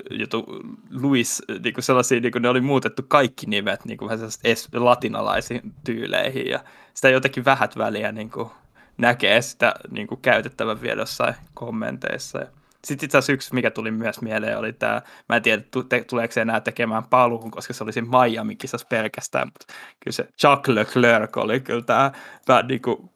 joku 0.09 0.45
Luis, 0.91 1.43
niin 1.63 1.73
kuin 1.73 1.83
sellaisia, 1.83 2.19
niin 2.19 2.31
kuin 2.31 2.41
ne 2.41 2.49
oli 2.49 2.61
muutettu 2.61 3.01
kaikki 3.07 3.45
nimet 3.45 3.85
niin 3.85 3.97
kuin 3.97 4.09
vähän 4.09 4.29
latinalaisiin 4.73 5.73
tyyleihin 5.83 6.47
ja 6.47 6.59
sitä 6.93 7.09
jotenkin 7.09 7.45
vähät 7.45 7.77
väliä 7.77 8.11
niin 8.11 8.29
kuin 8.31 8.49
näkee 8.97 9.41
sitä 9.41 9.73
niin 9.91 10.07
kuin 10.07 10.21
käytettävän 10.21 10.81
vielä 10.81 11.01
jossain 11.01 11.35
kommenteissa. 11.53 12.39
Sitten 12.83 13.05
itse 13.05 13.17
asiassa 13.17 13.33
yksi, 13.33 13.53
mikä 13.53 13.71
tuli 13.71 13.91
myös 13.91 14.21
mieleen, 14.21 14.57
oli 14.57 14.73
tämä, 14.73 15.01
mä 15.29 15.35
en 15.35 15.41
tiedä, 15.41 15.63
tuleeko 16.09 16.31
se 16.31 16.41
enää 16.41 16.61
tekemään 16.61 17.03
paluun, 17.03 17.51
koska 17.51 17.73
se 17.73 17.83
oli 17.83 17.93
siinä 17.93 18.07
Miami-kisassa 18.09 18.87
pelkästään, 18.89 19.47
mutta 19.47 19.73
kyllä 19.99 20.15
se 20.15 20.27
Chuck 20.39 20.67
Leclerc 20.67 21.37
oli 21.37 21.59
kyllä 21.59 21.81
tämä 21.81 22.11
vähän 22.47 22.67
niin 22.67 22.81
kuin 22.81 23.09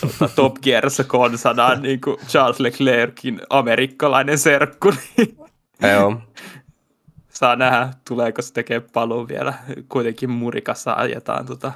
tota, 0.00 0.34
Top 0.36 0.54
Gearissa 0.62 1.04
konsana 1.04 1.74
niin 1.74 2.00
kuin 2.00 2.16
Charles 2.28 2.60
Leclercin 2.60 3.40
amerikkalainen 3.50 4.38
serkku. 4.38 4.92
Niin 5.16 5.92
Joo. 5.92 6.16
Saa 7.28 7.56
nähdä, 7.56 7.88
tuleeko 8.08 8.42
se 8.42 8.52
tekemään 8.52 8.90
paluun 8.92 9.28
vielä. 9.28 9.54
Kuitenkin 9.88 10.30
murikassa 10.30 10.92
ajetaan 10.92 11.46
tota, 11.46 11.72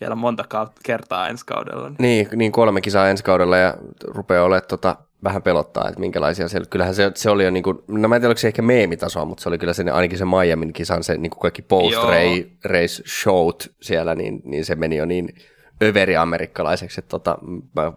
vielä 0.00 0.14
monta 0.14 0.44
kertaa 0.82 1.28
ensi 1.28 1.46
kaudella. 1.46 1.88
Niin. 1.88 1.96
niin, 1.98 2.28
niin 2.34 2.52
kolme 2.52 2.80
kisaa 2.80 3.08
ensi 3.08 3.24
kaudella 3.24 3.56
ja 3.56 3.74
rupeaa 4.04 4.44
olemaan 4.44 4.68
tota, 4.68 4.96
vähän 5.24 5.42
pelottaa, 5.42 5.88
että 5.88 6.00
minkälaisia 6.00 6.48
siellä. 6.48 6.66
Kyllähän 6.70 6.94
se, 6.94 7.12
se 7.14 7.30
oli 7.30 7.44
jo, 7.44 7.50
niin 7.50 7.62
kuin, 7.62 7.78
no 7.88 8.08
mä 8.08 8.16
en 8.16 8.22
tiedä, 8.22 8.28
oliko 8.28 8.38
se 8.38 8.48
ehkä 8.48 8.62
meemitasoa, 8.62 9.24
mutta 9.24 9.42
se 9.42 9.48
oli 9.48 9.58
kyllä 9.58 9.72
se, 9.72 9.90
ainakin 9.90 10.18
se 10.18 10.24
Miamin 10.24 10.72
kisan, 10.72 11.04
se 11.04 11.16
niin 11.16 11.30
kuin 11.30 11.40
kaikki 11.40 11.62
post-race 11.62 13.02
showt 13.22 13.72
siellä, 13.82 14.14
niin, 14.14 14.42
niin 14.44 14.64
se 14.64 14.74
meni 14.74 14.96
jo 14.96 15.04
niin 15.04 15.28
överi 15.82 16.16
amerikkalaiseksi, 16.16 17.00
että 17.00 17.08
tota, 17.08 17.38
mä 17.76 17.92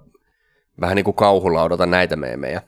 vähän 0.81 0.95
niin 0.95 1.03
kuin 1.03 1.15
kauhulla 1.15 1.63
odotan 1.63 1.91
näitä 1.91 2.15
meemejä. 2.15 2.61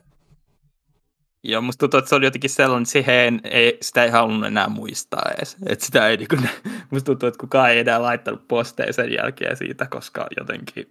Joo, 1.42 1.62
musta 1.62 1.78
tuntuu, 1.78 1.98
että 1.98 2.08
se 2.08 2.14
oli 2.14 2.24
jotenkin 2.24 2.50
sellainen, 2.50 2.82
että 2.82 2.92
siihen 2.92 3.40
ei, 3.44 3.78
sitä 3.82 4.04
ei 4.04 4.10
halunnut 4.10 4.46
enää 4.46 4.68
muistaa 4.68 5.30
edes. 5.36 5.56
Että 5.66 5.84
sitä 5.84 6.08
ei, 6.08 6.16
niin 6.16 6.28
kuin, 6.28 6.50
musta 6.90 7.06
tuntuu, 7.06 7.26
että 7.26 7.40
kukaan 7.40 7.70
ei 7.70 7.78
enää 7.78 8.02
laittanut 8.02 8.48
posteja 8.48 8.92
sen 8.92 9.12
jälkeen 9.12 9.56
siitä, 9.56 9.86
koska 9.86 10.26
jotenkin... 10.40 10.88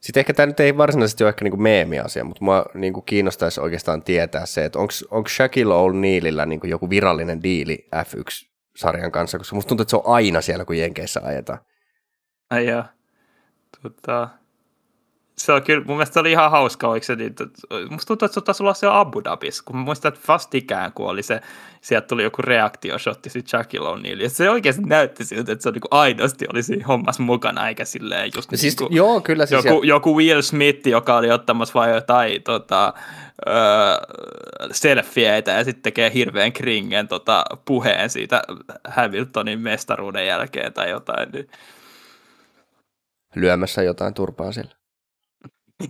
Sitten 0.00 0.20
ehkä 0.20 0.34
tämä 0.34 0.46
nyt 0.46 0.60
ei 0.60 0.76
varsinaisesti 0.76 1.24
ole 1.24 1.28
ehkä 1.28 1.44
niin 1.44 1.62
meemi-asia, 1.62 2.24
mutta 2.24 2.44
mua 2.44 2.66
niin 2.74 2.92
kuin 2.92 3.06
kiinnostaisi 3.06 3.60
oikeastaan 3.60 4.02
tietää 4.02 4.46
se, 4.46 4.64
että 4.64 4.78
onko 5.10 5.28
Shaquille 5.28 5.74
O'Nealilla 5.74 6.46
niin 6.46 6.60
kuin 6.60 6.70
joku 6.70 6.90
virallinen 6.90 7.42
diili 7.42 7.88
F1-sarjan 7.96 9.12
kanssa, 9.12 9.38
koska 9.38 9.56
musta 9.56 9.68
tuntuu, 9.68 9.82
että 9.82 9.90
se 9.90 9.96
on 9.96 10.02
aina 10.04 10.40
siellä, 10.40 10.64
kun 10.64 10.78
Jenkeissä 10.78 11.20
ajetaan. 11.24 11.58
Ai 12.50 12.66
joo. 12.66 12.84
Tota, 13.82 14.28
se 15.44 15.52
on 15.52 15.62
kyllä, 15.62 15.84
mun 15.84 15.96
mielestä 15.96 16.14
se 16.14 16.20
oli 16.20 16.30
ihan 16.30 16.50
hauska, 16.50 16.88
oliko 16.88 17.04
se 17.04 17.16
niin, 17.16 17.34
musta 17.90 18.06
tuntuu, 18.08 18.26
että 18.26 18.34
se 18.34 18.40
taisi 18.40 18.62
olla 18.62 18.74
se 18.74 18.86
Abu 18.90 19.24
Dhabis, 19.24 19.62
kun 19.62 19.76
mä 19.76 19.82
muistan, 19.82 20.12
että 20.12 20.24
vastikään, 20.28 20.92
kun 20.92 21.06
oli 21.06 21.22
se, 21.22 21.40
sieltä 21.80 22.06
tuli 22.06 22.22
joku 22.22 22.42
reaktioshotti 22.42 23.30
sitten 23.30 23.50
Shaquille 23.50 23.88
O'Neal, 23.88 24.22
ja 24.22 24.30
se 24.30 24.50
oikeasti 24.50 24.82
näytti 24.82 25.24
siltä, 25.24 25.52
että 25.52 25.62
se 25.62 25.68
on 25.68 25.72
niin 25.72 25.82
aidosti 25.90 26.46
olisi 26.52 26.82
hommassa 26.82 27.22
mukana, 27.22 27.68
eikä 27.68 27.84
silleen 27.84 28.30
just 28.34 28.50
siis, 28.50 28.62
niin 28.62 28.76
kuin, 28.76 28.96
joo, 28.96 29.20
kyllä 29.20 29.46
siis 29.46 29.64
joku, 29.64 29.82
ja... 29.82 29.88
joku 29.88 30.16
Will 30.16 30.42
Smith, 30.42 30.88
joka 30.88 31.16
oli 31.16 31.30
ottamassa 31.30 31.74
vai 31.74 31.90
jotain 31.90 32.42
tota, 32.42 32.94
öö, 33.48 33.54
selfieitä 34.72 35.50
ja 35.50 35.64
sitten 35.64 35.82
tekee 35.82 36.10
hirveän 36.14 36.52
kringen 36.52 37.08
tota, 37.08 37.44
puheen 37.64 38.10
siitä 38.10 38.42
Hamiltonin 38.88 39.60
mestaruuden 39.60 40.26
jälkeen 40.26 40.72
tai 40.72 40.90
jotain, 40.90 41.28
niin 41.32 41.48
lyömässä 43.34 43.82
jotain 43.82 44.14
turpaa 44.14 44.52
sillä. 44.52 44.74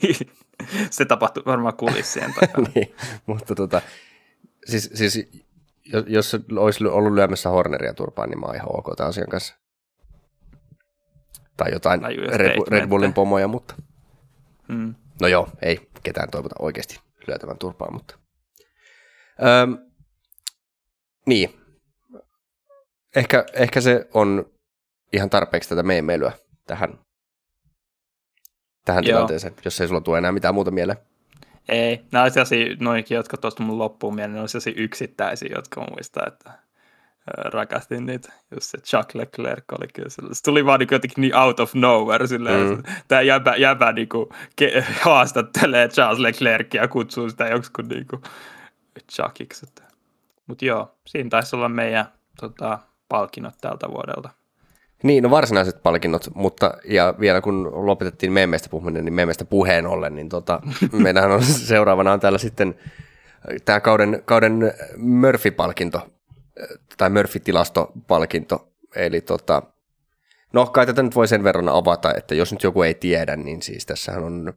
se 0.90 1.04
tapahtui 1.04 1.42
varmaan 1.46 1.76
kulissien 1.76 2.34
takana. 2.34 2.70
niin, 2.74 2.94
mutta 3.26 3.54
tota, 3.54 3.82
siis, 4.66 4.90
siis 4.94 5.28
jos, 5.92 6.04
jos 6.08 6.36
olisi 6.56 6.84
ollut 6.86 7.12
lyömässä 7.12 7.48
Horneria 7.48 7.94
turpaan, 7.94 8.30
niin 8.30 8.40
mä 8.40 8.46
oon 8.46 8.54
ihan 8.54 8.76
ok 8.76 8.96
tämän 8.96 9.08
asian 9.08 9.28
kanssa. 9.28 9.54
Tai 11.56 11.72
jotain 11.72 12.00
Red, 12.28 12.56
Red 12.68 12.86
Bullin 12.86 13.14
pomoja, 13.14 13.48
mutta... 13.48 13.74
Hmm. 14.72 14.94
No 15.20 15.28
joo, 15.28 15.48
ei 15.62 15.90
ketään 16.02 16.30
toivota 16.30 16.54
oikeasti 16.58 17.00
lyötävän 17.26 17.58
turpaan, 17.58 17.92
mutta... 17.94 18.18
Öm, 19.62 19.78
niin. 21.26 21.60
Ehkä, 23.16 23.44
ehkä 23.52 23.80
se 23.80 24.08
on 24.14 24.50
ihan 25.12 25.30
tarpeeksi 25.30 25.68
tätä 25.68 25.82
meemeilyä 25.82 26.32
tähän 26.66 26.98
tähän 28.90 29.04
Joo. 29.04 29.16
tilanteeseen, 29.16 29.54
jos 29.64 29.80
ei 29.80 29.88
sulla 29.88 30.00
tule 30.00 30.18
enää 30.18 30.32
mitään 30.32 30.54
muuta 30.54 30.70
mieleen. 30.70 30.98
Ei, 31.68 32.00
nämä 32.12 32.24
on 32.24 32.30
sellaisia, 32.30 32.76
noinkin, 32.80 33.14
jotka 33.14 33.36
tuosta 33.36 33.62
mun 33.62 33.78
loppuun 33.78 34.14
mieleen, 34.14 34.34
ne 34.34 34.40
on 34.40 34.48
sellaisia 34.48 34.72
yksittäisiä, 34.76 35.48
jotka 35.54 35.86
muistaa, 35.90 36.26
että 36.26 36.52
rakastin 37.26 38.06
niitä. 38.06 38.32
Just 38.54 38.70
se 38.70 38.78
Chuck 38.78 39.14
Leclerc 39.14 39.64
oli 39.78 39.88
kyllä 39.94 40.08
sellainen. 40.08 40.34
Se 40.34 40.42
tuli 40.42 40.66
vaan 40.66 40.80
niin 40.80 40.88
jotenkin 40.90 41.22
niin 41.22 41.36
out 41.36 41.60
of 41.60 41.74
nowhere. 41.74 42.26
Silleen, 42.26 42.68
mm. 42.68 42.82
Tämä 43.08 43.20
jäbä, 43.20 43.56
jäbä 43.56 43.92
niin 43.92 44.08
kuin, 44.08 44.26
ke, 44.56 44.84
haastattelee 45.02 45.88
Charles 45.88 46.18
Leclercia 46.18 46.82
ja 46.82 46.88
kutsuu 46.88 47.30
sitä 47.30 47.46
joksikun 47.46 47.88
niin 47.88 48.06
kuin 48.06 48.22
Chuckiksi. 49.12 49.66
Mutta 50.46 50.64
joo, 50.64 50.94
siinä 51.06 51.30
taisi 51.30 51.56
olla 51.56 51.68
meidän 51.68 52.06
tota, 52.40 52.78
palkinnot 53.08 53.54
tältä 53.60 53.88
vuodelta. 53.88 54.30
Niin, 55.02 55.22
no 55.22 55.31
varsinaiset 55.31 55.82
palkinnot, 55.82 56.28
mutta 56.35 56.74
ja 56.85 57.14
vielä 57.20 57.40
kun 57.40 57.86
lopetettiin 57.86 58.32
meemeistä 58.32 58.68
puhuminen, 58.68 59.05
niin 59.05 59.14
meemeistä 59.14 59.44
puheen 59.44 59.86
ollen, 59.86 60.14
niin 60.14 60.28
tota, 60.28 60.60
meidän 60.93 61.31
on 61.31 61.43
seuraavana 61.43 62.12
on 62.12 62.20
täällä 62.20 62.39
sitten 62.39 62.74
tämä 63.64 63.81
kauden, 63.81 64.22
kauden 64.24 64.74
Murphy-palkinto, 64.97 66.10
tai 66.97 67.10
Murphy-tilastopalkinto, 67.10 68.68
eli 68.97 69.20
tota, 69.20 69.62
no 70.52 70.66
kai 70.66 70.86
tätä 70.86 71.02
nyt 71.02 71.14
voi 71.14 71.28
sen 71.28 71.44
verran 71.44 71.68
avata, 71.68 72.14
että 72.14 72.35
jos 72.35 72.52
nyt 72.52 72.62
joku 72.62 72.82
ei 72.82 72.94
tiedä, 72.94 73.36
niin 73.36 73.62
siis 73.62 73.86
tässähän 73.86 74.24
on, 74.24 74.48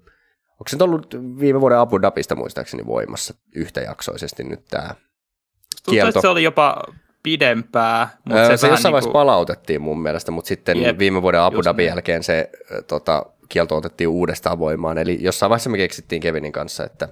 onko 0.51 0.67
se 0.67 0.75
nyt 0.75 0.81
ollut 0.81 1.15
viime 1.39 1.61
vuoden 1.61 1.77
Abu 1.77 2.01
Dhabista 2.01 2.35
muistaakseni 2.35 2.85
voimassa 2.85 3.33
yhtäjaksoisesti 3.55 4.43
nyt 4.43 4.65
tämä 4.69 4.87
Tuntuu, 4.87 5.91
kielto. 5.91 6.09
että 6.09 6.21
se 6.21 6.27
oli 6.27 6.43
jopa 6.43 6.83
pidempää. 7.23 8.09
Mutta 8.25 8.39
Öö, 8.39 8.47
se, 8.47 8.57
se 8.57 8.67
jossain 8.67 8.91
vaiheessa 8.91 9.09
niinku- 9.09 9.13
palautettiin 9.13 9.81
mun 9.81 10.01
mielestä, 10.01 10.31
mutta 10.31 10.47
sitten 10.47 10.81
Jep, 10.81 10.99
viime 10.99 11.21
vuoden 11.21 11.41
Abu 11.41 11.63
Dhabin 11.63 11.83
niin. 11.83 11.89
jälkeen 11.89 12.23
se 12.23 12.49
tota, 12.87 13.25
kielto 13.49 13.77
otettiin 13.77 14.07
uudestaan 14.07 14.59
voimaan. 14.59 14.97
Eli 14.97 15.17
jossain 15.21 15.49
vaiheessa 15.49 15.69
me 15.69 15.77
keksittiin 15.77 16.21
Kevinin 16.21 16.51
kanssa, 16.51 16.83
että, 16.83 17.09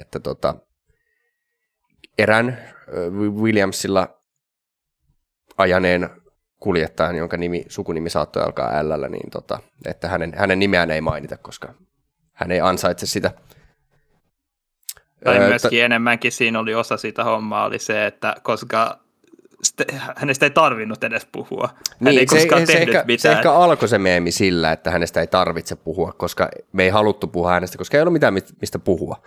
että 0.00 0.20
tota, 0.20 0.54
erän 2.18 2.58
Williamsilla 3.40 4.08
ajaneen 5.58 6.10
kuljettajan, 6.60 7.16
jonka 7.16 7.36
nimi, 7.36 7.64
sukunimi 7.68 8.10
saattoi 8.10 8.42
alkaa 8.42 8.88
L, 8.88 9.08
niin 9.08 9.30
tota, 9.30 9.58
että 9.86 10.08
hänen, 10.08 10.32
hänen 10.36 10.58
nimeään 10.58 10.90
ei 10.90 11.00
mainita, 11.00 11.36
koska 11.36 11.74
hän 12.32 12.50
ei 12.50 12.60
ansaitse 12.60 13.06
sitä. 13.06 13.30
Tai 15.24 15.36
Öö, 15.36 15.48
myöskin 15.48 15.84
enemmänkin 15.84 16.32
siinä 16.32 16.58
oli 16.58 16.74
osa 16.74 16.96
sitä 16.96 17.24
hommaa 17.24 17.64
oli 17.64 17.78
se, 17.78 18.06
että 18.06 18.34
koska 18.42 19.00
hänestä 20.16 20.46
ei 20.46 20.50
tarvinnut 20.50 21.04
edes 21.04 21.26
puhua. 21.32 21.68
Hän 22.00 22.08
ei 22.08 22.16
Niin, 22.16 22.28
se, 22.30 22.36
koskaan 22.36 22.66
se, 22.66 22.72
tehnyt 22.72 22.88
ehkä, 22.88 23.00
se 23.00 23.06
mitään. 23.06 23.36
ehkä 23.36 23.52
alkoi 23.52 23.88
se 23.88 23.98
meemi 23.98 24.30
sillä, 24.30 24.72
että 24.72 24.90
hänestä 24.90 25.20
ei 25.20 25.26
tarvitse 25.26 25.76
puhua, 25.76 26.12
koska 26.12 26.48
me 26.72 26.82
ei 26.84 26.90
haluttu 26.90 27.26
puhua 27.26 27.50
hänestä, 27.52 27.78
koska 27.78 27.96
ei 27.96 28.00
ollut 28.00 28.12
mitään 28.12 28.34
mit- 28.34 28.54
mistä 28.60 28.78
puhua. 28.78 29.22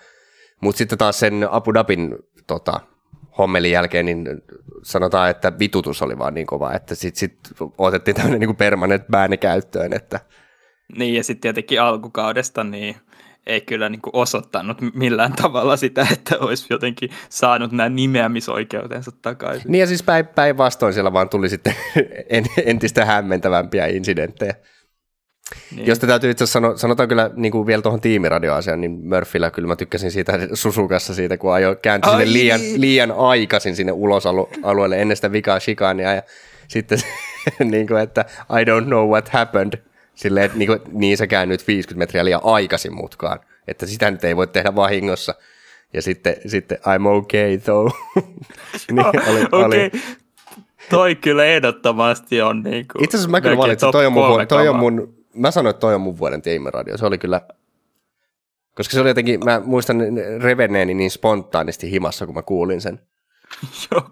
Mutta 0.62 0.78
sitten 0.78 0.98
taas 0.98 1.20
sen 1.20 1.48
Abu 1.52 1.74
Dhabin 1.74 2.16
tota, 2.48 2.80
hommelin 3.38 3.72
jälkeen, 3.72 4.06
niin 4.06 4.26
sanotaan, 4.84 5.30
että 5.30 5.60
vitutus 5.60 6.02
oli 6.02 6.18
vaan 6.18 6.34
niin 6.34 6.48
kova, 6.48 6.74
että 6.74 6.96
sitten 6.96 7.20
sit 7.20 7.38
otettiin 7.78 8.16
tämmöinen 8.16 8.40
niin 8.40 8.56
permanent 8.56 9.08
bääni 9.08 9.38
käyttöön, 9.38 9.94
että 9.94 10.20
Niin, 10.98 11.14
ja 11.16 11.24
sitten 11.24 11.42
tietenkin 11.42 11.82
alkukaudesta 11.82 12.64
niin 12.64 12.96
ei 13.48 13.62
kyllä 13.62 13.90
niin 13.90 14.02
kuin 14.02 14.16
osoittanut 14.16 14.78
millään 14.94 15.34
tavalla 15.34 15.78
sitä, 15.78 16.08
että 16.12 16.38
olisi 16.40 16.66
jotenkin 16.70 17.10
saanut 17.30 17.72
nämä 17.72 17.90
nimeämisoikeutensa 17.90 19.12
takaisin. 19.22 19.72
niin 19.72 19.80
ja 19.80 19.88
siis 19.88 20.04
päin, 20.04 20.28
päinvastoin 20.28 20.94
siellä 20.94 21.14
vaan 21.14 21.30
tuli 21.30 21.50
sitten 21.50 21.76
en, 22.30 22.46
entistä 22.66 23.06
hämmentävämpiä 23.06 23.88
incidenttejä. 23.88 24.56
Niin. 25.76 25.88
Josta 25.88 26.08
täytyy 26.08 26.32
itse 26.32 26.44
asiassa 26.44 26.60
sanoa, 26.60 26.78
sanotaan 26.78 27.10
kyllä 27.10 27.30
niin 27.36 27.52
kuin 27.52 27.68
vielä 27.68 27.82
tuohon 27.82 28.02
tiimiradioasiaan, 28.02 28.82
niin 28.82 29.08
Murphyllä 29.10 29.52
kyllä 29.52 29.68
mä 29.68 29.76
tykkäsin 29.76 30.12
siitä 30.12 30.34
Susukassa 30.54 31.14
siitä, 31.14 31.38
kun 31.38 31.54
ajo 31.54 31.76
kääntyi 31.76 32.12
Ai 32.12 32.18
sinne 32.18 32.34
liian, 32.34 32.60
niin. 32.60 32.82
liian 32.82 33.12
aikaisin 33.12 33.76
sinne 33.76 33.92
ulosalueelle 33.92 35.02
ennen 35.02 35.18
sitä 35.18 35.32
vikaa 35.32 35.60
shikania 35.60 36.14
ja 36.14 36.24
sitten 36.68 37.00
niin 37.72 37.88
kuin, 37.88 38.02
että 38.02 38.26
I 38.62 38.64
don't 38.64 38.86
know 38.86 39.10
what 39.10 39.30
happened. 39.30 39.74
Silleen, 40.16 40.46
että 40.46 40.58
niin, 40.58 40.68
kuin, 40.68 40.80
niin 40.92 41.18
sä 41.18 41.28
käännyt 41.28 41.68
50 41.68 42.00
metriä 42.00 42.26
liian 42.26 42.42
aikaisin 42.44 42.96
mutkaan, 42.96 43.40
että 43.68 43.86
sitä 43.86 44.12
nyt 44.12 44.24
ei 44.24 44.36
voi 44.36 44.48
tehdä 44.48 44.76
vahingossa. 44.76 45.36
Ja 45.94 46.02
sitten, 46.02 46.36
sitten 46.46 46.78
I'm 46.78 47.08
okay 47.08 47.58
though. 47.58 47.96
niin, 48.92 49.06
oli, 49.30 49.48
oli. 49.52 49.86
Okei, 49.86 50.02
toi 50.90 51.16
kyllä 51.16 51.46
ehdottomasti 51.46 52.42
on 52.42 52.64
niin 52.64 52.86
kuin 52.88 53.04
Itse 53.04 53.18
asiassa 53.18 53.32
mä 53.32 53.42
kyllä 53.42 53.58
valitsin, 53.58 53.92
toi 53.92 54.06
on 54.06 54.14
mun, 54.14 54.48
toi 54.48 54.68
on 54.68 54.76
mun, 54.76 55.16
mä 55.34 55.52
sanoin, 55.52 55.70
että 55.70 55.80
toi 55.80 55.96
on 55.96 56.02
mun 56.02 56.18
vuoden 56.18 56.42
tiimiradio. 56.42 56.98
Se 56.98 57.06
oli 57.06 57.18
kyllä, 57.18 57.42
koska 58.76 58.94
se 58.94 59.02
oli 59.02 59.10
jotenkin, 59.10 59.46
mä 59.46 59.62
muistan 59.66 60.02
revenneeni 60.42 60.94
niin 60.94 61.12
spontaanisti 61.12 61.92
himassa, 61.92 62.26
kun 62.26 62.36
mä 62.36 62.42
kuulin 62.42 62.82
sen. 62.82 63.00
Joo. 63.92 64.10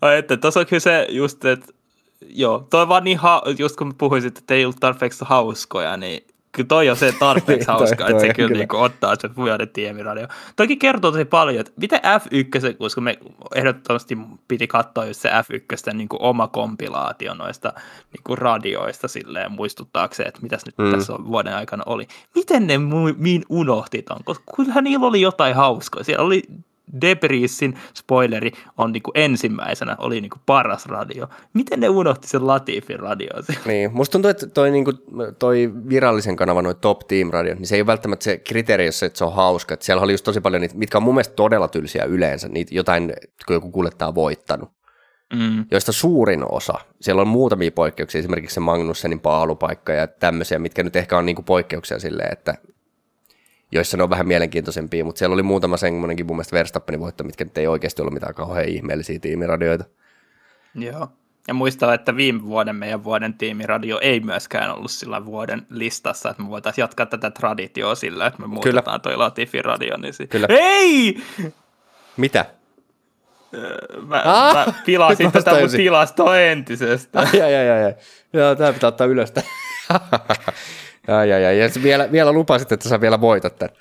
Ai, 0.00 0.18
että 0.18 0.36
tuossa 0.36 0.60
on 0.60 0.66
kyllä 0.66 0.80
se 0.80 1.06
just, 1.10 1.44
että 1.44 1.72
joo, 2.28 2.66
toi 2.70 2.88
vaan 2.88 3.04
niin, 3.04 3.18
ha- 3.18 3.42
just 3.58 3.76
kun 3.76 3.94
puhuin, 3.98 4.26
että 4.26 4.54
ei 4.54 4.64
ollut 4.64 4.76
tarpeeksi 4.80 5.24
hauskoja, 5.28 5.96
niin 5.96 6.26
kyllä 6.52 6.66
toi 6.66 6.90
on 6.90 6.96
se 6.96 7.12
tarpeeksi 7.18 7.66
Toi- 7.66 7.74
hauskaa, 7.78 8.06
toi 8.06 8.10
että 8.16 8.20
se 8.26 8.34
kyllä, 8.34 8.48
kyllä. 8.48 8.58
Niin 8.64 8.74
ottaa 8.76 9.14
sen 9.18 9.36
vuoden 9.36 9.68
tiemiradio. 9.68 10.26
Toki 10.56 10.76
kertoo 10.76 11.10
tosi 11.12 11.24
paljon, 11.24 11.60
että 11.60 11.72
miten 11.80 12.00
F1, 12.00 12.74
koska 12.78 13.00
me 13.00 13.18
ehdottomasti 13.54 14.18
piti 14.48 14.66
katsoa 14.66 15.04
just 15.04 15.20
se 15.20 15.28
F1 15.30 15.94
niin 15.94 16.08
kuin 16.08 16.22
oma 16.22 16.48
kompilaatio 16.48 17.34
noista 17.34 17.72
niin 18.12 18.22
kuin 18.24 18.38
radioista 18.38 19.08
silleen 19.08 19.52
muistuttaakseen, 19.52 20.28
että 20.28 20.40
mitäs 20.42 20.66
nyt 20.66 20.78
Mm. 20.78 20.90
tässä 20.90 21.14
on 21.14 21.26
vuoden 21.26 21.54
aikana 21.54 21.82
oli. 21.86 22.06
Miten 22.34 22.66
ne 22.66 22.76
mu- 22.76 23.14
min 23.16 23.42
unohti 23.48 24.02
ton? 24.02 24.24
Koska 24.24 24.44
kyllähän 24.56 24.84
niillä 24.84 25.06
oli 25.06 25.20
jotain 25.20 25.54
hauskoja. 25.56 26.04
Siellä 26.04 26.24
oli 26.24 26.42
Debrisin 27.00 27.78
spoileri 27.94 28.52
on 28.78 28.92
niinku 28.92 29.10
ensimmäisenä, 29.14 29.96
oli 29.98 30.20
niinku 30.20 30.36
paras 30.46 30.86
radio. 30.86 31.28
Miten 31.54 31.80
ne 31.80 31.88
unohti 31.88 32.28
sen 32.28 32.46
Latifin 32.46 33.00
radio? 33.00 33.28
Niin, 33.66 33.92
musta 33.92 34.12
tuntuu, 34.12 34.30
että 34.30 34.46
toi, 34.46 34.70
niinku, 34.70 34.92
toi 35.38 35.72
virallisen 35.88 36.36
kanavan, 36.36 36.64
noi 36.64 36.74
top 36.74 36.98
team 37.08 37.30
radio, 37.30 37.54
niin 37.54 37.66
se 37.66 37.74
ei 37.74 37.80
ole 37.80 37.86
välttämättä 37.86 38.24
se 38.24 38.38
kriteeri, 38.38 38.86
jos 38.86 38.98
se, 38.98 39.06
että 39.06 39.18
se 39.18 39.24
on 39.24 39.34
hauska. 39.34 39.74
Että 39.74 39.86
siellä 39.86 40.02
oli 40.02 40.12
just 40.12 40.24
tosi 40.24 40.40
paljon 40.40 40.60
niitä, 40.62 40.78
mitkä 40.78 40.98
on 40.98 41.02
mun 41.02 41.14
mielestä 41.14 41.34
todella 41.34 41.68
tylsiä 41.68 42.04
yleensä, 42.04 42.48
niitä 42.48 42.74
jotain, 42.74 43.12
kun 43.46 43.54
joku 43.54 43.70
kuljettaa 43.70 44.14
voittanut. 44.14 44.78
Mm. 45.34 45.64
joista 45.70 45.92
suurin 45.92 46.52
osa, 46.52 46.74
siellä 47.00 47.22
on 47.22 47.28
muutamia 47.28 47.70
poikkeuksia, 47.72 48.18
esimerkiksi 48.18 48.54
se 48.54 48.60
Magnussenin 48.60 49.20
paalupaikka 49.20 49.92
ja 49.92 50.06
tämmöisiä, 50.06 50.58
mitkä 50.58 50.82
nyt 50.82 50.96
ehkä 50.96 51.18
on 51.18 51.26
niinku 51.26 51.42
poikkeuksia 51.42 51.98
silleen, 51.98 52.32
että 52.32 52.54
joissa 53.72 53.96
ne 53.96 54.02
on 54.02 54.10
vähän 54.10 54.28
mielenkiintoisempia, 54.28 55.04
mutta 55.04 55.18
siellä 55.18 55.34
oli 55.34 55.42
muutama 55.42 55.76
semmoinenkin 55.76 56.26
mun 56.26 56.36
mielestä 56.36 56.56
Verstappenin 56.56 57.00
voitto, 57.00 57.24
mitkä 57.24 57.44
nyt 57.44 57.58
ei 57.58 57.66
oikeasti 57.66 58.02
ollut 58.02 58.14
mitään 58.14 58.34
kauhean 58.34 58.68
ihmeellisiä 58.68 59.18
tiimiradioita. 59.18 59.84
Joo. 60.74 61.08
Ja 61.48 61.54
muistaa, 61.54 61.94
että 61.94 62.16
viime 62.16 62.42
vuoden 62.42 62.76
meidän 62.76 63.04
vuoden 63.04 63.34
tiimiradio 63.34 63.98
ei 64.02 64.20
myöskään 64.20 64.70
ollut 64.74 64.90
sillä 64.90 65.24
vuoden 65.24 65.66
listassa, 65.70 66.30
että 66.30 66.42
me 66.42 66.48
voitaisiin 66.48 66.82
jatkaa 66.82 67.06
tätä 67.06 67.30
traditioa 67.30 67.94
sillä, 67.94 68.26
että 68.26 68.40
me 68.40 68.46
muutetaan 68.46 69.00
toi 69.00 69.16
Latifin 69.16 69.64
radio. 69.64 69.96
Niin 69.96 70.14
si- 70.14 70.26
Kyllä. 70.26 70.46
Ei! 70.50 71.22
Mitä? 72.16 72.46
Mä, 74.06 74.22
Ah! 74.24 74.54
mä 74.66 74.72
pilasin 74.86 75.32
tätä 75.32 75.50
mun 75.60 75.70
tilastoa 75.70 76.38
entisestä. 76.38 77.18
Ai, 77.20 77.40
ai, 77.42 77.54
ai, 77.56 77.70
ai, 77.70 77.84
ai. 77.84 77.94
Joo, 78.32 78.54
tää 78.54 78.72
pitää 78.72 78.88
ottaa 78.88 79.06
ylös. 79.06 79.32
ai, 81.08 81.32
ai, 81.32 81.44
ai. 81.44 81.58
Ja 81.58 81.68
vielä, 81.82 82.12
vielä 82.12 82.32
lupasit, 82.32 82.72
että 82.72 82.88
sä 82.88 83.00
vielä 83.00 83.20
voitat 83.20 83.56
tämän. 83.58 83.76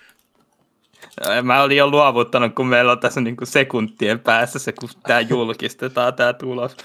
Mä 1.44 1.62
olin 1.62 1.78
jo 1.78 1.88
luovuttanut, 1.88 2.56
kun 2.56 2.68
meillä 2.68 2.92
on 2.92 3.00
tässä 3.00 3.22
niinku 3.22 3.46
sekuntien 3.46 4.20
päässä 4.20 4.60
se, 4.60 4.72
kun 4.72 4.90
tämä 5.04 5.20
julkistetaan 5.20 6.14
tämä 6.14 6.34
tulos. 6.34 6.78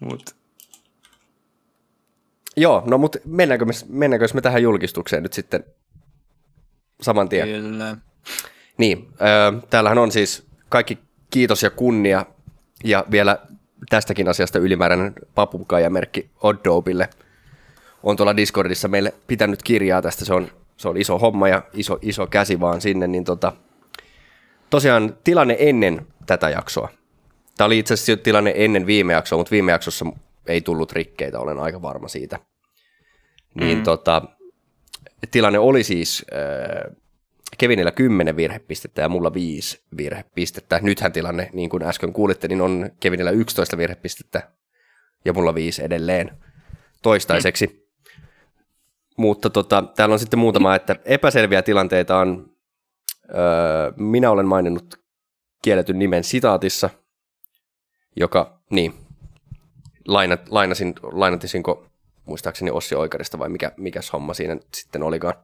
Mut, 0.00 0.22
Joo, 2.56 2.82
no 2.86 2.98
mutta 2.98 3.18
mennäänkö 3.24 3.64
me, 3.64 3.72
mennäänkö 3.88 4.26
me 4.34 4.40
tähän 4.40 4.62
julkistukseen 4.62 5.22
nyt 5.22 5.32
sitten 5.32 5.64
saman 7.00 7.28
tien? 7.28 7.48
kyllä. 7.48 7.96
Niin, 8.78 9.08
öö, 9.20 9.60
täällähän 9.70 9.98
on 9.98 10.12
siis 10.12 10.46
kaikki 10.68 10.98
kiitos 11.30 11.62
ja 11.62 11.70
kunnia 11.70 12.26
ja 12.84 13.04
vielä 13.10 13.38
tästäkin 13.88 14.28
asiasta 14.28 14.58
ylimääräinen 14.58 15.12
papukaijamerkki 15.34 16.30
Oddopille. 16.42 17.08
On 18.02 18.16
tuolla 18.16 18.36
Discordissa 18.36 18.88
meille 18.88 19.14
pitänyt 19.26 19.62
kirjaa 19.62 20.02
tästä, 20.02 20.24
se 20.24 20.34
on, 20.34 20.48
se 20.76 20.88
on 20.88 20.96
iso 20.96 21.18
homma 21.18 21.48
ja 21.48 21.62
iso, 21.72 21.98
iso 22.02 22.26
käsi 22.26 22.60
vaan 22.60 22.80
sinne, 22.80 23.06
niin 23.06 23.24
tota, 23.24 23.52
tosiaan 24.70 25.16
tilanne 25.24 25.56
ennen 25.58 26.06
tätä 26.26 26.50
jaksoa. 26.50 26.88
Tämä 27.56 27.66
oli 27.66 27.78
itse 27.78 27.94
asiassa 27.94 28.22
tilanne 28.22 28.52
ennen 28.56 28.86
viime 28.86 29.12
jaksoa, 29.12 29.38
mutta 29.38 29.50
viime 29.50 29.72
jaksossa 29.72 30.06
ei 30.46 30.60
tullut 30.60 30.92
rikkeitä, 30.92 31.40
olen 31.40 31.58
aika 31.58 31.82
varma 31.82 32.08
siitä. 32.08 32.38
Niin 33.54 33.78
Mm. 33.78 33.84
tota, 33.84 34.22
tilanne 35.30 35.58
oli 35.58 35.84
siis 35.84 36.24
äh, 36.32 36.96
Kevinillä 37.58 37.90
10 37.90 38.36
virhepistettä 38.36 39.02
ja 39.02 39.08
mulla 39.08 39.34
5 39.34 39.82
virhepistettä. 39.96 40.80
Nythän 40.82 41.12
tilanne, 41.12 41.50
niin 41.52 41.70
kuin 41.70 41.82
äsken 41.82 42.12
kuulitte, 42.12 42.48
niin 42.48 42.60
on 42.60 42.90
Kevinillä 43.00 43.30
11 43.30 43.76
virhepistettä 43.76 44.50
ja 45.24 45.32
mulla 45.32 45.54
5 45.54 45.82
edelleen 45.82 46.30
toistaiseksi. 47.02 47.66
Mm. 47.66 47.82
Mutta 49.16 49.50
tota, 49.50 49.82
täällä 49.96 50.12
on 50.12 50.18
sitten 50.18 50.38
muutama, 50.38 50.74
että 50.74 50.96
epäselviä 51.04 51.62
tilanteita 51.62 52.18
on, 52.18 52.50
öö, 53.28 53.92
minä 53.96 54.30
olen 54.30 54.46
maininnut 54.46 55.00
kielletyn 55.62 55.98
nimen 55.98 56.24
sitaatissa, 56.24 56.90
joka, 58.16 58.60
niin, 58.70 58.94
lainat, 60.08 60.48
lainasin, 60.48 60.94
lainatisinko 61.02 61.86
muistaakseni 62.24 62.70
Ossi 62.70 62.94
Oikarista 62.94 63.38
vai 63.38 63.48
mikä, 63.48 63.72
mikäs 63.76 64.12
homma 64.12 64.34
siinä 64.34 64.56
sitten 64.74 65.02
olikaan. 65.02 65.34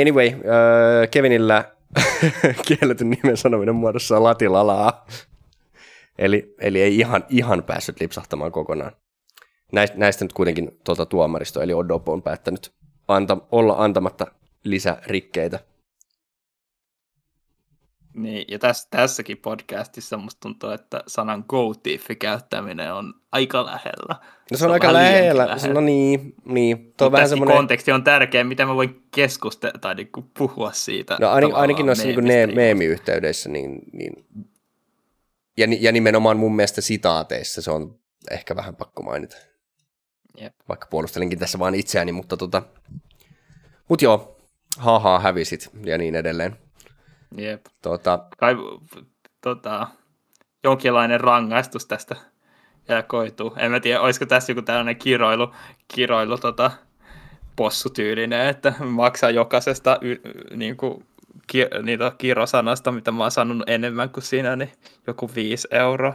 Anyway, 0.00 0.26
äh, 0.26 1.10
Kevinillä 1.10 1.64
kielletyn 2.66 3.10
nimen 3.10 3.36
sanominen 3.36 3.74
muodossa 3.74 4.22
latilalaa. 4.22 5.06
Eli, 6.18 6.54
eli 6.60 6.82
ei 6.82 6.98
ihan, 6.98 7.24
ihan 7.28 7.62
päässyt 7.62 8.00
lipsahtamaan 8.00 8.52
kokonaan. 8.52 8.92
Näistä, 9.72 9.98
näistä 9.98 10.24
nyt 10.24 10.32
kuitenkin 10.32 10.80
tuota 10.84 11.06
tuomaristo, 11.06 11.62
eli 11.62 11.74
Odopo 11.74 12.12
on 12.12 12.22
päättänyt 12.22 12.72
anta, 13.08 13.38
olla 13.52 13.74
antamatta 13.78 14.26
lisärikkeitä. 14.64 15.60
Niin, 18.14 18.44
ja 18.48 18.58
tässä, 18.58 18.88
tässäkin 18.90 19.36
podcastissa 19.36 20.16
musta 20.16 20.40
tuntuu, 20.40 20.70
että 20.70 21.02
sanan 21.06 21.44
go 21.48 21.74
käyttäminen 22.18 22.92
on 22.92 23.14
aika 23.32 23.66
lähellä. 23.66 24.14
No 24.50 24.56
se 24.56 24.64
on, 24.64 24.70
on 24.70 24.72
aika 24.72 24.92
lähellä. 24.92 25.46
lähellä. 25.46 25.74
No 25.74 25.80
niin, 25.80 26.34
niin. 26.44 26.94
Tuo 26.96 27.12
vähän 27.12 27.28
semmoinen... 27.28 27.56
konteksti 27.56 27.92
on 27.92 28.04
tärkeä, 28.04 28.44
mitä 28.44 28.66
mä 28.66 28.74
voin 28.74 29.02
keskustella 29.14 29.78
tai 29.80 29.94
niinku 29.94 30.24
puhua 30.38 30.72
siitä. 30.72 31.16
No 31.20 31.30
ainakin, 31.30 31.56
ainakin 31.56 31.86
noissa 31.86 32.04
niinku 32.04 32.20
ne, 32.20 32.46
meemiyhteydeissä, 32.46 33.48
niin, 33.48 33.78
niin 33.92 34.26
ja, 35.56 35.66
ja 35.80 35.92
nimenomaan 35.92 36.36
mun 36.36 36.56
mielestä 36.56 36.80
sitaateissa 36.80 37.62
se 37.62 37.70
on 37.70 37.98
ehkä 38.30 38.56
vähän 38.56 38.76
pakko 38.76 39.02
mainita. 39.02 39.36
Jep. 40.36 40.54
Vaikka 40.68 40.86
puolustelinkin 40.90 41.38
tässä 41.38 41.58
vaan 41.58 41.74
itseäni, 41.74 42.12
mutta 42.12 42.36
tota... 42.36 42.62
Mut 43.88 44.02
joo, 44.02 44.36
haha, 44.78 45.18
hävisit 45.18 45.70
ja 45.84 45.98
niin 45.98 46.14
edelleen. 46.14 46.56
Jep. 47.36 47.66
Tota... 47.82 48.26
Kai, 48.38 48.54
tota, 49.40 49.88
jonkinlainen 50.64 51.20
rangaistus 51.20 51.86
tästä 51.86 52.16
ja 52.88 53.02
koituu. 53.02 53.54
En 53.56 53.70
mä 53.70 53.80
tiedä, 53.80 54.00
olisiko 54.00 54.26
tässä 54.26 54.52
joku 54.52 54.62
tällainen 54.62 54.96
kiroilu, 54.96 55.52
kiroilu 55.94 56.38
tota, 56.38 56.70
possutyylinen, 57.56 58.46
että 58.46 58.74
maksaa 58.78 59.30
jokaisesta 59.30 59.98
y, 60.00 60.16
niin 60.56 60.76
kuin, 60.76 61.06
ki, 61.46 61.66
niitä 61.82 62.12
kirosanasta, 62.18 62.92
mitä 62.92 63.12
mä 63.12 63.24
oon 63.24 63.30
sanonut 63.30 63.68
enemmän 63.68 64.10
kuin 64.10 64.24
siinä, 64.24 64.56
niin 64.56 64.72
joku 65.06 65.30
viisi 65.34 65.68
euroa. 65.70 66.14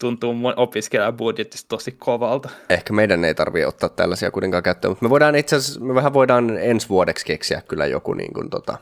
Tuntuu 0.00 0.34
mun 0.34 0.54
opiskelijabudjetista 0.56 1.68
tosi 1.68 1.92
kovalta. 1.92 2.48
Ehkä 2.70 2.92
meidän 2.92 3.24
ei 3.24 3.34
tarvitse 3.34 3.66
ottaa 3.66 3.88
tällaisia 3.88 4.30
kuitenkaan 4.30 4.62
käyttöön, 4.62 4.90
mutta 4.90 5.04
me 5.04 5.10
voidaan 5.10 5.36
itse 5.36 5.56
asiassa, 5.56 5.80
me 5.80 5.94
vähän 5.94 6.12
voidaan 6.12 6.58
ensi 6.58 6.88
vuodeksi 6.88 7.26
keksiä 7.26 7.62
kyllä 7.68 7.86
joku 7.86 8.12
niin 8.12 8.32
kuin, 8.32 8.50
tota, 8.50 8.78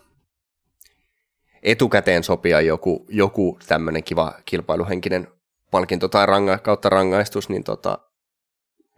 etukäteen 1.63 2.25
sopia 2.25 2.61
joku, 2.61 3.07
joku 3.09 3.59
tämmöinen 3.67 4.05
kiva 4.05 4.33
kilpailuhenkinen 4.45 5.29
palkinto 5.71 6.09
tai 6.09 6.27
ranga, 6.27 6.59
kautta 6.59 6.89
rangaistus, 6.89 7.49
niin 7.49 7.65
tota, 7.65 7.99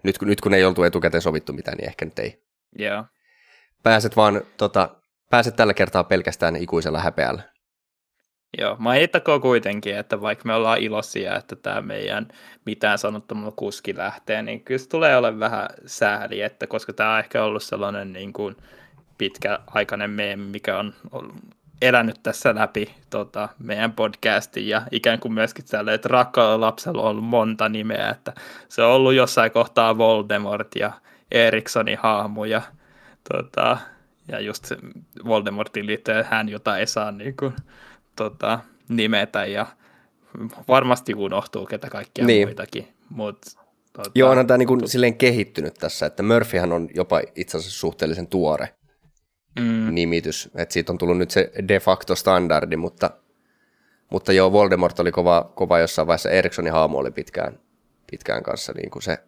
nyt, 0.03 0.19
kun, 0.19 0.29
nyt 0.29 0.41
kun 0.41 0.55
ei 0.55 0.65
oltu 0.65 0.83
etukäteen 0.83 1.23
sovittu 1.23 1.53
mitään, 1.53 1.77
niin 1.77 1.89
ehkä 1.89 2.05
nyt 2.05 2.19
ei. 2.19 2.43
Yeah. 2.81 3.05
Pääset 3.83 4.17
vaan, 4.17 4.43
tota, 4.57 4.97
pääset 5.31 5.57
tällä 5.57 5.75
kertaa 5.75 6.05
pelkästään 6.05 6.57
ikuisella 6.57 7.01
häpeällä. 7.01 7.43
Joo, 8.59 8.77
mainittakoon 8.79 9.41
kuitenkin, 9.41 9.97
että 9.97 10.21
vaikka 10.21 10.45
me 10.47 10.55
ollaan 10.55 10.79
iloisia, 10.79 11.37
että 11.37 11.57
tämä 11.57 11.81
meidän 11.81 12.29
mitään 12.65 12.99
sanottomalla 12.99 13.53
kuski 13.57 13.97
lähtee, 13.97 14.43
niin 14.43 14.61
kyllä 14.61 14.79
se 14.79 14.89
tulee 14.89 15.17
olemaan 15.17 15.41
vähän 15.41 15.69
sääli, 15.87 16.41
että 16.41 16.67
koska 16.67 16.93
tämä 16.93 17.13
on 17.13 17.19
ehkä 17.19 17.45
ollut 17.45 17.63
sellainen 17.63 18.13
niin 18.13 18.33
kuin 18.33 18.57
pitkäaikainen 19.19 20.11
meemi, 20.11 20.45
mikä 20.45 20.79
on 20.79 20.95
elänyt 21.83 22.21
tässä 22.23 22.55
läpi 22.55 22.95
tota, 23.11 23.49
meidän 23.59 23.93
podcastin 23.93 24.69
ja 24.69 24.83
ikään 24.93 25.21
kuin 25.21 25.33
myöskin 25.33 25.65
tälle, 25.71 25.95
että 25.95 26.09
rakkaalla 26.09 26.67
lapsella 26.67 27.03
on 27.03 27.09
ollut 27.09 27.25
monta 27.25 27.69
nimeä, 27.69 28.09
että 28.09 28.33
se 28.69 28.83
on 28.83 28.93
ollut 28.93 29.15
jossain 29.15 29.51
kohtaa 29.51 29.99
Voldemort 29.99 30.77
ja 30.77 30.93
Erikssonin 31.31 31.99
hahmo 31.99 32.45
ja, 32.45 32.63
tota, 33.33 33.79
ja 34.29 34.41
just 34.41 34.73
Voldemortin 35.25 35.87
liittyen 35.87 36.25
hän, 36.31 36.49
jota 36.49 36.79
ei 36.79 36.87
saa 36.87 37.13
niin 37.13 37.37
kuin, 37.37 37.55
tota, 38.21 38.61
nimetä 38.89 39.45
ja 39.45 39.67
varmasti 40.69 41.15
unohtuu 41.15 41.67
ketä 41.67 41.91
kaikkia 41.91 42.27
niin. 42.27 42.49
muitakin. 42.49 42.89
Mut, 43.11 43.39
tota, 43.93 44.11
Joo, 44.15 44.31
onhan 44.31 44.47
tämä 44.47 44.59
niin 44.59 44.69
kuin 44.69 44.89
silleen 44.89 45.17
kehittynyt 45.17 45.75
tässä, 45.75 46.07
että 46.07 46.23
Murphyhän 46.23 46.73
on 46.73 46.89
jopa 46.95 47.21
itse 47.37 47.57
asiassa 47.57 47.81
suhteellisen 47.81 48.27
tuore 48.27 48.75
mm. 49.61 49.95
nimitys, 49.95 50.51
että 50.55 50.73
siitä 50.73 50.93
on 50.93 50.99
tullut 50.99 51.19
nyt 51.19 51.31
se 51.31 51.53
de 51.69 51.81
facto 51.81 52.15
standardi, 52.15 52.77
mutta, 52.77 53.11
mutta 54.11 54.33
joo, 54.33 54.53
Voldemort 54.53 55.01
oli 55.01 55.13
kova, 55.13 55.53
kova 55.55 55.79
jossain 55.79 56.07
vaiheessa, 56.07 56.31
Erikssonin 56.31 56.73
haamu 56.73 56.99
oli 56.99 57.11
pitkään, 57.11 57.59
pitkään 58.11 58.43
kanssa 58.43 58.73
niin 58.73 58.91
kuin 58.91 59.03
se 59.03 59.19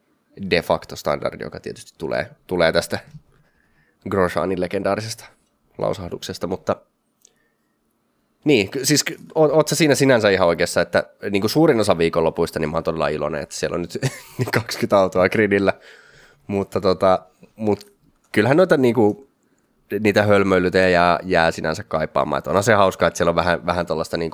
de 0.50 0.62
facto 0.62 0.96
standardi, 0.96 1.44
joka 1.44 1.60
tietysti 1.60 1.92
tulee, 1.98 2.30
tulee 2.46 2.72
tästä 2.72 2.98
Grosjeanin 4.10 4.60
legendaarisesta 4.60 5.24
lausahduksesta, 5.78 6.46
mutta 6.46 6.76
niin, 8.44 8.70
siis 8.82 9.04
oot 9.34 9.68
sä 9.68 9.74
siinä 9.74 9.94
sinänsä 9.94 10.30
ihan 10.30 10.48
oikeassa, 10.48 10.80
että 10.80 11.04
niin 11.30 11.40
kuin 11.40 11.50
suurin 11.50 11.80
osa 11.80 11.98
viikonlopuista, 11.98 12.58
niin 12.58 12.70
mä 12.70 12.76
oon 12.76 12.84
todella 12.84 13.08
iloinen, 13.08 13.42
että 13.42 13.54
siellä 13.54 13.74
on 13.74 13.80
nyt 13.80 13.98
20 14.54 14.98
autoa 14.98 15.28
gridillä, 15.28 15.72
mutta 16.46 16.80
tota, 16.80 17.18
mut 17.56 17.92
kyllähän 18.32 18.56
noita 18.56 18.76
niin 18.76 18.94
kuin, 18.94 19.28
niitä 20.00 20.22
hölmöilytä 20.22 20.78
jää, 20.78 21.18
jää 21.22 21.50
sinänsä 21.50 21.84
kaipaamaan. 21.84 22.38
Että 22.38 22.50
onhan 22.50 22.64
se 22.64 22.74
hauskaa, 22.74 23.08
että 23.08 23.18
siellä 23.18 23.30
on 23.30 23.36
vähän, 23.36 23.66
vähän 23.66 23.86
tuollaista 23.86 24.16
niin 24.16 24.30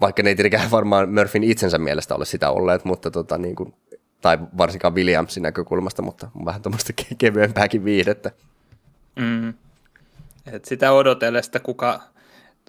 vaikka 0.00 0.22
ne 0.22 0.28
ei 0.28 0.36
tietenkään 0.36 0.70
varmaan 0.70 1.14
Murphyn 1.14 1.44
itsensä 1.44 1.78
mielestä 1.78 2.14
ole 2.14 2.24
sitä 2.24 2.50
olleet, 2.50 2.84
mutta 2.84 3.10
tota, 3.10 3.38
niin 3.38 3.56
kuin, 3.56 3.74
tai 4.20 4.38
varsinkaan 4.58 4.94
Williamsin 4.94 5.42
näkökulmasta, 5.42 6.02
mutta 6.02 6.30
vähän 6.44 6.62
tuommoista 6.62 6.92
kevyempääkin 7.18 7.84
viihdettä. 7.84 8.30
Mm. 9.16 9.54
Et 10.52 10.64
sitä 10.64 10.92
odotellesta, 10.92 11.60
kuka 11.60 12.00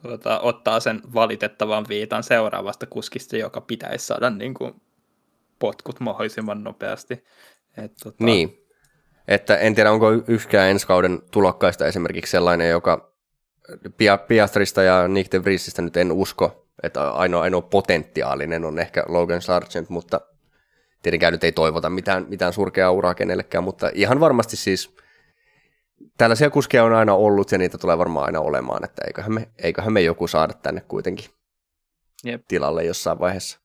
tuota, 0.02 0.40
ottaa 0.40 0.80
sen 0.80 1.02
valitettavan 1.14 1.86
viitan 1.90 2.24
seuraavasta 2.24 2.86
kuskista, 2.86 3.38
joka 3.38 3.62
pitäisi 3.62 4.06
saada 4.06 4.30
niin 4.30 4.54
kuin, 4.54 4.74
potkut 5.60 6.00
mahdollisimman 6.00 6.64
nopeasti. 6.64 7.24
Et, 7.78 7.92
tota... 8.04 8.24
Niin, 8.24 8.66
että 9.28 9.58
en 9.58 9.76
tiedä, 9.76 9.92
onko 9.92 10.12
yksikään 10.28 10.70
ensi 10.70 10.88
kauden 10.88 11.20
tulokkaista 11.32 11.88
esimerkiksi 11.88 12.32
sellainen, 12.32 12.70
joka 12.70 13.14
Piastrista 14.28 14.84
ja 14.84 15.08
Nick 15.08 15.32
de 15.32 15.44
Vriesistä 15.44 15.82
nyt 15.82 15.98
en 15.98 16.12
usko, 16.12 16.68
että 16.84 17.12
ainoa, 17.12 17.42
ainoa 17.42 17.62
potentiaalinen 17.62 18.66
on 18.66 18.80
ehkä 18.80 19.04
Logan 19.08 19.42
Sargent, 19.42 19.90
mutta 19.90 20.22
tietenkään 21.02 21.34
nyt 21.34 21.44
ei 21.44 21.52
toivota 21.52 21.90
mitään, 21.90 22.26
mitään 22.30 22.54
surkeaa 22.54 22.92
uraa 22.92 23.16
kenellekään, 23.16 23.64
mutta 23.64 23.92
ihan 23.94 24.20
varmasti 24.20 24.58
siis 24.58 24.96
tällaisia 26.18 26.50
kuskeja 26.50 26.84
on 26.84 26.94
aina 26.94 27.14
ollut 27.14 27.52
ja 27.52 27.58
niitä 27.58 27.78
tulee 27.78 27.98
varmaan 27.98 28.26
aina 28.26 28.40
olemaan, 28.40 28.84
että 28.84 29.02
eiköhän 29.08 29.34
me, 29.34 29.50
eiköhän 29.58 29.94
me 29.94 30.02
joku 30.02 30.28
saada 30.28 30.54
tänne 30.54 30.82
kuitenkin 30.82 31.30
Jep. 32.24 32.42
tilalle 32.48 32.84
jossain 32.84 33.20
vaiheessa. 33.20 33.60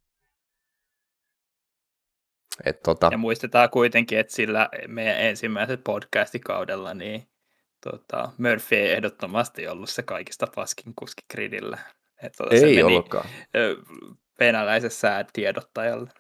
Et 2.64 2.82
tota... 2.82 3.08
Ja 3.12 3.18
muistetaan 3.18 3.70
kuitenkin, 3.70 4.18
että 4.18 4.34
sillä 4.34 4.68
meidän 4.88 5.20
ensimmäiset 5.20 5.84
podcastikaudella 5.84 6.94
niin 6.94 7.28
tota, 7.90 8.32
Murphy 8.38 8.76
ei 8.76 8.92
ehdottomasti 8.92 9.68
ollut 9.68 9.90
se 9.90 10.02
kaikista 10.02 10.46
paskin 10.54 10.92
kuski 10.96 11.22
gridillä. 11.30 11.78
Et, 12.22 12.32
tota, 12.36 12.54
ei 12.54 12.60
se 12.60 12.66
meni 12.66 12.82
ollutkaan. 12.82 13.28
venäläisessä 14.40 15.24
tiedottajalle. 15.32 16.10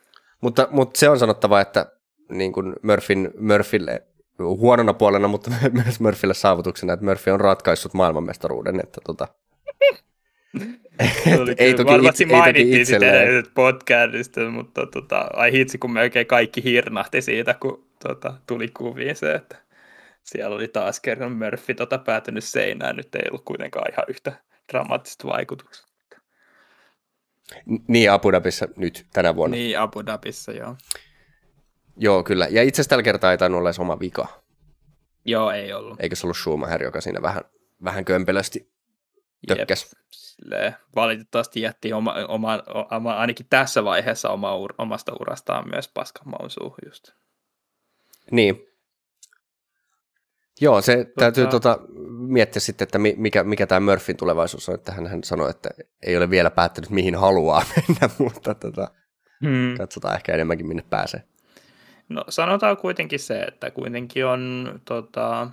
Mutta, 0.40 0.68
mutta 0.70 0.98
se 0.98 1.08
on 1.08 1.18
sanottava, 1.18 1.60
että 1.60 1.86
niin 2.28 2.52
kuin 2.52 2.74
Murphyn, 2.82 3.30
Murphylle 3.38 4.06
huonona 4.38 4.94
puolena, 4.94 5.28
mutta 5.28 5.50
myös 5.84 6.00
Murphylle 6.00 6.34
saavutuksena, 6.34 6.92
että 6.92 7.04
Murphy 7.04 7.30
on 7.30 7.40
ratkaissut 7.40 7.94
maailmanmestaruuden. 7.94 8.80
Että 8.80 9.00
tota, 9.06 9.28
ei 11.58 11.74
toki 11.74 11.92
Varmasti 11.92 12.24
itse, 12.24 12.36
mainittiin 12.36 13.04
ei 13.04 13.42
toki 13.42 13.50
podcastista, 13.54 14.40
mutta 14.50 14.86
tota, 14.86 15.28
ai 15.32 15.52
hitsi, 15.52 15.78
kun 15.78 15.92
melkein 15.92 16.26
kaikki 16.26 16.64
hirnahti 16.64 17.22
siitä, 17.22 17.54
kun 17.54 17.86
tota, 18.08 18.34
tuli 18.46 18.68
kuviin 18.68 19.16
se, 19.16 19.34
että 19.34 19.56
siellä 20.22 20.56
oli 20.56 20.68
taas 20.68 21.00
kerran 21.00 21.32
Murphy 21.32 21.74
tota, 21.74 21.98
päätynyt 21.98 22.44
seinään. 22.44 22.96
Nyt 22.96 23.14
ei 23.14 23.28
ollut 23.30 23.44
kuitenkaan 23.44 23.92
ihan 23.92 24.04
yhtä 24.08 24.32
dramaattista 24.72 25.28
vaikutusta. 25.28 25.94
Niin, 27.88 28.10
Abu 28.10 28.32
Dhabissa 28.32 28.68
nyt 28.76 29.06
tänä 29.12 29.36
vuonna. 29.36 29.56
Niin, 29.56 29.78
Abu 29.78 30.06
Dhabissa, 30.06 30.52
joo. 30.52 30.76
Joo, 31.96 32.22
kyllä. 32.22 32.46
Ja 32.50 32.62
itse 32.62 32.76
asiassa 32.76 32.90
tällä 32.90 33.02
kertaa 33.02 33.30
ei 33.30 33.38
tainnut 33.38 33.58
olla 33.58 33.68
edes 33.68 33.78
oma 33.78 34.00
vika. 34.00 34.28
Joo, 35.24 35.50
ei 35.50 35.72
ollut. 35.72 36.00
Eikö 36.00 36.16
se 36.16 36.26
ollut 36.26 36.36
Schumacher, 36.36 36.82
joka 36.82 37.00
siinä 37.00 37.22
vähän, 37.22 37.42
vähän 37.84 38.04
kömpelösti 38.04 38.72
tökkäs? 39.46 39.96
Jep. 40.50 40.74
Valitettavasti 40.96 41.60
jätti 41.60 41.92
oma, 41.92 42.14
oma, 42.28 42.62
oma, 42.90 43.14
ainakin 43.14 43.46
tässä 43.50 43.84
vaiheessa 43.84 44.30
oma, 44.30 44.56
ur, 44.56 44.74
omasta 44.78 45.12
urastaan 45.20 45.68
myös 45.68 45.88
paskan 45.88 46.32
suuhun 46.48 46.78
just. 46.86 47.10
Niin. 48.30 48.66
Joo, 50.60 50.82
se 50.82 50.96
tota... 50.96 51.14
täytyy 51.18 51.46
tota, 51.46 51.78
miettiä 52.08 52.60
sitten, 52.60 52.84
että 52.84 52.98
mikä, 52.98 53.44
mikä 53.44 53.66
tämä 53.66 53.90
Murphyn 53.90 54.16
tulevaisuus 54.16 54.68
on, 54.68 54.74
että 54.74 54.92
hän, 54.92 55.06
hän 55.06 55.24
sanoi, 55.24 55.50
että 55.50 55.70
ei 56.02 56.16
ole 56.16 56.30
vielä 56.30 56.50
päättänyt, 56.50 56.90
mihin 56.90 57.14
haluaa 57.14 57.64
mennä, 57.76 58.14
mutta 58.18 58.54
tota, 58.54 58.88
hmm. 59.44 59.76
katsotaan 59.78 60.14
ehkä 60.14 60.34
enemmänkin, 60.34 60.66
minne 60.66 60.84
pääsee. 60.90 61.22
No 62.08 62.24
sanotaan 62.28 62.76
kuitenkin 62.76 63.18
se, 63.18 63.40
että 63.40 63.70
kuitenkin 63.70 64.26
on 64.26 64.74
tota, 64.84 65.50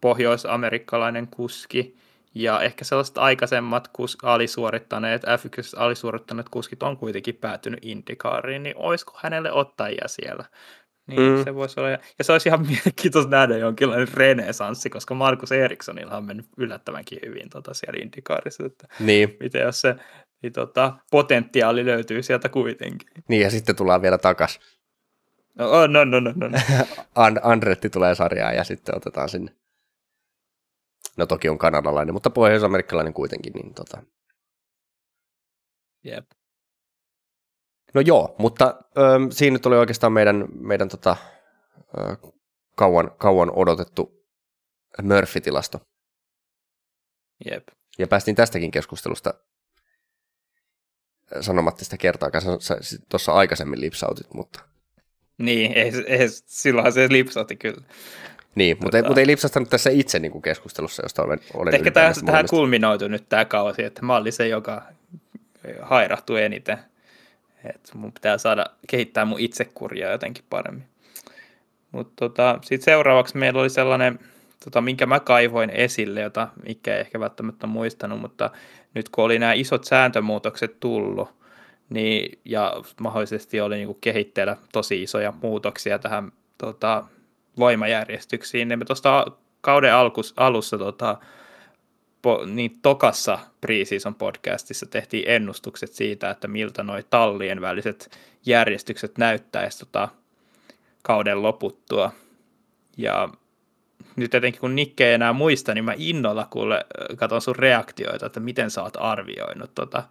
pohjoisamerikkalainen 0.00 1.28
kuski, 1.28 1.98
ja 2.34 2.60
ehkä 2.60 2.84
sellaiset 2.84 3.18
aikaisemmat 3.18 3.88
kus, 3.88 4.18
alisuorittaneet, 4.22 5.22
F1 5.22 5.80
alisuorittaneet 5.80 6.48
kuskit 6.48 6.82
on 6.82 6.96
kuitenkin 6.96 7.34
päätynyt 7.34 7.80
Indikaariin, 7.82 8.62
niin 8.62 8.76
olisiko 8.76 9.18
hänelle 9.22 9.52
ottajia 9.52 10.08
siellä? 10.08 10.44
Niin 11.06 11.38
mm. 11.38 11.44
se 11.44 11.54
voisi 11.54 11.80
olla. 11.80 11.90
Ja 11.90 12.24
se 12.24 12.32
olisi 12.32 12.48
ihan 12.48 12.66
mielenkiintoista 12.68 13.30
nähdä 13.30 13.56
jonkinlainen 13.56 14.08
renesanssi, 14.14 14.90
koska 14.90 15.14
Markus 15.14 15.52
Erikssonilla 15.52 16.16
on 16.16 16.26
mennyt 16.26 16.46
yllättävänkin 16.56 17.18
hyvin 17.26 17.50
tota 17.50 17.74
siellä 17.74 18.02
Indikaarissa. 18.02 18.66
Että 18.66 18.88
niin. 19.00 19.36
Miten 19.40 19.62
jos 19.62 19.80
se 19.80 19.96
niin 20.42 20.52
tota, 20.52 20.92
potentiaali 21.10 21.84
löytyy 21.84 22.22
sieltä 22.22 22.48
kuitenkin. 22.48 23.08
Niin, 23.28 23.42
ja 23.42 23.50
sitten 23.50 23.76
tullaan 23.76 24.02
vielä 24.02 24.18
takas. 24.18 24.60
No, 25.58 25.70
oh, 25.70 25.88
no, 25.88 26.04
no, 26.04 26.20
no, 26.20 26.32
no. 26.36 26.48
no. 26.48 26.58
And- 27.14 27.40
Andretti 27.42 27.90
tulee 27.90 28.14
sarjaan 28.14 28.54
ja 28.56 28.64
sitten 28.64 28.96
otetaan 28.96 29.28
sinne. 29.28 29.56
No 31.16 31.26
toki 31.26 31.48
on 31.48 31.58
kanadalainen, 31.58 32.14
mutta 32.14 32.30
pohjois-amerikkalainen 32.30 33.14
kuitenkin. 33.14 33.52
Niin 33.52 33.74
tota. 33.74 34.02
Jep. 36.04 36.30
No 37.94 38.00
joo, 38.00 38.34
mutta 38.38 38.80
ö, 38.98 39.02
siinä 39.30 39.58
tuli 39.58 39.76
oikeastaan 39.76 40.12
meidän, 40.12 40.44
meidän 40.60 40.88
tota, 40.88 41.16
ö, 41.98 42.16
kauan, 42.76 43.10
kauan 43.18 43.50
odotettu 43.56 44.26
Murphy-tilasto. 45.02 45.80
Jep. 47.50 47.68
Ja 47.98 48.06
päästiin 48.06 48.34
tästäkin 48.34 48.70
keskustelusta 48.70 49.34
sanomatta 51.40 51.84
sitä 51.84 51.96
kertaakaan, 51.96 52.42
tuossa 53.08 53.32
aikaisemmin 53.32 53.80
lipsautit, 53.80 54.34
mutta... 54.34 54.68
Niin, 55.38 55.72
ei, 55.72 55.92
ei, 56.06 56.28
silloinhan 56.28 56.92
se 56.92 57.08
lipsautti 57.10 57.56
kyllä. 57.56 57.82
Niin, 58.54 58.76
mutta, 58.76 58.84
tota... 58.84 58.96
ei, 58.96 59.02
mutta 59.02 59.20
ei 59.20 59.26
lipsastanut 59.26 59.70
tässä 59.70 59.90
itse 59.90 60.18
niin 60.18 60.32
kuin 60.32 60.42
keskustelussa, 60.42 61.02
josta 61.02 61.22
olen, 61.22 61.40
olen 61.54 61.74
Ehkä 61.74 61.90
tähän, 61.90 62.14
tähän 62.26 62.46
kulminoitu 62.50 63.08
nyt 63.08 63.28
tämä 63.28 63.44
kausi, 63.44 63.84
että 63.84 64.02
mä 64.02 64.16
olin 64.16 64.32
se, 64.32 64.48
joka 64.48 64.82
hairahtui 65.80 66.42
eniten. 66.42 66.78
Et 67.64 67.90
mun 67.94 68.12
pitää 68.12 68.38
saada 68.38 68.66
kehittää 68.88 69.24
mun 69.24 69.40
itsekuria 69.40 70.10
jotenkin 70.10 70.44
paremmin. 70.50 70.84
Mutta 71.92 72.12
tota, 72.16 72.58
sitten 72.62 72.84
seuraavaksi 72.84 73.36
meillä 73.36 73.60
oli 73.60 73.70
sellainen, 73.70 74.18
tota, 74.64 74.80
minkä 74.80 75.06
mä 75.06 75.20
kaivoin 75.20 75.70
esille, 75.70 76.20
jota 76.20 76.48
mikä 76.66 76.94
ei 76.94 77.00
ehkä 77.00 77.20
välttämättä 77.20 77.66
muistanut, 77.66 78.20
mutta 78.20 78.50
nyt 78.94 79.08
kun 79.08 79.24
oli 79.24 79.38
nämä 79.38 79.52
isot 79.52 79.84
sääntömuutokset 79.84 80.80
tullut, 80.80 81.28
niin, 81.90 82.38
ja 82.44 82.72
mahdollisesti 83.00 83.60
oli 83.60 83.76
niin 83.76 83.98
kehitteellä 84.00 84.56
tosi 84.72 85.02
isoja 85.02 85.32
muutoksia 85.42 85.98
tähän 85.98 86.32
tota, 86.58 87.04
voimajärjestyksiin, 87.58 88.68
niin 88.68 88.78
me 88.78 88.84
tuosta 88.84 89.26
kauden 89.60 89.94
alkus, 89.94 90.34
alussa 90.36 90.78
tota, 90.78 91.18
po, 92.22 92.44
niin 92.46 92.78
tokassa 92.82 93.38
preseason 93.60 94.14
podcastissa 94.14 94.86
tehtiin 94.86 95.24
ennustukset 95.26 95.92
siitä, 95.92 96.30
että 96.30 96.48
miltä 96.48 96.82
noi 96.82 97.04
tallien 97.10 97.60
väliset 97.60 98.18
järjestykset 98.46 99.18
näyttäisi 99.18 99.78
tota, 99.78 100.08
kauden 101.02 101.42
loputtua. 101.42 102.12
Ja 102.96 103.28
nyt 104.16 104.34
etenkin 104.34 104.60
kun 104.60 104.74
Nikke 104.74 105.08
ei 105.08 105.14
enää 105.14 105.32
muista, 105.32 105.74
niin 105.74 105.84
mä 105.84 105.94
innolla 105.96 106.46
kuule 106.50 106.86
katson 107.16 107.40
sun 107.40 107.56
reaktioita, 107.56 108.26
että 108.26 108.40
miten 108.40 108.70
sä 108.70 108.82
oot 108.82 108.96
arvioinut 108.96 109.74
tota. 109.74 110.02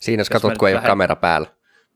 Siinä 0.00 0.22
katsot, 0.32 0.58
kun 0.58 0.68
ei 0.68 0.74
vähän... 0.74 0.86
ole 0.86 0.90
kamera 0.90 1.16
päällä. 1.16 1.48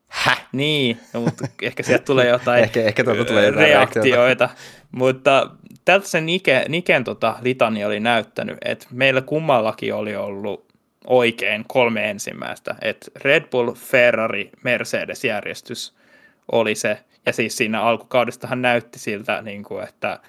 Häh? 0.09 0.47
Niin, 0.53 1.01
no, 1.13 1.21
mutta 1.21 1.47
ehkä 1.63 1.83
sieltä 1.83 2.05
tulee 2.05 2.29
jotain 2.29 2.63
ehkä, 2.65 2.83
ehkä 2.83 3.05
tulee 3.05 3.51
reaktioita. 3.51 4.49
Mutta 4.91 5.51
tältä 5.85 6.07
se 6.07 6.21
Nike, 6.21 6.65
Niken 6.69 7.05
tota, 7.05 7.37
litani 7.43 7.85
oli 7.85 8.01
näyttänyt, 8.01 8.59
että 8.65 8.87
meillä 8.91 9.21
kummallakin 9.21 9.95
oli 9.95 10.17
ollut 10.17 10.67
oikein 11.07 11.65
kolme 11.69 12.11
ensimmäistä. 12.11 12.75
Että 12.83 13.11
Red 13.17 13.45
Bull, 13.51 13.73
Ferrari, 13.75 14.51
Mercedes-järjestys 14.63 15.95
oli 16.53 16.75
se. 16.75 16.99
Ja 17.27 17.33
siis 17.33 17.57
siinä 17.57 17.83
alkukaudestahan 17.83 18.63
näytti 18.63 18.99
siltä, 18.99 19.43
niin 19.43 19.63
kuin, 19.63 19.85
että 19.89 20.21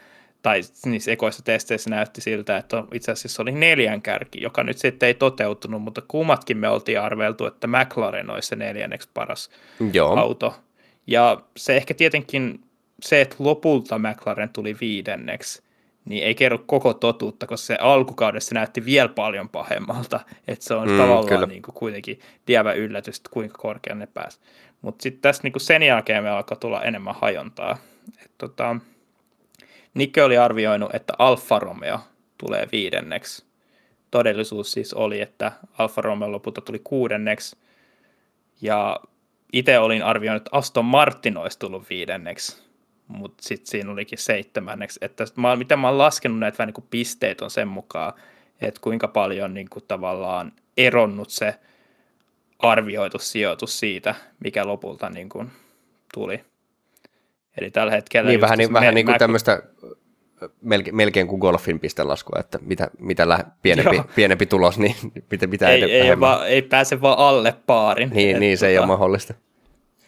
tai 0.46 0.62
niissä 0.86 1.12
ekoissa 1.12 1.44
testeissä 1.44 1.90
näytti 1.90 2.22
siltä, 2.22 2.58
että 2.58 2.84
itse 2.94 3.12
asiassa 3.12 3.42
oli 3.42 3.52
neljän 3.52 4.02
kärki, 4.02 4.42
joka 4.42 4.64
nyt 4.64 4.78
sitten 4.78 5.08
ei 5.08 5.14
toteutunut, 5.14 5.82
mutta 5.82 6.02
kummatkin 6.08 6.58
me 6.58 6.70
oltiin 6.70 7.00
arveltu, 7.00 7.46
että 7.46 7.68
McLaren 7.68 8.30
olisi 8.30 8.48
se 8.48 8.56
neljänneksi 8.56 9.10
paras 9.14 9.50
Joo. 9.94 10.20
auto. 10.20 10.56
Ja 11.08 11.42
se 11.58 11.78
ehkä 11.78 11.94
tietenkin 11.94 12.60
se, 13.02 13.22
että 13.22 13.36
lopulta 13.40 14.00
McLaren 14.00 14.50
tuli 14.50 14.78
viidenneksi, 14.82 15.64
niin 16.06 16.24
ei 16.24 16.36
kerro 16.36 16.58
koko 16.66 16.94
totuutta, 16.94 17.48
koska 17.48 17.66
se 17.66 17.78
alkukaudessa 17.82 18.56
näytti 18.56 18.86
vielä 18.86 19.10
paljon 19.10 19.50
pahemmalta, 19.50 20.20
että 20.48 20.66
se 20.66 20.74
on 20.74 20.90
mm, 20.90 20.98
tavallaan 20.98 21.50
niin 21.50 21.62
kuin 21.62 21.76
kuitenkin 21.76 22.20
diävä 22.48 22.74
yllätys, 22.74 23.18
että 23.18 23.30
kuinka 23.34 23.58
korkealle 23.58 24.00
ne 24.00 24.08
pääsi. 24.14 24.40
Mutta 24.82 25.04
sitten 25.04 25.22
tässä 25.22 25.44
niin 25.44 25.54
kuin 25.54 25.62
sen 25.62 25.84
jälkeen 25.84 26.24
me 26.24 26.30
alkaa 26.30 26.58
tulla 26.58 26.84
enemmän 26.84 27.16
hajontaa. 27.16 27.78
Et 28.26 28.32
tota, 28.38 28.76
Nikke 29.96 30.24
oli 30.24 30.38
arvioinut, 30.38 30.96
että 30.96 31.14
Alfa 31.20 31.60
Romeo 31.60 32.00
tulee 32.38 32.68
viidenneksi. 32.72 33.46
Todellisuus 34.12 34.72
siis 34.72 34.94
oli, 34.94 35.22
että 35.22 35.52
Alfa 35.78 36.02
Romeo 36.02 36.32
lopulta 36.32 36.62
tuli 36.62 36.82
kuudenneksi. 36.84 37.58
Ja 38.62 39.00
itse 39.54 39.80
olin 39.80 40.04
arvioinut, 40.04 40.42
että 40.42 40.58
Aston 40.58 40.86
Martin 40.86 41.38
olisi 41.38 41.60
tullut 41.60 41.90
viidenneksi, 41.90 42.64
mutta 43.08 43.44
sitten 43.44 43.68
siinä 43.68 43.92
olikin 43.92 44.18
seitsemänneksi. 44.18 45.00
Että 45.02 45.26
mä, 45.36 45.56
mitä 45.56 45.78
mä 45.78 45.88
oon 45.88 45.98
laskenut 45.98 46.40
näitä 46.40 46.58
vähän 46.58 46.68
niin 46.68 46.74
kuin 46.74 46.88
pisteet 46.90 47.42
on 47.42 47.52
sen 47.52 47.68
mukaan, 47.68 48.14
että 48.62 48.82
kuinka 48.82 49.08
paljon 49.08 49.54
niin 49.54 49.70
kuin 49.70 49.86
tavallaan 49.88 50.52
eronnut 50.78 51.30
se 51.30 51.56
arvioitu 52.60 53.20
sijoitus 53.20 53.80
siitä, 53.80 54.16
mikä 54.40 54.68
lopulta 54.68 55.10
niin 55.10 55.30
kuin 55.30 55.52
tuli. 56.14 56.55
Eli 57.58 57.72
tällä 57.72 57.92
hetkellä... 57.92 58.30
Niin, 58.30 58.42
vähän, 58.42 58.58
niin, 58.58 58.74
vähän 58.74 58.94
niin 58.94 59.06
kuin 59.06 59.20
tämmöistä 59.20 59.64
melkein, 60.62 60.96
melkein 60.96 61.28
kuin 61.28 61.40
golfin 61.40 61.80
pistelaskua, 61.80 62.40
että 62.40 62.60
mitä, 62.62 62.88
mitä 63.00 63.30
lä, 63.30 63.46
pienempi, 63.62 64.02
pienempi 64.16 64.46
tulos, 64.46 64.80
niin 64.80 64.96
mitä, 65.32 65.48
mitä 65.48 65.70
ei, 65.70 65.84
ei, 65.84 66.20
vaan, 66.20 66.48
ei 66.48 66.62
pääse 66.62 67.02
vaan 67.02 67.18
alle 67.18 67.56
paarin. 67.66 68.10
Niin, 68.10 68.40
niin 68.40 68.58
se 68.58 68.66
tota... 68.66 68.70
ei 68.70 68.78
ole 68.78 68.88
mahdollista. 68.88 69.34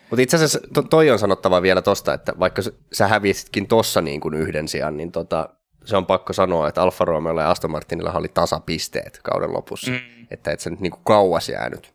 Mutta 0.10 0.22
itse 0.22 0.36
asiassa 0.36 0.60
to, 0.74 0.82
toi 0.82 1.12
on 1.12 1.20
sanottava 1.20 1.62
vielä 1.62 1.82
tosta, 1.82 2.14
että 2.14 2.34
vaikka 2.40 2.62
sä 2.94 3.08
hävisitkin 3.08 3.68
tossa 3.68 4.02
niin 4.02 4.22
kuin 4.22 4.34
yhden 4.34 4.68
sijaan, 4.68 4.98
niin 4.98 5.12
tota, 5.12 5.50
se 5.86 5.98
on 5.98 6.06
pakko 6.06 6.34
sanoa, 6.34 6.68
että 6.68 6.82
Alfa 6.82 7.06
Romeolla 7.06 7.42
ja 7.42 7.52
Aston 7.52 7.72
Martinilla 7.72 8.12
oli 8.12 8.28
tasapisteet 8.28 9.20
kauden 9.24 9.54
lopussa, 9.54 9.92
mm. 9.92 10.28
että 10.32 10.52
et 10.52 10.60
se 10.60 10.70
nyt 10.70 10.80
niin 10.80 10.92
kuin 10.92 11.04
kauas 11.04 11.50
jäänyt. 11.50 11.94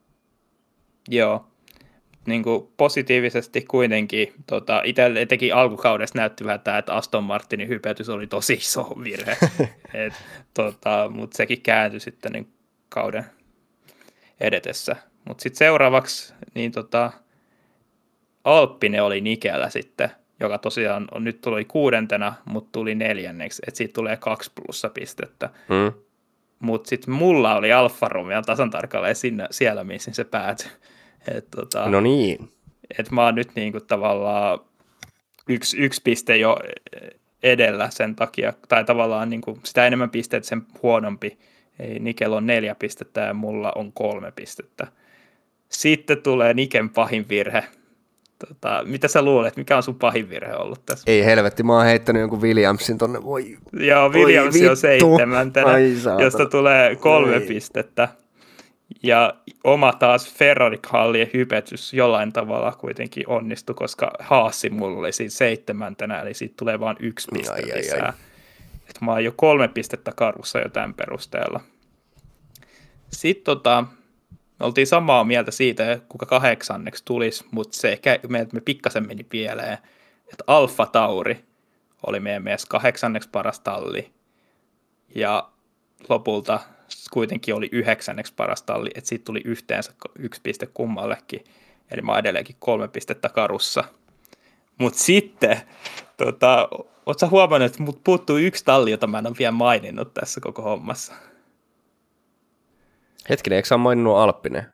Joo, 1.08 1.44
niin 2.26 2.42
kuin 2.42 2.68
positiivisesti 2.76 3.62
kuitenkin, 3.62 4.32
tota, 4.46 4.82
itse 4.84 5.10
etenkin 5.20 5.54
alkukaudessa 5.54 6.18
näytti 6.18 6.44
vähän 6.44 6.60
tämä, 6.60 6.78
että 6.78 6.94
Aston 6.94 7.24
Martinin 7.24 7.68
hypetys 7.68 8.08
oli 8.08 8.26
tosi 8.26 8.52
iso 8.52 8.94
virhe, 9.04 9.36
Et, 9.94 10.14
tota, 10.54 11.10
mutta 11.14 11.36
sekin 11.36 11.62
kääntyi 11.62 12.00
sitten 12.00 12.32
niin 12.32 12.52
kauden 12.88 13.24
edetessä. 14.40 14.96
Mutta 15.28 15.42
sitten 15.42 15.58
seuraavaksi 15.58 16.34
niin 16.54 16.72
tota, 16.72 17.12
Alppine 18.44 19.02
oli 19.02 19.20
Nikellä 19.20 19.70
sitten, 19.70 20.10
joka 20.40 20.58
tosiaan 20.58 21.08
on, 21.10 21.24
nyt 21.24 21.40
tuli 21.40 21.64
kuudentena, 21.64 22.34
mutta 22.44 22.68
tuli 22.72 22.94
neljänneksi, 22.94 23.62
että 23.66 23.78
siitä 23.78 23.92
tulee 23.92 24.16
kaksi 24.16 24.50
plussa 24.54 24.88
pistettä. 24.88 25.50
Hmm. 25.68 25.92
Mutta 26.58 26.88
sitten 26.88 27.14
mulla 27.14 27.54
oli 27.54 27.72
Alfa 27.72 28.08
Romeo 28.08 28.42
tasan 28.42 28.70
tarkalleen 28.70 29.16
sinne, 29.16 29.46
siellä, 29.50 29.84
missä 29.84 30.10
se 30.14 30.24
päätyi. 30.24 30.70
Et, 31.28 31.50
tota, 31.50 31.88
no 31.88 32.00
niin. 32.00 32.50
Et 32.98 33.10
mä 33.10 33.24
oon 33.24 33.34
nyt 33.34 33.50
niinku 33.54 33.80
tavallaan 33.80 34.58
yksi, 35.48 35.76
yksi 35.78 36.00
piste 36.04 36.36
jo 36.36 36.58
edellä 37.42 37.90
sen 37.90 38.16
takia, 38.16 38.52
tai 38.68 38.84
tavallaan 38.84 39.30
niinku 39.30 39.58
sitä 39.64 39.86
enemmän 39.86 40.10
pisteitä 40.10 40.46
sen 40.46 40.62
huonompi. 40.82 41.38
Ei, 41.80 41.98
Nikel 41.98 42.32
on 42.32 42.46
neljä 42.46 42.74
pistettä 42.74 43.20
ja 43.20 43.34
mulla 43.34 43.72
on 43.74 43.92
kolme 43.92 44.32
pistettä. 44.32 44.86
Sitten 45.68 46.22
tulee 46.22 46.54
Niken 46.54 46.90
pahin 46.90 47.28
virhe. 47.28 47.64
Tota, 48.48 48.82
mitä 48.84 49.08
sä 49.08 49.22
luulet, 49.22 49.56
mikä 49.56 49.76
on 49.76 49.82
sun 49.82 49.94
pahin 49.94 50.30
virhe 50.30 50.54
ollut 50.54 50.86
tässä? 50.86 51.04
Ei 51.06 51.24
helvetti, 51.24 51.62
mä 51.62 51.76
oon 51.76 51.84
heittänyt 51.84 52.20
jonkun 52.20 52.42
Williamsin 52.42 52.98
tonne, 52.98 53.24
voi 53.24 53.58
Joo, 53.72 54.08
Williams 54.08 54.56
on 54.70 54.76
seitsemäntenä, 54.76 55.78
josta 56.20 56.46
tulee 56.46 56.96
kolme 56.96 57.34
Oi. 57.36 57.40
pistettä. 57.40 58.08
Ja 59.02 59.34
oma 59.64 59.92
taas 59.92 60.34
Ferrari-hallien 60.34 61.30
hypetys 61.34 61.94
jollain 61.94 62.32
tavalla 62.32 62.72
kuitenkin 62.72 63.28
onnistui, 63.28 63.74
koska 63.74 64.10
Haassi 64.18 64.70
mulla 64.70 64.98
oli 64.98 65.12
siinä 65.12 65.30
seitsemäntenä, 65.30 66.20
eli 66.20 66.34
siitä 66.34 66.54
tulee 66.58 66.80
vain 66.80 66.96
yksi 67.00 67.28
piste 67.32 67.52
ai, 67.52 67.76
lisää. 67.76 67.98
Ai, 67.98 68.06
ai. 68.06 68.12
Et 68.90 69.00
mä 69.00 69.10
oon 69.10 69.24
jo 69.24 69.32
kolme 69.36 69.68
pistettä 69.68 70.12
karussa 70.16 70.58
jo 70.58 70.68
tämän 70.68 70.94
perusteella. 70.94 71.60
Sitten 73.10 73.44
tota, 73.44 73.84
me 74.60 74.66
oltiin 74.66 74.86
samaa 74.86 75.24
mieltä 75.24 75.50
siitä, 75.50 76.00
kuka 76.08 76.26
kahdeksanneksi 76.26 77.04
tulisi, 77.04 77.44
mutta 77.50 77.76
se 77.76 78.00
me, 78.28 78.46
me 78.52 78.60
pikkasen 78.60 79.06
meni 79.06 79.24
pieleen, 79.24 79.78
että 80.32 80.44
Alfa 80.46 80.86
Tauri 80.86 81.44
oli 82.06 82.20
meidän 82.20 82.42
mielestä 82.42 82.68
kahdeksanneksi 82.70 83.28
paras 83.28 83.60
talli. 83.60 84.12
Ja 85.14 85.48
lopulta 86.08 86.60
kuitenkin 87.12 87.54
oli 87.54 87.68
yhdeksänneksi 87.72 88.34
paras 88.36 88.62
talli, 88.62 88.90
että 88.94 89.08
siitä 89.08 89.24
tuli 89.24 89.40
yhteensä 89.44 89.92
yksi 90.18 90.40
piste 90.40 90.66
kummallekin. 90.66 91.44
Eli 91.90 92.02
mä 92.02 92.18
edelleenkin 92.18 92.56
kolme 92.58 92.88
pistettä 92.88 93.28
karussa. 93.28 93.84
Mutta 94.78 94.98
sitten, 94.98 95.60
tota, 96.16 96.68
ootko 97.06 97.28
huomannut, 97.30 97.70
että 97.70 97.82
mut 97.82 98.04
puuttuu 98.04 98.36
yksi 98.36 98.64
talli, 98.64 98.90
jota 98.90 99.06
mä 99.06 99.18
en 99.18 99.26
ole 99.26 99.34
vielä 99.38 99.52
maininnut 99.52 100.14
tässä 100.14 100.40
koko 100.40 100.62
hommassa? 100.62 101.14
Hetkinen, 103.28 103.56
eikö 103.56 103.68
sä 103.68 103.76
maininnut 103.76 104.16
Alppinen? 104.16 104.66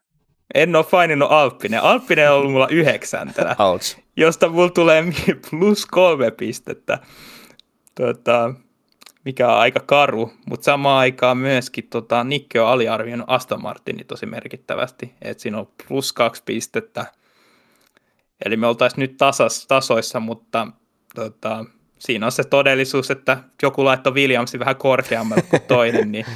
En 0.55 0.77
ole 0.77 0.87
maininnut 0.93 1.33
Alppinen. 1.33 1.83
Alppinen 1.83 2.31
on 2.31 2.37
ollut 2.37 2.53
mulla 2.53 2.69
yhdeksäntenä, 2.69 3.57
josta 4.17 4.49
mulla 4.49 4.71
tulee 4.71 5.05
plus 5.51 5.87
kolme 5.87 6.31
pistettä. 6.31 6.99
Tota, 7.95 8.55
mikä 9.29 9.49
on 9.49 9.59
aika 9.59 9.81
karu, 9.81 10.33
mutta 10.47 10.65
samaan 10.65 10.99
aikaan 10.99 11.37
myöskin 11.37 11.89
tota, 11.89 12.25
Nikke 12.25 12.61
on 12.61 12.69
aliarvioinut 12.69 13.31
Aston 13.31 13.63
Martinin 13.63 14.07
tosi 14.07 14.27
merkittävästi, 14.27 15.15
että 15.23 15.43
siinä 15.43 15.59
on 15.59 15.69
plus 15.89 16.13
kaksi 16.13 16.43
pistettä. 16.47 17.07
Eli 18.45 18.57
me 18.57 18.67
oltaisiin 18.67 19.01
nyt 19.01 19.17
tasas, 19.17 19.67
tasoissa, 19.67 20.21
mutta 20.21 20.67
tota, 21.15 21.65
siinä 21.99 22.27
on 22.27 22.33
se 22.33 22.45
todellisuus, 22.45 23.11
että 23.11 23.39
joku 23.63 23.85
laittoi 23.85 24.15
Williamsin 24.15 24.61
vähän 24.61 24.77
korkeammalle 24.77 25.43
kuin 25.43 25.63
toinen, 25.77 26.13
niin 26.13 26.27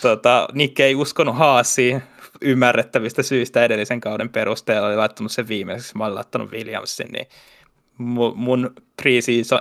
tota, 0.00 0.48
Nikke 0.52 0.84
ei 0.84 0.94
uskonut 0.94 1.36
Haasiin 1.36 2.02
ymmärrettävistä 2.40 3.22
syistä 3.22 3.64
edellisen 3.64 4.00
kauden 4.00 4.28
perusteella, 4.28 4.88
oli 4.88 4.96
laittanut 4.96 5.32
sen 5.32 5.48
viimeiseksi, 5.48 5.98
mä 5.98 6.04
olin 6.04 6.14
laittanut 6.14 6.50
Williamsin, 6.50 7.08
niin 7.12 7.26
mun, 7.98 8.32
mun 8.36 8.74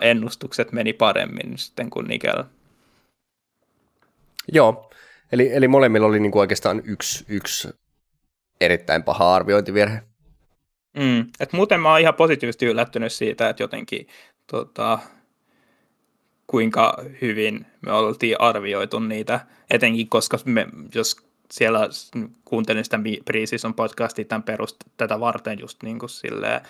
ennustukset 0.01 0.71
meni 0.71 0.93
paremmin 0.93 1.57
sitten 1.57 1.89
kuin 1.89 2.07
Nikellä. 2.07 2.45
Joo, 4.51 4.91
eli, 5.31 5.53
eli 5.53 5.67
molemmilla 5.67 6.07
oli 6.07 6.19
niin 6.19 6.31
kuin 6.31 6.39
oikeastaan 6.39 6.81
yksi, 6.85 7.25
yksi 7.27 7.69
erittäin 8.61 9.03
paha 9.03 9.35
arviointivirhe. 9.35 10.01
Mm, 10.97 11.25
et 11.39 11.53
muuten 11.53 11.79
mä 11.79 11.89
oon 11.91 11.99
ihan 11.99 12.13
positiivisesti 12.13 12.65
yllättynyt 12.65 13.13
siitä, 13.13 13.49
että 13.49 13.63
jotenkin 13.63 14.07
tota, 14.47 14.99
kuinka 16.47 16.97
hyvin 17.21 17.65
me 17.81 17.91
oltiin 17.91 18.41
arvioitu 18.41 18.99
niitä, 18.99 19.39
etenkin 19.69 20.09
koska 20.09 20.37
me, 20.45 20.67
jos 20.95 21.17
siellä 21.51 21.89
kuuntelin 22.45 22.83
sitä 22.83 22.99
Preseason 23.25 23.73
podcastia 23.73 24.25
tämän 24.25 24.43
perust, 24.43 24.75
tätä 24.97 25.19
varten 25.19 25.59
just 25.59 25.83
niin 25.83 25.99
kuin 25.99 26.09
silleen, 26.09 26.61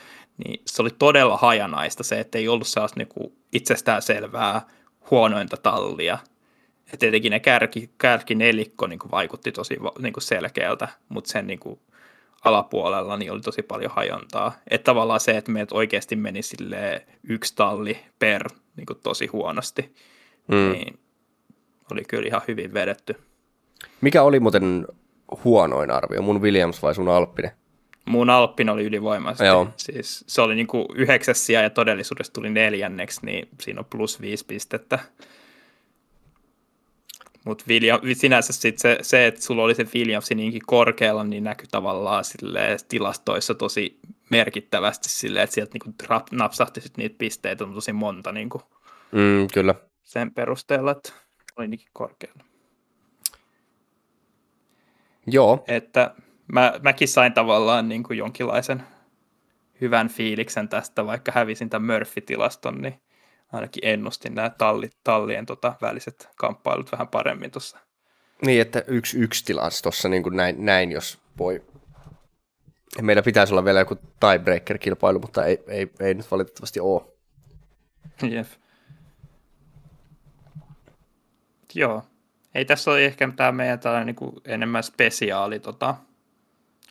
niin 0.46 0.62
se 0.66 0.82
oli 0.82 0.90
todella 1.00 1.38
hajanaista 1.38 2.04
se, 2.04 2.20
että 2.20 2.38
ei 2.38 2.48
ollut 2.48 2.68
sellaista 2.68 3.00
niin 3.00 3.34
itsestään 3.54 4.02
selvää 4.02 4.62
huonointa 5.12 5.58
tallia, 5.58 6.18
ja 6.92 6.98
tietenkin 6.98 7.32
ne 7.32 7.40
kärki, 7.40 7.90
kärki 7.98 8.36
nelikko 8.36 8.88
niin 8.88 9.00
kuin 9.00 9.12
vaikutti 9.12 9.52
tosi 9.52 9.78
niin 10.00 10.14
kuin 10.14 10.24
selkeältä, 10.24 10.88
mutta 11.10 11.32
sen 11.32 11.48
niin 11.48 11.60
kuin 11.60 11.80
alapuolella 12.44 13.18
niin 13.18 13.32
oli 13.32 13.42
tosi 13.42 13.62
paljon 13.62 13.92
hajontaa. 13.96 14.54
Että 14.70 14.86
tavallaan 14.86 15.20
se, 15.20 15.38
että 15.38 15.52
meidät 15.52 15.72
oikeasti 15.72 16.16
meni 16.16 16.42
sille 16.42 17.06
yksi 17.24 17.56
talli 17.56 17.98
per 18.20 18.50
niin 18.76 18.86
kuin 18.86 19.00
tosi 19.04 19.28
huonosti, 19.28 19.96
mm. 20.48 20.72
niin 20.72 21.00
oli 21.92 22.04
kyllä 22.08 22.28
ihan 22.28 22.42
hyvin 22.48 22.74
vedetty. 22.74 23.16
Mikä 24.02 24.24
oli 24.24 24.40
muuten 24.40 24.88
huonoin 25.44 25.92
arvio, 25.92 26.22
mun 26.22 26.42
Williams 26.42 26.82
vai 26.82 26.96
sun 26.96 27.10
Alppinen? 27.10 27.52
Mun 28.06 28.30
Alppinen 28.30 28.74
oli 28.74 28.84
ylivoimaisesti. 28.84 29.46
Joo. 29.46 29.68
Siis 29.78 30.24
se 30.28 30.42
oli 30.42 30.56
niin 30.56 30.68
kuin 30.68 30.86
yhdeksäs 30.96 31.50
ja 31.50 31.70
todellisuudessa 31.70 32.34
tuli 32.34 32.50
neljänneksi, 32.50 33.26
niin 33.26 33.48
siinä 33.62 33.80
on 33.80 33.86
plus 33.86 34.22
viisi 34.22 34.46
pistettä. 34.46 35.00
Mutta 37.46 37.66
sinänsä 38.14 38.54
sit 38.54 38.80
se, 38.80 38.98
se, 39.02 39.28
että 39.28 39.42
sulla 39.42 39.64
oli 39.64 39.76
se 39.76 39.86
Williamsi 39.96 40.36
niinkin 40.36 40.62
korkealla, 40.66 41.24
niin 41.24 41.44
näkyy 41.44 41.68
tavallaan 41.72 42.24
tilastoissa 42.88 43.56
tosi 43.56 44.00
merkittävästi 44.30 45.10
silleen, 45.10 45.44
että 45.44 45.54
sieltä 45.54 45.72
niinku 45.74 45.94
napsahti 46.32 46.82
sit 46.82 46.98
niitä 46.98 47.16
pisteitä 47.18 47.64
on 47.64 47.74
tosi 47.74 47.94
monta 47.94 48.32
niinku 48.32 48.62
mm, 49.12 49.48
kyllä. 49.54 49.76
sen 50.04 50.34
perusteella, 50.34 50.92
että 50.92 51.14
oli 51.58 51.68
niinkin 51.68 51.90
korkealla. 51.94 52.44
Joo. 55.28 55.64
Että 55.68 56.16
mä, 56.48 56.74
mäkin 56.84 57.08
sain 57.08 57.34
tavallaan 57.34 57.90
niin 57.90 58.04
kuin 58.04 58.18
jonkinlaisen 58.18 58.84
hyvän 59.82 60.10
fiiliksen 60.10 60.70
tästä, 60.70 61.06
vaikka 61.06 61.32
hävisin 61.36 61.70
tämän 61.70 61.96
Murphy-tilaston, 61.96 62.82
niin 62.82 63.02
ainakin 63.52 63.86
ennustin 63.86 64.36
nämä 64.36 64.50
tallit, 64.50 64.98
tallien 65.04 65.46
tota, 65.46 65.74
väliset 65.82 66.30
kamppailut 66.36 66.92
vähän 66.92 67.08
paremmin 67.08 67.52
tuossa. 67.52 67.78
Niin, 68.46 68.62
että 68.62 68.84
yksi 68.88 69.20
yksi 69.20 69.46
tilanne 69.46 69.72
tuossa 69.84 70.10
niin 70.10 70.24
kuin 70.24 70.36
näin, 70.36 70.66
näin, 70.66 70.92
jos 70.92 71.20
voi. 71.38 71.64
Meillä 73.02 73.22
pitäisi 73.22 73.54
olla 73.54 73.66
vielä 73.66 73.80
joku 73.80 73.96
tiebreaker-kilpailu, 73.96 75.20
mutta 75.20 75.46
ei, 75.46 75.64
ei, 75.68 75.92
ei 76.00 76.14
nyt 76.14 76.32
valitettavasti 76.32 76.80
ole. 76.80 77.02
Jep. 78.30 78.48
Joo. 81.74 82.04
Ei 82.56 82.66
tässä 82.66 82.92
ole 82.92 83.06
ehkä 83.06 83.30
tämä 83.36 83.52
meidän 83.52 83.80
tällainen 83.80 84.06
niin 84.06 84.16
kuin 84.16 84.36
enemmän 84.46 84.84
spesiaali 84.84 85.60
tota, 85.60 85.96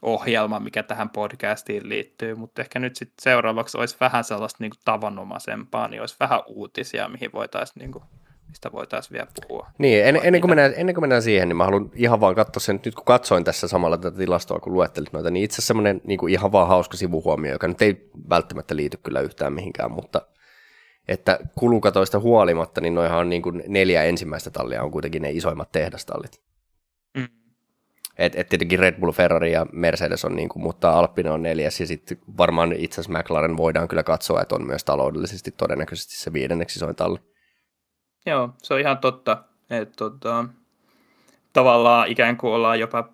ohjelma, 0.02 0.60
mikä 0.60 0.82
tähän 0.82 1.10
podcastiin 1.10 1.88
liittyy, 1.88 2.34
mutta 2.34 2.62
ehkä 2.62 2.78
nyt 2.78 2.96
sitten 2.96 3.22
seuraavaksi 3.22 3.78
olisi 3.78 3.96
vähän 4.00 4.24
sellaista 4.24 4.56
niin 4.60 4.70
kuin 4.70 4.80
tavanomaisempaa, 4.84 5.88
niin 5.88 6.00
olisi 6.00 6.16
vähän 6.20 6.40
uutisia, 6.46 7.08
mihin 7.08 7.32
voitaisiin, 7.32 7.80
niin 7.80 7.92
kuin, 7.92 8.04
mistä 8.48 8.72
voitaisiin 8.72 9.12
vielä 9.12 9.28
puhua. 9.48 9.66
Niin, 9.78 10.04
en, 10.04 10.20
ennen, 10.22 10.40
kuin 10.40 10.50
mennään, 10.50 10.74
ennen 10.76 10.94
kuin 10.94 11.02
mennään 11.02 11.22
siihen, 11.22 11.48
niin 11.48 11.56
mä 11.56 11.64
haluan 11.64 11.90
ihan 11.94 12.20
vaan 12.20 12.34
katsoa 12.34 12.60
sen, 12.60 12.80
nyt 12.84 12.94
kun 12.94 13.04
katsoin 13.04 13.44
tässä 13.44 13.68
samalla 13.68 13.98
tätä 13.98 14.18
tilastoa, 14.18 14.60
kun 14.60 14.72
luettelit 14.72 15.12
noita, 15.12 15.30
niin 15.30 15.44
itse 15.44 15.54
asiassa 15.54 15.66
semmoinen 15.66 16.00
niin 16.04 16.18
kuin 16.18 16.32
ihan 16.32 16.52
vaan 16.52 16.68
hauska 16.68 16.96
sivuhuomio, 16.96 17.52
joka 17.52 17.68
nyt 17.68 17.82
ei 17.82 18.10
välttämättä 18.30 18.76
liity 18.76 18.96
kyllä 19.02 19.20
yhtään 19.20 19.52
mihinkään, 19.52 19.92
mutta 19.92 20.22
että 21.08 21.38
kulukatoista 21.58 22.18
huolimatta, 22.18 22.80
niin 22.80 22.94
noihan 22.94 23.18
on 23.18 23.28
niin 23.28 23.42
kuin 23.42 23.62
neljä 23.66 24.04
ensimmäistä 24.04 24.50
tallia 24.50 24.82
on 24.82 24.90
kuitenkin 24.90 25.22
ne 25.22 25.30
isoimmat 25.30 25.72
tehdastallit. 25.72 26.49
Et, 28.20 28.34
et 28.36 28.48
tietenkin 28.48 28.78
Red 28.78 29.00
Bull, 29.00 29.12
Ferrari 29.12 29.52
ja 29.52 29.66
Mercedes 29.72 30.24
on, 30.24 30.36
niin 30.36 30.48
kuin, 30.48 30.62
mutta 30.62 30.90
Alpine 30.90 31.30
on 31.30 31.42
neljäs 31.42 31.80
ja 31.80 31.86
sitten 31.86 32.18
varmaan 32.38 32.72
itse 32.72 33.00
asiassa 33.00 33.18
McLaren 33.18 33.56
voidaan 33.56 33.88
kyllä 33.88 34.02
katsoa, 34.02 34.42
että 34.42 34.54
on 34.54 34.66
myös 34.66 34.84
taloudellisesti 34.84 35.50
todennäköisesti 35.50 36.16
se 36.16 36.32
viidenneksi 36.32 36.78
isoin 36.78 36.96
talli. 36.96 37.18
Joo, 38.26 38.50
se 38.62 38.74
on 38.74 38.80
ihan 38.80 38.98
totta. 38.98 39.44
Että 39.70 39.94
tota, 39.96 40.44
tavallaan 41.52 42.08
ikään 42.08 42.36
kuin 42.36 42.52
ollaan 42.52 42.80
jopa, 42.80 43.08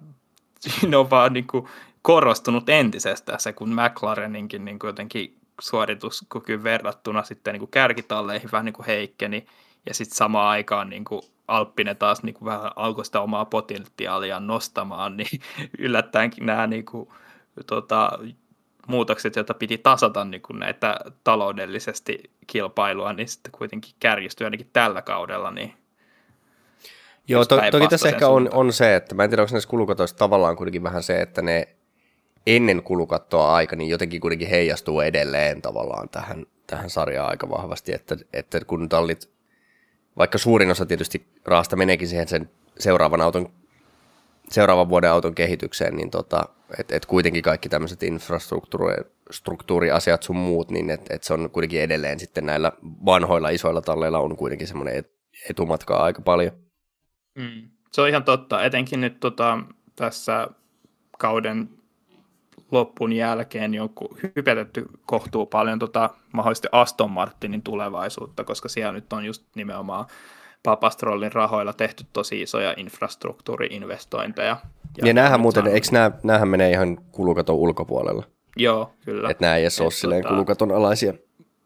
on 0.98 1.10
vaan 1.10 1.32
niin 1.32 1.46
kuin 1.46 1.68
korostunut 2.02 2.68
entisestään 2.68 3.40
se, 3.40 3.52
kun 3.52 3.74
McLareninkin 3.74 4.64
niin 4.64 4.78
kuin 4.78 4.88
jotenkin 4.88 5.38
suorituskykyyn 5.60 6.62
verrattuna 6.62 7.22
sitten 7.22 7.52
niin 7.52 7.60
kuin 7.60 7.70
kärkitalleihin 7.70 8.52
vähän 8.52 8.64
niin 8.64 8.72
kuin 8.72 8.86
heikkeni, 8.86 9.46
ja 9.86 9.94
sitten 9.94 10.16
samaan 10.16 10.48
aikaan 10.48 10.90
niin 10.90 11.04
kuin 11.04 11.22
Alppinen 11.48 11.96
taas 11.96 12.22
niin 12.22 12.34
kuin 12.34 12.46
vähän 12.46 12.72
alkoi 12.76 13.04
sitä 13.04 13.20
omaa 13.20 13.44
potentiaalia 13.44 14.40
nostamaan, 14.40 15.16
niin 15.16 15.40
yllättäenkin 15.78 16.46
nämä 16.46 16.66
niin 16.66 16.84
kuin, 16.84 17.08
tota, 17.66 18.18
muutokset, 18.86 19.36
joita 19.36 19.54
piti 19.54 19.78
tasata 19.78 20.24
niin 20.24 20.42
kuin 20.42 20.58
näitä 20.58 21.00
taloudellisesti 21.24 22.30
kilpailua, 22.46 23.12
niin 23.12 23.28
sitten 23.28 23.52
kuitenkin 23.52 23.94
kärjistyi 24.00 24.44
ainakin 24.44 24.70
tällä 24.72 25.02
kaudella. 25.02 25.50
Niin 25.50 25.74
Joo, 27.28 27.44
to, 27.44 27.60
toki 27.70 27.88
tässä 27.88 28.08
ehkä 28.08 28.28
on, 28.28 28.48
on 28.52 28.72
se, 28.72 28.96
että 28.96 29.14
mä 29.14 29.24
en 29.24 29.30
tiedä, 29.30 29.42
onko 29.42 29.52
näissä 29.52 29.70
kulukatoissa 29.70 30.16
tavallaan 30.16 30.56
kuitenkin 30.56 30.82
vähän 30.82 31.02
se, 31.02 31.16
että 31.16 31.42
ne 31.42 31.68
ennen 32.46 32.82
kulukattoa 32.82 33.54
aika, 33.54 33.76
niin 33.76 33.90
jotenkin 33.90 34.20
kuitenkin 34.20 34.48
heijastuu 34.48 35.00
edelleen 35.00 35.62
tavallaan 35.62 36.08
tähän, 36.08 36.46
tähän 36.66 36.90
sarjaan 36.90 37.30
aika 37.30 37.50
vahvasti, 37.50 37.92
että, 37.92 38.16
että 38.32 38.60
kun 38.66 38.88
tallit 38.88 39.35
vaikka 40.18 40.38
suurin 40.38 40.70
osa 40.70 40.86
tietysti 40.86 41.26
raasta 41.44 41.76
meneekin 41.76 42.08
siihen 42.08 42.28
sen 42.28 42.50
seuraavan 42.78 43.20
auton 43.20 43.52
seuraavan 44.50 44.88
vuoden 44.88 45.10
auton 45.10 45.34
kehitykseen, 45.34 45.96
niin 45.96 46.10
tota, 46.10 46.48
että 46.78 46.96
et 46.96 47.06
kuitenkin 47.06 47.42
kaikki 47.42 47.68
tämmöiset 47.68 48.02
infrastruktuuriasiat 48.02 50.22
sun 50.22 50.36
muut, 50.36 50.70
niin 50.70 50.90
että 50.90 51.14
et 51.14 51.22
se 51.22 51.34
on 51.34 51.50
kuitenkin 51.50 51.80
edelleen 51.80 52.20
sitten 52.20 52.46
näillä 52.46 52.72
vanhoilla 53.04 53.48
isoilla 53.48 53.80
talleilla 53.80 54.18
on 54.18 54.36
kuitenkin 54.36 54.68
semmoinen 54.68 55.04
etumatkaa 55.50 56.02
aika 56.02 56.22
paljon. 56.22 56.52
Mm. 57.34 57.68
Se 57.92 58.00
on 58.00 58.08
ihan 58.08 58.24
totta, 58.24 58.64
etenkin 58.64 59.00
nyt 59.00 59.20
tota, 59.20 59.58
tässä 59.96 60.48
kauden 61.18 61.68
loppun 62.70 63.12
jälkeen 63.12 63.80
on 63.80 63.90
hypetetty 64.36 64.86
kohtuu 65.06 65.46
paljon 65.46 65.78
tota, 65.78 66.10
mahdollisesti 66.32 66.68
Aston 66.72 67.10
Martinin 67.10 67.62
tulevaisuutta, 67.62 68.44
koska 68.44 68.68
siellä 68.68 68.92
nyt 68.92 69.12
on 69.12 69.24
just 69.24 69.44
nimenomaan 69.54 70.06
Papastrollin 70.62 71.32
rahoilla 71.32 71.72
tehty 71.72 72.04
tosi 72.12 72.42
isoja 72.42 72.74
infrastruktuuriinvestointeja. 72.76 74.56
Ja, 74.98 75.06
ja 75.06 75.14
näähän 75.14 75.40
muuten, 75.40 75.66
eikö 75.66 75.86
nämä, 75.92 76.10
näähän 76.22 76.48
menee 76.48 76.70
ihan 76.70 76.98
kulukaton 77.12 77.56
ulkopuolella? 77.56 78.24
Joo, 78.56 78.92
kyllä. 79.04 79.30
Että 79.30 79.44
nämä 79.44 79.56
ei 79.56 79.64
edes 79.64 79.80
ole 79.80 79.90
silleen 79.90 80.22
tota, 80.22 80.34
kulukaton 80.34 80.72
alaisia. 80.72 81.14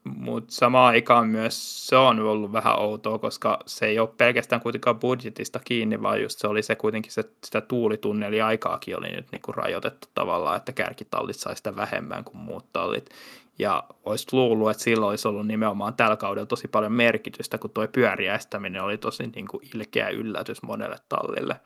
Mutta 0.04 0.52
samaan 0.52 0.94
aikaan 0.94 1.28
myös 1.28 1.86
se 1.86 1.96
on 1.96 2.20
ollut 2.20 2.52
vähän 2.52 2.78
outoa, 2.78 3.18
koska 3.18 3.58
se 3.66 3.86
ei 3.86 3.98
ole 3.98 4.08
pelkästään 4.18 4.60
kuitenkaan 4.60 4.98
budjetista 4.98 5.60
kiinni, 5.64 6.02
vaan 6.02 6.22
just 6.22 6.38
se 6.38 6.46
oli 6.46 6.62
se 6.62 6.74
kuitenkin 6.76 7.12
se, 7.12 7.24
sitä 7.44 7.60
tuulitunneli 7.60 8.40
aikaakin 8.40 8.98
oli 8.98 9.08
nyt 9.10 9.26
niin 9.32 9.42
kuin 9.42 9.54
rajoitettu 9.54 10.08
tavallaan, 10.14 10.56
että 10.56 10.72
kärkitallit 10.72 11.36
sai 11.36 11.56
sitä 11.56 11.76
vähemmän 11.76 12.24
kuin 12.24 12.36
muut 12.36 12.72
tallit. 12.72 13.10
Ja 13.58 13.84
olisi 14.04 14.26
luullut, 14.32 14.70
että 14.70 14.82
silloin 14.82 15.10
olisi 15.10 15.28
ollut 15.28 15.46
nimenomaan 15.46 15.94
tällä 15.94 16.16
kaudella 16.16 16.46
tosi 16.46 16.68
paljon 16.68 16.92
merkitystä, 16.92 17.58
kun 17.58 17.70
tuo 17.70 17.88
pyöriäistäminen 17.88 18.82
oli 18.82 18.98
tosi 18.98 19.26
niin 19.26 19.48
kuin 19.48 19.68
ilkeä 19.74 20.08
yllätys 20.08 20.62
monelle 20.62 20.96
tallille. 21.08 21.60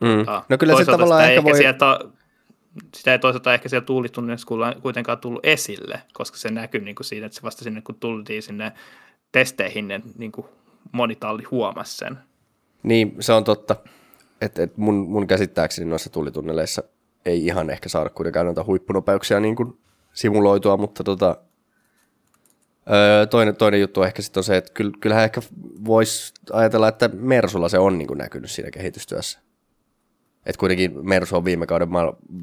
Mm. 0.00 0.26
no 0.48 0.58
kyllä 0.58 0.76
se 0.76 0.84
tavallaan 0.84 1.24
ehkä 1.24 1.44
voi... 1.44 1.56
Sieltä, 1.56 1.98
sitä 2.94 3.12
ei 3.12 3.18
toisaalta 3.18 3.54
ehkä 3.54 3.68
siellä 3.68 3.86
tuulitunnissa 3.86 4.46
kuitenkaan 4.82 5.18
tullut 5.18 5.46
esille, 5.46 6.02
koska 6.12 6.38
se 6.38 6.50
näkyy 6.50 6.80
niin 6.80 6.96
kuin 6.96 7.04
siinä, 7.04 7.26
että 7.26 7.36
se 7.36 7.42
vasta 7.42 7.64
sinne, 7.64 7.82
kun 7.82 7.94
tultiin 7.94 8.42
sinne 8.42 8.72
testeihin, 9.32 9.88
niin, 9.88 10.02
niin 10.18 10.32
kuin 10.32 10.46
moni 10.92 11.16
talli 11.16 11.42
huomasi 11.42 11.96
sen. 11.96 12.18
Niin, 12.82 13.16
se 13.20 13.32
on 13.32 13.44
totta. 13.44 13.76
Et, 14.40 14.58
et 14.58 14.76
mun, 14.76 14.94
mun 14.94 15.26
käsittääkseni 15.26 15.90
noissa 15.90 16.10
tulitunneleissa 16.10 16.82
ei 17.24 17.46
ihan 17.46 17.70
ehkä 17.70 17.88
saada 17.88 18.10
kuitenkaan 18.10 18.46
noita 18.46 18.64
huippunopeuksia 18.64 19.40
niin 19.40 19.56
kuin 19.56 19.78
simuloitua, 20.12 20.76
mutta 20.76 21.04
tota, 21.04 21.36
öö, 22.92 23.26
toinen, 23.26 23.56
toinen 23.56 23.80
juttu 23.80 24.02
ehkä 24.02 24.22
sitten 24.22 24.40
on 24.40 24.44
se, 24.44 24.56
että 24.56 24.72
kyllähän 25.00 25.24
ehkä 25.24 25.40
voisi 25.84 26.34
ajatella, 26.52 26.88
että 26.88 27.08
Mersulla 27.08 27.68
se 27.68 27.78
on 27.78 27.98
niin 27.98 28.08
kuin 28.08 28.18
näkynyt 28.18 28.50
siinä 28.50 28.70
kehitystyössä. 28.70 29.45
Että 30.46 30.60
kuitenkin 30.60 31.08
Mersu 31.08 31.36
on 31.36 31.44
viime 31.44 31.66
kauden 31.66 31.88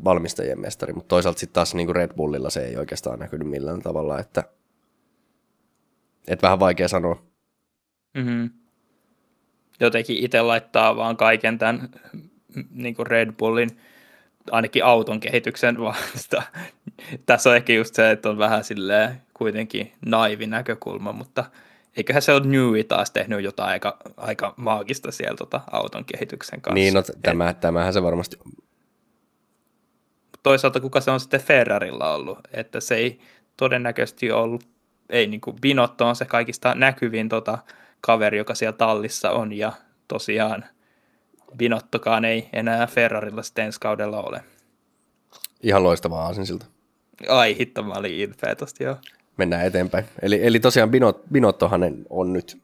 valmistajien 0.04 0.60
mestari, 0.60 0.94
mutta 0.94 1.08
toisaalta 1.08 1.40
sitten 1.40 1.54
taas 1.54 1.76
niin 1.76 1.88
kuin 1.88 1.96
Red 1.96 2.14
Bullilla 2.14 2.50
se 2.50 2.66
ei 2.66 2.78
oikeastaan 2.78 3.20
näkynyt 3.20 3.50
millään 3.50 3.82
tavalla, 3.82 4.20
että, 4.20 4.44
että 6.28 6.44
vähän 6.44 6.60
vaikea 6.60 6.88
sanoa. 6.88 7.24
Mm-hmm. 8.14 8.50
Jotenkin 9.80 10.18
itse 10.18 10.42
laittaa 10.42 10.96
vaan 10.96 11.18
kaiken 11.18 11.58
tämän 11.58 11.90
niin 12.72 12.96
kuin 12.96 13.08
Red 13.08 13.32
Bullin 13.32 13.70
ainakin 14.52 14.86
auton 14.86 15.20
kehityksen 15.20 15.80
vasta. 15.80 16.44
Tässä 17.26 17.50
on 17.50 17.56
ehkä 17.56 17.74
just 17.74 17.96
se, 17.96 18.12
että 18.12 18.30
on 18.30 18.38
vähän 18.38 18.64
silleen 18.64 19.22
kuitenkin 19.34 19.92
naivi 20.06 20.48
näkökulma, 20.48 21.12
mutta 21.12 21.46
eiköhän 21.98 22.22
se 22.22 22.34
ole 22.34 22.46
Newy 22.46 22.84
taas 22.84 23.12
tehnyt 23.12 23.44
jotain 23.44 23.70
aika, 23.70 23.98
aika 24.18 24.54
maagista 24.58 25.12
siellä 25.12 25.38
tota 25.38 25.62
auton 25.72 26.06
kehityksen 26.06 26.62
kanssa. 26.62 26.74
Niin, 26.74 26.94
no 26.94 27.04
tämä, 27.22 27.50
Et, 27.50 27.60
tämähän 27.60 27.94
se 27.94 28.04
varmasti 28.04 28.38
Toisaalta 30.44 30.80
kuka 30.80 31.02
se 31.02 31.12
on 31.12 31.20
sitten 31.20 31.42
Ferrarilla 31.42 32.14
ollut, 32.14 32.40
että 32.54 32.80
se 32.80 32.96
ei 32.96 33.20
todennäköisesti 33.58 34.32
ollut, 34.32 34.68
ei 35.10 35.28
niin 35.28 35.42
kuin 35.42 35.62
Binotto 35.62 36.08
on 36.08 36.16
se 36.16 36.26
kaikista 36.26 36.76
näkyvin 36.76 37.30
tota, 37.30 37.58
kaveri, 38.02 38.38
joka 38.38 38.56
siellä 38.56 38.78
tallissa 38.78 39.32
on, 39.32 39.54
ja 39.54 39.72
tosiaan 40.08 40.66
Binottokaan 41.58 42.26
ei 42.26 42.50
enää 42.54 42.88
Ferrarilla 42.88 43.44
sitten 43.44 43.66
ensi 43.66 43.80
kaudella 43.80 44.22
ole. 44.22 44.44
Ihan 45.64 45.84
loistavaa 45.84 46.26
aasinsilta. 46.26 46.66
Ai 47.30 47.58
hitto, 47.58 47.84
mä 47.84 47.94
olin 47.94 48.14
ilpeä 48.14 48.56
tosta, 48.56 48.84
joo 48.84 48.98
mennään 49.38 49.66
eteenpäin. 49.66 50.06
Eli, 50.22 50.40
eli 50.44 50.60
tosiaan 50.60 50.92
Binot, 50.92 51.22
Binottohan 51.32 51.82
on 52.10 52.34
nyt 52.34 52.58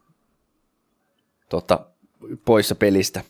tota, 1.50 1.80
poissa 2.46 2.76
pelistä. 2.76 3.22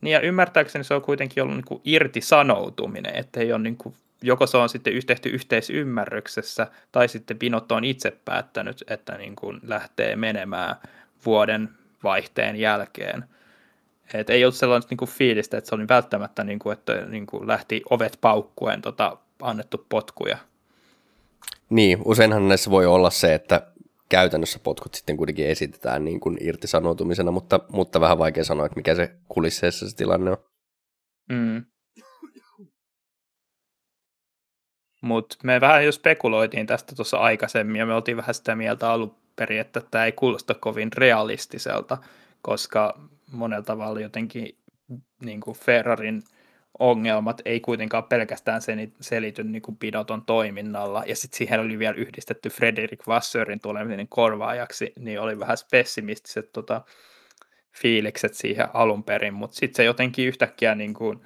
Niin 0.00 0.12
ja 0.12 0.20
ymmärtääkseni 0.20 0.84
se 0.84 0.94
on 0.94 1.02
kuitenkin 1.02 1.42
ollut 1.42 1.56
niin 1.56 1.80
irtisanoutuminen, 1.84 3.14
että 3.14 3.40
ei 3.40 3.52
ole 3.52 3.62
niin 3.62 3.76
kuin, 3.76 3.94
joko 4.22 4.46
se 4.46 4.56
on 4.56 4.68
sitten 4.68 4.92
tehty 5.06 5.28
yhteisymmärryksessä, 5.28 6.66
tai 6.92 7.08
sitten 7.08 7.38
Binotto 7.38 7.74
on 7.74 7.84
itse 7.84 8.16
päättänyt, 8.24 8.84
että 8.88 9.18
niin 9.18 9.36
kuin 9.36 9.60
lähtee 9.62 10.16
menemään 10.16 10.76
vuoden 11.26 11.68
vaihteen 12.04 12.56
jälkeen. 12.56 13.24
Et 14.14 14.30
ei 14.30 14.44
ollut 14.44 14.54
sellaista 14.54 14.90
niin 14.90 14.98
kuin 14.98 15.08
fiilistä, 15.08 15.58
että 15.58 15.68
se 15.68 15.74
oli 15.74 15.88
välttämättä, 15.88 16.44
niin 16.44 16.58
kuin, 16.58 16.72
että 16.72 16.92
niin 16.92 17.26
kuin 17.26 17.48
lähti 17.48 17.82
ovet 17.90 18.18
paukkuen 18.20 18.82
tota, 18.82 19.16
annettu 19.42 19.86
potkuja. 19.88 20.38
Niin, 21.70 21.98
useinhan 22.04 22.48
näissä 22.48 22.70
voi 22.70 22.86
olla 22.86 23.10
se, 23.10 23.34
että 23.34 23.72
käytännössä 24.08 24.58
potkut 24.58 24.94
sitten 24.94 25.16
kuitenkin 25.16 25.46
esitetään 25.46 26.04
niin 26.04 26.20
kuin 26.20 26.36
irtisanoutumisena, 26.40 27.30
mutta, 27.30 27.60
mutta 27.68 28.00
vähän 28.00 28.18
vaikea 28.18 28.44
sanoa, 28.44 28.66
että 28.66 28.76
mikä 28.76 28.94
se 28.94 29.14
kulisseessa 29.28 29.90
se 29.90 29.96
tilanne 29.96 30.30
on. 30.30 30.36
Mm. 31.32 31.64
Mutta 35.00 35.36
me 35.42 35.60
vähän 35.60 35.84
jo 35.84 35.92
spekuloitiin 35.92 36.66
tästä 36.66 36.94
tuossa 36.94 37.16
aikaisemmin 37.16 37.78
ja 37.78 37.86
me 37.86 37.94
oltiin 37.94 38.16
vähän 38.16 38.34
sitä 38.34 38.56
mieltä 38.56 38.90
alun 38.90 39.16
perin, 39.36 39.60
että 39.60 39.82
tämä 39.90 40.04
ei 40.04 40.12
kuulosta 40.12 40.54
kovin 40.54 40.92
realistiselta, 40.92 41.98
koska 42.42 43.00
monella 43.32 43.62
tavalla 43.62 44.00
jotenkin 44.00 44.58
niin 45.24 45.40
kuin 45.40 45.56
Ferrarin– 45.56 46.22
ongelmat 46.78 47.42
ei 47.44 47.60
kuitenkaan 47.60 48.04
pelkästään 48.04 48.60
selity 49.00 49.44
niin 49.44 49.62
kuin 49.62 49.76
Pidoton 49.76 50.22
toiminnalla, 50.22 51.02
ja 51.06 51.16
sitten 51.16 51.38
siihen 51.38 51.60
oli 51.60 51.78
vielä 51.78 51.94
yhdistetty 51.94 52.48
Frederik 52.48 53.08
Wasserin 53.08 53.60
tuleminen 53.60 54.08
korvaajaksi, 54.08 54.92
niin 54.98 55.20
oli 55.20 55.38
vähän 55.38 55.56
pessimistiset 55.70 56.52
tota, 56.52 56.82
fiilikset 57.76 58.34
siihen 58.34 58.68
alun 58.74 59.04
perin, 59.04 59.34
mutta 59.34 59.56
sitten 59.56 59.76
se 59.76 59.84
jotenkin 59.84 60.28
yhtäkkiä 60.28 60.74
niin 60.74 60.94
kuin, 60.94 61.20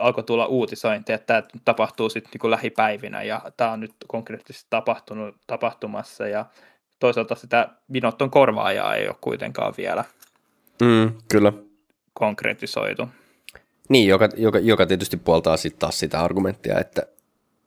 alkoi 0.00 0.24
tulla 0.24 0.46
uutisointi, 0.46 1.12
että 1.12 1.26
tämä 1.26 1.62
tapahtuu 1.64 2.08
sitten 2.08 2.30
niin 2.42 2.50
lähipäivinä, 2.50 3.22
ja 3.22 3.42
tämä 3.56 3.70
on 3.70 3.80
nyt 3.80 3.94
konkreettisesti 4.06 4.66
tapahtunut, 4.70 5.36
tapahtumassa, 5.46 6.28
ja 6.28 6.46
toisaalta 6.98 7.34
sitä 7.34 7.68
Binotton 7.92 8.30
korvaajaa 8.30 8.94
ei 8.94 9.08
ole 9.08 9.16
kuitenkaan 9.20 9.74
vielä 9.76 10.04
mm, 10.82 11.12
kyllä. 11.28 11.52
konkretisoitu. 12.14 13.08
Niin, 13.88 14.08
joka, 14.08 14.28
joka, 14.36 14.58
joka 14.58 14.86
tietysti 14.86 15.16
puoltaa 15.16 15.56
sitten 15.56 15.78
taas 15.78 15.98
sitä 15.98 16.20
argumenttia, 16.20 16.78
että, 16.80 17.02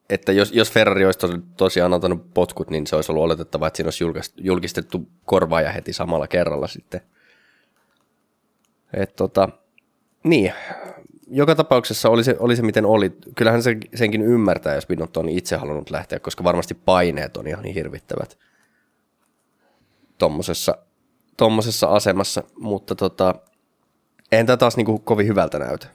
että 0.10 0.32
jos, 0.32 0.52
jos 0.52 0.72
Ferrari 0.72 1.06
olisi 1.06 1.20
tosiaan 1.58 1.94
antanut 1.94 2.34
potkut, 2.34 2.70
niin 2.70 2.88
se 2.88 2.96
olisi 2.96 3.12
ollut 3.12 3.24
oletettava, 3.24 3.68
että 3.68 3.78
siinä 3.78 3.88
olisi 3.88 4.32
julkistettu 4.38 5.08
korvaaja 5.26 5.72
heti 5.72 5.94
samalla 5.94 6.28
kerralla 6.28 6.68
sitten. 6.68 7.02
Et 8.94 9.16
tota, 9.16 9.50
niin, 10.24 10.54
joka 11.28 11.56
tapauksessa 11.56 12.10
oli 12.10 12.24
se, 12.24 12.36
oli 12.40 12.56
se 12.56 12.62
miten 12.62 12.86
oli. 12.86 13.12
Kyllähän 13.36 13.64
se, 13.64 13.78
senkin 13.96 14.22
ymmärtää, 14.22 14.76
jos 14.76 14.88
Binotto 14.88 15.20
on 15.20 15.30
itse 15.30 15.56
halunnut 15.56 15.90
lähteä, 15.90 16.20
koska 16.20 16.44
varmasti 16.44 16.74
paineet 16.74 17.38
on 17.38 17.48
ihan 17.48 17.64
hirvittävät 17.64 18.38
tuommoisessa 20.18 20.78
tommosessa 21.38 21.88
asemassa, 21.88 22.44
mutta 22.60 22.96
tota, 22.96 23.36
eihän 24.32 24.46
tämä 24.46 24.58
taas 24.58 24.78
niinku 24.78 25.00
kovin 25.00 25.28
hyvältä 25.28 25.60
näytä. 25.60 25.88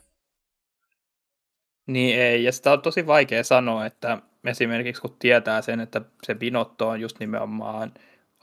Niin 1.86 2.20
ei, 2.20 2.44
ja 2.44 2.52
sitä 2.52 2.72
on 2.72 2.82
tosi 2.82 3.06
vaikea 3.06 3.44
sanoa, 3.44 3.86
että 3.86 4.18
esimerkiksi 4.44 5.02
kun 5.02 5.16
tietää 5.18 5.62
sen, 5.62 5.80
että 5.80 6.00
se 6.22 6.34
Binotto 6.34 6.88
on 6.88 7.00
just 7.00 7.20
nimenomaan 7.20 7.92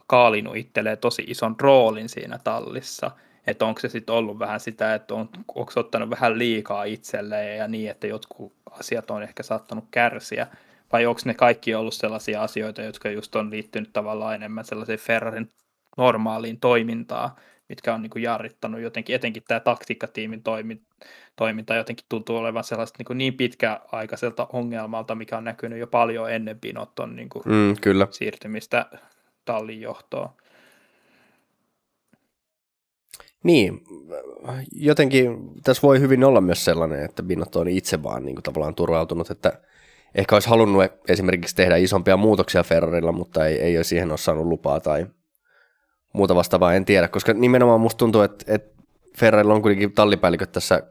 kaalinut 0.08 0.56
itselleen 0.56 0.98
tosi 0.98 1.24
ison 1.28 1.56
roolin 1.60 2.10
siinä 2.10 2.40
tallissa, 2.44 3.12
että 3.48 3.66
onko 3.66 3.80
se 3.80 3.90
sitten 3.90 4.16
ollut 4.16 4.40
vähän 4.40 4.60
sitä, 4.60 4.96
että 4.96 5.14
on, 5.14 5.30
onko 5.56 5.72
ottanut 5.76 6.10
vähän 6.10 6.38
liikaa 6.38 6.84
itselleen 6.84 7.58
ja 7.58 7.68
niin, 7.68 7.90
että 7.92 8.08
jotkut 8.08 8.54
asiat 8.72 9.12
on 9.12 9.24
ehkä 9.24 9.44
saattanut 9.44 9.86
kärsiä, 9.92 10.48
vai 10.92 11.06
onko 11.06 11.22
ne 11.26 11.34
kaikki 11.34 11.76
ollut 11.76 11.94
sellaisia 11.94 12.44
asioita, 12.44 12.82
jotka 12.82 13.10
just 13.10 13.36
on 13.36 13.52
liittynyt 13.52 13.94
tavallaan 13.94 14.36
enemmän 14.36 14.66
sellaiseen 14.66 15.00
Ferrarin 15.00 15.50
normaaliin 15.98 16.60
toimintaan, 16.60 17.32
mitkä 17.72 17.94
on 17.94 18.02
niin 18.02 18.10
kuin 18.10 18.24
jarrittanut 18.24 18.82
jotenkin, 18.82 19.16
etenkin 19.16 19.44
tämä 19.48 19.60
taktiikkatiimin 19.60 20.44
toimi, 20.44 20.82
toiminta 21.36 21.76
jotenkin 21.76 22.06
tuntuu 22.10 22.38
olevan 22.38 22.64
sellaista 22.64 23.04
niin, 23.10 23.18
niin 23.18 23.34
pitkäaikaiselta 23.34 24.48
ongelmalta, 24.54 25.16
mikä 25.16 25.38
on 25.38 25.44
näkynyt 25.44 25.80
jo 25.80 25.88
paljon 25.88 26.32
ennen 26.32 26.60
Binotton 26.60 27.16
niin 27.16 27.30
kuin 27.30 27.44
mm, 27.46 27.76
kyllä. 27.82 28.08
siirtymistä 28.10 28.86
tallin 29.46 29.82
johtoon. 29.82 30.30
Niin, 33.44 33.84
jotenkin 34.72 35.38
tässä 35.64 35.82
voi 35.82 36.00
hyvin 36.00 36.24
olla 36.24 36.42
myös 36.42 36.66
sellainen, 36.66 37.06
että 37.06 37.24
Binotto 37.24 37.60
on 37.60 37.68
itse 37.68 38.04
vaan 38.04 38.26
niin 38.26 38.36
kuin 38.36 38.44
tavallaan 38.44 38.76
turvautunut, 38.76 39.30
että 39.32 39.62
ehkä 40.16 40.36
olisi 40.36 40.50
halunnut 40.50 40.84
esimerkiksi 41.08 41.56
tehdä 41.56 41.76
isompia 41.76 42.18
muutoksia 42.18 42.64
Ferrarilla, 42.64 43.12
mutta 43.12 43.46
ei, 43.46 43.62
ei 43.62 43.78
ole 43.78 43.84
siihen 43.84 44.10
ole 44.10 44.18
saanut 44.18 44.46
lupaa 44.46 44.80
tai 44.80 45.06
muuta 46.14 46.36
vastaavaa 46.36 46.74
en 46.74 46.86
tiedä, 46.86 47.08
koska 47.08 47.34
nimenomaan 47.34 47.82
musta 47.82 47.98
tuntuu, 47.98 48.22
että, 48.22 48.46
että 48.48 48.82
Ferrarilla 49.18 49.54
on 49.54 49.62
kuitenkin 49.62 49.94
tallipäälliköt 49.94 50.52
tässä 50.52 50.84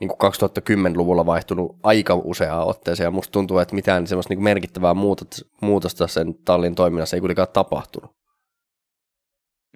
niin 0.00 0.08
kuin 0.08 0.32
2010-luvulla 0.32 1.26
vaihtunut 1.26 1.76
aika 1.82 2.14
useaa 2.14 2.64
otteeseen, 2.64 3.06
ja 3.06 3.10
musta 3.10 3.32
tuntuu, 3.32 3.58
että 3.58 3.74
mitään 3.74 4.06
semmoista 4.06 4.34
niin 4.34 4.42
merkittävää 4.42 4.94
muutosta 5.60 6.06
sen 6.06 6.34
tallin 6.44 6.74
toiminnassa 6.74 7.16
ei 7.16 7.20
kuitenkaan 7.20 7.48
tapahtunut. 7.52 8.10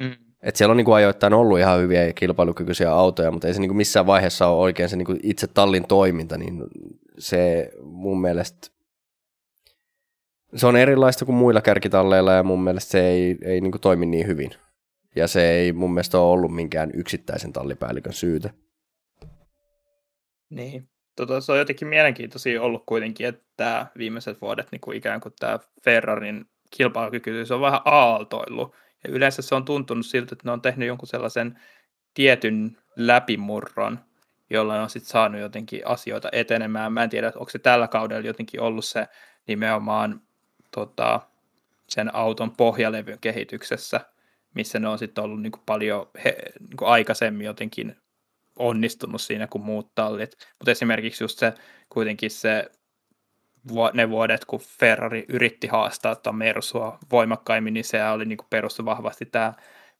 Mm. 0.00 0.16
Et 0.42 0.56
siellä 0.56 0.70
on 0.70 0.76
niin 0.76 0.84
kuin 0.84 0.94
ajoittain 0.94 1.34
ollut 1.34 1.58
ihan 1.58 1.80
hyviä 1.80 2.04
ja 2.04 2.12
kilpailukykyisiä 2.12 2.92
autoja, 2.92 3.30
mutta 3.30 3.48
ei 3.48 3.54
se 3.54 3.60
niin 3.60 3.68
kuin 3.68 3.76
missään 3.76 4.06
vaiheessa 4.06 4.46
ole 4.46 4.60
oikein 4.60 4.88
se 4.88 4.96
niin 4.96 5.06
kuin 5.06 5.20
itse 5.22 5.46
tallin 5.46 5.86
toiminta, 5.88 6.38
niin 6.38 6.64
se 7.18 7.70
mun 7.82 8.20
mielestä 8.20 8.68
se 10.56 10.66
on 10.66 10.76
erilaista 10.76 11.24
kuin 11.24 11.36
muilla 11.36 11.60
kärkitalleilla 11.60 12.32
ja 12.32 12.42
mun 12.42 12.64
mielestä 12.64 12.90
se 12.90 13.08
ei, 13.08 13.38
ei 13.44 13.60
niin 13.60 13.72
kuin 13.72 13.80
toimi 13.80 14.06
niin 14.06 14.26
hyvin. 14.26 14.50
Ja 15.16 15.28
se 15.28 15.50
ei 15.50 15.72
mun 15.72 15.94
mielestä 15.94 16.18
ole 16.18 16.32
ollut 16.32 16.54
minkään 16.54 16.90
yksittäisen 16.94 17.52
tallipäällikön 17.52 18.12
syytä. 18.12 18.50
Niin. 20.50 20.88
Tota, 21.16 21.40
se 21.40 21.52
on 21.52 21.58
jotenkin 21.58 21.88
mielenkiintoisia 21.88 22.62
ollut 22.62 22.82
kuitenkin, 22.86 23.26
että 23.26 23.86
viimeiset 23.98 24.40
vuodet 24.40 24.68
niin 24.72 24.80
kuin 24.80 24.96
ikään 24.96 25.20
kuin 25.20 25.32
tämä 25.38 25.58
Ferrarin 25.84 26.46
kilpailukykyisyys 26.70 27.50
on 27.50 27.60
vähän 27.60 27.80
aaltoillut. 27.84 28.74
Ja 29.04 29.10
yleensä 29.10 29.42
se 29.42 29.54
on 29.54 29.64
tuntunut 29.64 30.06
siltä, 30.06 30.34
että 30.34 30.48
ne 30.48 30.52
on 30.52 30.62
tehnyt 30.62 30.88
jonkun 30.88 31.08
sellaisen 31.08 31.60
tietyn 32.14 32.78
läpimurron, 32.96 33.98
jolla 34.50 34.82
on 34.82 34.90
sitten 34.90 35.10
saanut 35.10 35.40
jotenkin 35.40 35.86
asioita 35.86 36.28
etenemään. 36.32 36.92
Mä 36.92 37.02
en 37.02 37.10
tiedä, 37.10 37.32
onko 37.36 37.50
se 37.50 37.58
tällä 37.58 37.88
kaudella 37.88 38.26
jotenkin 38.26 38.60
ollut 38.60 38.84
se 38.84 39.08
nimenomaan 39.46 40.20
tota, 40.70 41.20
sen 41.88 42.14
auton 42.14 42.56
pohjalevyn 42.56 43.18
kehityksessä, 43.20 44.00
missä 44.54 44.78
ne 44.78 44.88
on 44.88 44.98
sitten 44.98 45.24
ollut 45.24 45.42
niin 45.42 45.52
kuin 45.52 45.62
paljon 45.66 46.10
he, 46.24 46.36
niin 46.60 46.76
kuin 46.76 46.88
aikaisemmin 46.88 47.46
jotenkin 47.46 47.96
onnistunut 48.58 49.20
siinä 49.20 49.46
kuin 49.46 49.64
muut 49.64 49.94
tallit. 49.94 50.32
Mutta 50.58 50.70
esimerkiksi 50.70 51.24
just 51.24 51.38
se 51.38 51.52
kuitenkin 51.88 52.30
se 52.30 52.70
ne 53.92 54.10
vuodet, 54.10 54.44
kun 54.44 54.60
Ferrari 54.60 55.24
yritti 55.28 55.66
haastaa 55.66 56.16
tuon 56.16 56.36
Mersua 56.36 56.98
voimakkaimmin, 57.10 57.74
niin 57.74 57.84
se 57.84 58.04
oli 58.04 58.24
niin 58.24 58.38
perustu 58.50 58.84
vahvasti 58.84 59.26
tämä 59.26 59.52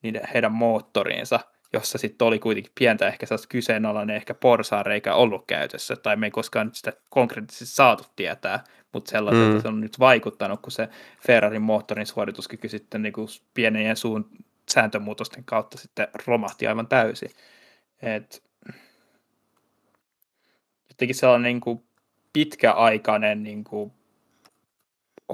niiden, 0.03 0.29
heidän 0.35 0.53
moottoriinsa, 0.53 1.41
jossa 1.73 1.99
sitten 1.99 2.27
oli 2.27 2.39
kuitenkin 2.39 2.73
pientä 2.79 3.09
ehkä 3.09 3.27
sellaista 3.27 3.49
kyseenalainen 3.49 4.17
ehkä 4.17 4.35
porsaareikä 4.35 5.15
ollut 5.15 5.45
käytössä, 5.47 5.97
tai 5.97 6.17
me 6.17 6.27
ei 6.27 6.31
koskaan 6.31 6.67
nyt 6.67 6.75
sitä 6.75 6.93
konkreettisesti 7.11 7.75
saatu 7.75 8.05
tietää, 8.17 8.65
mutta 8.93 9.11
sellaiselta 9.11 9.55
mm. 9.55 9.63
se 9.63 9.69
on 9.69 9.81
nyt 9.81 9.99
vaikuttanut, 9.99 10.61
kun 10.63 10.73
se 10.73 10.89
Ferrarin 11.27 11.63
moottorin 11.63 12.07
suorituskyky 12.07 12.69
sitten 12.69 13.03
niin 13.03 13.13
kuin 13.13 13.29
pienien 13.55 13.97
suun 13.97 14.31
sääntömuutosten 14.71 15.45
kautta 15.45 15.79
sitten 15.79 16.09
romahti 16.27 16.67
aivan 16.67 16.87
täysin. 16.87 17.31
Et, 18.03 18.43
jotenkin 20.89 21.15
sellainen 21.15 21.45
niin 21.45 21.61
kuin 21.61 21.85
pitkäaikainen 22.33 23.43
niin 23.43 23.65
kuin 23.65 23.93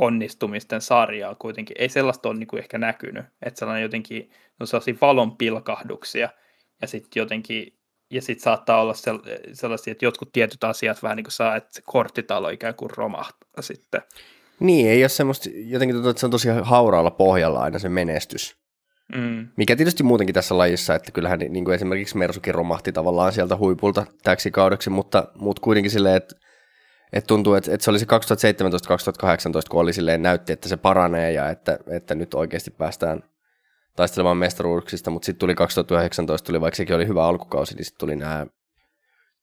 onnistumisten 0.01 0.81
sarjaa 0.81 1.35
kuitenkin. 1.35 1.77
Ei 1.79 1.89
sellaista 1.89 2.29
ole 2.29 2.39
niin 2.39 2.47
kuin 2.47 2.61
ehkä 2.61 2.79
näkynyt, 2.79 3.25
että 3.43 3.59
sellainen 3.59 3.83
jotenkin 3.83 4.31
no 4.61 4.67
sellaisia 4.67 4.95
valon 5.01 5.37
pilkahduksia 5.37 6.29
ja 6.83 6.89
sitten 6.89 7.21
jotenkin 7.21 7.79
ja 8.11 8.23
sitten 8.23 8.43
saattaa 8.43 8.81
olla 8.81 8.95
sellaisia, 9.53 9.93
että 9.93 10.05
jotkut 10.05 10.33
tietyt 10.33 10.65
asiat 10.65 11.03
vähän 11.03 11.17
niin 11.17 11.25
kuin 11.25 11.33
saa, 11.33 11.57
että 11.57 11.69
se 11.73 11.83
korttitalo 11.85 12.49
ikään 12.49 12.75
kuin 12.75 12.91
romahtaa 12.97 13.63
sitten. 13.63 14.03
Niin, 14.61 14.89
ei 14.89 15.03
ole 15.03 15.09
semmoista, 15.09 15.49
jotenkin 15.55 15.95
tuntuu, 15.95 16.11
että 16.11 16.21
se 16.21 16.27
on 16.27 16.31
tosi 16.31 16.49
hauraalla 16.63 17.11
pohjalla 17.11 17.61
aina 17.61 17.79
se 17.79 17.89
menestys. 17.89 18.57
Mm. 19.15 19.49
Mikä 19.57 19.77
tietysti 19.77 20.03
muutenkin 20.03 20.35
tässä 20.35 20.59
lajissa, 20.59 20.95
että 20.95 21.13
kyllähän 21.13 21.39
niin 21.39 21.65
kuin 21.65 21.75
esimerkiksi 21.75 22.17
Mersukin 22.19 22.55
romahti 22.55 22.93
tavallaan 22.93 23.33
sieltä 23.33 23.57
huipulta 23.57 24.07
täksi 24.23 24.51
kaudeksi, 24.51 24.91
mutta, 24.91 25.29
mutta 25.35 25.61
kuitenkin 25.61 25.91
silleen, 25.91 26.17
että 26.17 26.35
et 27.13 27.27
tuntuu, 27.27 27.55
että, 27.55 27.75
että 27.75 27.85
se 27.85 27.91
oli 27.91 27.99
se 27.99 28.07
2017-2018, 28.07 28.09
kun 29.71 29.81
oli 29.81 29.93
silleen 29.93 30.23
näytti, 30.23 30.53
että 30.53 30.69
se 30.69 30.77
paranee 30.77 31.33
ja 31.33 31.51
että, 31.51 31.79
että 31.87 32.15
nyt 32.15 32.35
oikeasti 32.35 32.71
päästään 32.71 33.23
taistelemaan 33.97 34.37
mestaruuksista, 34.37 35.11
mutta 35.11 35.27
sitten 35.27 35.41
tuli 35.41 35.55
2019, 35.55 36.47
tuli, 36.47 36.61
vaikka 36.61 36.77
sekin 36.77 36.97
oli 36.97 37.07
hyvä 37.07 37.25
alkukausi, 37.25 37.75
niin 37.75 37.85
sitten 37.85 38.01
tuli 38.01 38.17
nämä 38.17 38.47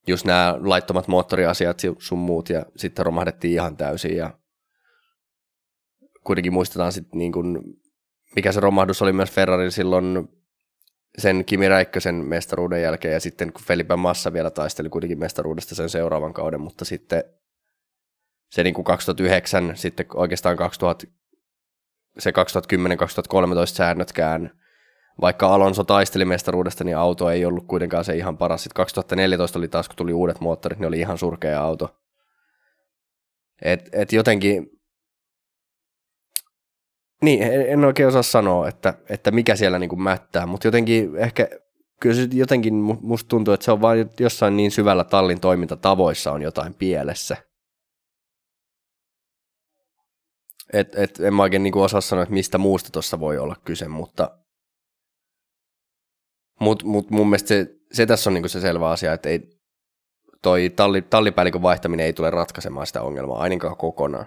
just 0.07 0.25
nämä 0.25 0.57
laittomat 0.59 1.07
moottoriasiat 1.07 1.81
sun 1.99 2.19
muut 2.19 2.49
ja 2.49 2.65
sitten 2.75 3.05
romahdettiin 3.05 3.53
ihan 3.53 3.77
täysin. 3.77 4.17
Ja 4.17 4.37
kuitenkin 6.23 6.53
muistetaan 6.53 6.91
sitten 6.91 7.17
niin 7.17 7.31
kuin, 7.31 7.59
mikä 8.35 8.51
se 8.51 8.59
romahdus 8.59 9.01
oli 9.01 9.13
myös 9.13 9.31
Ferrari 9.31 9.71
silloin 9.71 10.27
sen 11.17 11.45
Kimi 11.45 11.69
Räikkösen 11.69 12.15
mestaruuden 12.15 12.81
jälkeen. 12.81 13.13
Ja 13.13 13.19
sitten 13.19 13.53
kun 13.53 13.63
Felipe 13.63 13.95
Massa 13.95 14.33
vielä 14.33 14.51
taisteli 14.51 14.89
kuitenkin 14.89 15.19
mestaruudesta 15.19 15.75
sen 15.75 15.89
seuraavan 15.89 16.33
kauden, 16.33 16.61
mutta 16.61 16.85
sitten 16.85 17.23
se 18.49 18.63
niin 18.63 18.73
kuin 18.73 18.85
2009, 18.85 19.71
sitten 19.75 20.05
oikeastaan 20.13 20.57
2000, 20.57 21.07
se 22.19 22.31
2010-2013 22.31 22.33
säännötkään, 23.65 24.51
vaikka 25.21 25.53
Alonso 25.53 25.83
taisteli 25.83 26.25
mestaruudesta, 26.25 26.83
niin 26.83 26.97
auto 26.97 27.29
ei 27.29 27.45
ollut 27.45 27.67
kuitenkaan 27.67 28.05
se 28.05 28.15
ihan 28.15 28.37
paras. 28.37 28.63
Sitten 28.63 28.75
2014 28.75 29.59
oli 29.59 29.67
taas, 29.67 29.87
kun 29.87 29.95
tuli 29.95 30.13
uudet 30.13 30.39
moottorit, 30.39 30.79
niin 30.79 30.87
oli 30.87 30.99
ihan 30.99 31.17
surkea 31.17 31.61
auto. 31.61 31.97
Et, 33.61 33.89
et 33.91 34.13
jotenkin, 34.13 34.69
niin, 37.21 37.43
en 37.43 37.85
oikein 37.85 38.07
osaa 38.07 38.23
sanoa, 38.23 38.67
että, 38.67 38.93
että 39.09 39.31
mikä 39.31 39.55
siellä 39.55 39.79
niin 39.79 39.89
kuin 39.89 40.01
mättää, 40.01 40.45
mutta 40.45 40.67
jotenkin 40.67 41.17
ehkä, 41.17 41.47
kyllä 42.01 42.15
se 42.15 42.27
jotenkin 42.33 42.73
musta 43.01 43.27
tuntuu, 43.27 43.53
että 43.53 43.63
se 43.63 43.71
on 43.71 43.81
vain 43.81 44.09
jossain 44.19 44.57
niin 44.57 44.71
syvällä 44.71 45.03
tallin 45.03 45.39
toimintatavoissa 45.39 46.31
on 46.31 46.41
jotain 46.41 46.73
pielessä. 46.73 47.37
Et, 50.73 50.95
et, 50.95 51.19
en 51.19 51.33
mä 51.33 51.43
oikein 51.43 51.63
niin 51.63 51.77
osaa 51.77 52.01
sanoa, 52.01 52.23
että 52.23 52.33
mistä 52.33 52.57
muusta 52.57 52.89
tuossa 52.91 53.19
voi 53.19 53.37
olla 53.37 53.55
kyse, 53.65 53.87
mutta 53.87 54.37
mut, 56.59 56.83
mut 56.83 57.09
mun 57.09 57.29
mielestä 57.29 57.47
se, 57.47 57.75
se 57.91 58.05
tässä 58.05 58.29
on 58.29 58.33
niin 58.33 58.49
se 58.49 58.61
selvä 58.61 58.89
asia, 58.89 59.13
että 59.13 59.29
ei, 59.29 59.59
toi 60.41 60.69
talli, 60.75 61.01
tallipäällikön 61.01 61.61
vaihtaminen 61.61 62.05
ei 62.05 62.13
tule 62.13 62.29
ratkaisemaan 62.29 62.87
sitä 62.87 63.01
ongelmaa, 63.01 63.41
ainakaan 63.41 63.77
kokonaan. 63.77 64.25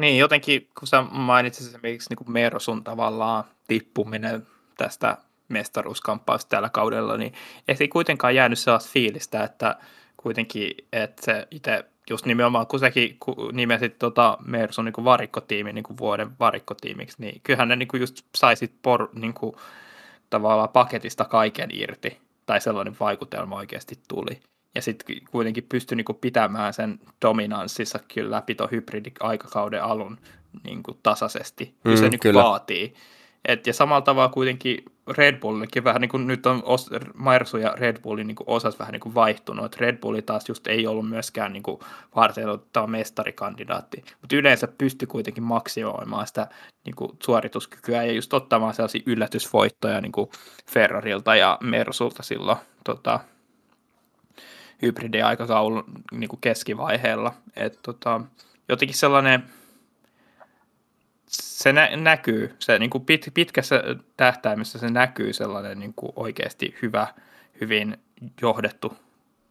Niin, 0.00 0.18
jotenkin 0.18 0.68
kun 0.78 0.88
sä 0.88 1.02
mainitsit 1.02 1.66
esimerkiksi 1.66 2.14
niin 2.14 2.32
Mersun 2.32 2.84
tavallaan 2.84 3.44
tippuminen 3.68 4.46
tästä 4.76 5.16
mestaruuskamppausta 5.48 6.48
tällä 6.48 6.68
kaudella, 6.68 7.16
niin 7.16 7.32
ei 7.68 7.88
kuitenkaan 7.88 8.34
jäänyt 8.34 8.58
sellaista 8.58 8.92
fiilistä, 8.92 9.44
että 9.44 9.78
kuitenkin, 10.16 10.74
että 10.92 11.24
se 11.24 11.48
itse 11.50 11.84
just 12.10 12.26
nimenomaan, 12.26 12.66
kun 12.66 12.80
säkin 12.80 13.18
nimesit 13.52 13.98
tota 13.98 14.38
Mersun 14.46 14.84
niin 14.84 15.04
varikkotiimi 15.04 15.72
niin 15.72 15.82
kuin 15.82 15.98
vuoden 15.98 16.30
varikkotiimiksi, 16.40 17.16
niin 17.18 17.40
kyllähän 17.44 17.68
ne 17.68 17.76
niin 17.76 17.88
kuin 17.88 18.00
just 18.00 18.22
saisit 18.34 18.72
por, 18.82 19.08
niin 19.14 19.34
kuin, 19.34 19.56
tavallaan 20.30 20.68
paketista 20.68 21.24
kaiken 21.24 21.70
irti, 21.72 22.18
tai 22.46 22.60
sellainen 22.60 22.96
vaikutelma 23.00 23.56
oikeasti 23.56 23.98
tuli. 24.08 24.40
Ja 24.74 24.82
sitten 24.82 25.16
kuitenkin 25.30 25.66
pystyi 25.68 25.96
niin 25.96 26.18
pitämään 26.20 26.72
sen 26.72 27.00
dominanssissa 27.22 27.98
kyllä 28.14 28.36
läpi 28.36 28.54
tuon 28.54 28.70
hybridi-aikakauden 28.70 29.82
alun 29.82 30.18
niin 30.64 30.82
kuin 30.82 30.98
tasaisesti. 31.02 31.74
Mm, 31.84 31.96
se 31.96 32.08
niin 32.08 32.20
kuin 32.20 32.34
vaatii. 32.34 32.94
Et, 33.46 33.66
ja 33.66 33.72
samalla 33.72 34.00
tavalla 34.00 34.28
kuitenkin 34.28 34.84
Red 35.16 35.40
Bullillekin 35.40 35.84
vähän 35.84 36.00
niin 36.00 36.08
kuin 36.08 36.26
nyt 36.26 36.46
on 36.46 36.62
os, 36.64 36.90
Mersu 37.14 37.56
ja 37.56 37.74
Red 37.76 38.00
Bullin 38.02 38.26
niin 38.26 38.36
osas 38.46 38.78
vähän 38.78 38.92
niin 38.92 39.00
kuin 39.00 39.14
vaihtunut, 39.14 39.64
että 39.64 39.76
Red 39.80 39.96
Bulli 39.96 40.22
taas 40.22 40.48
just 40.48 40.66
ei 40.66 40.86
ollut 40.86 41.08
myöskään 41.08 41.52
niin 41.52 41.62
kuin 41.62 41.80
varteenotettava 42.16 42.86
mestarikandidaatti, 42.86 44.04
mutta 44.20 44.36
yleensä 44.36 44.68
pystyi 44.78 45.06
kuitenkin 45.06 45.42
maksimoimaan 45.42 46.26
sitä 46.26 46.48
niin 46.84 46.96
kuin 46.96 47.10
suorituskykyä 47.22 48.04
ja 48.04 48.12
just 48.12 48.34
ottamaan 48.34 48.74
sellaisia 48.74 49.02
yllätysvoittoja 49.06 50.00
niin 50.00 50.12
kuin 50.12 50.30
Ferrarilta 50.70 51.36
ja 51.36 51.58
Mersulta 51.60 52.22
silloin 52.22 52.58
tota, 52.84 53.20
hybridiaikakaulun 54.82 55.84
niin 56.12 56.28
kuin 56.28 56.40
keskivaiheella, 56.40 57.32
että 57.56 57.78
tota, 57.82 58.20
jotenkin 58.68 58.96
sellainen 58.96 59.44
se 61.42 61.72
nä- 61.72 61.96
näkyy, 61.96 62.54
se 62.58 62.78
niin 62.78 62.90
kuin 62.90 63.02
pit- 63.02 63.30
pitkässä 63.34 63.82
tähtäimessä 64.16 64.78
se 64.78 64.90
näkyy 64.90 65.32
sellainen 65.32 65.78
niin 65.78 65.94
kuin 65.94 66.12
oikeasti 66.16 66.74
hyvä, 66.82 67.06
hyvin 67.60 67.96
johdettu 68.42 68.96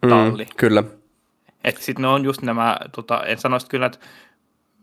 mm, 0.02 0.10
talli. 0.10 0.46
Mm, 0.46 0.56
kyllä. 0.58 0.84
Että 1.64 1.82
sitten 1.82 2.02
ne 2.02 2.08
on 2.08 2.26
just 2.26 2.42
nämä, 2.42 2.78
tota, 2.96 3.24
en 3.24 3.38
sanoisi 3.38 3.68
kyllä, 3.68 3.86
että 3.86 4.00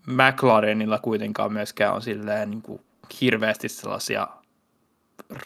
McLarenilla 0.06 0.98
kuitenkaan 0.98 1.52
myöskään 1.52 1.94
on 1.94 2.02
silleen 2.02 2.50
niin 2.50 2.62
kuin 2.62 2.80
hirveästi 3.20 3.68
sellaisia 3.68 4.28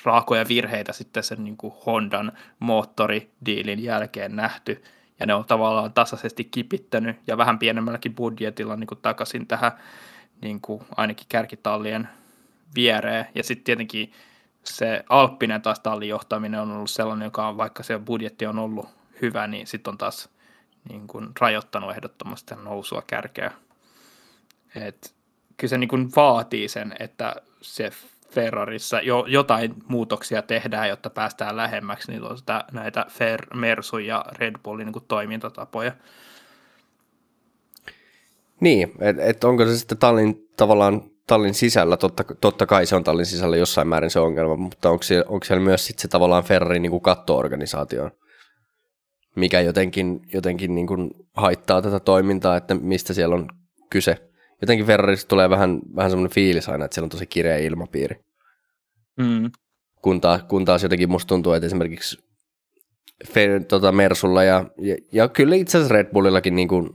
raakoja 0.05 0.49
virheitä 0.49 0.93
sitten 0.93 1.23
sen 1.23 1.45
niin 1.45 1.57
kuin 1.57 1.75
Hondan 1.87 2.33
moottoridiilin 2.59 3.83
jälkeen 3.83 4.37
nähty, 4.37 4.83
ja 5.21 5.27
ne 5.27 5.35
on 5.35 5.45
tavallaan 5.45 5.93
tasaisesti 5.93 6.45
kipittänyt 6.45 7.17
ja 7.27 7.37
vähän 7.37 7.59
pienemmälläkin 7.59 8.15
budjetilla 8.15 8.77
niin 8.77 8.87
kuin 8.87 9.01
takaisin 9.03 9.47
tähän 9.47 9.73
niin 10.41 10.61
kuin 10.61 10.85
ainakin 10.97 11.27
kärkitallien 11.29 12.09
viereen. 12.75 13.27
Ja 13.35 13.45
sitten 13.45 13.65
tietenkin 13.65 14.13
se 14.65 15.05
Alppinen 15.09 15.63
taas 15.63 15.81
tallin 15.81 16.09
johtaminen 16.09 16.61
on 16.61 16.71
ollut 16.71 16.91
sellainen, 16.91 17.27
joka 17.27 17.49
on, 17.49 17.57
vaikka 17.57 17.83
se 17.83 17.99
budjetti 17.99 18.47
on 18.47 18.59
ollut 18.59 18.89
hyvä, 19.23 19.47
niin 19.47 19.67
sitten 19.67 19.91
on 19.91 19.99
taas 19.99 20.29
niin 20.89 21.07
kuin 21.07 21.29
rajoittanut 21.41 21.91
ehdottomasti 21.91 22.55
nousua 22.55 23.03
kärkeä. 23.07 23.53
Et 24.75 25.15
kyllä 25.57 25.71
se 25.71 25.79
niin 25.79 25.89
kuin 25.89 26.11
vaatii 26.17 26.69
sen, 26.69 26.95
että 26.99 27.37
se 27.63 27.91
Ferrarissa 28.31 29.01
jo, 29.01 29.25
jotain 29.29 29.75
muutoksia 29.89 30.43
tehdään, 30.43 30.89
jotta 30.89 31.11
päästään 31.11 31.57
lähemmäksi 31.57 32.13
niin 32.13 32.39
sitä, 32.39 32.65
näitä 32.73 33.07
Fer, 33.09 33.47
Mersu 33.55 33.99
ja 33.99 34.25
Red 34.33 34.55
Bullin 34.63 34.87
niin 34.87 34.93
kuin 34.93 35.05
toimintatapoja. 35.09 35.93
Niin, 38.61 38.93
että 39.01 39.23
et 39.23 39.45
onko 39.45 39.65
se 39.65 39.79
sitten 39.79 39.99
tallin 39.99 40.49
tavallaan 40.57 41.03
tallin 41.27 41.55
sisällä, 41.55 41.97
totta, 41.97 42.25
totta 42.41 42.67
kai 42.67 42.87
se 42.87 42.97
on 42.97 43.05
tallin 43.05 43.27
sisällä 43.27 43.57
jossain 43.57 43.89
määrin 43.89 44.11
se 44.11 44.21
ongelma, 44.21 44.57
mutta 44.57 44.91
onko 44.91 45.03
siellä, 45.03 45.25
onko 45.29 45.45
siellä 45.45 45.65
myös 45.65 45.87
sitten 45.87 46.03
se 46.03 46.09
tavallaan 46.09 46.45
Ferrarin 46.45 46.83
niin 46.83 47.01
katto-organisaatio, 47.01 48.11
mikä 49.37 49.61
jotenkin, 49.61 50.21
jotenkin 50.33 50.75
niin 50.75 50.87
kuin 50.87 51.11
haittaa 51.35 51.83
tätä 51.83 52.01
toimintaa, 52.01 52.57
että 52.57 52.75
mistä 52.75 53.15
siellä 53.15 53.35
on 53.35 53.49
kyse. 53.91 54.17
Jotenkin 54.61 54.87
Ferrarista 54.87 55.29
tulee 55.29 55.51
vähän, 55.51 55.81
vähän 55.97 56.11
semmoinen 56.11 56.35
fiilis 56.35 56.69
aina, 56.69 56.85
että 56.85 56.95
siellä 56.95 57.07
on 57.07 57.11
tosi 57.11 57.27
kireä 57.27 57.57
ilmapiiri. 57.57 58.17
Mm. 59.17 59.51
Kun, 60.03 60.21
taas, 60.21 60.43
kun 60.43 60.65
taas 60.65 60.83
jotenkin 60.83 61.11
musta 61.11 61.29
tuntuu, 61.29 61.53
että 61.53 61.67
esimerkiksi 61.67 62.27
Fe, 63.33 63.61
tota 63.69 63.93
Mersulla 63.93 64.45
ja, 64.45 64.65
ja, 64.79 64.97
ja 65.13 65.29
kyllä 65.29 65.57
itse 65.57 65.79
asiassa 65.79 65.95
Red 65.95 66.13
Bullillakin 66.13 66.57
niin, 66.57 66.69
kuin, 66.69 66.91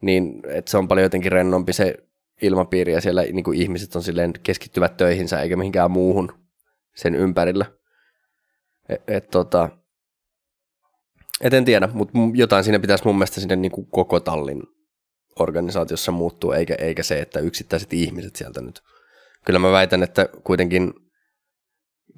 niin 0.00 0.42
että 0.48 0.70
se 0.70 0.78
on 0.78 0.88
paljon 0.88 1.02
jotenkin 1.02 1.32
rennompi 1.32 1.72
se 1.72 1.94
ilmapiiri 2.42 2.92
ja 2.92 3.00
siellä 3.00 3.22
niin 3.22 3.44
kuin 3.44 3.58
ihmiset 3.58 3.96
on 3.96 4.02
silleen 4.02 4.32
keskittyvät 4.42 4.96
töihinsä 4.96 5.40
eikä 5.40 5.56
mihinkään 5.56 5.90
muuhun 5.90 6.32
sen 6.96 7.14
ympärillä. 7.14 7.66
Et, 8.88 9.02
et, 9.08 9.30
tota, 9.30 9.68
et 11.40 11.54
en 11.54 11.64
tiedä, 11.64 11.88
mutta 11.92 12.18
jotain 12.34 12.64
siinä 12.64 12.78
pitäisi 12.78 13.04
mun 13.04 13.14
mielestä 13.14 13.40
sinne 13.40 13.56
niin 13.56 13.72
kuin 13.72 13.86
koko 13.86 14.20
tallin 14.20 14.62
organisaatiossa 15.38 16.12
muuttua, 16.12 16.56
eikä, 16.56 16.74
eikä 16.74 17.02
se, 17.02 17.20
että 17.20 17.40
yksittäiset 17.40 17.92
ihmiset 17.92 18.36
sieltä 18.36 18.60
nyt. 18.60 18.80
Kyllä 19.46 19.58
mä 19.58 19.72
väitän, 19.72 20.02
että 20.02 20.28
kuitenkin 20.44 20.94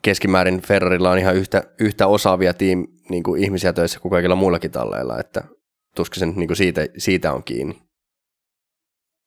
keskimäärin 0.03 0.63
Ferrarilla 0.63 1.11
on 1.11 1.19
ihan 1.19 1.37
yhtä, 1.37 1.63
yhtä 1.81 2.07
osaavia 2.07 2.55
tiim, 2.55 2.87
niin 3.09 3.23
kuin 3.23 3.45
ihmisiä 3.45 3.73
töissä 3.73 4.01
kuin 4.01 4.11
kaikilla 4.11 4.37
muillakin 4.37 4.71
talleilla, 4.71 5.21
että 5.21 5.45
tuskin 5.97 6.21
sen 6.21 6.33
niin 6.37 6.49
kuin 6.49 6.57
siitä, 6.57 6.87
siitä 6.99 7.33
on 7.33 7.45
kiinni. 7.45 7.83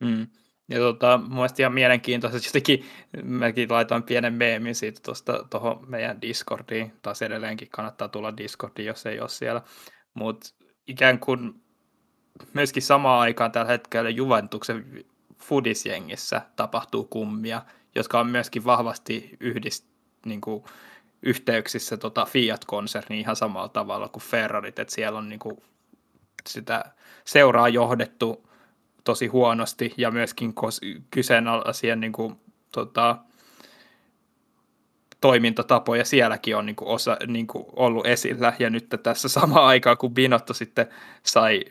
Mm. 0.04 0.28
Ja 0.70 0.80
tota, 0.80 1.18
mun 1.18 1.36
mielestä 1.36 1.64
ihan 1.64 1.74
mielenkiintoisesti, 1.74 2.48
jotenkin 2.48 2.86
mäkin 3.24 3.72
laitoin 3.72 4.04
pienen 4.04 4.34
meemin 4.34 4.76
siitä 4.76 5.02
tuosta 5.04 5.46
tuohon 5.50 5.90
meidän 5.90 6.22
Discordiin, 6.22 6.94
taas 7.02 7.22
edelleenkin 7.22 7.70
kannattaa 7.70 8.08
tulla 8.08 8.38
Discordiin, 8.38 8.86
jos 8.86 9.06
ei 9.06 9.20
ole 9.20 9.30
siellä, 9.30 9.62
mutta 10.14 10.50
ikään 10.88 11.20
kuin 11.20 11.54
myöskin 12.54 12.84
samaan 12.84 13.22
aikaan 13.22 13.52
tällä 13.52 13.72
hetkellä 13.72 14.10
Juventuksen 14.10 15.06
Fudisjengissä 15.44 16.42
tapahtuu 16.56 17.04
kummia, 17.04 17.62
jotka 17.96 18.20
on 18.20 18.28
myöskin 18.28 18.66
vahvasti 18.66 19.38
yhdist, 19.40 19.86
niin 20.26 20.42
kuin, 20.42 20.64
yhteyksissä 21.24 21.98
tota 21.98 22.26
Fiat-konserniin 22.26 23.20
ihan 23.20 23.36
samalla 23.36 23.70
tavalla 23.70 24.10
kuin 24.10 24.24
Ferrarit, 24.24 24.80
että 24.80 24.96
siellä 24.96 25.20
on 25.20 25.30
niin 25.30 25.40
kuin, 25.40 25.58
sitä 26.50 26.84
seuraa 27.26 27.70
johdettu 27.70 28.50
tosi 29.04 29.28
huonosti 29.28 29.94
ja 29.98 30.12
myöskin 30.12 30.54
kyseenalaisia 31.12 31.96
niin 31.96 32.12
kuin, 32.12 32.36
tota, 32.72 33.18
toimintatapoja 35.22 36.06
sielläkin 36.06 36.56
on 36.56 36.66
niin 36.66 36.76
kuin 36.76 36.90
osa, 36.90 37.18
niin 37.28 37.48
kuin 37.48 37.66
ollut 37.76 38.06
esillä. 38.06 38.54
Ja 38.60 38.70
nyt 38.70 38.90
tässä 39.04 39.30
samaan 39.30 39.66
aikaan, 39.74 39.98
kun 39.98 40.14
Binotto 40.14 40.54
sitten 40.54 40.88
sai 41.24 41.66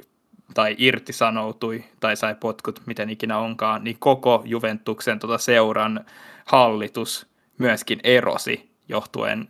tai 0.55 0.75
irtisanoutui 0.79 1.85
tai 2.01 2.17
sai 2.17 2.35
potkut, 2.35 2.81
miten 2.87 3.11
ikinä 3.11 3.39
onkaan, 3.39 3.85
niin 3.85 3.97
koko 3.99 4.43
Juventuksen 4.45 5.19
tota 5.19 5.39
seuran 5.39 6.05
hallitus 6.45 7.27
myöskin 7.59 8.01
erosi 8.05 8.71
johtuen 8.89 9.49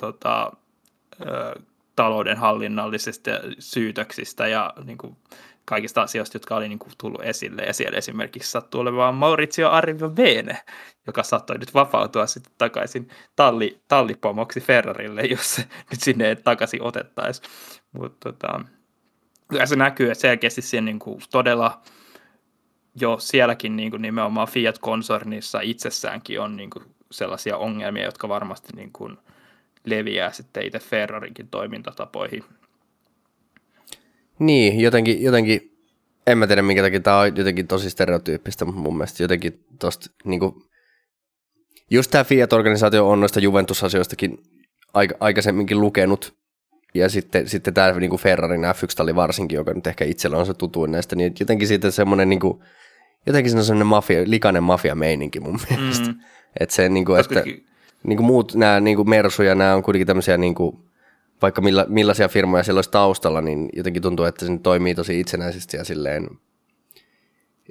tota, 0.00 0.52
ö, 1.20 1.60
talouden 1.96 2.36
hallinnallisista 2.36 3.30
syytöksistä 3.58 4.48
ja 4.48 4.72
niin 4.84 4.98
kuin, 4.98 5.16
kaikista 5.64 6.02
asioista, 6.02 6.36
jotka 6.36 6.56
oli 6.56 6.68
niin 6.68 6.78
kuin, 6.78 6.92
tullut 6.98 7.22
esille. 7.22 7.62
Ja 7.62 7.72
siellä 7.72 7.98
esimerkiksi 7.98 8.50
sattuu 8.50 8.80
olemaan 8.80 9.14
Maurizio 9.14 9.70
Arriva 9.70 10.08
Bene, 10.08 10.58
joka 11.06 11.22
saattoi 11.22 11.58
nyt 11.58 11.74
vapautua 11.74 12.26
sitten 12.26 12.52
takaisin 12.58 13.08
talli, 13.36 13.80
tallipomoksi 13.88 14.60
Ferrarille, 14.60 15.22
jos 15.22 15.54
se 15.54 15.62
nyt 15.90 16.00
sinne 16.00 16.34
takaisin 16.34 16.82
otettaisiin. 16.82 17.50
Mutta 17.92 18.32
tota, 18.32 18.60
se 19.64 19.76
näkyy, 19.76 20.10
että 20.10 20.22
selkeästi 20.22 20.62
siellä 20.62 20.84
niin 20.84 20.98
kuin, 20.98 21.20
todella 21.30 21.80
jo 23.00 23.16
sielläkin 23.18 23.76
niin 23.76 23.90
kuin 23.90 24.02
nimenomaan 24.02 24.48
Fiat-konsernissa 24.48 25.60
itsessäänkin 25.60 26.40
on 26.40 26.56
niin 26.56 26.70
kuin, 26.70 26.84
sellaisia 27.10 27.56
ongelmia, 27.56 28.04
jotka 28.04 28.28
varmasti 28.28 28.72
niin 28.76 28.92
kuin, 28.92 29.18
leviää 29.86 30.32
sitten 30.32 30.66
itse 30.66 30.78
Ferrarinkin 30.78 31.48
toimintatapoihin 31.48 32.44
niin, 34.38 34.80
jotenkin, 34.80 35.22
jotenkin, 35.22 35.78
en 36.26 36.38
mä 36.38 36.46
tiedä 36.46 36.62
minkä 36.62 36.82
takia 36.82 37.00
tämä 37.00 37.18
on 37.18 37.36
jotenkin 37.36 37.66
tosi 37.66 37.90
stereotyyppistä, 37.90 38.64
mutta 38.64 38.80
mun 38.80 38.96
mielestä 38.96 39.22
jotenkin 39.22 39.64
tosta 39.78 40.10
niin 40.24 40.40
kuin, 40.40 40.54
just 41.90 42.10
tämä 42.10 42.24
Fiat-organisaatio 42.24 43.08
on 43.10 43.20
noista 43.20 43.40
Juventus-asioistakin 43.40 44.38
aika, 44.94 45.14
aikaisemminkin 45.20 45.80
lukenut, 45.80 46.36
ja 46.94 47.08
sitten, 47.08 47.48
sitten 47.48 47.74
tämä 47.74 47.92
niin 47.92 48.10
kuin 48.10 48.20
Ferrarin 48.20 48.64
F1-talli 48.64 49.14
varsinkin, 49.14 49.56
joka 49.56 49.72
nyt 49.72 49.86
ehkä 49.86 50.04
itsellä 50.04 50.36
on 50.36 50.46
se 50.46 50.54
tutuin 50.54 50.92
näistä, 50.92 51.16
niin 51.16 51.34
jotenkin 51.40 51.68
siitä 51.68 51.90
semmoinen 51.90 52.28
niin 52.28 52.40
kuin, 52.40 52.62
jotenkin 53.26 53.50
siinä 53.50 53.60
on 53.60 53.64
semmoinen 53.64 53.86
mafia, 53.86 54.22
likainen 54.26 54.62
mafia-meininki 54.62 55.40
mun 55.40 55.60
mielestä. 55.70 56.06
Mm. 56.06 56.20
Että 56.60 56.74
se, 56.74 56.88
niin 56.88 57.04
kuin, 57.04 57.20
että 57.20 57.44
niin 58.06 58.16
kuin 58.16 58.26
muut, 58.26 58.54
nämä 58.54 58.80
niin 58.80 58.96
kuin 58.96 59.10
Mersu 59.10 59.42
ja 59.42 59.54
nämä 59.54 59.74
on 59.74 59.82
kuitenkin 59.82 60.06
tämmöisiä 60.06 60.36
niin 60.36 60.54
kuin, 60.54 60.78
vaikka 61.42 61.60
milla, 61.60 61.84
millaisia 61.88 62.28
firmoja 62.28 62.62
siellä 62.62 62.78
olisi 62.78 62.90
taustalla, 62.90 63.40
niin 63.40 63.68
jotenkin 63.72 64.02
tuntuu, 64.02 64.24
että 64.24 64.46
se 64.46 64.58
toimii 64.62 64.94
tosi 64.94 65.20
itsenäisesti 65.20 65.76
ja 65.76 65.84
silleen 65.84 66.28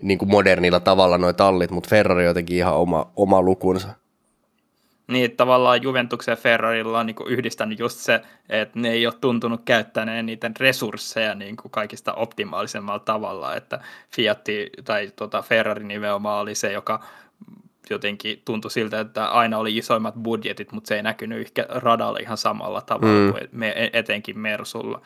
niin 0.02 0.18
kuin 0.18 0.30
modernilla 0.30 0.80
tavalla 0.80 1.18
nuo 1.18 1.34
tallit, 1.34 1.72
mutta 1.72 1.90
Ferrari 1.90 2.24
on 2.24 2.28
jotenkin 2.28 2.58
ihan 2.58 2.76
oma, 2.76 3.12
oma 3.16 3.42
lukunsa. 3.42 3.88
Niin, 5.08 5.38
tavallaan 5.38 5.84
Juventuksen 5.84 6.32
ja 6.32 6.36
Ferrarilla 6.36 7.00
on 7.00 7.06
niin 7.06 7.16
kuin 7.16 7.30
yhdistänyt 7.30 7.80
just 7.80 7.98
se, 7.98 8.22
että 8.50 8.80
ne 8.80 8.90
ei 8.90 9.06
ole 9.06 9.14
tuntunut 9.22 9.62
käyttäneen 9.66 10.26
niiden 10.26 10.54
resursseja 10.60 11.36
niin 11.36 11.58
kuin 11.58 11.72
kaikista 11.72 12.14
optimaalisemmalla 12.14 13.00
tavalla, 13.00 13.56
että 13.56 13.80
Fiat 14.16 14.40
tai 14.84 15.12
tota 15.16 15.42
Ferrari 15.42 15.84
nimenomaan 15.84 16.42
oli 16.42 16.56
se, 16.56 16.72
joka 16.72 17.00
jotenkin 17.94 18.42
tuntui 18.46 18.72
siltä, 18.72 19.00
että 19.00 19.28
aina 19.28 19.58
oli 19.58 19.78
isoimmat 19.78 20.16
budjetit, 20.16 20.72
mutta 20.72 20.88
se 20.88 20.96
ei 20.96 21.04
näkynyt 21.04 21.42
ehkä 21.42 21.66
radalla 21.70 22.20
ihan 22.22 22.38
samalla 22.38 22.82
tavalla 22.82 23.26
mm. 23.26 23.32
kuin 23.32 23.50
me, 23.52 23.70
e, 23.70 23.90
etenkin 23.94 24.40
Mersulla. 24.40 25.02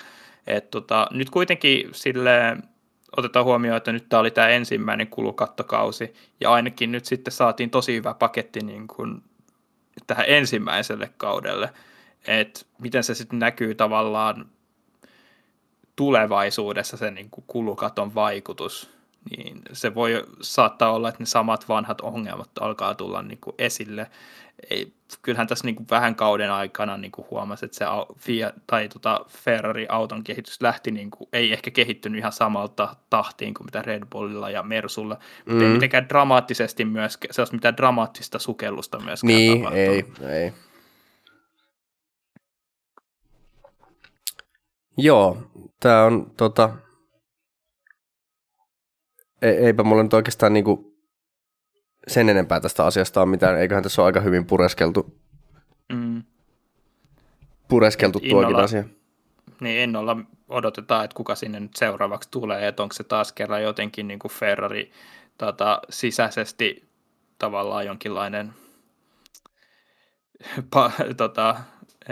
Et 0.48 0.72
tota, 0.72 1.08
nyt 1.12 1.30
kuitenkin 1.30 1.90
sille 1.92 2.58
otetaan 3.18 3.46
huomioon, 3.46 3.78
että 3.78 3.92
nyt 3.92 4.10
tämä 4.10 4.20
oli 4.20 4.32
tämä 4.32 4.48
ensimmäinen 4.48 5.08
kulukattokausi, 5.08 6.14
ja 6.40 6.52
ainakin 6.52 6.92
nyt 6.92 7.06
sitten 7.06 7.32
saatiin 7.32 7.70
tosi 7.70 7.96
hyvä 7.96 8.14
paketti 8.14 8.60
niin 8.60 8.88
kuin 8.88 9.24
tähän 10.08 10.26
ensimmäiselle 10.28 11.12
kaudelle, 11.18 11.70
että 12.28 12.62
miten 12.80 13.04
se 13.04 13.16
sitten 13.16 13.40
näkyy 13.40 13.76
tavallaan 13.76 14.46
tulevaisuudessa 15.96 16.98
se 16.98 17.12
niin 17.12 17.30
kuin 17.30 17.44
kulukaton 17.48 18.16
vaikutus 18.16 18.99
niin 19.38 19.62
se 19.74 19.96
voi 19.96 20.26
saattaa 20.42 20.92
olla, 20.92 21.10
että 21.10 21.22
ne 21.22 21.26
samat 21.26 21.70
vanhat 21.70 22.02
ongelmat 22.02 22.50
alkaa 22.60 22.96
tulla 22.96 23.22
niin 23.22 23.38
kuin 23.42 23.56
esille. 23.58 24.10
Ei, 24.70 24.94
kyllähän 25.22 25.48
tässä 25.48 25.66
niin 25.66 25.76
kuin 25.76 25.88
vähän 25.92 26.16
kauden 26.16 26.52
aikana 26.52 26.98
niin 26.98 27.12
kuin 27.12 27.28
huomasi, 27.32 27.66
että 27.66 27.78
se 27.78 27.86
Fiat, 28.18 28.56
tai 28.68 28.90
tota 28.90 29.26
Ferrari-auton 29.28 30.24
kehitys 30.24 30.62
lähti, 30.62 30.92
niin 30.92 31.12
kuin, 31.12 31.28
ei 31.34 31.54
ehkä 31.54 31.72
kehittynyt 31.72 32.20
ihan 32.20 32.32
samalta 32.32 32.96
tahtiin 33.10 33.54
kuin 33.54 33.66
mitä 33.66 33.82
Red 33.82 34.04
Bullilla 34.12 34.50
ja 34.50 34.64
Mersulla, 34.64 35.16
mm. 35.16 35.52
mutta 35.52 35.66
ei 35.66 35.74
mitenkään 35.74 36.10
dramaattisesti 36.10 36.86
myöskään, 36.86 37.34
sellaista 37.34 37.56
mitään 37.56 37.78
dramaattista 37.78 38.40
sukellusta 38.40 39.00
myöskään 39.00 39.28
Niin, 39.36 39.64
tapahtunut. 39.64 40.20
ei, 40.30 40.44
ei. 40.44 40.54
Joo, 44.98 45.38
tämä 45.80 46.04
on 46.04 46.32
tota, 46.38 46.70
eipä 49.42 49.84
mulla 49.84 50.04
nyt 50.04 50.14
oikeastaan 50.14 50.54
niinku 50.54 51.00
sen 52.08 52.30
enempää 52.30 52.60
tästä 52.60 52.86
asiasta 52.86 53.22
on 53.22 53.30
mitään, 53.30 53.60
eiköhän 53.60 53.84
tässä 53.84 54.02
ole 54.02 54.06
aika 54.06 54.20
hyvin 54.20 54.46
pureskeltu, 54.46 55.20
mm. 55.94 56.24
pureskeltu 57.68 58.20
tuokin 58.30 58.56
asia. 58.56 58.84
Niin 59.60 59.82
ennolla 59.82 60.18
odotetaan, 60.50 61.06
että 61.06 61.16
kuka 61.16 61.36
sinne 61.36 61.60
nyt 61.60 61.76
seuraavaksi 61.76 62.30
tulee, 62.32 62.68
että 62.68 62.84
onko 62.84 62.94
se 62.94 63.04
taas 63.04 63.34
kerran 63.34 63.64
jotenkin 63.64 64.08
niin 64.08 64.20
kuin 64.20 64.32
Ferrari 64.32 64.92
tota, 65.38 65.82
sisäisesti 65.90 66.90
tavallaan 67.40 67.86
jonkinlainen 67.86 68.54
pa, 70.74 70.92
tota, 71.18 71.56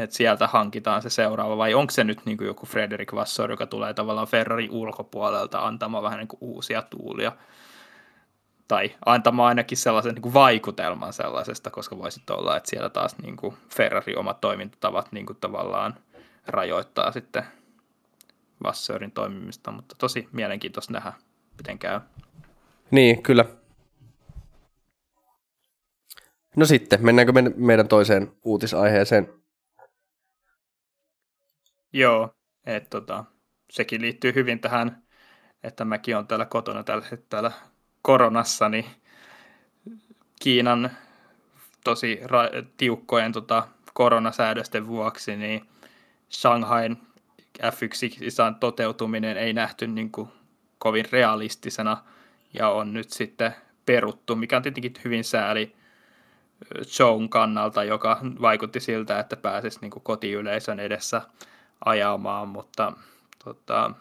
että 0.04 0.16
sieltä 0.16 0.48
hankitaan 0.48 1.02
se 1.02 1.10
seuraava, 1.10 1.58
vai 1.58 1.74
onko 1.74 1.92
se 1.92 2.04
nyt 2.04 2.26
niin 2.26 2.38
kuin 2.38 2.48
joku 2.48 2.66
Frederick 2.66 3.16
Vassor, 3.16 3.52
joka 3.52 3.68
tulee 3.68 3.94
tavallaan 3.94 4.28
Ferrari 4.28 4.70
ulkopuolelta 4.72 5.60
antamaan 5.60 6.04
vähän 6.04 6.20
niin 6.20 6.28
kuin 6.28 6.38
uusia 6.42 6.82
tuulia, 6.82 7.32
tai 8.68 8.96
antamaan 9.06 9.48
ainakin 9.48 9.78
sellaisen 9.78 10.14
niin 10.14 10.22
kuin 10.22 10.34
vaikutelman 10.34 11.14
sellaisesta, 11.14 11.70
koska 11.70 11.98
voisi 11.98 12.22
olla, 12.30 12.58
että 12.58 12.70
siellä 12.70 12.90
taas 12.90 13.18
niin 13.18 13.38
kuin 13.38 13.56
Ferrari 13.76 14.16
omat 14.16 14.42
toimintatavat 14.42 15.12
niin 15.12 15.26
kuin 15.26 15.38
tavallaan 15.42 15.96
rajoittaa 16.48 17.12
sitten 17.12 17.44
Vassorin 18.64 19.12
toimimista, 19.12 19.72
mutta 19.72 19.96
tosi 19.98 20.28
mielenkiintoista 20.32 20.94
nähdä, 20.94 21.14
miten 21.58 21.80
käy. 21.80 22.00
Niin, 22.92 23.24
kyllä. 23.24 23.46
No 26.56 26.66
sitten, 26.66 27.06
mennäänkö 27.06 27.32
me 27.32 27.52
meidän 27.56 27.88
toiseen 27.88 28.32
uutisaiheeseen? 28.44 29.37
Joo, 31.94 32.36
että 32.66 32.90
tota, 32.90 33.26
sekin 33.70 34.02
liittyy 34.02 34.36
hyvin 34.36 34.60
tähän, 34.60 35.04
että 35.64 35.86
mäkin 35.86 36.16
olen 36.16 36.28
täällä 36.28 36.46
kotona 36.46 36.84
tällä 36.84 37.06
hetkellä 37.12 37.52
koronassa, 38.02 38.70
niin 38.70 38.86
Kiinan 40.40 40.92
tosi 41.84 42.20
ra- 42.24 42.66
tiukkojen 42.78 43.32
tota, 43.32 43.68
koronasäädösten 43.94 44.88
vuoksi, 44.88 45.36
niin 45.36 45.66
Shanghain 46.32 46.98
F1-kisan 47.62 48.56
toteutuminen 48.56 49.38
ei 49.38 49.54
nähty 49.54 49.88
niin 49.88 50.12
kuin 50.12 50.30
kovin 50.78 51.06
realistisena 51.12 52.04
ja 52.54 52.70
on 52.70 52.94
nyt 52.94 53.10
sitten 53.10 53.56
peruttu, 53.86 54.36
mikä 54.36 54.58
on 54.58 54.64
tietenkin 54.64 54.94
hyvin 55.06 55.24
sääli 55.24 55.76
shown 56.84 57.30
kannalta, 57.30 57.84
joka 57.84 58.20
vaikutti 58.42 58.80
siltä, 58.80 59.20
että 59.20 59.38
pääsisi 59.38 59.80
niin 59.82 59.92
kuin 59.92 60.04
kotiyleisön 60.04 60.80
edessä 60.80 61.22
ajamaan, 61.86 62.48
mutta 62.48 62.94
tota, 63.44 63.92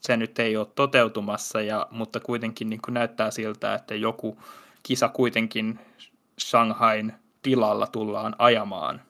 se 0.00 0.16
nyt 0.16 0.38
ei 0.38 0.56
ole 0.56 0.66
toteutumassa, 0.74 1.60
ja, 1.60 1.86
mutta 1.90 2.20
kuitenkin 2.20 2.70
niin 2.70 2.82
kuin 2.82 2.94
näyttää 2.94 3.30
siltä, 3.30 3.74
että 3.74 3.94
joku 3.94 4.42
kisa 4.82 5.08
kuitenkin 5.08 5.78
Shanghain 6.40 7.12
tilalla 7.42 7.86
tullaan 7.86 8.34
ajamaan. 8.38 9.02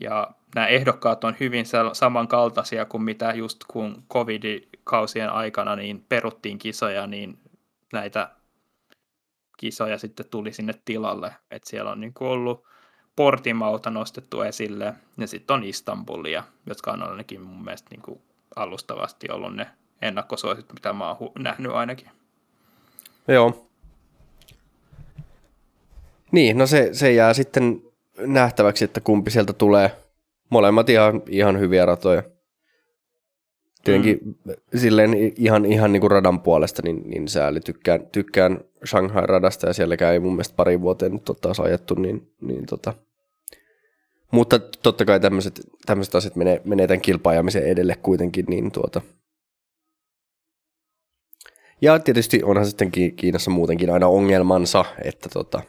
Ja 0.00 0.30
nämä 0.54 0.66
ehdokkaat 0.66 1.24
on 1.24 1.36
hyvin 1.40 1.64
samankaltaisia 1.92 2.84
kuin 2.84 3.02
mitä 3.02 3.32
just 3.32 3.64
kun 3.68 4.02
covid-kausien 4.12 5.30
aikana 5.30 5.76
niin 5.76 6.04
peruttiin 6.08 6.58
kisoja, 6.58 7.06
niin 7.06 7.38
näitä 7.92 8.30
kisoja 9.56 9.98
sitten 9.98 10.26
tuli 10.30 10.52
sinne 10.52 10.74
tilalle. 10.84 11.34
Et 11.50 11.64
siellä 11.64 11.90
on 11.90 12.00
niin 12.00 12.12
ollut 12.20 12.68
Portimauta 13.18 13.90
nostettu 13.90 14.40
esille 14.40 14.94
ja 15.16 15.26
sitten 15.26 15.54
on 15.54 15.64
Istanbulia, 15.64 16.44
jotka 16.66 16.92
on 16.92 17.02
ainakin 17.02 17.40
mun 17.40 17.64
mielestä 17.64 17.90
niin 17.90 18.02
kuin 18.02 18.20
alustavasti 18.56 19.30
ollut 19.30 19.56
ne 19.56 19.66
ennakkosuosit, 20.02 20.72
mitä 20.74 20.92
mä 20.92 21.08
oon 21.08 21.30
nähnyt 21.38 21.72
ainakin. 21.72 22.08
Joo. 23.28 23.68
Niin, 26.32 26.58
no 26.58 26.66
se, 26.66 26.88
se 26.92 27.12
jää 27.12 27.34
sitten 27.34 27.82
nähtäväksi, 28.18 28.84
että 28.84 29.00
kumpi 29.00 29.30
sieltä 29.30 29.52
tulee. 29.52 29.90
Molemmat 30.50 30.88
ihan, 30.88 31.22
ihan 31.28 31.58
hyviä 31.58 31.86
ratoja. 31.86 32.22
Tietenkin 33.84 34.18
mm. 34.24 34.54
silleen 34.76 35.14
ihan, 35.36 35.64
ihan 35.64 35.92
niin 35.92 36.00
kuin 36.00 36.10
radan 36.10 36.40
puolesta, 36.40 36.82
niin, 36.84 37.10
niin 37.10 37.28
sääli. 37.28 37.60
Tykkään, 37.60 38.06
tykkään 38.06 38.60
Shanghai-radasta 38.86 39.66
ja 39.66 39.72
sielläkään 39.72 40.12
ei 40.12 40.20
mun 40.20 40.32
mielestä 40.32 40.56
pari 40.56 40.80
vuoteen 40.80 41.12
nyt 41.12 41.28
ole 41.28 41.36
taas 41.40 41.60
ajettu, 41.60 41.94
niin, 41.94 42.32
niin 42.40 42.66
tota. 42.66 42.94
Mutta 44.32 44.58
totta 44.58 45.04
kai 45.04 45.20
tämmöiset, 45.20 45.60
tämmöiset 45.86 46.14
asiat 46.14 46.36
menee, 46.36 46.62
menee 46.64 46.86
tämän 46.86 47.00
kilpaajamisen 47.00 47.62
edelle 47.62 47.96
kuitenkin, 48.02 48.44
niin 48.48 48.72
tuota. 48.72 49.00
Ja 51.80 51.98
tietysti 51.98 52.42
onhan 52.42 52.66
sitten 52.66 52.92
Kiinassa 53.16 53.50
muutenkin 53.50 53.90
aina 53.90 54.06
ongelmansa, 54.06 54.84
että 55.04 55.28
tota, 55.28 55.62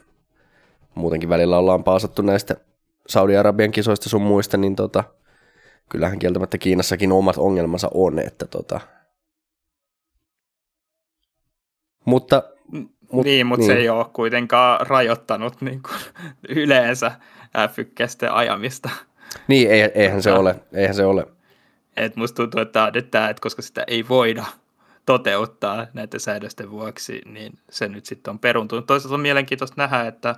muutenkin 0.95 1.29
välillä 1.29 1.57
ollaan 1.57 1.83
paasattu 1.83 2.21
näistä 2.21 2.55
Saudi-Arabian 3.07 3.71
kisoista 3.71 4.09
sun 4.09 4.21
muista, 4.21 4.57
niin 4.57 4.75
tota, 4.75 5.03
kyllähän 5.89 6.19
kieltämättä 6.19 6.57
Kiinassakin 6.57 7.11
omat 7.11 7.37
ongelmansa 7.37 7.91
on, 7.93 8.19
että 8.19 8.47
tota, 8.47 8.79
mutta, 12.05 12.43
mut, 13.11 13.25
niin, 13.25 13.47
mutta 13.47 13.65
niin. 13.65 13.75
se 13.75 13.79
ei 13.79 13.89
ole 13.89 14.05
kuitenkaan 14.13 14.87
rajoittanut 14.87 15.61
niin 15.61 15.81
kuin, 15.81 16.25
yleensä 16.63 17.11
f 17.69 17.77
ajamista. 18.31 18.89
Niin, 19.47 19.69
eihän 19.95 20.23
se 20.23 20.31
ole. 20.31 20.55
Eihän 20.73 20.95
se 20.95 21.05
ole. 21.05 21.27
Et 21.97 22.15
musta 22.15 22.35
tuntuu, 22.35 22.61
että, 22.61 22.91
että, 22.93 23.29
että 23.29 23.41
koska 23.41 23.61
sitä 23.61 23.83
ei 23.87 24.07
voida 24.09 24.45
toteuttaa 25.05 25.87
näiden 25.93 26.19
säädösten 26.19 26.71
vuoksi, 26.71 27.21
niin 27.25 27.53
se 27.69 27.87
nyt 27.87 28.05
sitten 28.05 28.31
on 28.31 28.39
peruntunut. 28.39 28.85
Toisaalta 28.85 29.15
on 29.15 29.21
mielenkiintoista 29.21 29.81
nähdä, 29.81 30.07
että 30.07 30.35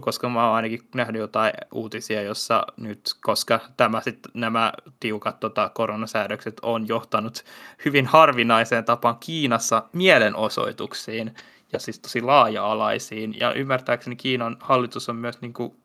koska 0.00 0.28
mä 0.28 0.46
oon 0.46 0.56
ainakin 0.56 0.80
nähnyt 0.94 1.20
jotain 1.20 1.52
uutisia, 1.72 2.22
jossa 2.22 2.66
nyt, 2.76 3.00
koska 3.20 3.60
tämä 3.76 4.00
sit, 4.00 4.18
nämä 4.34 4.72
tiukat 5.00 5.40
tota, 5.40 5.70
koronasäädökset 5.74 6.60
on 6.62 6.88
johtanut 6.88 7.44
hyvin 7.84 8.06
harvinaiseen 8.06 8.84
tapaan 8.84 9.16
Kiinassa 9.20 9.82
mielenosoituksiin 9.92 11.34
ja 11.72 11.78
siis 11.78 11.98
tosi 11.98 12.20
laaja-alaisiin. 12.20 13.40
Ja 13.40 13.52
ymmärtääkseni 13.52 14.16
Kiinan 14.16 14.56
hallitus 14.60 15.08
on 15.08 15.16
myös 15.16 15.40
niin 15.40 15.52
kuin, 15.52 15.76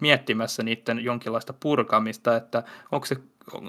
miettimässä 0.00 0.62
niiden 0.62 1.04
jonkinlaista 1.04 1.52
purkamista, 1.52 2.36
että 2.36 2.62
onko 2.92 3.06
se, 3.06 3.16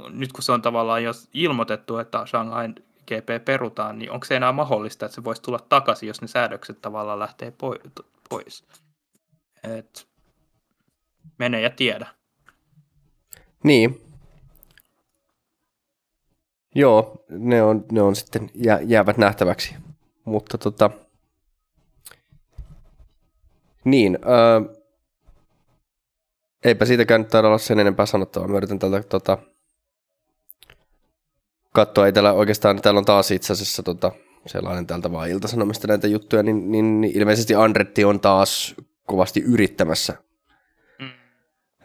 nyt 0.10 0.34
kun 0.34 0.44
se 0.44 0.52
on 0.52 0.62
tavallaan 0.62 1.04
jo 1.04 1.12
ilmoitettu, 1.34 1.98
että 1.98 2.26
Shanghai 2.26 2.70
GP 3.08 3.46
perutaan, 3.46 4.00
niin 4.00 4.12
onko 4.12 4.26
se 4.26 4.36
enää 4.36 4.52
mahdollista, 4.52 5.06
että 5.06 5.16
se 5.16 5.24
voisi 5.24 5.42
tulla 5.42 5.60
takaisin, 5.60 6.08
jos 6.08 6.22
ne 6.22 6.28
säädökset 6.28 6.82
tavallaan 6.82 7.20
lähtee 7.20 7.54
pois? 8.30 8.66
Et 9.64 10.08
mene 11.40 11.62
ja 11.62 11.70
tiedä. 11.70 12.08
Niin. 13.64 14.02
Joo, 16.76 17.26
ne 17.30 17.64
on, 17.64 17.86
ne 17.92 18.02
on 18.02 18.16
sitten 18.16 18.50
jää, 18.54 18.80
jäävät 18.82 19.18
nähtäväksi. 19.18 19.76
Mutta 20.26 20.58
tota, 20.58 20.92
niin, 23.86 24.20
öö, 24.26 24.76
eipä 26.64 26.86
siitäkään 26.86 27.22
nyt 27.22 27.30
taida 27.30 27.48
olla 27.48 27.58
sen 27.58 27.80
enempää 27.80 28.06
sanottavaa. 28.06 28.48
Mä 28.48 28.58
yritän 28.58 28.80
tältä 28.80 29.04
tota, 29.04 29.38
katsoa. 31.74 32.06
Ei 32.06 32.14
täällä 32.14 32.34
oikeastaan, 32.34 32.82
täällä 32.82 32.98
on 32.98 33.06
taas 33.06 33.32
itse 33.32 33.54
asiassa 33.54 33.84
tota, 33.84 34.12
sellainen 34.46 34.88
täältä 34.88 35.12
vaan 35.12 35.30
iltasanomista 35.30 35.88
näitä 35.88 36.08
juttuja, 36.08 36.44
niin, 36.44 36.72
niin, 36.72 37.02
niin 37.02 37.18
ilmeisesti 37.18 37.56
Andretti 37.56 38.06
on 38.06 38.20
taas 38.20 38.76
kovasti 39.06 39.40
yrittämässä. 39.40 40.14
Mm. 41.00 41.10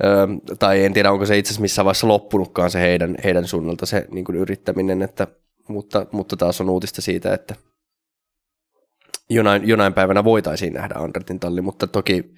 Öö, 0.04 0.26
tai 0.58 0.84
en 0.84 0.92
tiedä, 0.92 1.12
onko 1.12 1.26
se 1.26 1.38
itse 1.38 1.48
asiassa 1.48 1.62
missään 1.62 1.84
vaiheessa 1.84 2.08
loppunutkaan 2.08 2.70
se 2.70 2.80
heidän, 2.80 3.14
heidän 3.24 3.46
suunnalta 3.46 3.86
se 3.86 4.06
niin 4.10 4.24
kuin 4.24 4.36
yrittäminen, 4.36 5.02
että, 5.02 5.26
mutta, 5.68 6.06
mutta 6.12 6.36
taas 6.36 6.60
on 6.60 6.70
uutista 6.70 7.02
siitä, 7.02 7.34
että 7.34 7.54
jonain, 9.30 9.68
jonain 9.68 9.94
päivänä 9.94 10.24
voitaisiin 10.24 10.72
nähdä 10.72 10.94
Andretin 10.94 11.40
talli, 11.40 11.60
mutta 11.60 11.86
toki 11.86 12.34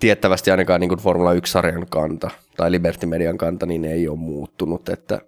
tiettävästi 0.00 0.50
ainakaan 0.50 0.80
niin 0.80 0.88
kuin 0.88 1.00
Formula 1.00 1.34
1-sarjan 1.34 1.86
kanta 1.90 2.30
tai 2.56 2.70
Liberty 2.70 3.06
Median 3.06 3.38
kanta 3.38 3.66
niin 3.66 3.84
ei 3.84 4.08
ole 4.08 4.18
muuttunut, 4.18 4.88
että, 4.88 5.20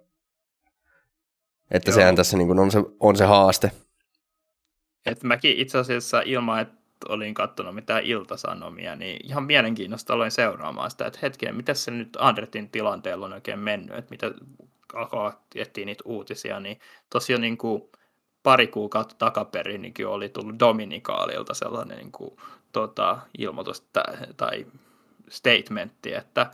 että 1.71 1.91
sehän 1.91 2.15
tässä 2.15 2.37
niin 2.37 2.47
kuin 2.47 2.59
on, 2.59 2.71
se, 2.71 2.83
on 2.99 3.17
se 3.17 3.25
haaste. 3.25 3.71
Et 5.05 5.23
mäkin 5.23 5.57
itse 5.57 5.77
asiassa 5.77 6.21
ilman, 6.21 6.61
että 6.61 6.79
olin 7.09 7.33
katsonut 7.33 7.75
mitään 7.75 8.03
iltasanomia, 8.03 8.95
niin 8.95 9.19
ihan 9.23 9.43
mielenkiinnosta 9.43 10.13
aloin 10.13 10.31
seuraamaan 10.31 10.91
sitä, 10.91 11.05
että 11.05 11.19
hetkinen, 11.21 11.55
mitä 11.55 11.73
se 11.73 11.91
nyt 11.91 12.17
Andretin 12.19 12.69
tilanteella 12.69 13.25
on 13.25 13.33
oikein 13.33 13.59
mennyt, 13.59 13.97
että 13.97 14.09
mitä 14.09 14.31
alkaa 14.93 15.45
etsiä 15.55 15.85
niitä 15.85 16.03
uutisia, 16.05 16.59
niin 16.59 16.79
tosiaan 17.09 17.41
niin 17.41 17.57
kuin 17.57 17.81
pari 18.43 18.67
kuukautta 18.67 19.15
takaperin 19.17 19.81
niin 19.81 20.07
oli 20.07 20.29
tullut 20.29 20.59
Dominikaalilta 20.59 21.53
sellainen 21.53 21.97
niin 21.97 22.11
kuin, 22.11 22.37
tota, 22.71 23.17
ilmoitus 23.37 23.87
tai 24.37 24.65
statementti, 25.29 26.13
että 26.13 26.51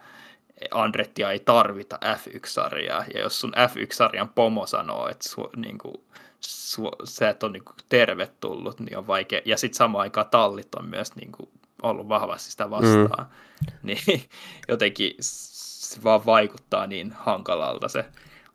Andrettia 0.72 1.32
ei 1.32 1.40
tarvita 1.40 2.00
F1-sarjaa, 2.16 3.06
ja 3.14 3.20
jos 3.22 3.40
sun 3.40 3.54
F1-sarjan 3.54 4.30
pomo 4.30 4.68
sanoo, 4.68 5.08
että 5.10 5.30
su, 5.30 5.50
niin 5.56 5.78
kuin, 5.78 5.96
su, 6.40 6.92
se, 7.04 7.30
että 7.30 7.46
on 7.46 7.52
niin 7.52 7.66
kuin, 7.66 7.76
tervetullut, 7.90 8.80
niin 8.80 8.98
on 8.98 9.08
vaikea, 9.08 9.42
ja 9.46 9.58
sitten 9.58 9.78
samaan 9.78 10.02
aikaan 10.02 10.30
tallit 10.30 10.76
on 10.76 10.86
myös 10.86 11.16
niin 11.16 11.32
kuin, 11.32 11.50
ollut 11.82 12.10
vahvasti 12.10 12.52
sitä 12.52 12.70
vastaan, 12.70 13.28
mm. 13.28 13.74
niin 13.84 14.24
jotenkin 14.68 15.16
se 15.20 16.04
vaan 16.04 16.26
vaikuttaa 16.26 16.88
niin 16.88 17.12
hankalalta 17.12 17.88
se 17.88 18.06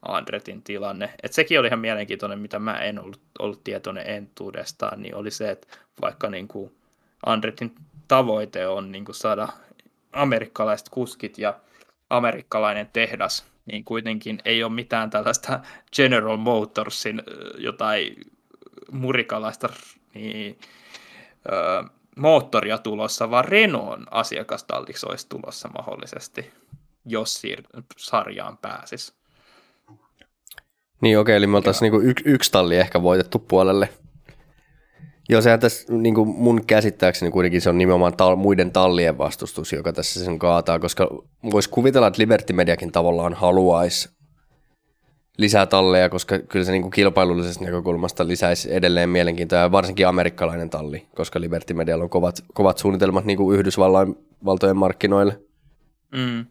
Andretin 0.03 0.63
tilanne. 0.63 1.15
Et 1.23 1.33
sekin 1.33 1.61
oli 1.61 1.67
ihan 1.67 1.79
mielenkiintoinen, 1.79 2.39
mitä 2.39 2.59
mä 2.59 2.79
en 2.79 2.99
ollut, 2.99 3.21
ollut 3.39 3.65
tietoinen 3.65 4.07
entuudestaan, 4.07 5.03
niin 5.03 5.15
oli 5.15 5.31
se, 5.31 5.51
että 5.51 5.69
vaikka 6.03 6.31
niin 6.31 6.49
kuin 6.49 6.75
Andretin 7.27 7.75
tavoite 8.09 8.67
on 8.67 8.93
niin 8.93 9.05
kuin 9.05 9.15
saada 9.15 9.49
amerikkalaiset 10.13 10.89
kuskit 10.89 11.39
ja 11.39 11.61
amerikkalainen 12.11 12.91
tehdas, 12.93 13.47
niin 13.67 13.85
kuitenkin 13.85 14.39
ei 14.45 14.65
ole 14.65 14.73
mitään 14.73 15.11
tällaista 15.11 15.61
General 15.97 16.37
Motorsin 16.37 17.23
jotain 17.59 18.17
murikalaista 18.93 19.69
niin, 20.15 20.59
ö, 21.53 21.85
moottoria 22.17 22.79
tulossa, 22.79 23.31
vaan 23.31 23.45
Renaultin 23.45 24.07
asiakastalliksi 24.11 25.07
olisi 25.09 25.29
tulossa 25.29 25.69
mahdollisesti, 25.69 26.51
jos 27.07 27.43
siir- 27.43 27.83
sarjaan 27.97 28.59
pääsisi. 28.59 29.20
Niin 31.01 31.19
okei, 31.19 31.37
eli 31.37 31.47
me 31.47 31.57
oltaisiin 31.57 31.93
niinku 31.93 32.09
y- 32.09 32.33
yksi 32.33 32.53
talli 32.53 32.77
ehkä 32.77 33.03
voitettu 33.03 33.39
puolelle. 33.39 33.89
Joo, 35.29 35.41
sehän 35.41 35.61
tässä 35.61 35.93
niin 35.93 36.15
kuin 36.15 36.29
mun 36.29 36.67
käsittääkseni 36.67 37.31
kuitenkin 37.31 37.61
se 37.61 37.71
on 37.71 37.79
nimenomaan 37.79 38.13
tal- 38.13 38.37
muiden 38.37 38.73
tallien 38.73 39.19
vastustus, 39.19 39.73
joka 39.73 39.93
tässä 39.93 40.25
sen 40.25 40.39
kaataa, 40.39 40.79
koska 40.79 41.09
voisi 41.51 41.71
kuvitella, 41.71 42.07
että 42.07 42.23
Liberty 42.23 42.53
Mediakin 42.53 42.93
tavallaan 42.93 43.35
haluaisi 43.35 44.09
lisää 45.39 45.67
talleja, 45.67 46.09
koska 46.09 46.39
kyllä 46.39 46.65
se 46.65 46.73
niin 46.73 46.83
kuin 46.83 46.93
kilpailullisesta 46.93 47.65
näkökulmasta 47.65 48.27
lisäisi 48.27 48.75
edelleen 48.75 49.09
mielenkiintoa, 49.09 49.59
ja 49.59 49.73
varsinkin 49.73 50.09
amerikkalainen 50.09 50.71
talli, 50.71 51.07
koska 51.15 51.41
Liberty 51.41 51.75
Medialla 51.75 52.05
on 52.05 52.11
kovat, 52.11 52.45
kovat 52.55 52.79
suunnitelmat 52.79 53.25
niin 53.25 53.37
kuin 53.37 53.59
Yhdysvaltain 53.59 54.17
valtojen 54.45 54.77
markkinoille. 54.77 55.41
Mm. 56.13 56.47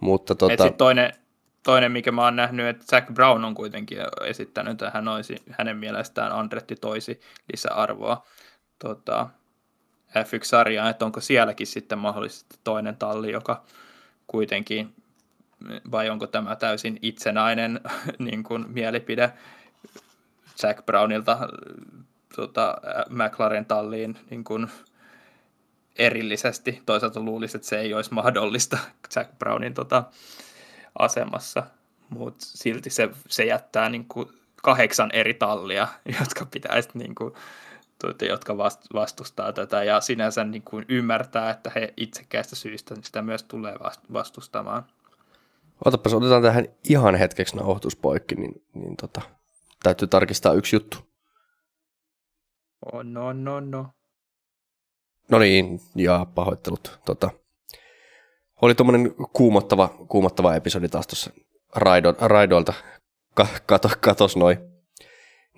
Mutta 0.00 0.32
Et 0.32 0.38
tota, 0.38 0.64
sit 0.64 0.76
toinen, 0.76 1.12
toinen, 1.62 1.92
mikä 1.92 2.12
mä 2.12 2.24
oon 2.24 2.36
nähnyt, 2.36 2.66
että 2.66 2.84
Zack 2.86 3.12
Brown 3.14 3.44
on 3.44 3.54
kuitenkin 3.54 3.98
esittänyt, 4.24 4.72
että 4.72 4.90
hän 4.94 5.08
olisi, 5.08 5.36
hänen 5.50 5.76
mielestään 5.76 6.32
Andretti 6.32 6.76
toisi 6.76 7.20
lisäarvoa 7.52 8.26
tota, 8.78 9.28
F1-sarjaan, 10.10 10.90
että 10.90 11.04
onko 11.04 11.20
sielläkin 11.20 11.66
sitten 11.66 11.98
mahdollisesti 11.98 12.58
toinen 12.64 12.96
talli, 12.96 13.32
joka 13.32 13.64
kuitenkin, 14.26 14.94
vai 15.90 16.10
onko 16.10 16.26
tämä 16.26 16.56
täysin 16.56 16.98
itsenäinen 17.02 17.80
niin 18.18 18.42
kuin 18.42 18.64
mielipide 18.68 19.32
Zack 20.60 20.86
Brownilta 20.86 21.38
tota, 22.36 22.76
McLaren 23.10 23.66
talliin 23.66 24.18
niin 24.30 24.44
kuin 24.44 24.68
erillisesti. 25.98 26.82
Toisaalta 26.86 27.20
luulisi, 27.20 27.56
että 27.56 27.68
se 27.68 27.80
ei 27.80 27.94
olisi 27.94 28.14
mahdollista 28.14 28.78
Jack 29.16 29.38
Brownin 29.38 29.74
tota, 29.74 30.04
asemassa, 30.98 31.62
mutta 32.10 32.44
silti 32.48 32.90
se, 32.90 33.10
se 33.28 33.44
jättää 33.44 33.88
niin 33.88 34.04
kuin 34.04 34.28
kahdeksan 34.62 35.10
eri 35.12 35.34
tallia, 35.34 35.88
jotka 36.20 36.46
pitäisi 36.46 36.88
niin 36.94 37.14
kuin, 37.14 37.34
tuota, 38.00 38.24
jotka 38.24 38.56
vastustaa 38.94 39.52
tätä 39.52 39.84
ja 39.84 40.00
sinänsä 40.00 40.44
niin 40.44 40.62
kuin 40.62 40.84
ymmärtää, 40.88 41.50
että 41.50 41.70
he 41.74 41.94
itsekäistä 41.96 42.56
syystä 42.56 42.94
sitä 43.02 43.22
myös 43.22 43.42
tulee 43.42 43.74
vastustamaan. 44.12 44.86
Otapas, 45.84 46.14
otetaan 46.14 46.42
tähän 46.42 46.68
ihan 46.88 47.14
hetkeksi 47.14 47.56
nauhoitus 47.56 47.96
poikki, 47.96 48.34
niin, 48.34 48.62
niin 48.74 48.96
tota, 48.96 49.20
täytyy 49.82 50.08
tarkistaa 50.08 50.52
yksi 50.52 50.76
juttu. 50.76 50.98
Oh, 52.92 53.04
no, 53.04 53.32
no, 53.32 53.60
no. 53.60 53.86
No 55.30 55.38
niin, 55.38 55.80
ja 55.94 56.26
pahoittelut. 56.34 57.00
Tota, 57.04 57.30
oli 58.62 58.74
tuommoinen 58.74 59.14
kuumottava, 59.32 59.88
kuumottava 60.08 60.54
episodi 60.54 60.88
taas 60.88 61.06
tuossa 61.06 61.30
raido, 61.76 62.14
raidoilta. 62.20 62.72
Ka, 63.34 63.46
kato, 63.66 63.90
katos 64.00 64.36
noi, 64.36 64.58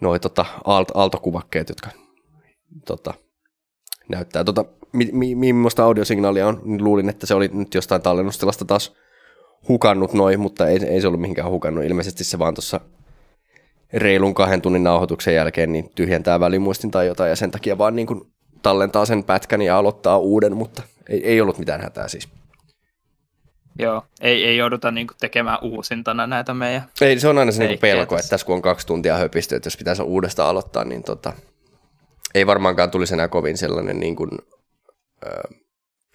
noi 0.01 0.21
tota, 0.21 0.45
alt, 0.65 0.89
aaltokuvakkeet, 0.95 1.69
jotka 1.69 1.91
tota, 2.87 3.15
näyttää. 4.09 4.45
Tota, 4.45 4.65
mi, 4.93 5.09
mi, 5.13 5.35
millaista 5.35 5.85
audiosignaalia 5.85 6.47
on, 6.47 6.61
niin 6.65 6.85
luulin, 6.85 7.09
että 7.09 7.27
se 7.27 7.35
oli 7.35 7.51
nyt 7.53 7.75
jostain 7.75 8.03
tallennustilasta 8.03 8.65
taas 8.65 8.97
hukannut 9.69 10.13
noin, 10.13 10.41
mutta 10.41 10.69
ei, 10.69 10.85
ei 10.87 11.01
se 11.01 11.07
ollut 11.07 11.21
mihinkään 11.21 11.51
hukannut. 11.51 11.85
Ilmeisesti 11.85 12.25
se 12.25 12.39
vaan 12.39 12.55
tuossa 12.55 12.81
reilun 13.93 14.35
kahden 14.35 14.63
tunnin 14.63 14.85
nauhoituksen 14.85 15.35
jälkeen 15.35 15.73
niin 15.73 15.91
tyhjentää 15.95 16.41
välimuistin 16.41 16.91
tai 16.91 17.07
jotain, 17.07 17.31
ja 17.31 17.37
sen 17.37 17.51
takia 17.51 17.79
vaan 17.79 17.97
niin 17.97 18.07
kuin 18.07 18.21
tallentaa 18.63 19.07
sen 19.07 19.25
pätkän 19.25 19.63
ja 19.63 19.79
aloittaa 19.79 20.19
uuden, 20.19 20.57
mutta 20.57 20.83
ei, 21.09 21.27
ei 21.27 21.41
ollut 21.41 21.59
mitään 21.59 21.81
hätää 21.81 22.09
siis. 22.09 22.29
Joo, 23.81 24.07
ei, 24.21 24.45
ei 24.45 24.57
jouduta 24.57 24.91
niinku 24.91 25.15
tekemään 25.21 25.59
uusintana 25.63 26.27
näitä 26.27 26.55
meidän 26.55 26.83
Ei, 27.01 27.21
se 27.21 27.29
on 27.29 27.39
aina 27.39 27.53
se 27.53 27.59
niinku 27.59 27.81
pelko, 27.81 28.17
että 28.17 28.29
tässä 28.29 28.47
kun 28.47 28.55
on 28.55 28.63
kaksi 28.63 28.87
tuntia 28.87 29.17
höpisty, 29.17 29.55
että 29.55 29.67
jos 29.67 29.77
pitäisi 29.77 30.03
uudestaan 30.03 30.49
aloittaa, 30.49 30.85
niin 30.85 31.03
tota, 31.03 31.33
ei 32.35 32.47
varmaankaan 32.47 32.91
tulisi 32.91 33.15
enää 33.15 33.29
kovin 33.29 33.59
sellainen 33.59 34.01
niin 34.01 34.17
kuin, 34.17 34.31
äh, 35.27 35.61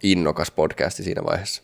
innokas 0.04 0.52
podcasti 0.52 1.04
siinä 1.04 1.24
vaiheessa. 1.24 1.64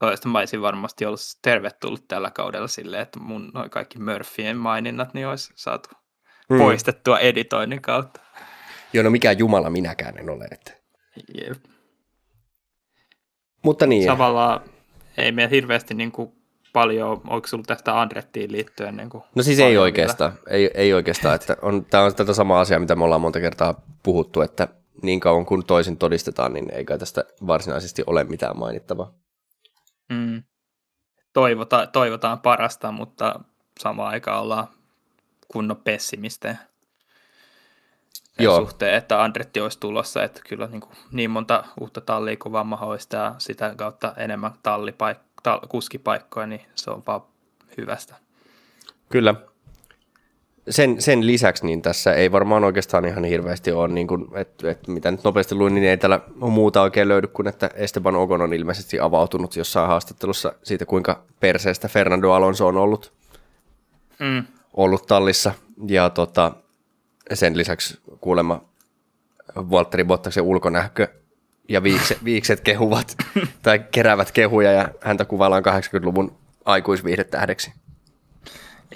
Toista 0.00 0.28
mä 0.28 0.38
olisin 0.38 0.62
varmasti 0.62 1.06
ollut 1.06 1.20
tervetullut 1.42 2.08
tällä 2.08 2.30
kaudella 2.30 2.68
silleen, 2.68 3.02
että 3.02 3.20
mun 3.20 3.50
noin 3.54 3.70
kaikki 3.70 3.98
Murphyen 3.98 4.56
maininnat 4.56 5.14
niin 5.14 5.26
olisi 5.26 5.52
saatu 5.56 5.88
hmm. 6.48 6.58
poistettua 6.58 7.18
editoinnin 7.18 7.82
kautta. 7.82 8.20
Joo, 8.92 9.04
no 9.04 9.10
mikä 9.10 9.32
jumala 9.32 9.70
minäkään 9.70 10.18
en 10.18 10.30
ole. 10.30 10.48
Että. 10.50 10.72
Jep. 11.34 11.64
Mutta 13.64 13.86
niin. 13.86 14.06
Tavallaan 14.06 14.60
ei 15.16 15.32
meillä 15.32 15.50
hirveästi 15.50 15.94
niin 15.94 16.12
kuin 16.12 16.32
paljon, 16.72 17.20
onko 17.26 17.46
sinulla 17.46 17.66
tästä 17.66 18.00
Andrettiin 18.00 18.52
liittyen? 18.52 18.96
Niin 18.96 19.10
kuin 19.10 19.24
no 19.34 19.42
siis 19.42 19.60
ei 19.60 19.78
oikeastaan, 19.78 20.32
ei, 20.48 20.70
ei 20.74 20.94
oikeastaan. 20.94 21.34
Että 21.34 21.56
on, 21.62 21.84
tämä 21.84 22.04
on 22.04 22.14
tätä 22.14 22.34
samaa 22.34 22.60
asiaa, 22.60 22.80
mitä 22.80 22.96
me 22.96 23.04
ollaan 23.04 23.20
monta 23.20 23.40
kertaa 23.40 23.82
puhuttu, 24.02 24.40
että 24.40 24.68
niin 25.02 25.20
kauan 25.20 25.46
kuin 25.46 25.66
toisin 25.66 25.96
todistetaan, 25.96 26.52
niin 26.52 26.70
ei 26.70 26.84
kai 26.84 26.98
tästä 26.98 27.24
varsinaisesti 27.46 28.02
ole 28.06 28.24
mitään 28.24 28.58
mainittavaa. 28.58 29.12
Mm. 30.08 30.42
Toivota, 31.32 31.86
toivotaan 31.86 32.40
parasta, 32.40 32.92
mutta 32.92 33.40
samaan 33.80 34.08
aikaan 34.08 34.42
ollaan 34.42 34.68
kunnon 35.48 35.76
pessimistejä 35.76 36.56
sen 38.32 38.44
Joo. 38.44 38.56
suhteen, 38.56 38.94
että 38.94 39.22
Andretti 39.22 39.60
olisi 39.60 39.80
tulossa, 39.80 40.22
että 40.22 40.40
kyllä 40.48 40.66
niin, 40.66 40.80
kuin 40.80 40.92
niin 41.12 41.30
monta 41.30 41.64
uutta 41.80 42.00
tallia 42.00 42.36
kuin 42.36 42.52
vaan 42.52 42.66
mahdollista 42.66 43.16
ja 43.16 43.34
sitä 43.38 43.74
kautta 43.76 44.14
enemmän 44.16 44.52
tallipaik- 44.52 45.42
tal- 45.48 45.66
kuskipaikkoja, 45.68 46.46
niin 46.46 46.60
se 46.74 46.90
on 46.90 47.02
vaan 47.06 47.20
hyvästä. 47.78 48.14
Kyllä. 49.08 49.34
Sen, 50.70 51.02
sen 51.02 51.26
lisäksi 51.26 51.66
niin 51.66 51.82
tässä 51.82 52.14
ei 52.14 52.32
varmaan 52.32 52.64
oikeastaan 52.64 53.04
ihan 53.04 53.24
hirveästi 53.24 53.72
ole, 53.72 53.88
niin 53.88 54.06
kuin, 54.06 54.28
että, 54.34 54.70
että 54.70 54.90
mitä 54.90 55.10
nyt 55.10 55.24
nopeasti 55.24 55.54
luin, 55.54 55.74
niin 55.74 55.86
ei 55.86 55.96
täällä 55.96 56.20
muuta 56.34 56.82
oikein 56.82 57.08
löydy 57.08 57.26
kuin, 57.26 57.48
että 57.48 57.70
Esteban 57.74 58.16
Ogon 58.16 58.40
on 58.40 58.54
ilmeisesti 58.54 59.00
avautunut 59.00 59.56
jossain 59.56 59.88
haastattelussa 59.88 60.52
siitä, 60.62 60.86
kuinka 60.86 61.22
perseestä 61.40 61.88
Fernando 61.88 62.32
Alonso 62.32 62.66
on 62.66 62.76
ollut, 62.76 63.12
mm. 64.18 64.44
ollut 64.74 65.06
tallissa. 65.06 65.52
Ja 65.88 66.10
tota, 66.10 66.52
sen 67.34 67.56
lisäksi 67.56 68.00
kuulemma 68.20 68.64
Valtteri 69.56 70.04
Bottaksen 70.04 70.44
ulkonäkö 70.44 71.08
ja 71.68 71.82
viikset, 71.82 72.24
viikset 72.24 72.60
kehuvat 72.60 73.16
tai 73.62 73.78
keräävät 73.78 74.32
kehuja 74.32 74.72
ja 74.72 74.88
häntä 75.00 75.24
kuvaillaan 75.24 75.64
80-luvun 75.64 76.38
aikuisviihdetähdeksi. 76.64 77.72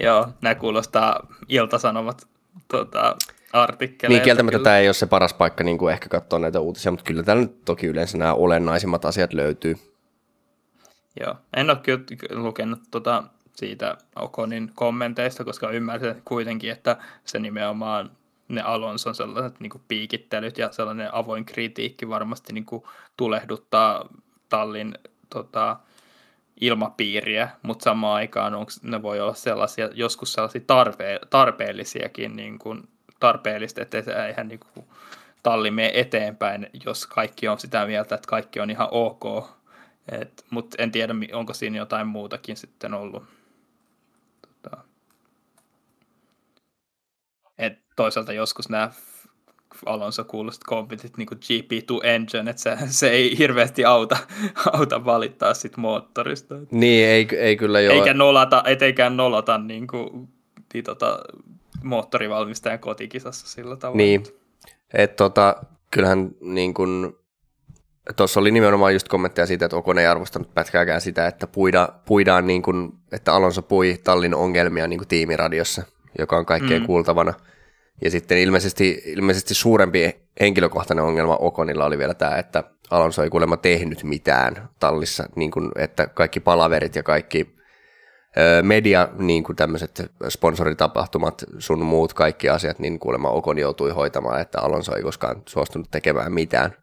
Joo, 0.01 0.29
nämä 0.41 0.55
kuulostaa 0.55 1.27
iltasanomat 1.49 2.27
tuota, 2.69 3.17
artikkeleita. 3.53 4.19
Niin, 4.19 4.25
kieltämättä 4.25 4.59
tämä 4.59 4.79
ei 4.79 4.89
ole 4.89 4.95
se 4.95 5.07
paras 5.07 5.35
paikka 5.35 5.65
niin 5.65 5.79
kuin 5.79 5.93
ehkä 5.93 6.09
katsoa 6.09 6.39
näitä 6.39 6.61
uutisia, 6.61 6.93
mutta 6.93 7.05
kyllä 7.05 7.23
täällä 7.23 7.43
nyt 7.43 7.65
toki 7.65 7.87
yleensä 7.87 8.19
nämä 8.19 8.35
olennaisimmat 8.35 9.05
asiat 9.05 9.33
löytyy. 9.33 9.77
Joo, 11.21 11.35
en 11.57 11.71
ole 11.71 11.79
kyllä 11.79 12.05
lukenut 12.31 12.81
tuota 12.91 13.25
siitä 13.57 13.97
Okonin 14.17 14.73
kommenteista, 14.75 15.45
koska 15.45 15.71
ymmärsin 15.71 16.23
kuitenkin, 16.25 16.71
että 16.71 16.97
se 17.25 17.39
nimenomaan 17.39 18.11
ne 18.49 18.63
Alonson 18.63 19.15
sellaiset 19.15 19.61
niin 19.61 19.73
piikittelyt 19.89 20.59
ja 20.59 20.73
sellainen 20.73 21.15
avoin 21.15 21.45
kritiikki 21.45 22.09
varmasti 22.09 22.53
niin 22.53 22.67
kuin 22.67 22.83
tulehduttaa 23.17 24.09
tallin 24.49 24.95
tota, 25.31 25.77
ilmapiiriä, 26.61 27.49
mutta 27.63 27.85
samaan 27.85 28.17
aikaan 28.17 28.55
onko, 28.55 28.73
ne 28.83 29.03
voi 29.03 29.21
olla 29.21 29.35
sellaisia, 29.35 29.91
joskus 29.95 30.33
sellaisia 30.33 30.61
tarpe, 30.67 31.21
tarpeellisiakin, 31.31 32.37
niin 32.37 32.59
kuin, 32.59 32.89
tarpeellista, 33.21 33.83
että 33.83 34.27
eihän 34.27 34.49
niin 34.49 34.61
kuin, 34.61 34.87
talli 35.43 35.71
mene 35.71 35.91
eteenpäin, 35.95 36.71
jos 36.85 37.07
kaikki 37.07 37.49
on 37.49 37.59
sitä 37.59 37.87
mieltä, 37.87 38.15
että 38.15 38.29
kaikki 38.29 38.61
on 38.61 38.71
ihan 38.71 38.89
ok. 38.91 39.25
Mutta 40.51 40.83
en 40.83 40.93
tiedä, 40.93 41.15
onko 41.33 41.55
siinä 41.55 41.77
jotain 41.77 42.07
muutakin 42.07 42.57
sitten 42.57 42.95
ollut. 42.95 43.25
Et 47.59 47.86
toisaalta 47.97 48.33
joskus 48.33 48.69
nämä 48.69 48.91
Alonso 49.87 50.25
kuulosti 50.25 50.65
kommentit 50.67 51.17
niin 51.17 51.27
kuin 51.27 51.39
GP2 51.39 52.07
engine, 52.07 52.51
että 52.51 52.63
se, 52.63 52.77
se 52.87 53.09
ei 53.09 53.39
hirveästi 53.39 53.85
auta, 53.85 54.17
auta 54.73 55.05
valittaa 55.05 55.55
sit 55.55 55.77
moottorista. 55.77 56.55
Niin, 56.71 57.09
ei, 57.09 57.29
ei 57.39 57.57
kyllä 57.57 57.81
joo. 57.81 57.95
Eikä 57.95 58.15
nolata, 58.15 58.63
eteikään 58.67 59.17
nolata 59.17 59.59
niin 59.59 59.87
kuin, 59.87 60.29
niin, 60.75 60.85
tota, 60.85 61.19
moottorivalmistajan 61.83 62.79
kotikisassa 62.79 63.47
sillä 63.47 63.77
tavalla. 63.77 63.97
Niin, 63.97 64.25
että 64.95 65.17
tota, 65.17 65.57
kyllähän 65.91 66.31
niin 66.41 66.75
kuin, 66.75 67.17
tuossa 68.17 68.41
oli 68.41 68.51
nimenomaan 68.51 68.93
just 68.93 69.09
kommentteja 69.09 69.47
siitä, 69.47 69.65
että 69.65 69.77
Okon 69.77 69.99
ei 69.99 70.07
arvostanut 70.07 70.55
pätkääkään 70.55 71.01
sitä, 71.01 71.27
että 71.27 71.47
puida, 71.47 71.89
puidaan 72.05 72.47
niin 72.47 72.63
kuin, 72.63 72.93
että 73.13 73.35
Alonso 73.35 73.63
pui 73.63 73.99
tallin 74.05 74.35
ongelmia 74.35 74.87
niin 74.87 74.99
kuin 74.99 75.09
tiimiradiossa– 75.09 75.83
joka 76.19 76.37
on 76.37 76.47
kaikkein 76.47 76.83
mm. 76.83 76.87
kuultavana. 76.87 77.35
Ja 78.05 78.11
sitten 78.11 78.39
ilmeisesti, 78.39 79.03
ilmeisesti 79.07 79.55
suurempi 79.55 80.17
henkilökohtainen 80.41 81.05
ongelma 81.05 81.37
Okonilla 81.37 81.85
oli 81.85 81.99
vielä 81.99 82.15
tämä, 82.15 82.37
että 82.37 82.65
Alonso 82.91 83.23
ei 83.23 83.31
kuulemma 83.31 83.57
tehnyt 83.57 84.05
mitään 84.05 84.69
tallissa, 84.81 85.29
niin 85.37 85.51
kuin, 85.51 85.71
että 85.77 86.07
kaikki 86.07 86.41
palaverit 86.41 86.97
ja 86.97 87.03
kaikki 87.03 87.57
media, 88.63 89.09
niin 89.19 89.45
kuin 89.45 89.57
tämmöiset 89.57 90.13
sponsoritapahtumat, 90.29 91.45
sun 91.59 91.85
muut 91.85 92.15
kaikki 92.15 92.49
asiat, 92.49 92.79
niin 92.79 92.99
kuulemma 92.99 93.31
Okon 93.31 93.59
joutui 93.59 93.91
hoitamaan, 93.91 94.41
että 94.41 94.61
Alonso 94.61 94.97
ei 94.97 95.03
koskaan 95.03 95.43
suostunut 95.49 95.91
tekemään 95.91 96.33
mitään. 96.33 96.77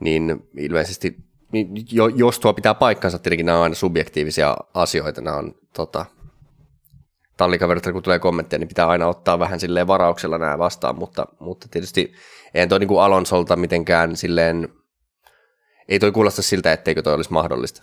Niin 0.00 0.48
ilmeisesti, 0.58 1.16
niin 1.52 1.68
jos 2.16 2.38
tuo 2.38 2.54
pitää 2.54 2.74
paikkansa, 2.74 3.18
tietenkin 3.18 3.46
nämä 3.46 3.58
on 3.58 3.64
aina 3.64 3.74
subjektiivisia 3.74 4.56
asioita, 4.74 5.20
nämä 5.20 5.36
on 5.36 5.54
tota, 5.74 6.06
tallikaverilta, 7.36 7.92
kun 7.92 8.02
tulee 8.02 8.18
kommentteja, 8.18 8.58
niin 8.58 8.68
pitää 8.68 8.88
aina 8.88 9.06
ottaa 9.06 9.38
vähän 9.38 9.60
silleen 9.60 9.86
varauksella 9.86 10.38
nämä 10.38 10.58
vastaan, 10.58 10.98
mutta, 10.98 11.26
mutta 11.38 11.68
tietysti 11.70 12.14
eihän 12.54 12.68
toi 12.68 12.78
niin 12.78 13.00
Alonsolta 13.00 13.56
mitenkään 13.56 14.16
silleen, 14.16 14.68
ei 15.88 15.98
toi 15.98 16.12
kuulosta 16.12 16.42
siltä, 16.42 16.72
etteikö 16.72 17.02
toi 17.02 17.14
olisi 17.14 17.32
mahdollista. 17.32 17.82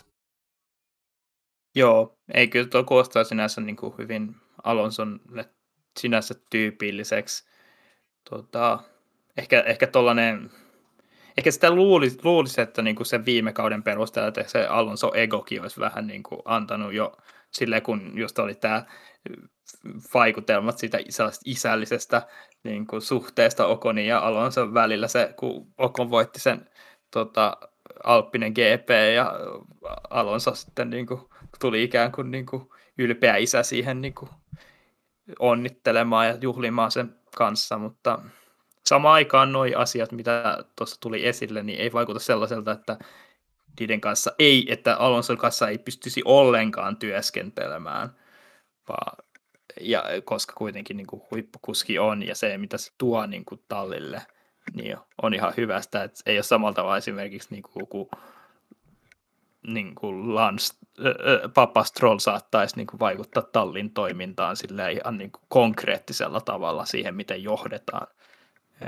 Joo, 1.74 2.18
ei 2.34 2.48
kyllä 2.48 2.68
tuo 2.68 2.84
kuulostaa 2.84 3.24
sinänsä 3.24 3.60
niin 3.60 3.76
kuin 3.76 3.94
hyvin 3.98 4.36
Alonsonlle 4.62 5.48
sinänsä 6.00 6.34
tyypilliseksi. 6.50 7.44
Tota, 8.30 8.78
ehkä, 9.36 9.60
ehkä 9.60 9.86
tollainen, 9.86 10.50
ehkä 11.38 11.50
sitä 11.50 11.70
luulisi, 11.70 12.18
luulisi 12.24 12.60
että 12.60 12.82
niin 12.82 12.96
kuin 12.96 13.06
sen 13.06 13.24
viime 13.24 13.52
kauden 13.52 13.82
perusteella, 13.82 14.28
että 14.28 14.44
se 14.46 14.66
Alonso 14.66 15.12
egokin 15.14 15.62
olisi 15.62 15.80
vähän 15.80 16.06
niin 16.06 16.22
kuin 16.22 16.42
antanut 16.44 16.92
jo 16.92 17.16
sille, 17.50 17.80
kun 17.80 18.12
just 18.14 18.38
oli 18.38 18.54
tämä 18.54 18.86
vaikutelmat 20.14 20.78
siitä 20.78 20.98
isällisestä 21.44 22.22
niin 22.62 22.86
kuin 22.86 23.02
suhteesta 23.02 23.66
Okonin 23.66 24.06
ja 24.06 24.18
Alonson 24.18 24.74
välillä, 24.74 25.08
se, 25.08 25.34
kun 25.38 25.72
Okon 25.78 26.10
voitti 26.10 26.40
sen 26.40 26.70
tota, 27.10 27.56
Alppinen 28.04 28.52
GP 28.52 28.88
ja 29.14 29.32
Alonso 30.10 30.54
sitten 30.54 30.90
niin 30.90 31.06
kuin, 31.06 31.20
tuli 31.60 31.82
ikään 31.82 32.12
kuin, 32.12 32.30
niin 32.30 32.46
kuin 32.46 32.68
ylpeä 32.98 33.36
isä 33.36 33.62
siihen 33.62 34.00
niin 34.00 34.14
kuin, 34.14 34.30
onnittelemaan 35.38 36.26
ja 36.26 36.38
juhlimaan 36.40 36.90
sen 36.90 37.16
kanssa, 37.36 37.78
mutta 37.78 38.18
samaan 38.86 39.14
aikaan 39.14 39.52
nuo 39.52 39.64
asiat, 39.76 40.12
mitä 40.12 40.64
tuossa 40.76 41.00
tuli 41.00 41.26
esille, 41.26 41.62
niin 41.62 41.80
ei 41.80 41.92
vaikuta 41.92 42.18
sellaiselta, 42.18 42.72
että 42.72 42.98
niiden 43.80 44.00
kanssa 44.00 44.32
ei, 44.38 44.72
että 44.72 44.96
Alonson 44.96 45.38
kanssa 45.38 45.68
ei 45.68 45.78
pystyisi 45.78 46.22
ollenkaan 46.24 46.96
työskentelemään, 46.96 48.21
ja 49.80 50.04
koska 50.24 50.52
kuitenkin 50.56 50.96
niin 50.96 51.06
kuin 51.06 51.22
huippukuski 51.30 51.98
on 51.98 52.22
ja 52.22 52.34
se, 52.34 52.58
mitä 52.58 52.78
se 52.78 52.92
tuo 52.98 53.26
niin 53.26 53.44
kuin 53.44 53.60
tallille, 53.68 54.22
niin 54.74 54.96
on 55.22 55.34
ihan 55.34 55.52
hyvästä, 55.56 56.04
että 56.04 56.20
ei 56.26 56.36
ole 56.36 56.42
samalla 56.42 56.74
tavalla 56.74 56.96
esimerkiksi 56.96 57.48
niin 57.50 57.62
kuin, 57.62 57.86
kuin, 57.86 58.08
niin 59.66 59.94
kuin 59.94 60.34
Lance, 60.34 60.74
äh, 61.00 61.52
Papa 61.54 61.84
Stroll 61.84 62.18
saattaisi 62.18 62.76
niin 62.76 62.86
kuin 62.86 63.00
vaikuttaa 63.00 63.42
tallin 63.42 63.94
toimintaan 63.94 64.56
sillä 64.56 64.88
ihan 64.88 65.18
niin 65.18 65.32
kuin 65.32 65.42
konkreettisella 65.48 66.40
tavalla 66.40 66.84
siihen, 66.84 67.14
miten 67.14 67.42
johdetaan. 67.42 68.06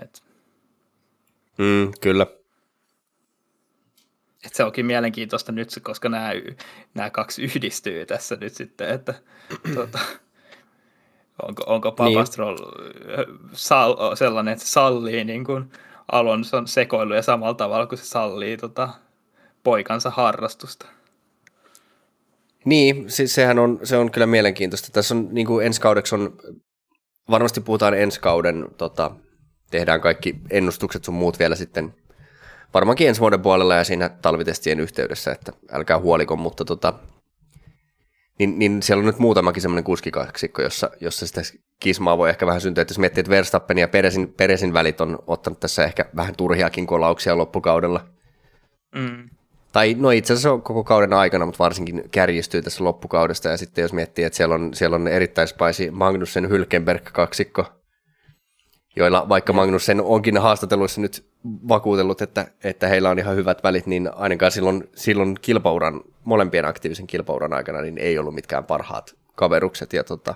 Et. 0.03 0.23
Mm, 1.59 1.93
kyllä. 2.01 2.27
Et 4.47 4.55
se 4.55 4.65
onkin 4.65 4.87
mielenkiintoista 4.87 5.53
nyt, 5.53 5.81
koska 5.83 6.09
nämä, 6.09 6.31
nämä 6.95 7.11
kaksi 7.11 7.43
yhdistyy 7.43 8.07
tässä 8.07 8.37
nyt 8.41 8.55
sitten, 8.55 8.89
että 8.89 9.15
tuota, 9.75 9.99
onko, 11.49 11.63
onko 11.67 11.93
Papastrol 11.93 12.57
niin. 12.57 13.29
sal, 13.53 14.17
sellainen, 14.17 14.53
että 14.53 14.65
se 14.65 14.71
sallii 14.71 15.25
niin 15.25 15.45
kuin 15.45 15.71
Alonson 16.13 16.69
sekoiluja 16.69 17.23
samalla 17.23 17.55
tavalla 17.55 17.87
kuin 17.87 17.99
se 17.99 18.05
sallii 18.05 18.57
tota, 18.57 18.89
poikansa 19.63 20.11
harrastusta. 20.11 20.87
Niin, 22.65 23.11
siis 23.11 23.35
sehän 23.35 23.59
on, 23.59 23.81
se 23.83 23.97
on 23.97 24.11
kyllä 24.11 24.27
mielenkiintoista. 24.27 24.89
Tässä 24.93 25.15
on 25.15 25.29
niin 25.33 25.47
kuin 25.47 25.67
ensi 25.67 25.81
kaudeksi 25.81 26.15
on, 26.15 26.37
varmasti 27.31 27.61
puhutaan 27.61 27.95
ensi 27.95 28.21
kauden, 28.21 28.67
tota, 28.77 29.11
tehdään 29.71 30.01
kaikki 30.01 30.35
ennustukset 30.51 31.05
sun 31.05 31.15
muut 31.15 31.39
vielä 31.39 31.55
sitten 31.55 31.95
varmaankin 32.75 33.09
ensi 33.09 33.21
vuoden 33.21 33.43
puolella 33.43 33.75
ja 33.75 33.85
siinä 33.85 34.09
talvitestien 34.09 34.81
yhteydessä, 34.81 35.33
että 35.33 35.53
älkää 35.73 35.99
huoliko, 35.99 36.37
mutta 36.37 36.65
tota, 36.65 36.93
niin, 38.39 38.59
niin 38.59 38.83
siellä 38.83 39.01
on 39.01 39.07
nyt 39.07 39.19
muutamakin 39.19 39.63
semmoinen 39.63 39.85
kuskikaksikko, 39.85 40.63
jossa, 40.63 40.91
jossa 41.01 41.27
sitä 41.27 41.41
kismaa 41.81 42.19
voi 42.19 42.31
ehkä 42.31 42.47
vähän 42.47 42.61
syntyä, 42.61 42.83
että 42.83 42.93
jos 42.93 42.99
miettii, 42.99 43.21
että 43.21 43.31
Verstappen 43.31 43.79
ja 43.79 43.89
Peresin, 43.89 44.35
Peresin 44.37 44.73
välit 44.73 45.01
on 45.01 45.19
ottanut 45.27 45.61
tässä 45.61 45.85
ehkä 45.85 46.05
vähän 46.17 46.37
turhiakin 46.37 46.87
kolauksia 46.87 47.39
loppukaudella. 47.39 48.05
Mm. 48.95 49.29
Tai 49.73 49.95
no 49.99 50.11
itse 50.11 50.33
asiassa 50.33 50.53
on 50.53 50.63
koko 50.63 50.85
kauden 50.85 51.13
aikana, 51.13 51.47
mutta 51.47 51.65
varsinkin 51.65 52.05
kärjistyy 52.11 52.63
tässä 52.63 52.85
loppukaudesta. 52.85 53.49
Ja 53.49 53.57
sitten 53.57 53.83
jos 53.83 53.93
miettii, 53.93 54.25
että 54.25 54.37
siellä 54.37 54.55
on, 54.55 54.75
siellä 54.75 54.95
on 54.95 55.09
erittäin 55.09 55.49
spaisi 55.49 55.91
Magnussen 55.91 56.49
Hylkenberg 56.49 57.05
kaksikko, 57.13 57.67
joilla 58.97 59.29
vaikka 59.29 59.53
Magnussen 59.53 60.01
onkin 60.01 60.39
haastatelluissa 60.39 61.01
nyt 61.01 61.27
vakuutellut, 61.69 62.23
että, 62.23 62.47
että 62.65 62.89
heillä 62.89 63.11
on 63.11 63.19
ihan 63.19 63.37
hyvät 63.37 63.63
välit, 63.63 63.87
niin 63.87 64.11
ainakaan 64.15 64.53
silloin, 64.53 64.89
silloin 64.95 65.37
kilpauran, 65.43 66.01
molempien 66.25 66.65
aktiivisen 66.65 67.07
kilpauran 67.07 67.53
aikana, 67.53 67.81
niin 67.81 67.99
ei 67.99 68.19
ollut 68.19 68.35
mitkään 68.35 68.65
parhaat 68.65 69.15
kaverukset. 69.35 69.93
Ja 69.93 70.05
tota... 70.05 70.35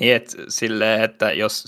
Niin, 0.00 0.16
että 0.16 0.36
silleen, 0.48 1.02
että 1.02 1.32
jos 1.32 1.64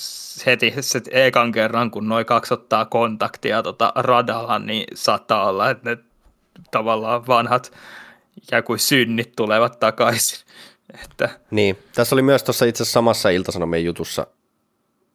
heti 0.47 0.74
se 0.81 1.01
ekan 1.11 1.53
kerran, 1.53 1.91
kun 1.91 2.09
noin 2.09 2.27
kaksi 2.27 2.55
ottaa 2.55 2.85
kontaktia 2.85 3.62
tota 3.62 3.93
radalla, 3.97 4.59
niin 4.59 4.85
saattaa 4.95 5.49
olla, 5.49 5.70
että 5.70 5.91
ne 5.91 5.99
tavallaan 6.70 7.27
vanhat 7.27 7.73
ikään 8.43 8.65
kuin 8.65 8.78
synnit 8.78 9.32
tulevat 9.37 9.81
takaisin. 9.81 10.39
Että... 11.05 11.28
Niin, 11.51 11.78
tässä 11.95 12.15
oli 12.15 12.23
myös 12.23 12.43
tuossa 12.43 12.65
itse 12.65 12.82
asiassa 12.82 12.93
samassa 12.93 13.31
Ilta-Sanomien 13.31 13.85
jutussa 13.85 14.27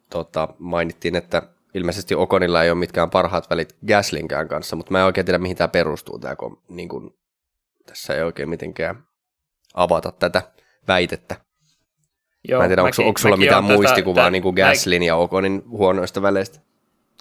tota, 0.10 0.48
mainittiin, 0.60 1.16
että 1.16 1.42
ilmeisesti 1.74 2.16
Okonilla 2.16 2.64
ei 2.64 2.70
ole 2.70 2.80
mitkään 2.80 3.10
parhaat 3.10 3.50
välit 3.50 3.76
Gaslinkään 3.88 4.48
kanssa, 4.48 4.76
mutta 4.76 4.92
mä 4.92 5.00
en 5.00 5.06
oikein 5.06 5.26
tiedä, 5.26 5.38
mihin 5.38 5.58
tämä 5.58 5.68
perustuu. 5.68 6.20
Tämä, 6.20 6.36
kun, 6.36 6.62
niin 6.70 6.90
kun, 6.90 7.18
tässä 7.86 8.16
ei 8.16 8.22
oikein 8.22 8.50
mitenkään 8.50 9.04
avata 9.74 10.12
tätä 10.12 10.42
väitettä. 10.88 11.36
Joo, 12.48 12.60
mä 12.60 12.64
en 12.64 12.70
tiedä, 12.70 12.82
mäkin, 12.82 13.02
onko, 13.02 13.10
onko 13.10 13.18
sulla 13.18 13.38
mitään 13.38 13.64
muistikuvaa 13.64 14.24
tätä, 14.24 14.32
niin 14.32 14.44
kuin 14.44 14.56
Gaslin 14.56 15.02
mä... 15.02 15.06
ja 15.06 15.16
Okonin 15.16 15.64
huonoista 15.70 16.22
väleistä? 16.22 16.60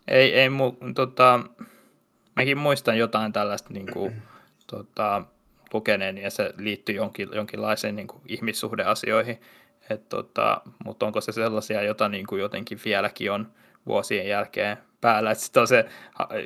Ei, 0.09 0.35
ei 0.35 0.49
mu, 0.49 0.73
tota, 0.95 1.41
mäkin 2.37 2.59
muistan 2.59 2.99
jotain 2.99 3.33
tällaista 3.33 3.73
niin 3.73 3.93
kuin, 3.93 4.23
tota, 4.67 5.25
lukeneen, 5.73 6.19
ja 6.19 6.31
se 6.31 6.55
liittyy 6.59 6.95
jonkin, 6.95 7.29
jonkinlaiseen 7.33 7.97
niin 7.97 8.07
kuin, 8.07 8.23
ihmissuhdeasioihin. 8.27 9.41
Et, 9.91 10.09
tota, 10.09 10.61
mutta 10.85 11.07
onko 11.07 11.21
se 11.21 11.33
sellaisia, 11.33 11.83
jota 11.83 12.09
niin 12.09 12.27
kuin, 12.27 12.41
jotenkin 12.41 12.81
vieläkin 12.85 13.33
on 13.33 13.49
vuosien 13.87 14.29
jälkeen 14.29 14.77
päällä. 15.01 15.35
Sitten 15.35 15.61
on 15.61 15.69
se 15.69 15.89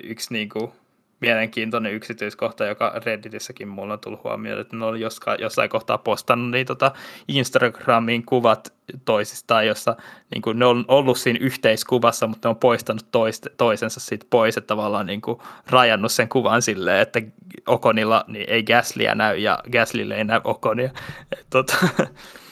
yksi 0.02 0.32
niin 0.32 0.48
kuin, 0.48 0.73
mielenkiintoinen 1.20 1.93
yksityiskohta, 1.93 2.66
joka 2.66 2.93
Redditissäkin 3.05 3.69
mulla 3.69 3.93
on 3.93 4.01
tullut 4.01 4.24
huomioon, 4.24 4.60
että 4.60 4.77
ne 4.77 4.85
oli 4.85 5.01
jossain, 5.39 5.70
kohtaa 5.70 5.98
postannut 5.98 6.51
niin, 6.51 6.66
tota 6.66 6.93
Instagramiin 7.28 8.27
kuvat 8.27 8.73
toisistaan, 9.05 9.66
jossa 9.66 9.97
niin 10.35 10.43
kuin, 10.43 10.59
ne 10.59 10.66
on 10.66 10.85
ollut 10.89 11.19
siinä 11.19 11.39
yhteiskuvassa, 11.43 12.27
mutta 12.27 12.48
ne 12.48 12.51
on 12.51 12.56
poistanut 12.56 13.06
toist, 13.10 13.47
toisensa 13.56 14.01
siitä 14.01 14.27
pois, 14.31 14.56
että 14.56 14.66
tavallaan 14.66 15.06
niin 15.06 15.20
kuin, 15.20 15.39
rajannut 15.70 16.12
sen 16.12 16.28
kuvan 16.28 16.62
silleen, 16.62 17.01
että 17.01 17.23
Okonilla 17.66 18.24
niin 18.27 18.51
ei 18.51 18.62
Gaslyä 18.62 19.15
näy 19.15 19.36
ja 19.36 19.59
Gaslylle 19.73 20.15
ei 20.15 20.24
näy 20.24 20.40
Okonia. 20.44 20.90
Et, 21.32 21.47
tota, 21.51 21.77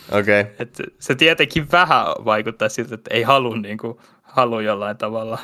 okay. 0.09 0.45
et, 0.59 0.83
se 0.99 1.15
tietenkin 1.15 1.73
vähän 1.73 2.07
vaikuttaa 2.07 2.69
siltä, 2.69 2.95
että 2.95 3.15
ei 3.15 3.23
halua 3.23 3.57
niin 3.57 3.79
kuin, 3.79 3.99
halua 4.23 4.63
jollain 4.63 4.97
tavalla 4.97 5.39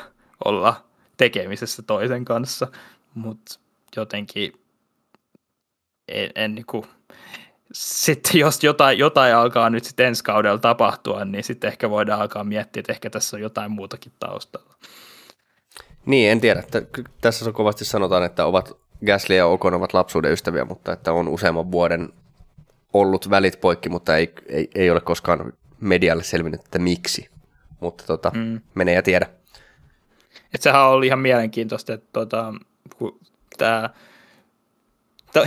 olla 0.45 0.83
tekemisessä 1.17 1.81
toisen 1.81 2.25
kanssa, 2.25 2.67
mutta 3.13 3.59
jotenkin 3.95 4.53
en, 6.07 6.31
en 6.35 6.55
niin 6.55 6.65
kuin, 6.65 6.85
sitten 7.73 8.39
jos 8.39 8.63
jotain, 8.63 8.97
jotain 8.97 9.35
alkaa 9.35 9.69
nyt 9.69 9.83
sitten 9.83 10.05
ensi 10.05 10.23
kaudella 10.23 10.57
tapahtua, 10.57 11.25
niin 11.25 11.43
sitten 11.43 11.67
ehkä 11.67 11.89
voidaan 11.89 12.21
alkaa 12.21 12.43
miettiä, 12.43 12.79
että 12.79 12.91
ehkä 12.91 13.09
tässä 13.09 13.37
on 13.37 13.41
jotain 13.41 13.71
muutakin 13.71 14.11
taustalla. 14.19 14.73
Niin, 16.05 16.31
en 16.31 16.41
tiedä. 16.41 16.63
Tässä 17.21 17.45
on 17.45 17.53
kovasti 17.53 17.85
sanotaan, 17.85 18.23
että 18.23 18.45
ovat 18.45 18.77
Gasly 19.05 19.35
ja 19.35 19.47
Ocon 19.47 19.73
ovat 19.73 19.93
lapsuuden 19.93 20.31
ystäviä, 20.31 20.65
mutta 20.65 20.93
että 20.93 21.13
on 21.13 21.27
useamman 21.27 21.71
vuoden 21.71 22.13
ollut 22.93 23.29
välit 23.29 23.61
poikki, 23.61 23.89
mutta 23.89 24.17
ei, 24.17 24.33
ei, 24.47 24.69
ei 24.75 24.91
ole 24.91 25.01
koskaan 25.01 25.53
medialle 25.79 26.23
selvinnyt, 26.23 26.61
että 26.61 26.79
miksi 26.79 27.33
mutta 27.83 28.03
tota, 28.07 28.31
mm. 28.35 28.61
menee 28.73 28.93
ja 28.93 29.03
tiedä. 29.03 29.27
Et 30.53 30.61
sehän 30.61 30.87
oli 30.87 31.07
ihan 31.07 31.19
mielenkiintoista, 31.19 31.93
että 31.93 32.09
tota, 32.13 32.53
tämä 33.57 33.89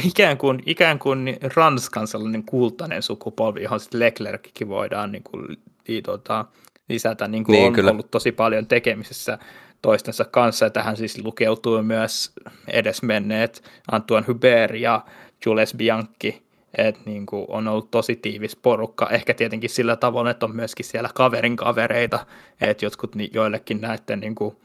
ikään 0.04 0.38
kuin, 0.38 0.62
ikään 0.66 0.98
kuin 0.98 1.36
Ranskan 1.54 2.06
sellainen 2.06 2.44
kultainen 2.44 3.02
sukupolvi, 3.02 3.62
johon 3.62 3.80
sitten 3.80 4.00
Leclerckin 4.00 4.68
voidaan 4.68 5.12
niin 5.12 5.22
kuin, 5.22 5.56
niin, 5.88 6.02
tota, 6.02 6.44
lisätä, 6.88 7.28
niin 7.28 7.44
kuin 7.44 7.52
niin, 7.52 7.66
on 7.66 7.72
kyllä. 7.72 7.90
ollut 7.90 8.10
tosi 8.10 8.32
paljon 8.32 8.66
tekemisessä 8.66 9.38
toistensa 9.82 10.24
kanssa, 10.24 10.66
ja 10.66 10.70
tähän 10.70 10.96
siis 10.96 11.24
lukeutuu 11.24 11.82
myös 11.82 12.32
edesmenneet 12.68 13.62
Antoine 13.92 14.26
Hubert 14.26 14.74
ja 14.74 15.04
Jules 15.46 15.74
Bianchi, 15.74 16.45
että 16.76 17.00
niin 17.04 17.26
kuin 17.26 17.44
on 17.48 17.68
ollut 17.68 17.90
tosi 17.90 18.16
tiivis 18.16 18.56
porukka. 18.56 19.08
Ehkä 19.10 19.34
tietenkin 19.34 19.70
sillä 19.70 19.96
tavoin, 19.96 20.26
että 20.26 20.46
on 20.46 20.56
myöskin 20.56 20.84
siellä 20.84 21.10
kaverin 21.14 21.56
kavereita, 21.56 22.26
että 22.60 22.86
jotkut 22.86 23.12
joillekin 23.32 23.80
näiden 23.80 24.20
niin 24.20 24.34
kuin, 24.34 24.56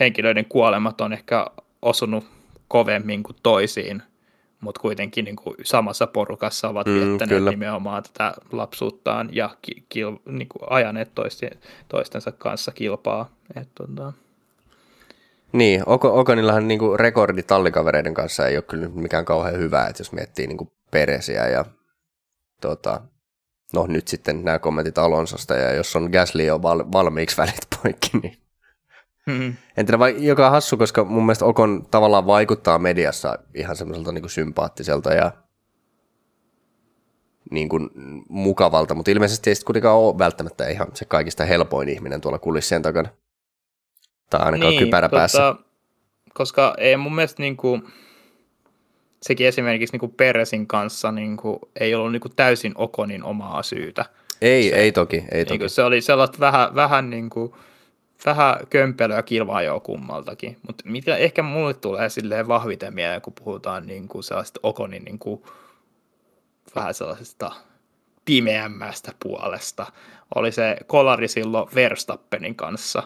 henkilöiden 0.00 0.44
kuolemat 0.44 1.00
on 1.00 1.12
ehkä 1.12 1.46
osunut 1.82 2.24
kovemmin 2.68 3.22
kuin 3.22 3.36
toisiin, 3.42 4.02
mutta 4.60 4.80
kuitenkin 4.80 5.24
niin 5.24 5.36
kuin 5.36 5.56
samassa 5.64 6.06
porukassa 6.06 6.68
ovat 6.68 6.86
mm, 6.86 6.94
viettäneet 6.94 7.38
kyllä. 7.38 7.50
nimenomaan 7.50 8.02
tätä 8.02 8.34
lapsuuttaan 8.52 9.28
ja 9.32 9.56
ki, 9.62 9.84
ki, 9.88 10.00
niin 10.26 10.48
kuin 10.48 10.62
ajaneet 10.70 11.10
toistensa 11.88 12.32
kanssa 12.32 12.72
kilpaa. 12.72 13.30
Et, 13.56 13.68
tota. 13.74 14.12
Niin, 15.52 15.82
Okonillahan 15.86 16.68
niinku 16.68 16.96
rekordi 16.96 17.42
tallikavereiden 17.42 18.14
kanssa 18.14 18.46
ei 18.46 18.56
ole 18.56 18.62
kyllä 18.62 18.88
mikään 18.88 19.24
kauhean 19.24 19.58
hyvä, 19.58 19.86
että 19.86 20.00
jos 20.00 20.12
miettii 20.12 20.46
niinku 20.46 20.72
Peresiä 20.90 21.48
ja 21.48 21.64
tota, 22.60 23.00
no 23.74 23.86
nyt 23.86 24.08
sitten 24.08 24.44
nämä 24.44 24.58
kommentit 24.58 24.98
Alonsosta 24.98 25.54
ja 25.54 25.72
jos 25.72 25.96
on 25.96 26.08
Gasly 26.12 26.50
on 26.50 26.62
val, 26.62 26.84
valmiiksi 26.92 27.36
välit 27.36 27.66
poikki, 27.82 28.10
niin 28.22 28.42
Mm-hmm. 29.26 29.54
En 29.76 29.86
tiedä, 29.86 29.98
vai, 29.98 30.16
joka 30.18 30.46
on 30.46 30.52
hassu, 30.52 30.76
koska 30.76 31.04
mun 31.04 31.22
mielestä 31.26 31.44
Okon 31.44 31.86
tavallaan 31.90 32.26
vaikuttaa 32.26 32.78
mediassa 32.78 33.38
ihan 33.54 33.76
semmoiselta 33.76 34.12
niin 34.12 34.22
kuin 34.22 34.30
sympaattiselta 34.30 35.14
ja 35.14 35.32
niin 37.50 37.68
kuin 37.68 37.90
mukavalta, 38.28 38.94
mutta 38.94 39.10
ilmeisesti 39.10 39.50
ei 39.50 39.54
sitten 39.54 39.66
kuitenkaan 39.66 39.96
ole 39.96 40.18
välttämättä 40.18 40.68
ihan 40.68 40.88
se 40.94 41.04
kaikista 41.04 41.44
helpoin 41.44 41.88
ihminen 41.88 42.20
tuolla 42.20 42.38
kulissien 42.38 42.82
takana. 42.82 43.08
Tai 44.32 44.44
ainakaan 44.44 44.70
niin, 44.70 44.84
kypärä 44.84 45.08
tota, 45.08 45.18
päässä. 45.18 45.54
Koska 46.34 46.74
ei 46.78 46.96
mun 46.96 47.14
mielestä 47.14 47.42
niin 47.42 47.56
kuin, 47.56 47.82
sekin 49.22 49.46
esimerkiksi 49.46 49.94
niin 49.94 50.00
kuin 50.00 50.12
Peresin 50.16 50.66
kanssa 50.66 51.12
niin 51.12 51.36
kuin, 51.36 51.58
ei 51.80 51.94
ollut 51.94 52.12
niin 52.12 52.20
kuin 52.20 52.36
täysin 52.36 52.72
Okonin 52.74 53.24
omaa 53.24 53.62
syytä. 53.62 54.04
Ei, 54.40 54.70
se, 54.70 54.76
ei 54.76 54.92
toki. 54.92 55.16
Ei 55.16 55.44
niin 55.44 55.46
toki. 55.46 55.68
Se 55.68 55.82
oli 55.82 56.00
sellaista 56.00 56.38
vähän, 56.40 56.74
vähän 56.74 57.10
niin 57.10 57.30
kuin, 57.30 57.52
vähän 58.26 58.56
kömpelöä 58.70 59.22
kilvaa 59.22 59.62
jo 59.62 59.80
kummaltakin, 59.80 60.56
mutta 60.66 60.84
mitä 60.86 61.16
ehkä 61.16 61.42
mulle 61.42 61.74
tulee 61.74 62.08
silleen 62.08 62.48
vahviten 62.48 62.94
mieleen, 62.94 63.22
kun 63.22 63.32
puhutaan 63.44 63.86
niin 63.86 64.08
kuin 64.08 64.22
sellaista 64.22 64.60
Okonin 64.62 65.04
niin 65.04 65.18
kuin, 65.18 65.42
vähän 66.74 66.94
sellaisesta 66.94 67.52
pimeämmästä 68.24 69.12
puolesta, 69.22 69.86
oli 70.34 70.52
se 70.52 70.76
kolari 70.86 71.28
silloin 71.28 71.68
Verstappenin 71.74 72.54
kanssa. 72.54 73.02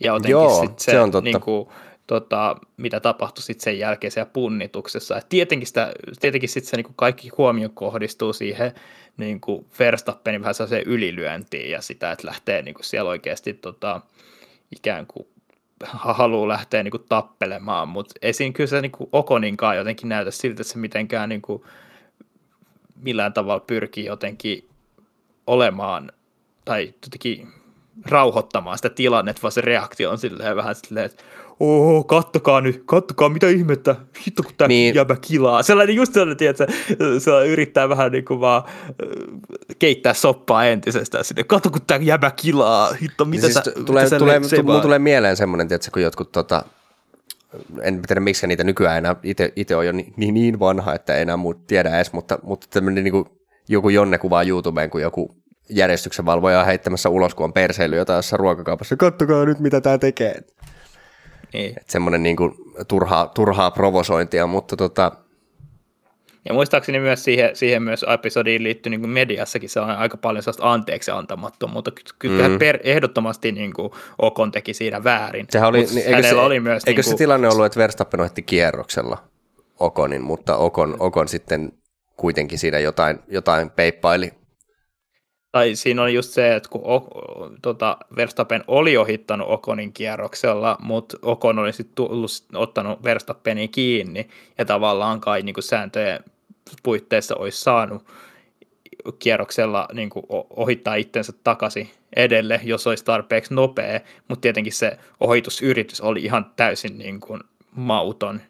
Ja 0.00 0.12
jotenkin 0.12 0.30
Joo, 0.30 0.60
sit 0.60 0.78
se, 0.78 0.90
se 0.90 1.00
on 1.00 1.10
totta. 1.10 1.24
Niin 1.24 1.40
kuin, 1.40 1.68
tota, 2.06 2.56
mitä 2.76 3.00
tapahtui 3.00 3.42
sitten 3.42 3.64
sen 3.64 3.78
jälkeen 3.78 4.10
siellä 4.10 4.30
punnituksessa. 4.32 5.16
Et 5.16 5.28
tietenkin 5.28 5.66
sitä, 5.66 5.92
tietenkin 6.20 6.48
sitten 6.48 6.70
se 6.70 6.76
niin 6.76 6.84
kuin 6.84 6.96
kaikki 6.96 7.30
huomio 7.38 7.68
kohdistuu 7.74 8.32
siihen 8.32 8.72
niin 9.16 9.40
kuin 9.40 9.66
Verstappenin 9.78 10.40
vähän 10.40 10.54
se 10.54 10.82
ylilyöntiin 10.86 11.70
ja 11.70 11.82
sitä, 11.82 12.12
että 12.12 12.26
lähtee 12.26 12.62
niin 12.62 12.74
kuin 12.74 12.84
siellä 12.84 13.10
oikeasti 13.10 13.54
tota, 13.54 14.00
ikään 14.76 15.06
kuin 15.06 15.26
haluaa 15.84 16.48
lähteä 16.48 16.82
niin 16.82 16.90
kuin 16.90 17.04
tappelemaan, 17.08 17.88
mutta 17.88 18.14
ei 18.22 18.32
siinä 18.32 18.52
kyllä 18.52 18.68
se 18.68 18.80
niin 18.80 18.92
kuin 18.92 19.08
Okoninkaan 19.12 19.76
jotenkin 19.76 20.08
näytä 20.08 20.30
siltä, 20.30 20.62
että 20.62 20.72
se 20.72 20.78
mitenkään 20.78 21.28
niin 21.28 21.42
kuin 21.42 21.62
millään 23.02 23.32
tavalla 23.32 23.64
pyrkii 23.66 24.04
jotenkin 24.04 24.68
olemaan 25.46 26.12
tai 26.64 26.94
jotenkin 27.04 27.48
rauhoittamaan 28.04 28.78
sitä 28.78 28.90
tilannetta, 28.90 29.42
vaan 29.42 29.52
se 29.52 29.60
reaktio 29.60 30.10
on 30.10 30.18
silleen 30.18 30.56
vähän 30.56 30.74
silleen, 30.74 31.06
että 31.06 31.24
oho, 31.60 32.04
kattokaa 32.04 32.60
nyt, 32.60 32.82
kattokaa 32.86 33.28
mitä 33.28 33.48
ihmettä, 33.48 33.96
hitto 34.26 34.42
kun 34.42 34.52
tämä 34.56 34.68
niin. 34.68 34.94
jäbä 34.94 35.16
kilaa. 35.20 35.62
Sellainen 35.62 35.96
just 35.96 36.12
sellainen, 36.12 36.36
tiedätkö, 36.36 36.66
se 37.18 37.46
yrittää 37.46 37.88
vähän 37.88 38.12
niin 38.12 38.24
kuin 38.24 38.40
vaan 38.40 38.62
keittää 39.78 40.14
soppaa 40.14 40.66
entisestään 40.66 41.24
sinne, 41.24 41.44
katso 41.44 41.70
kun 41.70 41.80
tämä 41.86 42.00
jäbä 42.02 42.30
kilaa, 42.30 42.92
hitto 43.02 43.24
mitä 43.24 43.42
siis 43.42 43.54
sä, 43.54 43.62
tulee, 43.86 44.04
mitä 44.04 44.18
tulee, 44.18 44.42
sä 44.44 44.56
tulee, 44.56 44.80
tulee 44.80 44.98
mieleen 44.98 45.36
semmoinen, 45.36 45.68
tiedätkö, 45.68 45.90
kun 45.92 46.02
jotkut 46.02 46.32
tota, 46.32 46.64
en 47.82 48.02
tiedä 48.02 48.20
miksi 48.20 48.46
niitä 48.46 48.64
nykyään 48.64 48.98
enää, 48.98 49.16
itse 49.56 49.76
on 49.76 49.86
jo 49.86 49.92
niin, 49.92 50.14
niin 50.16 50.58
vanha, 50.58 50.94
että 50.94 51.14
ei 51.14 51.22
enää 51.22 51.36
muut 51.36 51.66
tiedä 51.66 51.96
edes, 51.96 52.12
mutta, 52.12 52.38
mutta 52.42 52.66
tämmöinen 52.70 53.04
niin 53.04 53.12
kuin, 53.12 53.24
joku 53.68 53.88
Jonne 53.88 54.18
kuvaa 54.18 54.42
YouTubeen, 54.42 54.90
kun 54.90 55.00
joku 55.00 55.36
järjestyksen 55.68 56.26
valvoja 56.26 56.64
heittämässä 56.64 57.08
ulos, 57.08 57.34
kun 57.34 57.44
on 57.44 57.52
perseily 57.52 57.96
jotain 57.96 58.18
jossain 58.18 58.40
ruokakaupassa. 58.40 58.96
Kattokaa 58.96 59.44
nyt, 59.44 59.60
mitä 59.60 59.80
tämä 59.80 59.98
tekee. 59.98 60.40
Niin. 61.52 61.70
Että 61.70 61.92
semmoinen 61.92 62.22
niin 62.22 62.36
kuin 62.36 62.54
turhaa, 62.88 63.26
turhaa 63.26 63.70
provosointia, 63.70 64.46
mutta 64.46 64.76
tota, 64.76 65.12
ja 66.48 66.54
muistaakseni 66.54 67.00
myös 67.00 67.24
siihen, 67.24 67.56
siihen 67.56 67.82
myös 67.82 68.04
episodiin 68.14 68.62
liittyy 68.62 68.90
niin 68.90 69.00
kuin 69.00 69.10
mediassakin 69.10 69.70
se 69.70 69.80
on 69.80 69.90
aika 69.90 70.16
paljon 70.16 70.42
sellaista 70.42 70.72
anteeksi 70.72 71.10
antamattomuutta. 71.10 71.92
Kyllä 72.18 72.48
mm. 72.48 72.58
per, 72.58 72.78
ehdottomasti 72.82 73.52
niin 73.52 73.72
kuin 73.72 73.90
Okon 74.18 74.52
teki 74.52 74.74
siinä 74.74 75.04
väärin. 75.04 75.46
Sehän 75.50 75.68
oli, 75.68 75.86
niin, 75.94 76.06
eikö, 76.06 76.28
se, 76.28 76.34
oli 76.34 76.60
myös, 76.60 76.82
eikö 76.86 76.98
niin 76.98 77.04
kuin, 77.04 77.14
se 77.14 77.18
tilanne 77.18 77.48
ollut, 77.48 77.66
että 77.66 77.78
Verstappen 77.78 78.20
ohitti 78.20 78.42
kierroksella 78.42 79.18
Okonin, 79.80 80.22
mutta 80.22 80.56
Okon, 80.56 80.96
Okon 80.98 81.28
sitten 81.28 81.72
kuitenkin 82.16 82.58
siinä 82.58 82.78
jotain, 82.78 83.18
jotain 83.28 83.70
peippaili 83.70 84.32
tai 85.56 85.74
siinä 85.74 86.02
on 86.02 86.14
just 86.14 86.30
se, 86.30 86.54
että 86.54 86.68
kun 86.68 86.80
o, 86.84 87.08
tota, 87.62 87.96
Verstappen 88.16 88.64
oli 88.66 88.96
ohittanut 88.96 89.48
Okonin 89.50 89.92
kierroksella, 89.92 90.76
mutta 90.82 91.16
Okon 91.22 91.58
oli 91.58 91.72
sitten 91.72 91.94
tullut, 91.94 92.30
ottanut 92.54 93.04
Verstappenin 93.04 93.70
kiinni 93.70 94.28
ja 94.58 94.64
tavallaan 94.64 95.20
kai 95.20 95.42
niin 95.42 95.54
kuin 95.54 95.64
sääntöjen 95.64 96.24
puitteissa 96.82 97.36
olisi 97.36 97.60
saanut 97.60 98.04
kierroksella 99.18 99.88
niin 99.92 100.10
kuin 100.10 100.26
ohittaa 100.50 100.94
itsensä 100.94 101.32
takaisin 101.44 101.90
edelle, 102.16 102.60
jos 102.64 102.86
olisi 102.86 103.04
tarpeeksi 103.04 103.54
nopea, 103.54 104.00
mutta 104.28 104.42
tietenkin 104.42 104.72
se 104.72 104.98
ohitusyritys 105.20 106.00
oli 106.00 106.24
ihan 106.24 106.52
täysin 106.56 106.98
niin 106.98 107.20
kuin 107.20 107.40
mauton 107.70 108.40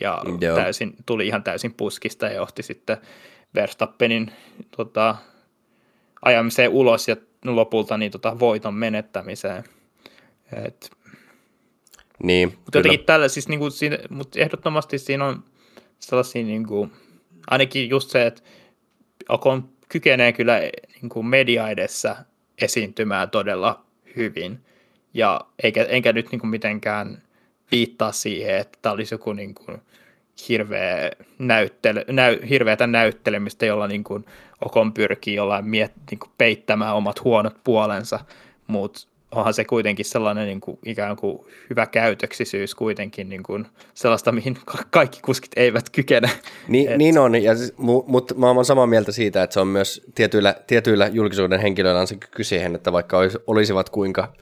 ja 0.00 0.22
täysin, 0.54 0.94
tuli 1.06 1.26
ihan 1.26 1.42
täysin 1.42 1.74
puskista 1.74 2.26
ja 2.26 2.32
johti 2.32 2.62
sitten 2.62 2.96
Verstappenin 3.54 4.32
tota, 4.76 5.16
ajamiseen 6.22 6.70
ulos 6.70 7.08
ja 7.08 7.16
lopulta 7.44 7.98
niin 7.98 8.12
tota, 8.12 8.38
voiton 8.38 8.74
menettämiseen. 8.74 9.64
Et, 10.66 10.90
niin, 12.22 12.48
mutta 12.48 12.78
jotenkin 12.78 13.04
tällä, 13.06 13.28
siis 13.28 13.48
niin 13.48 13.60
kuin, 13.60 13.72
siinä, 13.72 13.98
mutta 14.10 14.40
ehdottomasti 14.40 14.98
siinä 14.98 15.24
on 15.24 15.44
sellaisia, 15.98 16.42
niin 16.42 16.66
kuin, 16.66 16.92
ainakin 17.46 17.88
just 17.88 18.10
se, 18.10 18.26
että 18.26 18.42
Okon 19.28 19.68
kykenee 19.88 20.32
kyllä 20.32 20.58
niin 21.02 21.08
kuin 21.08 21.26
media 21.26 21.68
edessä 21.68 22.16
esiintymään 22.62 23.30
todella 23.30 23.84
hyvin. 24.16 24.60
Ja 25.14 25.40
eikä, 25.62 25.84
enkä 25.84 26.12
nyt 26.12 26.30
niin 26.30 26.40
kuin 26.40 26.50
mitenkään 26.50 27.22
viittaa 27.70 28.12
siihen, 28.12 28.56
että 28.58 28.78
tämä 28.82 28.92
olisi 28.92 29.14
joku 29.14 29.32
niin 29.32 29.54
kuin 29.54 29.78
hirveä 30.48 31.10
näyttele, 31.38 32.04
näy, 32.10 32.38
hirveätä 32.48 32.86
näyttelemistä, 32.86 33.66
jolla 33.66 33.88
niin 33.88 34.04
kuin 34.04 34.24
Okon 34.64 34.92
pyrkii 34.92 35.34
jollain 35.34 35.64
miet, 35.64 35.92
niin 36.10 36.18
kuin 36.18 36.30
peittämään 36.38 36.94
omat 36.94 37.24
huonot 37.24 37.54
puolensa, 37.64 38.20
mutta 38.66 39.00
onhan 39.32 39.54
se 39.54 39.64
kuitenkin 39.64 40.04
sellainen 40.04 40.46
niin 40.46 40.60
kuin, 40.60 40.78
ikään 40.84 41.16
kuin 41.16 41.38
hyvä 41.70 41.86
käytöksisyys 41.86 42.74
kuitenkin 42.74 43.28
niin 43.28 43.42
kuin 43.42 43.66
sellaista, 43.94 44.32
mihin 44.32 44.58
kaikki 44.90 45.20
kuskit 45.20 45.50
eivät 45.56 45.90
kykene. 45.90 46.30
Niin, 46.68 46.88
Et... 46.88 46.98
niin 46.98 47.18
on, 47.18 47.42
ja, 47.42 47.56
siis, 47.56 47.74
mutta 48.06 48.34
mä 48.34 48.50
oon 48.50 48.64
samaa 48.64 48.86
mieltä 48.86 49.12
siitä, 49.12 49.42
että 49.42 49.54
se 49.54 49.60
on 49.60 49.68
myös 49.68 50.04
tietyillä, 50.14 50.54
tietyillä 50.66 51.06
julkisuuden 51.06 51.60
henkilöillä 51.60 52.00
on 52.00 52.06
se 52.06 52.16
kyky 52.16 52.44
siihen, 52.44 52.74
että 52.74 52.92
vaikka 52.92 53.18
olisivat 53.46 53.90
kuinka, 53.90 54.32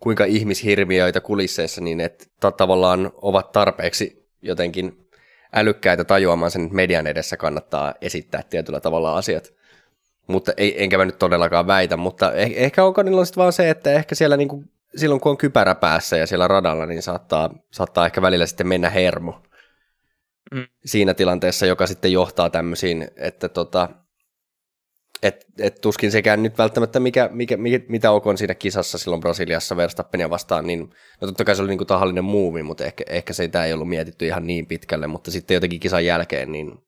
kuinka 0.00 0.24
ihmishirviöitä 0.24 1.20
kulisseissa, 1.20 1.80
niin 1.80 2.00
että 2.00 2.50
tavallaan 2.56 3.12
ovat 3.22 3.52
tarpeeksi 3.52 4.26
jotenkin 4.42 5.07
älykkäitä 5.52 6.04
tajuamaan 6.04 6.50
sen, 6.50 6.62
että 6.62 6.74
median 6.74 7.06
edessä 7.06 7.36
kannattaa 7.36 7.94
esittää 8.00 8.42
tietyllä 8.42 8.80
tavalla 8.80 9.16
asiat. 9.16 9.52
Mutta 10.26 10.52
ei, 10.56 10.82
enkä 10.82 10.98
mä 10.98 11.04
nyt 11.04 11.18
todellakaan 11.18 11.66
väitä, 11.66 11.96
mutta 11.96 12.32
eh, 12.32 12.52
ehkä 12.56 12.84
Okonilla 12.84 13.20
on 13.20 13.26
sitten 13.26 13.40
vaan 13.40 13.52
se, 13.52 13.70
että 13.70 13.92
ehkä 13.92 14.14
siellä 14.14 14.36
niinku, 14.36 14.64
silloin 14.96 15.20
kun 15.20 15.30
on 15.30 15.38
kypärä 15.38 15.74
päässä 15.74 16.16
ja 16.16 16.26
siellä 16.26 16.48
radalla, 16.48 16.86
niin 16.86 17.02
saattaa, 17.02 17.54
saattaa 17.70 18.06
ehkä 18.06 18.22
välillä 18.22 18.46
sitten 18.46 18.68
mennä 18.68 18.90
hermo 18.90 19.42
mm. 20.54 20.66
siinä 20.84 21.14
tilanteessa, 21.14 21.66
joka 21.66 21.86
sitten 21.86 22.12
johtaa 22.12 22.50
tämmöisiin, 22.50 23.08
että 23.16 23.48
tota, 23.48 23.88
et, 25.22 25.46
et 25.58 25.80
tuskin 25.80 26.10
sekään 26.10 26.42
nyt 26.42 26.58
välttämättä, 26.58 27.00
mikä, 27.00 27.30
mikä, 27.32 27.56
mikä, 27.56 27.80
mitä 27.88 28.10
Okon 28.10 28.38
siinä 28.38 28.54
kisassa 28.54 28.98
silloin 28.98 29.20
Brasiliassa 29.20 29.76
Verstappenia 29.76 30.30
vastaan, 30.30 30.66
niin 30.66 30.80
no 31.20 31.26
totta 31.26 31.44
kai 31.44 31.56
se 31.56 31.62
oli 31.62 31.68
niin 31.68 31.78
kuin 31.78 31.88
tahallinen 31.88 32.24
muuvi, 32.24 32.62
mutta 32.62 32.84
ehkä, 32.84 33.04
ehkä 33.08 33.32
se 33.32 33.50
ei 33.66 33.72
ollut 33.72 33.88
mietitty 33.88 34.26
ihan 34.26 34.46
niin 34.46 34.66
pitkälle, 34.66 35.06
mutta 35.06 35.30
sitten 35.30 35.54
jotenkin 35.54 35.80
kisan 35.80 36.04
jälkeen, 36.04 36.52
niin 36.52 36.78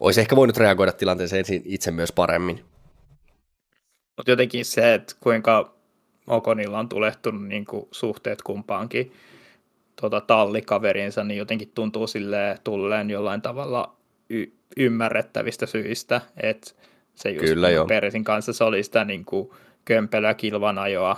olisi 0.00 0.20
ehkä 0.20 0.36
voinut 0.36 0.56
reagoida 0.56 0.92
tilanteeseen 0.92 1.44
itse 1.64 1.90
myös 1.90 2.12
paremmin. 2.12 2.64
Mutta 4.16 4.30
jotenkin 4.30 4.64
se, 4.64 4.94
että 4.94 5.14
kuinka 5.20 5.76
Okonilla 6.26 6.78
on 6.78 6.88
tulehtunut 6.88 7.48
niin 7.48 7.64
kuin 7.64 7.88
suhteet 7.90 8.42
kumpaankin 8.42 9.12
tota, 10.00 10.20
tallikaverinsa, 10.20 11.24
niin 11.24 11.38
jotenkin 11.38 11.72
tuntuu 11.74 12.06
sille 12.06 12.58
tulleen 12.64 13.10
jollain 13.10 13.42
tavalla 13.42 13.96
y- 14.30 14.52
ymmärrettävistä 14.76 15.66
syistä, 15.66 16.20
että 16.42 16.70
se 17.14 17.30
just 17.30 17.44
Kyllä, 17.44 17.70
joo. 17.70 17.86
Peresin 17.86 18.24
kanssa 18.24 18.52
se 18.52 18.64
oli 18.64 18.82
sitä 18.82 19.04
niin 19.04 19.24
kuin 19.24 19.50
kömpelöä 19.84 20.34
kilvanajoa, 20.34 21.16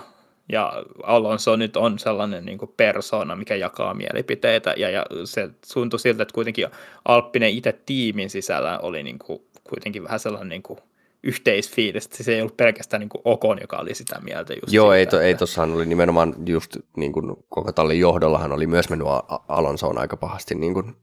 ja 0.51 0.83
Alonso 1.03 1.55
nyt 1.55 1.77
on 1.77 1.99
sellainen 1.99 2.45
niin 2.45 2.57
kuin 2.57 2.73
persona, 2.77 3.35
mikä 3.35 3.55
jakaa 3.55 3.93
mielipiteitä, 3.93 4.73
ja, 4.77 4.89
ja 4.89 5.05
se 5.25 5.49
tuntui 5.73 5.99
siltä, 5.99 6.23
että 6.23 6.33
kuitenkin 6.33 6.67
Alppinen 7.05 7.49
itse 7.49 7.79
tiimin 7.85 8.29
sisällä 8.29 8.79
oli 8.79 9.03
niin 9.03 9.19
kuin, 9.19 9.41
kuitenkin 9.69 10.03
vähän 10.03 10.19
sellainen 10.19 10.49
niin 10.49 10.63
kuin 10.63 10.79
yhteisfiilis, 11.23 12.09
se 12.11 12.33
ei 12.33 12.41
ollut 12.41 12.57
pelkästään 12.57 12.99
niin 12.99 13.09
kuin 13.09 13.21
Okon, 13.25 13.57
joka 13.61 13.77
oli 13.77 13.95
sitä 13.95 14.19
mieltä 14.23 14.53
just 14.53 14.73
Joo, 14.73 14.91
siitä, 14.91 14.97
ei, 14.97 15.05
to, 15.05 15.15
että... 15.17 15.27
ei 15.27 15.35
tossahan 15.35 15.71
oli 15.71 15.85
nimenomaan 15.85 16.35
just 16.45 16.77
niin 16.97 17.11
kuin 17.13 17.35
koko 17.49 17.71
tallin 17.71 17.99
johdollahan 17.99 18.51
oli 18.51 18.67
myös 18.67 18.89
mennyt 18.89 19.07
Alonsoon 19.47 19.97
aika 19.97 20.17
pahasti 20.17 20.55
niin, 20.55 20.73
kuin, 20.73 20.95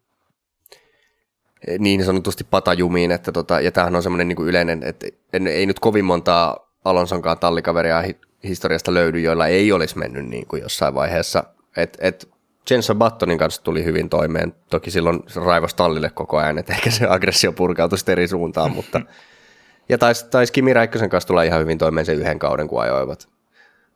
niin 1.78 2.04
sanotusti 2.04 2.44
patajumiin, 2.44 3.10
että 3.10 3.32
tota, 3.32 3.60
ja 3.60 3.72
tämähän 3.72 3.96
on 3.96 4.02
semmoinen 4.02 4.28
niin 4.28 4.48
yleinen, 4.48 4.82
että 4.82 5.06
en, 5.32 5.46
ei 5.46 5.66
nyt 5.66 5.80
kovin 5.80 6.04
montaa 6.04 6.66
Alonsonkaan 6.84 7.38
tallikaveria 7.38 8.04
historiasta 8.44 8.94
löydy, 8.94 9.20
joilla 9.20 9.46
ei 9.46 9.72
olisi 9.72 9.98
mennyt 9.98 10.26
niin 10.26 10.46
kuin 10.46 10.62
jossain 10.62 10.94
vaiheessa. 10.94 11.44
Et, 11.76 11.96
et 12.00 12.28
Jenson 12.70 12.98
Buttonin 12.98 13.38
kanssa 13.38 13.62
tuli 13.62 13.84
hyvin 13.84 14.08
toimeen. 14.08 14.54
Toki 14.70 14.90
silloin 14.90 15.20
raivos 15.34 15.74
tallille 15.74 16.10
koko 16.10 16.36
ajan, 16.36 16.58
että 16.58 16.72
ehkä 16.72 16.90
se 16.90 17.06
aggressio 17.08 17.52
purkautui 17.52 17.98
eri 18.08 18.28
suuntaan, 18.28 18.72
mutta 18.72 19.00
ja 19.88 19.98
taisi 19.98 20.26
tais 20.30 20.50
Kimi 20.50 20.72
Räikkösen 20.72 21.10
kanssa 21.10 21.28
tulla 21.28 21.42
ihan 21.42 21.60
hyvin 21.60 21.78
toimeen 21.78 22.06
sen 22.06 22.18
yhden 22.18 22.38
kauden, 22.38 22.68
kun 22.68 22.82
ajoivat. 22.82 23.28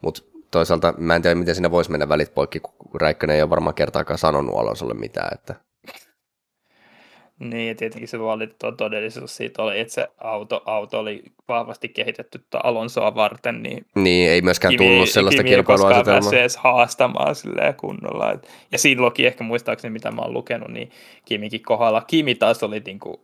Mutta 0.00 0.22
toisaalta 0.50 0.94
mä 0.98 1.16
en 1.16 1.22
tiedä, 1.22 1.34
miten 1.34 1.55
siinä 1.55 1.70
voisi 1.70 1.90
mennä 1.90 2.08
välit 2.08 2.34
poikki, 2.34 2.60
kun 2.60 3.00
Räikkönen 3.00 3.36
ei 3.36 3.42
ole 3.42 3.50
varmaan 3.50 3.74
kertaakaan 3.74 4.18
sanonut 4.18 4.58
Alonsolle 4.58 4.94
mitään. 4.94 5.34
Että 5.34 5.55
niin, 7.40 7.68
ja 7.68 7.74
tietenkin 7.74 8.08
se 8.08 8.20
valitettava 8.20 8.72
todellisuus 8.72 9.36
siitä 9.36 9.62
oli, 9.62 9.80
että 9.80 9.94
se 9.94 10.08
auto, 10.18 10.62
auto 10.66 10.98
oli 10.98 11.22
vahvasti 11.48 11.88
kehitetty 11.88 12.40
Alonsoa 12.62 13.14
varten, 13.14 13.62
niin, 13.62 13.86
niin 13.94 14.30
ei 14.30 14.42
myöskään 14.42 14.74
Kimi, 14.74 14.84
tullut 14.84 15.08
sellaista 15.08 15.42
Kimi 15.42 15.54
kilpailuasetelmaa. 15.54 16.32
edes 16.32 16.56
haastamaan 16.56 17.34
silleen 17.34 17.74
kunnolla. 17.74 18.32
Et, 18.32 18.48
ja 18.72 18.78
silloinkin 18.78 19.26
ehkä 19.26 19.44
muistaakseni, 19.44 19.92
mitä 19.92 20.10
mä 20.10 20.22
oon 20.22 20.32
lukenut, 20.32 20.68
niin 20.68 20.90
Kimikin 21.24 21.62
kohdalla. 21.62 22.00
Kimi 22.00 22.34
taas 22.34 22.62
oli 22.62 22.82
niinku, 22.86 23.20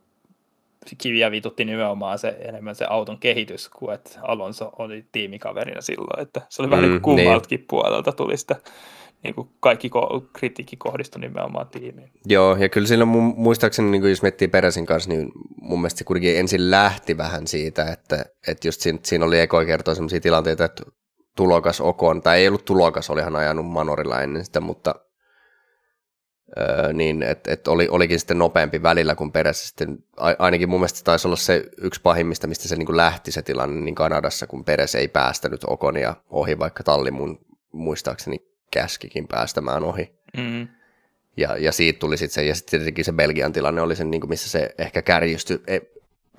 Kiviä 0.97 1.31
vitutti 1.31 1.65
nimenomaan 1.65 2.19
se 2.19 2.37
enemmän 2.39 2.75
se 2.75 2.85
auton 2.89 3.17
kehitys, 3.17 3.69
kuin 3.69 3.93
että 3.93 4.19
Alonso 4.21 4.71
oli 4.79 5.05
tiimikaverina 5.11 5.81
silloin. 5.81 6.21
Että 6.21 6.41
se 6.49 6.61
oli 6.61 6.69
vähän 6.69 6.85
mm, 6.85 6.91
niin 6.91 7.01
kuin 7.01 7.15
kummaltakin 7.15 7.57
niin. 7.59 7.67
puolelta 7.69 8.11
tuli 8.11 8.37
sitä 8.37 8.55
niin 9.23 9.35
kuin 9.35 9.49
kaikki 9.59 9.87
ko- 9.87 10.29
kritiikki 10.33 10.75
kohdistui 10.77 11.21
nimenomaan 11.21 11.67
tiimiin. 11.67 12.11
Joo, 12.25 12.55
ja 12.55 12.69
kyllä 12.69 12.87
silloin 12.87 13.07
mun, 13.07 13.33
muistaakseni, 13.37 13.91
niin 13.91 14.01
kuin 14.01 14.09
jos 14.09 14.21
miettii 14.21 14.47
Peresin 14.47 14.85
kanssa, 14.85 15.09
niin 15.09 15.31
mun 15.61 15.79
mielestä 15.79 15.97
se 15.97 16.03
kuitenkin 16.03 16.37
ensin 16.37 16.71
lähti 16.71 17.17
vähän 17.17 17.47
siitä, 17.47 17.85
että, 17.91 18.25
että 18.47 18.67
just 18.67 18.81
siinä, 18.81 18.99
siinä 19.03 19.25
oli 19.25 19.39
ekoa 19.39 19.65
kertoa 19.65 19.95
sellaisia 19.95 20.21
tilanteita, 20.21 20.65
että 20.65 20.83
tulokas 21.35 21.81
Okon, 21.81 22.21
tai 22.21 22.39
ei 22.39 22.47
ollut 22.47 22.65
tulokas, 22.65 23.09
olihan 23.09 23.35
ajanut 23.35 23.65
Manorilla 23.65 24.21
ennen 24.21 24.45
sitä, 24.45 24.59
mutta 24.59 24.95
öö, 26.57 26.93
niin, 26.93 27.23
että 27.23 27.51
et 27.51 27.67
oli, 27.67 27.87
olikin 27.91 28.19
sitten 28.19 28.39
nopeampi 28.39 28.83
välillä 28.83 29.15
kuin 29.15 29.31
Peres. 29.31 29.67
Sitten, 29.67 29.97
ainakin 30.39 30.69
mun 30.69 30.79
mielestä 30.79 31.01
taisi 31.03 31.27
olla 31.27 31.35
se 31.35 31.63
yksi 31.81 32.01
pahimmista, 32.01 32.47
mistä 32.47 32.67
se 32.67 32.75
niin 32.75 32.85
kuin 32.85 32.97
lähti 32.97 33.31
se 33.31 33.41
tilanne 33.41 33.81
niin 33.81 33.95
Kanadassa, 33.95 34.47
kun 34.47 34.65
Peres 34.65 34.95
ei 34.95 35.07
päästänyt 35.07 35.61
Okonia 35.67 36.15
ohi, 36.29 36.59
vaikka 36.59 36.83
talli 36.83 37.11
mun 37.11 37.39
muistaakseni 37.71 38.47
käskikin 38.71 39.27
päästämään 39.27 39.83
ohi. 39.83 40.19
Mm. 40.37 40.67
Ja, 41.37 41.57
ja 41.57 41.71
siitä 41.71 41.99
tuli 41.99 42.17
sitten 42.17 42.33
se, 42.33 42.45
ja 42.45 42.55
sitten 42.55 42.79
tietenkin 42.79 43.05
se 43.05 43.11
Belgian 43.11 43.53
tilanne 43.53 43.81
oli 43.81 43.95
se, 43.95 44.03
niin 44.03 44.21
kuin 44.21 44.29
missä 44.29 44.49
se 44.49 44.75
ehkä 44.77 45.01
kärjistyi 45.01 45.59
e, 45.67 45.79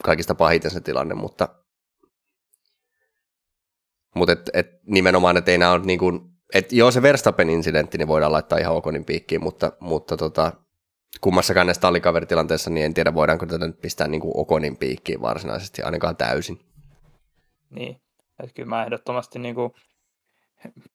kaikista 0.05 0.34
pahiten 0.34 0.70
se 0.70 0.81
tilanne, 0.81 1.15
mutta, 1.15 1.48
mutta 4.15 4.32
et, 4.32 4.50
et 4.55 4.70
nimenomaan, 4.86 5.36
että 5.36 5.50
ei 5.50 5.58
nämä 5.58 5.73
ole 5.73 5.84
niin 5.84 5.98
kuin, 5.98 6.20
että 6.55 6.76
joo 6.76 6.90
se 6.90 7.02
Verstappen-incidentti, 7.02 7.98
niin 7.98 8.08
voidaan 8.08 8.32
laittaa 8.32 8.58
ihan 8.58 8.74
Okonin 8.74 9.05
piikkiin, 9.05 9.42
mutta, 9.42 9.73
mutta 9.81 10.16
tota, 10.16 10.52
kummassakaan 11.20 11.66
näissä 11.66 11.81
tallikaveritilanteessa, 11.81 12.70
niin 12.70 12.86
en 12.86 12.94
tiedä 12.94 13.15
voidaanko 13.15 13.47
tätä 13.47 13.66
nyt 13.66 13.81
pistää 13.81 14.08
niin 14.08 14.20
kuin 14.20 14.32
Okonin 14.36 14.76
piikkiin 14.76 15.23
varsinaisesti, 15.23 15.82
ainakaan 15.82 16.16
täysin. 16.16 16.60
Niin, 17.70 18.00
että 18.42 18.55
kyllä 18.55 18.68
mä 18.68 18.84
ehdottomasti 18.84 19.39
niin 19.39 19.55
kuin 19.55 19.73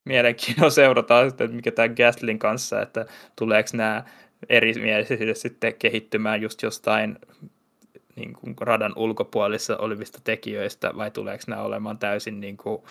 mielenkiinnolla 0.06 0.70
seurataan 0.70 1.30
sitten, 1.30 1.56
mikä 1.56 1.72
tämä 1.72 1.90
Gaslin 1.90 2.40
kanssa, 2.40 2.82
että 2.82 3.06
tuleeko 3.36 3.70
nämä 3.74 4.04
erimielisyydet 4.50 5.38
sitten 5.38 5.74
kehittymään 5.74 6.42
just 6.42 6.62
jostain 6.62 7.20
niin 8.16 8.34
kuin 8.34 8.56
radan 8.62 8.94
ulkopuolissa 8.96 9.78
olevista 9.78 10.20
tekijöistä, 10.24 10.92
vai 10.98 11.12
tuleeko 11.12 11.44
nämä 11.48 11.62
olemaan 11.62 11.98
täysin 11.98 12.40
niin 12.40 12.58
kuin 12.58 12.84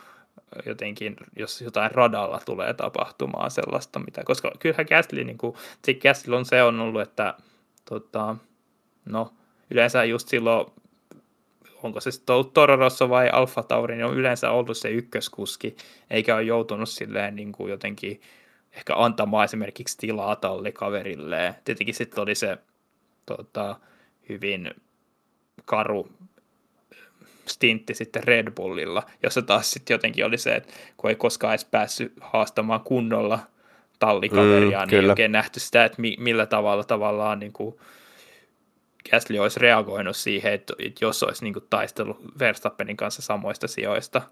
jotenkin, 0.67 1.17
jos 1.37 1.61
jotain 1.61 1.91
radalla 1.91 2.41
tulee 2.45 2.75
tapahtumaan 2.75 3.51
sellaista, 3.51 3.99
mitä, 3.99 4.23
koska 4.25 4.53
kyllähän 4.59 4.87
Gasly, 4.89 5.25
niin 5.25 5.39
kuin, 5.39 5.57
Gasly 6.03 6.37
on 6.37 6.45
se 6.45 6.63
on 6.63 6.81
ollut, 6.81 7.03
että 7.03 7.35
tota, 7.85 8.37
no, 9.05 9.33
yleensä 9.71 10.05
just 10.05 10.29
silloin 10.29 10.67
onko 11.83 12.01
se 12.01 12.11
Toro 12.53 12.77
Rosso 12.77 13.09
vai 13.09 13.29
Alfa 13.29 13.63
Tauri, 13.63 13.95
niin 13.97 14.05
on 14.05 14.17
yleensä 14.17 14.51
ollut 14.51 14.77
se 14.77 14.91
ykköskuski, 14.91 15.77
eikä 16.11 16.35
ole 16.35 16.43
joutunut 16.43 16.89
silleen 16.89 17.37
niin 17.37 17.53
kuin 17.53 17.71
jotenkin 17.71 18.21
ehkä 18.73 18.95
antamaan 18.97 19.45
esimerkiksi 19.45 19.99
tilaa 19.99 20.37
tallikaverilleen. 20.37 21.55
Tietenkin 21.65 21.95
sitten 21.95 22.23
oli 22.23 22.35
se 22.35 22.59
tota, 23.27 23.77
hyvin 24.29 24.71
karu 25.65 26.09
stintti 27.47 27.95
sitten 27.95 28.25
Red 28.25 28.51
Bullilla, 28.51 29.03
jossa 29.23 29.43
taas 29.43 29.71
sitten 29.71 29.95
jotenkin 29.95 30.25
oli 30.25 30.39
se, 30.39 30.55
että 30.55 30.73
kun 30.97 31.11
ei 31.11 31.17
koskaan 31.17 31.53
edes 31.53 31.65
päässyt 31.65 32.13
haastamaan 32.21 32.81
kunnolla 32.81 33.39
tallikaveria, 33.99 34.79
mm, 34.79 34.83
niin 34.83 34.89
kyllä. 34.89 35.13
oikein 35.13 35.33
nähty 35.33 35.61
sitä, 35.61 35.85
että 35.85 36.01
mi- 36.01 36.17
millä 36.19 36.47
tavalla 36.47 36.85
tavallaan 36.85 37.39
niin 37.39 37.53
kuin, 37.53 37.77
Gasly 39.11 39.39
olisi 39.39 39.61
reagoinut 39.61 40.17
siihen, 40.17 40.53
että 40.53 40.75
jos 41.01 41.23
olisi 41.23 41.45
niin 41.45 41.55
kuin 41.55 41.67
taistellut 41.71 42.39
Verstappenin 42.39 42.97
kanssa 42.97 43.23
samoista 43.23 43.69
sijoista, 43.69 44.23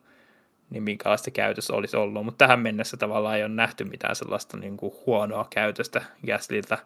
niin 0.71 0.83
minkälaista 0.83 1.31
käytös 1.31 1.71
olisi 1.71 1.97
ollut. 1.97 2.25
Mutta 2.25 2.45
tähän 2.45 2.61
mennessä 2.61 2.97
tavallaan 2.97 3.37
ei 3.37 3.43
ole 3.43 3.49
nähty 3.49 3.85
mitään 3.85 4.17
sellaista 4.17 4.57
niin 4.57 4.77
kuin 4.77 4.95
huonoa 5.07 5.47
käytöstä 5.51 6.03
Gaslyltä. 6.27 6.79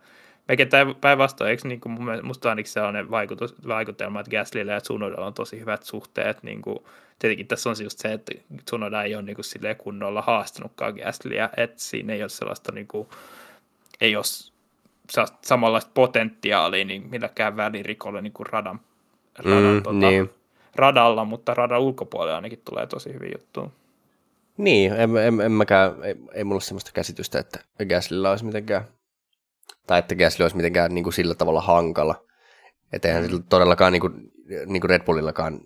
Mekin 0.48 0.68
päinvastoin, 1.00 1.50
eikö 1.50 1.68
niin 1.68 1.80
kuin 1.80 1.98
musta 2.22 2.48
ainakin 2.48 2.72
sellainen 2.72 3.10
vaikutus, 3.10 3.54
vaikutelma, 3.68 4.20
että 4.20 4.30
Gaslyllä 4.30 4.72
ja 4.72 4.80
Tsunodalla 4.80 5.26
on 5.26 5.34
tosi 5.34 5.60
hyvät 5.60 5.82
suhteet. 5.82 6.42
Niin 6.42 6.62
kuin, 6.62 6.78
tietenkin 7.18 7.46
tässä 7.46 7.70
on 7.70 7.76
just 7.82 7.98
se, 7.98 8.12
että 8.12 8.32
Tsunoda 8.64 9.02
ei 9.02 9.14
ole 9.14 9.22
niin 9.22 9.36
kuin 9.36 9.76
kunnolla 9.78 10.22
haastanutkaan 10.22 10.94
Gaslyä, 10.94 11.50
että 11.56 11.80
siinä 11.80 12.12
ei 12.12 12.22
ole 12.22 12.28
sellaista, 12.28 12.72
niin 12.72 12.88
kuin, 12.88 13.08
ei 14.00 14.16
ole 14.16 14.24
samanlaista 15.42 15.91
potentiaalia 15.94 16.84
niin 16.84 17.10
milläkään 17.10 17.57
välirikolle 17.57 18.23
niin 18.23 18.33
kuin 18.33 18.47
radan, 18.47 18.81
radan 19.39 19.74
mm, 19.74 19.83
tota, 19.83 19.97
niin. 19.97 20.31
radalla, 20.76 21.24
mutta 21.24 21.55
radan 21.55 21.81
ulkopuolella 21.81 22.36
ainakin 22.36 22.62
tulee 22.65 22.86
tosi 22.86 23.12
hyvin 23.12 23.33
juttu. 23.34 23.73
Niin, 24.57 24.92
en, 24.92 25.16
en, 25.16 25.41
en 25.41 25.52
mäkään, 25.52 26.05
ei, 26.05 26.15
ei 26.34 26.44
mulla 26.44 26.57
ole 26.57 26.60
sellaista 26.60 26.91
käsitystä, 26.94 27.39
että 27.39 27.60
Gaslylla 27.89 28.31
olisi 28.31 28.44
mitenkään, 28.44 28.84
tai 29.86 29.99
että 29.99 30.15
Gasly 30.15 30.42
olisi 30.42 30.57
mitenkään 30.57 30.94
niin 30.94 31.05
kuin 31.05 31.15
sillä 31.15 31.34
tavalla 31.34 31.60
hankala. 31.60 32.24
Että 32.92 33.08
eihän 33.08 33.31
mm. 33.31 33.42
todellakaan 33.49 33.92
niin 33.92 34.00
kuin, 34.00 34.33
niin 34.66 34.81
kuin 34.81 34.91
Red 34.91 35.05
Bullillakaan, 35.05 35.60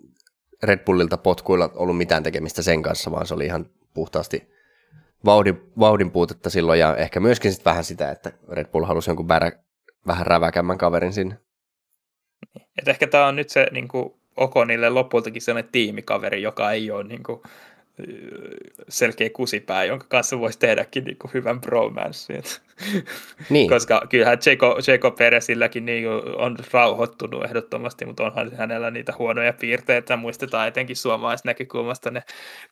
Red 0.63 0.79
Bullilta 0.85 1.17
potkuilla 1.17 1.69
ollut 1.75 1.97
mitään 1.97 2.23
tekemistä 2.23 2.61
sen 2.61 2.81
kanssa, 2.81 3.11
vaan 3.11 3.25
se 3.25 3.33
oli 3.33 3.45
ihan 3.45 3.65
puhtaasti 3.93 4.58
vauhdin, 5.25 5.61
vauhdin 5.79 6.11
puutetta 6.11 6.49
silloin 6.49 6.79
ja 6.79 6.95
ehkä 6.95 7.19
myöskin 7.19 7.53
sit 7.53 7.65
vähän 7.65 7.83
sitä, 7.83 8.11
että 8.11 8.31
Red 8.49 8.67
Bull 8.67 8.85
halusi 8.85 9.09
jonkun 9.09 9.27
bärä, 9.27 9.51
vähän 10.07 10.27
räväkämmän 10.27 10.77
kaverin 10.77 11.13
sinne. 11.13 11.37
Et 12.77 12.87
ehkä 12.87 13.07
tämä 13.07 13.27
on 13.27 13.35
nyt 13.35 13.49
se 13.49 13.67
niin 13.71 13.87
kuin 13.87 14.13
Okonille 14.37 14.89
lopultakin 14.89 15.41
sellainen 15.41 15.71
tiimikaveri, 15.71 16.41
joka 16.41 16.71
ei 16.71 16.91
ole 16.91 17.03
niin 17.03 17.23
kuin, 17.23 17.41
selkeä 18.89 19.29
kusipää, 19.29 19.83
jonka 19.83 20.05
kanssa 20.09 20.39
voisi 20.39 20.59
tehdäkin 20.59 21.03
niin 21.03 21.17
kuin 21.17 21.33
hyvän 21.33 21.61
bromanssin. 21.61 22.43
Niin. 23.49 23.69
Koska 23.73 24.01
kyllähän 24.09 24.39
Checo 24.81 25.11
Peresilläkin 25.11 25.85
niin 25.85 26.09
on 26.37 26.57
rauhoittunut 26.71 27.43
ehdottomasti, 27.43 28.05
mutta 28.05 28.23
onhan 28.23 28.51
hänellä 28.55 28.91
niitä 28.91 29.13
huonoja 29.19 29.53
piirteitä. 29.53 30.17
Muistetaan 30.17 30.67
etenkin 30.67 30.95
näkökulmasta 31.43 32.11
ne 32.11 32.23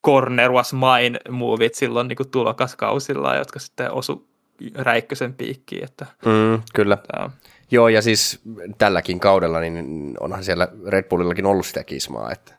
corner 0.06 0.52
was 0.52 0.74
mine 0.74 1.20
movit 1.30 1.76
silloin 1.76 2.08
niin 2.08 2.18
kuin 2.18 2.30
tulokaskausilla, 2.30 3.36
jotka 3.36 3.60
sitten 3.60 3.92
osu 3.92 4.28
Räikkösen 4.76 5.34
piikkiin. 5.34 5.84
Että 5.84 6.06
mm, 6.26 6.62
kyllä. 6.74 6.98
Tämä. 7.12 7.30
Joo, 7.72 7.88
ja 7.88 8.02
siis 8.02 8.42
tälläkin 8.78 9.20
kaudella 9.20 9.60
niin 9.60 10.18
onhan 10.20 10.44
siellä 10.44 10.68
Red 10.88 11.04
Bullillakin 11.04 11.46
ollut 11.46 11.66
sitä 11.66 11.84
kismaa, 11.84 12.32
että 12.32 12.58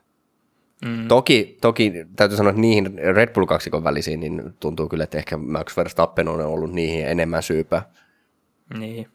Mm. 0.85 1.09
Toki, 1.09 1.59
toki 1.61 1.93
täytyy 2.17 2.37
sanoa, 2.37 2.51
että 2.51 2.61
niihin 2.61 2.99
Red 3.15 3.33
Bull 3.33 3.47
kaksikon 3.47 3.85
välisiin 3.85 4.21
niin 4.21 4.55
tuntuu 4.61 4.89
kyllä, 4.89 5.05
että 5.05 5.19
ehkä 5.19 5.37
Max 5.37 5.77
Verstappen 5.77 6.29
on 6.29 6.41
ollut 6.41 6.73
niihin 6.73 7.07
enemmän 7.07 7.43
syypä. 7.43 7.83
Niin. 8.79 9.09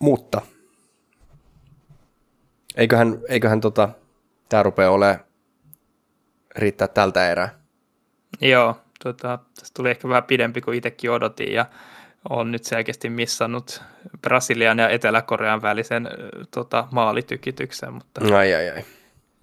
Mutta 0.00 0.42
eiköhän, 2.76 3.20
eiköhän 3.28 3.60
tota, 3.60 3.88
tämä 4.48 4.62
rupeaa 4.62 4.90
olemaan 4.90 5.24
riittää 6.56 6.88
tältä 6.88 7.30
erää. 7.30 7.60
Joo, 8.40 8.76
tota, 9.04 9.38
tästä 9.60 9.74
tuli 9.74 9.90
ehkä 9.90 10.08
vähän 10.08 10.24
pidempi 10.24 10.60
kuin 10.60 10.76
itsekin 10.76 11.10
odotin 11.10 11.52
ja 11.52 11.66
on 12.30 12.52
nyt 12.52 12.64
selkeästi 12.64 13.10
missannut 13.10 13.82
Brasilian 14.22 14.78
ja 14.78 14.88
Etelä-Korean 14.88 15.62
välisen 15.62 16.08
tota, 16.50 16.88
maalitykityksen, 16.90 17.92
mutta 17.92 18.20
ai, 18.36 18.54
ai, 18.54 18.70
ai. 18.70 18.84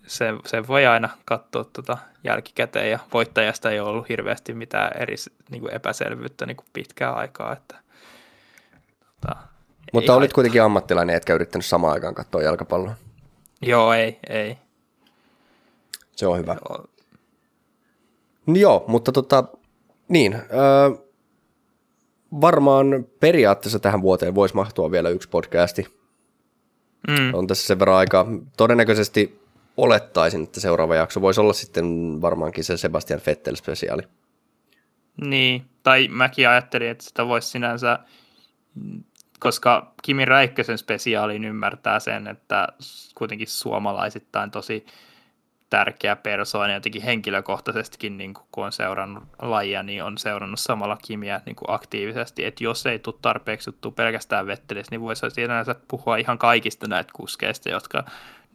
Se, 0.08 0.26
se 0.46 0.68
voi 0.68 0.86
aina 0.86 1.10
katsoa 1.26 1.64
tota 1.64 1.98
jälkikäteen 2.24 2.92
ja 2.92 3.00
voittajasta 3.14 3.72
ei 3.72 3.80
ollut 3.80 4.10
hirveästi 4.10 4.54
mitään 4.54 4.92
eri 5.02 5.16
niin 5.52 5.62
kuin 5.62 5.74
epäselvyyttä 5.74 6.46
niin 6.46 6.58
kuin 6.58 6.68
pitkään 6.74 7.16
aikaa. 7.16 7.54
Että, 7.54 7.76
tota, 9.22 9.36
mutta 9.94 10.14
olit 10.14 10.22
haittaa. 10.22 10.36
kuitenkin 10.36 10.64
ammattilainen, 10.64 11.16
etkä 11.16 11.34
yrittänyt 11.34 11.66
samaan 11.66 11.94
aikaan 11.94 12.16
katsoa 12.16 12.42
jalkapalloa. 12.42 12.96
Joo, 13.62 13.94
ei, 13.94 14.20
ei. 14.30 14.58
Se 16.16 16.28
on 16.28 16.38
hyvä. 16.38 16.56
Joo, 16.70 16.86
Joo 18.48 18.86
mutta 18.88 19.12
tota, 19.12 19.44
niin, 20.08 20.34
öö, 20.34 21.04
varmaan 22.42 23.06
periaatteessa 23.20 23.80
tähän 23.80 24.02
vuoteen 24.02 24.36
voisi 24.36 24.56
mahtua 24.56 24.92
vielä 24.92 25.10
yksi 25.10 25.30
podcasti. 25.30 25.88
Mm. 27.08 27.34
On 27.34 27.48
tässä 27.48 27.68
sen 27.68 27.80
verran 27.80 27.98
aika. 27.98 28.26
Todennäköisesti 28.58 29.44
olettaisin, 29.78 30.44
että 30.44 30.60
seuraava 30.60 30.96
jakso 30.96 31.22
voisi 31.22 31.42
olla 31.42 31.54
sitten 31.54 32.18
varmaankin 32.22 32.64
se 32.64 32.78
Sebastian 32.78 33.22
Vettel-spesiaali. 33.26 34.02
Niin, 35.22 35.66
tai 35.84 36.08
mäkin 36.08 36.50
ajattelin, 36.50 36.90
että 36.90 37.04
sitä 37.04 37.28
voisi 37.28 37.48
sinänsä, 37.50 38.00
koska 39.40 39.94
Kimi 40.04 40.26
Räikkösen 40.26 40.78
spesiaaliin 40.78 41.46
ymmärtää 41.46 42.00
sen, 42.00 42.28
että 42.28 42.68
kuitenkin 43.16 43.48
suomalaisittain 43.48 44.52
tosi 44.52 44.86
tärkeä 45.74 46.16
persoona, 46.16 46.74
jotenkin 46.74 47.02
henkilökohtaisestikin, 47.02 48.18
niin 48.18 48.34
kun 48.52 48.66
on 48.66 48.72
seurannut 48.72 49.24
lajia, 49.42 49.84
niin 49.84 50.04
on 50.04 50.18
seurannut 50.18 50.60
samalla 50.60 50.98
Kimiä 51.06 51.42
niin 51.46 51.56
kuin 51.56 51.72
aktiivisesti, 51.72 52.46
että 52.46 52.64
jos 52.64 52.86
ei 52.86 53.00
tule 53.00 53.16
tarpeeksi 53.22 53.68
juttu 53.68 53.92
pelkästään 53.92 54.48
Vettelis, 54.48 54.92
niin 54.92 55.02
voisi 55.02 55.30
sinänsä 55.30 55.76
puhua 55.88 56.18
ihan 56.18 56.38
kaikista 56.38 56.88
näitä 56.88 57.12
kuskeista, 57.16 57.70
jotka 57.70 58.04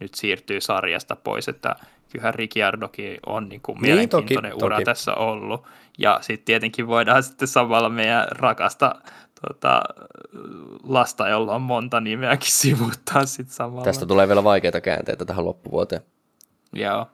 nyt 0.00 0.14
siirtyy 0.14 0.60
sarjasta 0.60 1.16
pois, 1.16 1.48
että 1.48 1.76
kyllähän 2.12 2.34
Ricciardokin 2.34 3.18
on 3.26 3.48
niin 3.48 3.60
kuin 3.60 3.74
niin, 3.74 3.82
mielenkiintoinen 3.82 4.52
toki, 4.52 4.64
ura 4.64 4.76
toki. 4.76 4.84
tässä 4.84 5.14
ollut, 5.14 5.66
ja 5.98 6.18
sitten 6.20 6.44
tietenkin 6.44 6.86
voidaan 6.86 7.22
sitten 7.22 7.48
samalla 7.48 7.88
meidän 7.88 8.26
rakasta 8.30 8.94
tota, 9.48 9.82
lasta, 10.82 11.28
jolla 11.28 11.54
on 11.54 11.62
monta 11.62 12.00
nimeäkin 12.00 12.52
sivuttaa 12.62 13.26
sitten 13.26 13.54
samalla. 13.54 13.84
Tästä 13.84 14.06
tulee 14.06 14.28
vielä 14.28 14.44
vaikeita 14.44 14.80
käänteitä 14.80 15.24
tähän 15.24 15.44
loppuvuoteen. 15.44 16.02
Joo. 16.72 17.06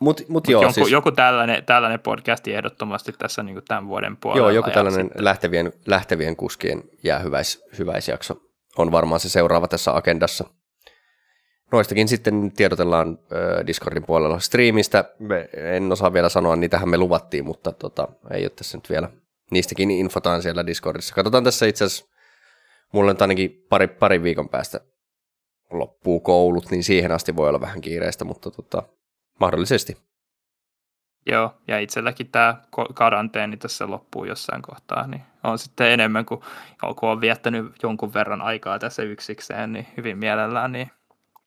Mut, 0.00 0.20
mut, 0.20 0.28
mut 0.28 0.48
joo, 0.48 0.62
joku, 0.62 0.74
siis... 0.74 0.90
joku 0.90 1.12
tällainen, 1.12 1.64
tällainen 1.64 2.00
podcasti 2.00 2.54
ehdottomasti 2.54 3.12
tässä 3.12 3.42
niin 3.42 3.62
tämän 3.68 3.88
vuoden 3.88 4.16
puolella. 4.16 4.46
Joo, 4.46 4.50
joku 4.50 4.70
tällainen 4.70 5.10
lähtevien, 5.14 5.72
lähtevien 5.86 6.36
kuskien 6.36 6.82
jäähyväis, 7.04 7.64
hyväisjakso 7.78 8.42
on 8.78 8.92
varmaan 8.92 9.20
se 9.20 9.28
seuraava 9.28 9.68
tässä 9.68 9.96
agendassa. 9.96 10.44
Noistakin 11.72 12.08
sitten 12.08 12.52
tiedotellaan 12.56 13.08
äh, 13.08 13.66
Discordin 13.66 14.04
puolella 14.04 14.38
striimistä. 14.38 15.04
Me, 15.18 15.48
en 15.52 15.92
osaa 15.92 16.12
vielä 16.12 16.28
sanoa, 16.28 16.56
niitähän 16.56 16.88
me 16.88 16.98
luvattiin, 16.98 17.44
mutta 17.44 17.72
tota, 17.72 18.08
ei 18.30 18.42
ole 18.42 18.50
tässä 18.50 18.78
nyt 18.78 18.90
vielä. 18.90 19.08
Niistäkin 19.50 19.90
infotaan 19.90 20.42
siellä 20.42 20.66
Discordissa. 20.66 21.14
Katsotaan 21.14 21.44
tässä 21.44 21.66
itse 21.66 21.84
asiassa, 21.84 22.04
mulla 22.92 23.10
on 23.10 23.16
ainakin 23.20 23.66
pari, 23.68 23.88
pari 23.88 24.22
viikon 24.22 24.48
päästä 24.48 24.80
loppuu 25.70 26.20
koulut, 26.20 26.70
niin 26.70 26.84
siihen 26.84 27.12
asti 27.12 27.36
voi 27.36 27.48
olla 27.48 27.60
vähän 27.60 27.80
kiireistä, 27.80 28.24
mutta 28.24 28.50
tota, 28.50 28.82
mahdollisesti. 29.40 29.96
Joo, 31.26 31.54
ja 31.68 31.78
itselläkin 31.78 32.30
tämä 32.30 32.62
karanteeni 32.94 33.56
tässä 33.56 33.90
loppuu 33.90 34.24
jossain 34.24 34.62
kohtaa, 34.62 35.06
niin 35.06 35.22
on 35.44 35.58
sitten 35.58 35.90
enemmän 35.90 36.26
kuin 36.26 36.40
kun 36.96 37.08
on 37.08 37.20
viettänyt 37.20 37.82
jonkun 37.82 38.14
verran 38.14 38.42
aikaa 38.42 38.78
tässä 38.78 39.02
yksikseen, 39.02 39.72
niin 39.72 39.86
hyvin 39.96 40.18
mielellään, 40.18 40.72
niin 40.72 40.90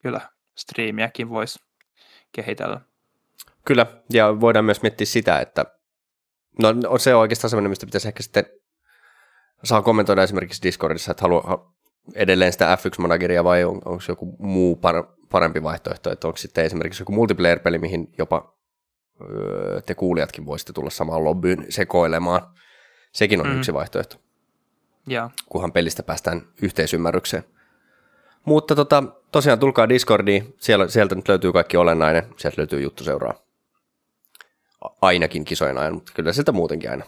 kyllä 0.01 0.21
striimiäkin 0.55 1.29
voisi 1.29 1.59
kehitellä. 2.31 2.81
Kyllä, 3.65 3.85
ja 4.09 4.39
voidaan 4.39 4.65
myös 4.65 4.81
miettiä 4.81 5.05
sitä, 5.05 5.39
että 5.39 5.65
no 6.61 6.97
se 6.97 7.15
on 7.15 7.21
oikeastaan 7.21 7.49
sellainen, 7.49 7.69
mistä 7.69 7.85
pitäisi 7.85 8.07
ehkä 8.07 8.23
sitten 8.23 8.45
saa 9.63 9.81
kommentoida 9.81 10.23
esimerkiksi 10.23 10.63
Discordissa, 10.63 11.11
että 11.11 11.21
haluaa 11.21 11.73
edelleen 12.15 12.51
sitä 12.51 12.75
F1-manageria 12.75 13.43
vai 13.43 13.63
on, 13.63 13.81
onko 13.85 14.03
joku 14.07 14.35
muu 14.39 14.79
parempi 15.31 15.63
vaihtoehto, 15.63 16.11
että 16.11 16.27
onko 16.27 16.37
sitten 16.37 16.65
esimerkiksi 16.65 17.01
joku 17.01 17.11
multiplayer-peli, 17.11 17.77
mihin 17.77 18.13
jopa 18.17 18.57
öö, 19.21 19.81
te 19.81 19.95
kuulijatkin 19.95 20.45
voisitte 20.45 20.73
tulla 20.73 20.89
samaan 20.89 21.23
lobbyyn 21.23 21.65
sekoilemaan. 21.69 22.41
Sekin 23.11 23.41
on 23.41 23.47
mm. 23.47 23.57
yksi 23.57 23.73
vaihtoehto. 23.73 24.17
Ja. 25.07 25.29
Kunhan 25.49 25.71
pelistä 25.71 26.03
päästään 26.03 26.41
yhteisymmärrykseen. 26.61 27.43
Mutta 28.45 28.75
tota, 28.75 29.03
tosiaan 29.31 29.59
tulkaa 29.59 29.89
Discordiin, 29.89 30.55
siellä, 30.57 30.87
sieltä 30.87 31.15
nyt 31.15 31.27
löytyy 31.27 31.53
kaikki 31.53 31.77
olennainen, 31.77 32.23
sieltä 32.37 32.61
löytyy 32.61 32.81
juttu 32.81 33.03
seuraa. 33.03 33.33
Ainakin 35.01 35.45
kisojen 35.45 35.77
ajan, 35.77 35.93
mutta 35.93 36.11
kyllä 36.15 36.33
sieltä 36.33 36.51
muutenkin 36.51 36.91
aina. 36.91 37.05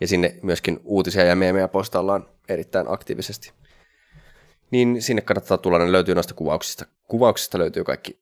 Ja 0.00 0.08
sinne 0.08 0.38
myöskin 0.42 0.80
uutisia 0.84 1.24
ja 1.24 1.36
meemejä 1.36 1.68
postaillaan 1.68 2.28
erittäin 2.48 2.86
aktiivisesti 2.88 3.52
niin 4.70 5.02
sinne 5.02 5.22
kannattaa 5.22 5.58
tulla, 5.58 5.78
ne 5.78 5.92
löytyy 5.92 6.14
noista 6.14 6.34
kuvauksista. 6.34 6.86
Kuvauksista 7.08 7.58
löytyy 7.58 7.84
kaikki 7.84 8.18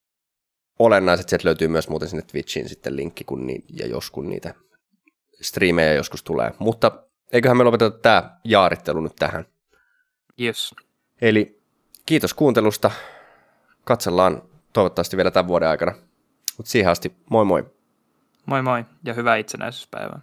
olennaiset, 0.78 1.28
sieltä 1.28 1.48
löytyy 1.48 1.68
myös 1.68 1.88
muuten 1.88 2.08
sinne 2.08 2.22
Twitchiin 2.22 2.68
sitten 2.68 2.96
linkki, 2.96 3.24
kun 3.24 3.46
niin, 3.46 3.64
ja 3.68 3.86
jos 3.86 4.10
kun 4.10 4.28
niitä 4.28 4.54
striimejä 5.40 5.92
joskus 5.92 6.22
tulee. 6.22 6.52
Mutta 6.58 6.92
eiköhän 7.32 7.56
me 7.56 7.64
lopeteta 7.64 7.98
tämä 7.98 8.36
jaarittelu 8.44 9.00
nyt 9.00 9.16
tähän. 9.18 9.46
Yes. 10.40 10.74
Eli 11.20 11.62
kiitos 12.06 12.34
kuuntelusta. 12.34 12.90
Katsellaan 13.84 14.42
toivottavasti 14.72 15.16
vielä 15.16 15.30
tämän 15.30 15.48
vuoden 15.48 15.68
aikana. 15.68 15.92
Mutta 16.56 16.70
siihen 16.70 16.90
asti, 16.90 17.12
moi 17.30 17.44
moi. 17.44 17.70
Moi 18.46 18.62
moi 18.62 18.84
ja 19.04 19.14
hyvää 19.14 19.36
itsenäisyyspäivää. 19.36 20.20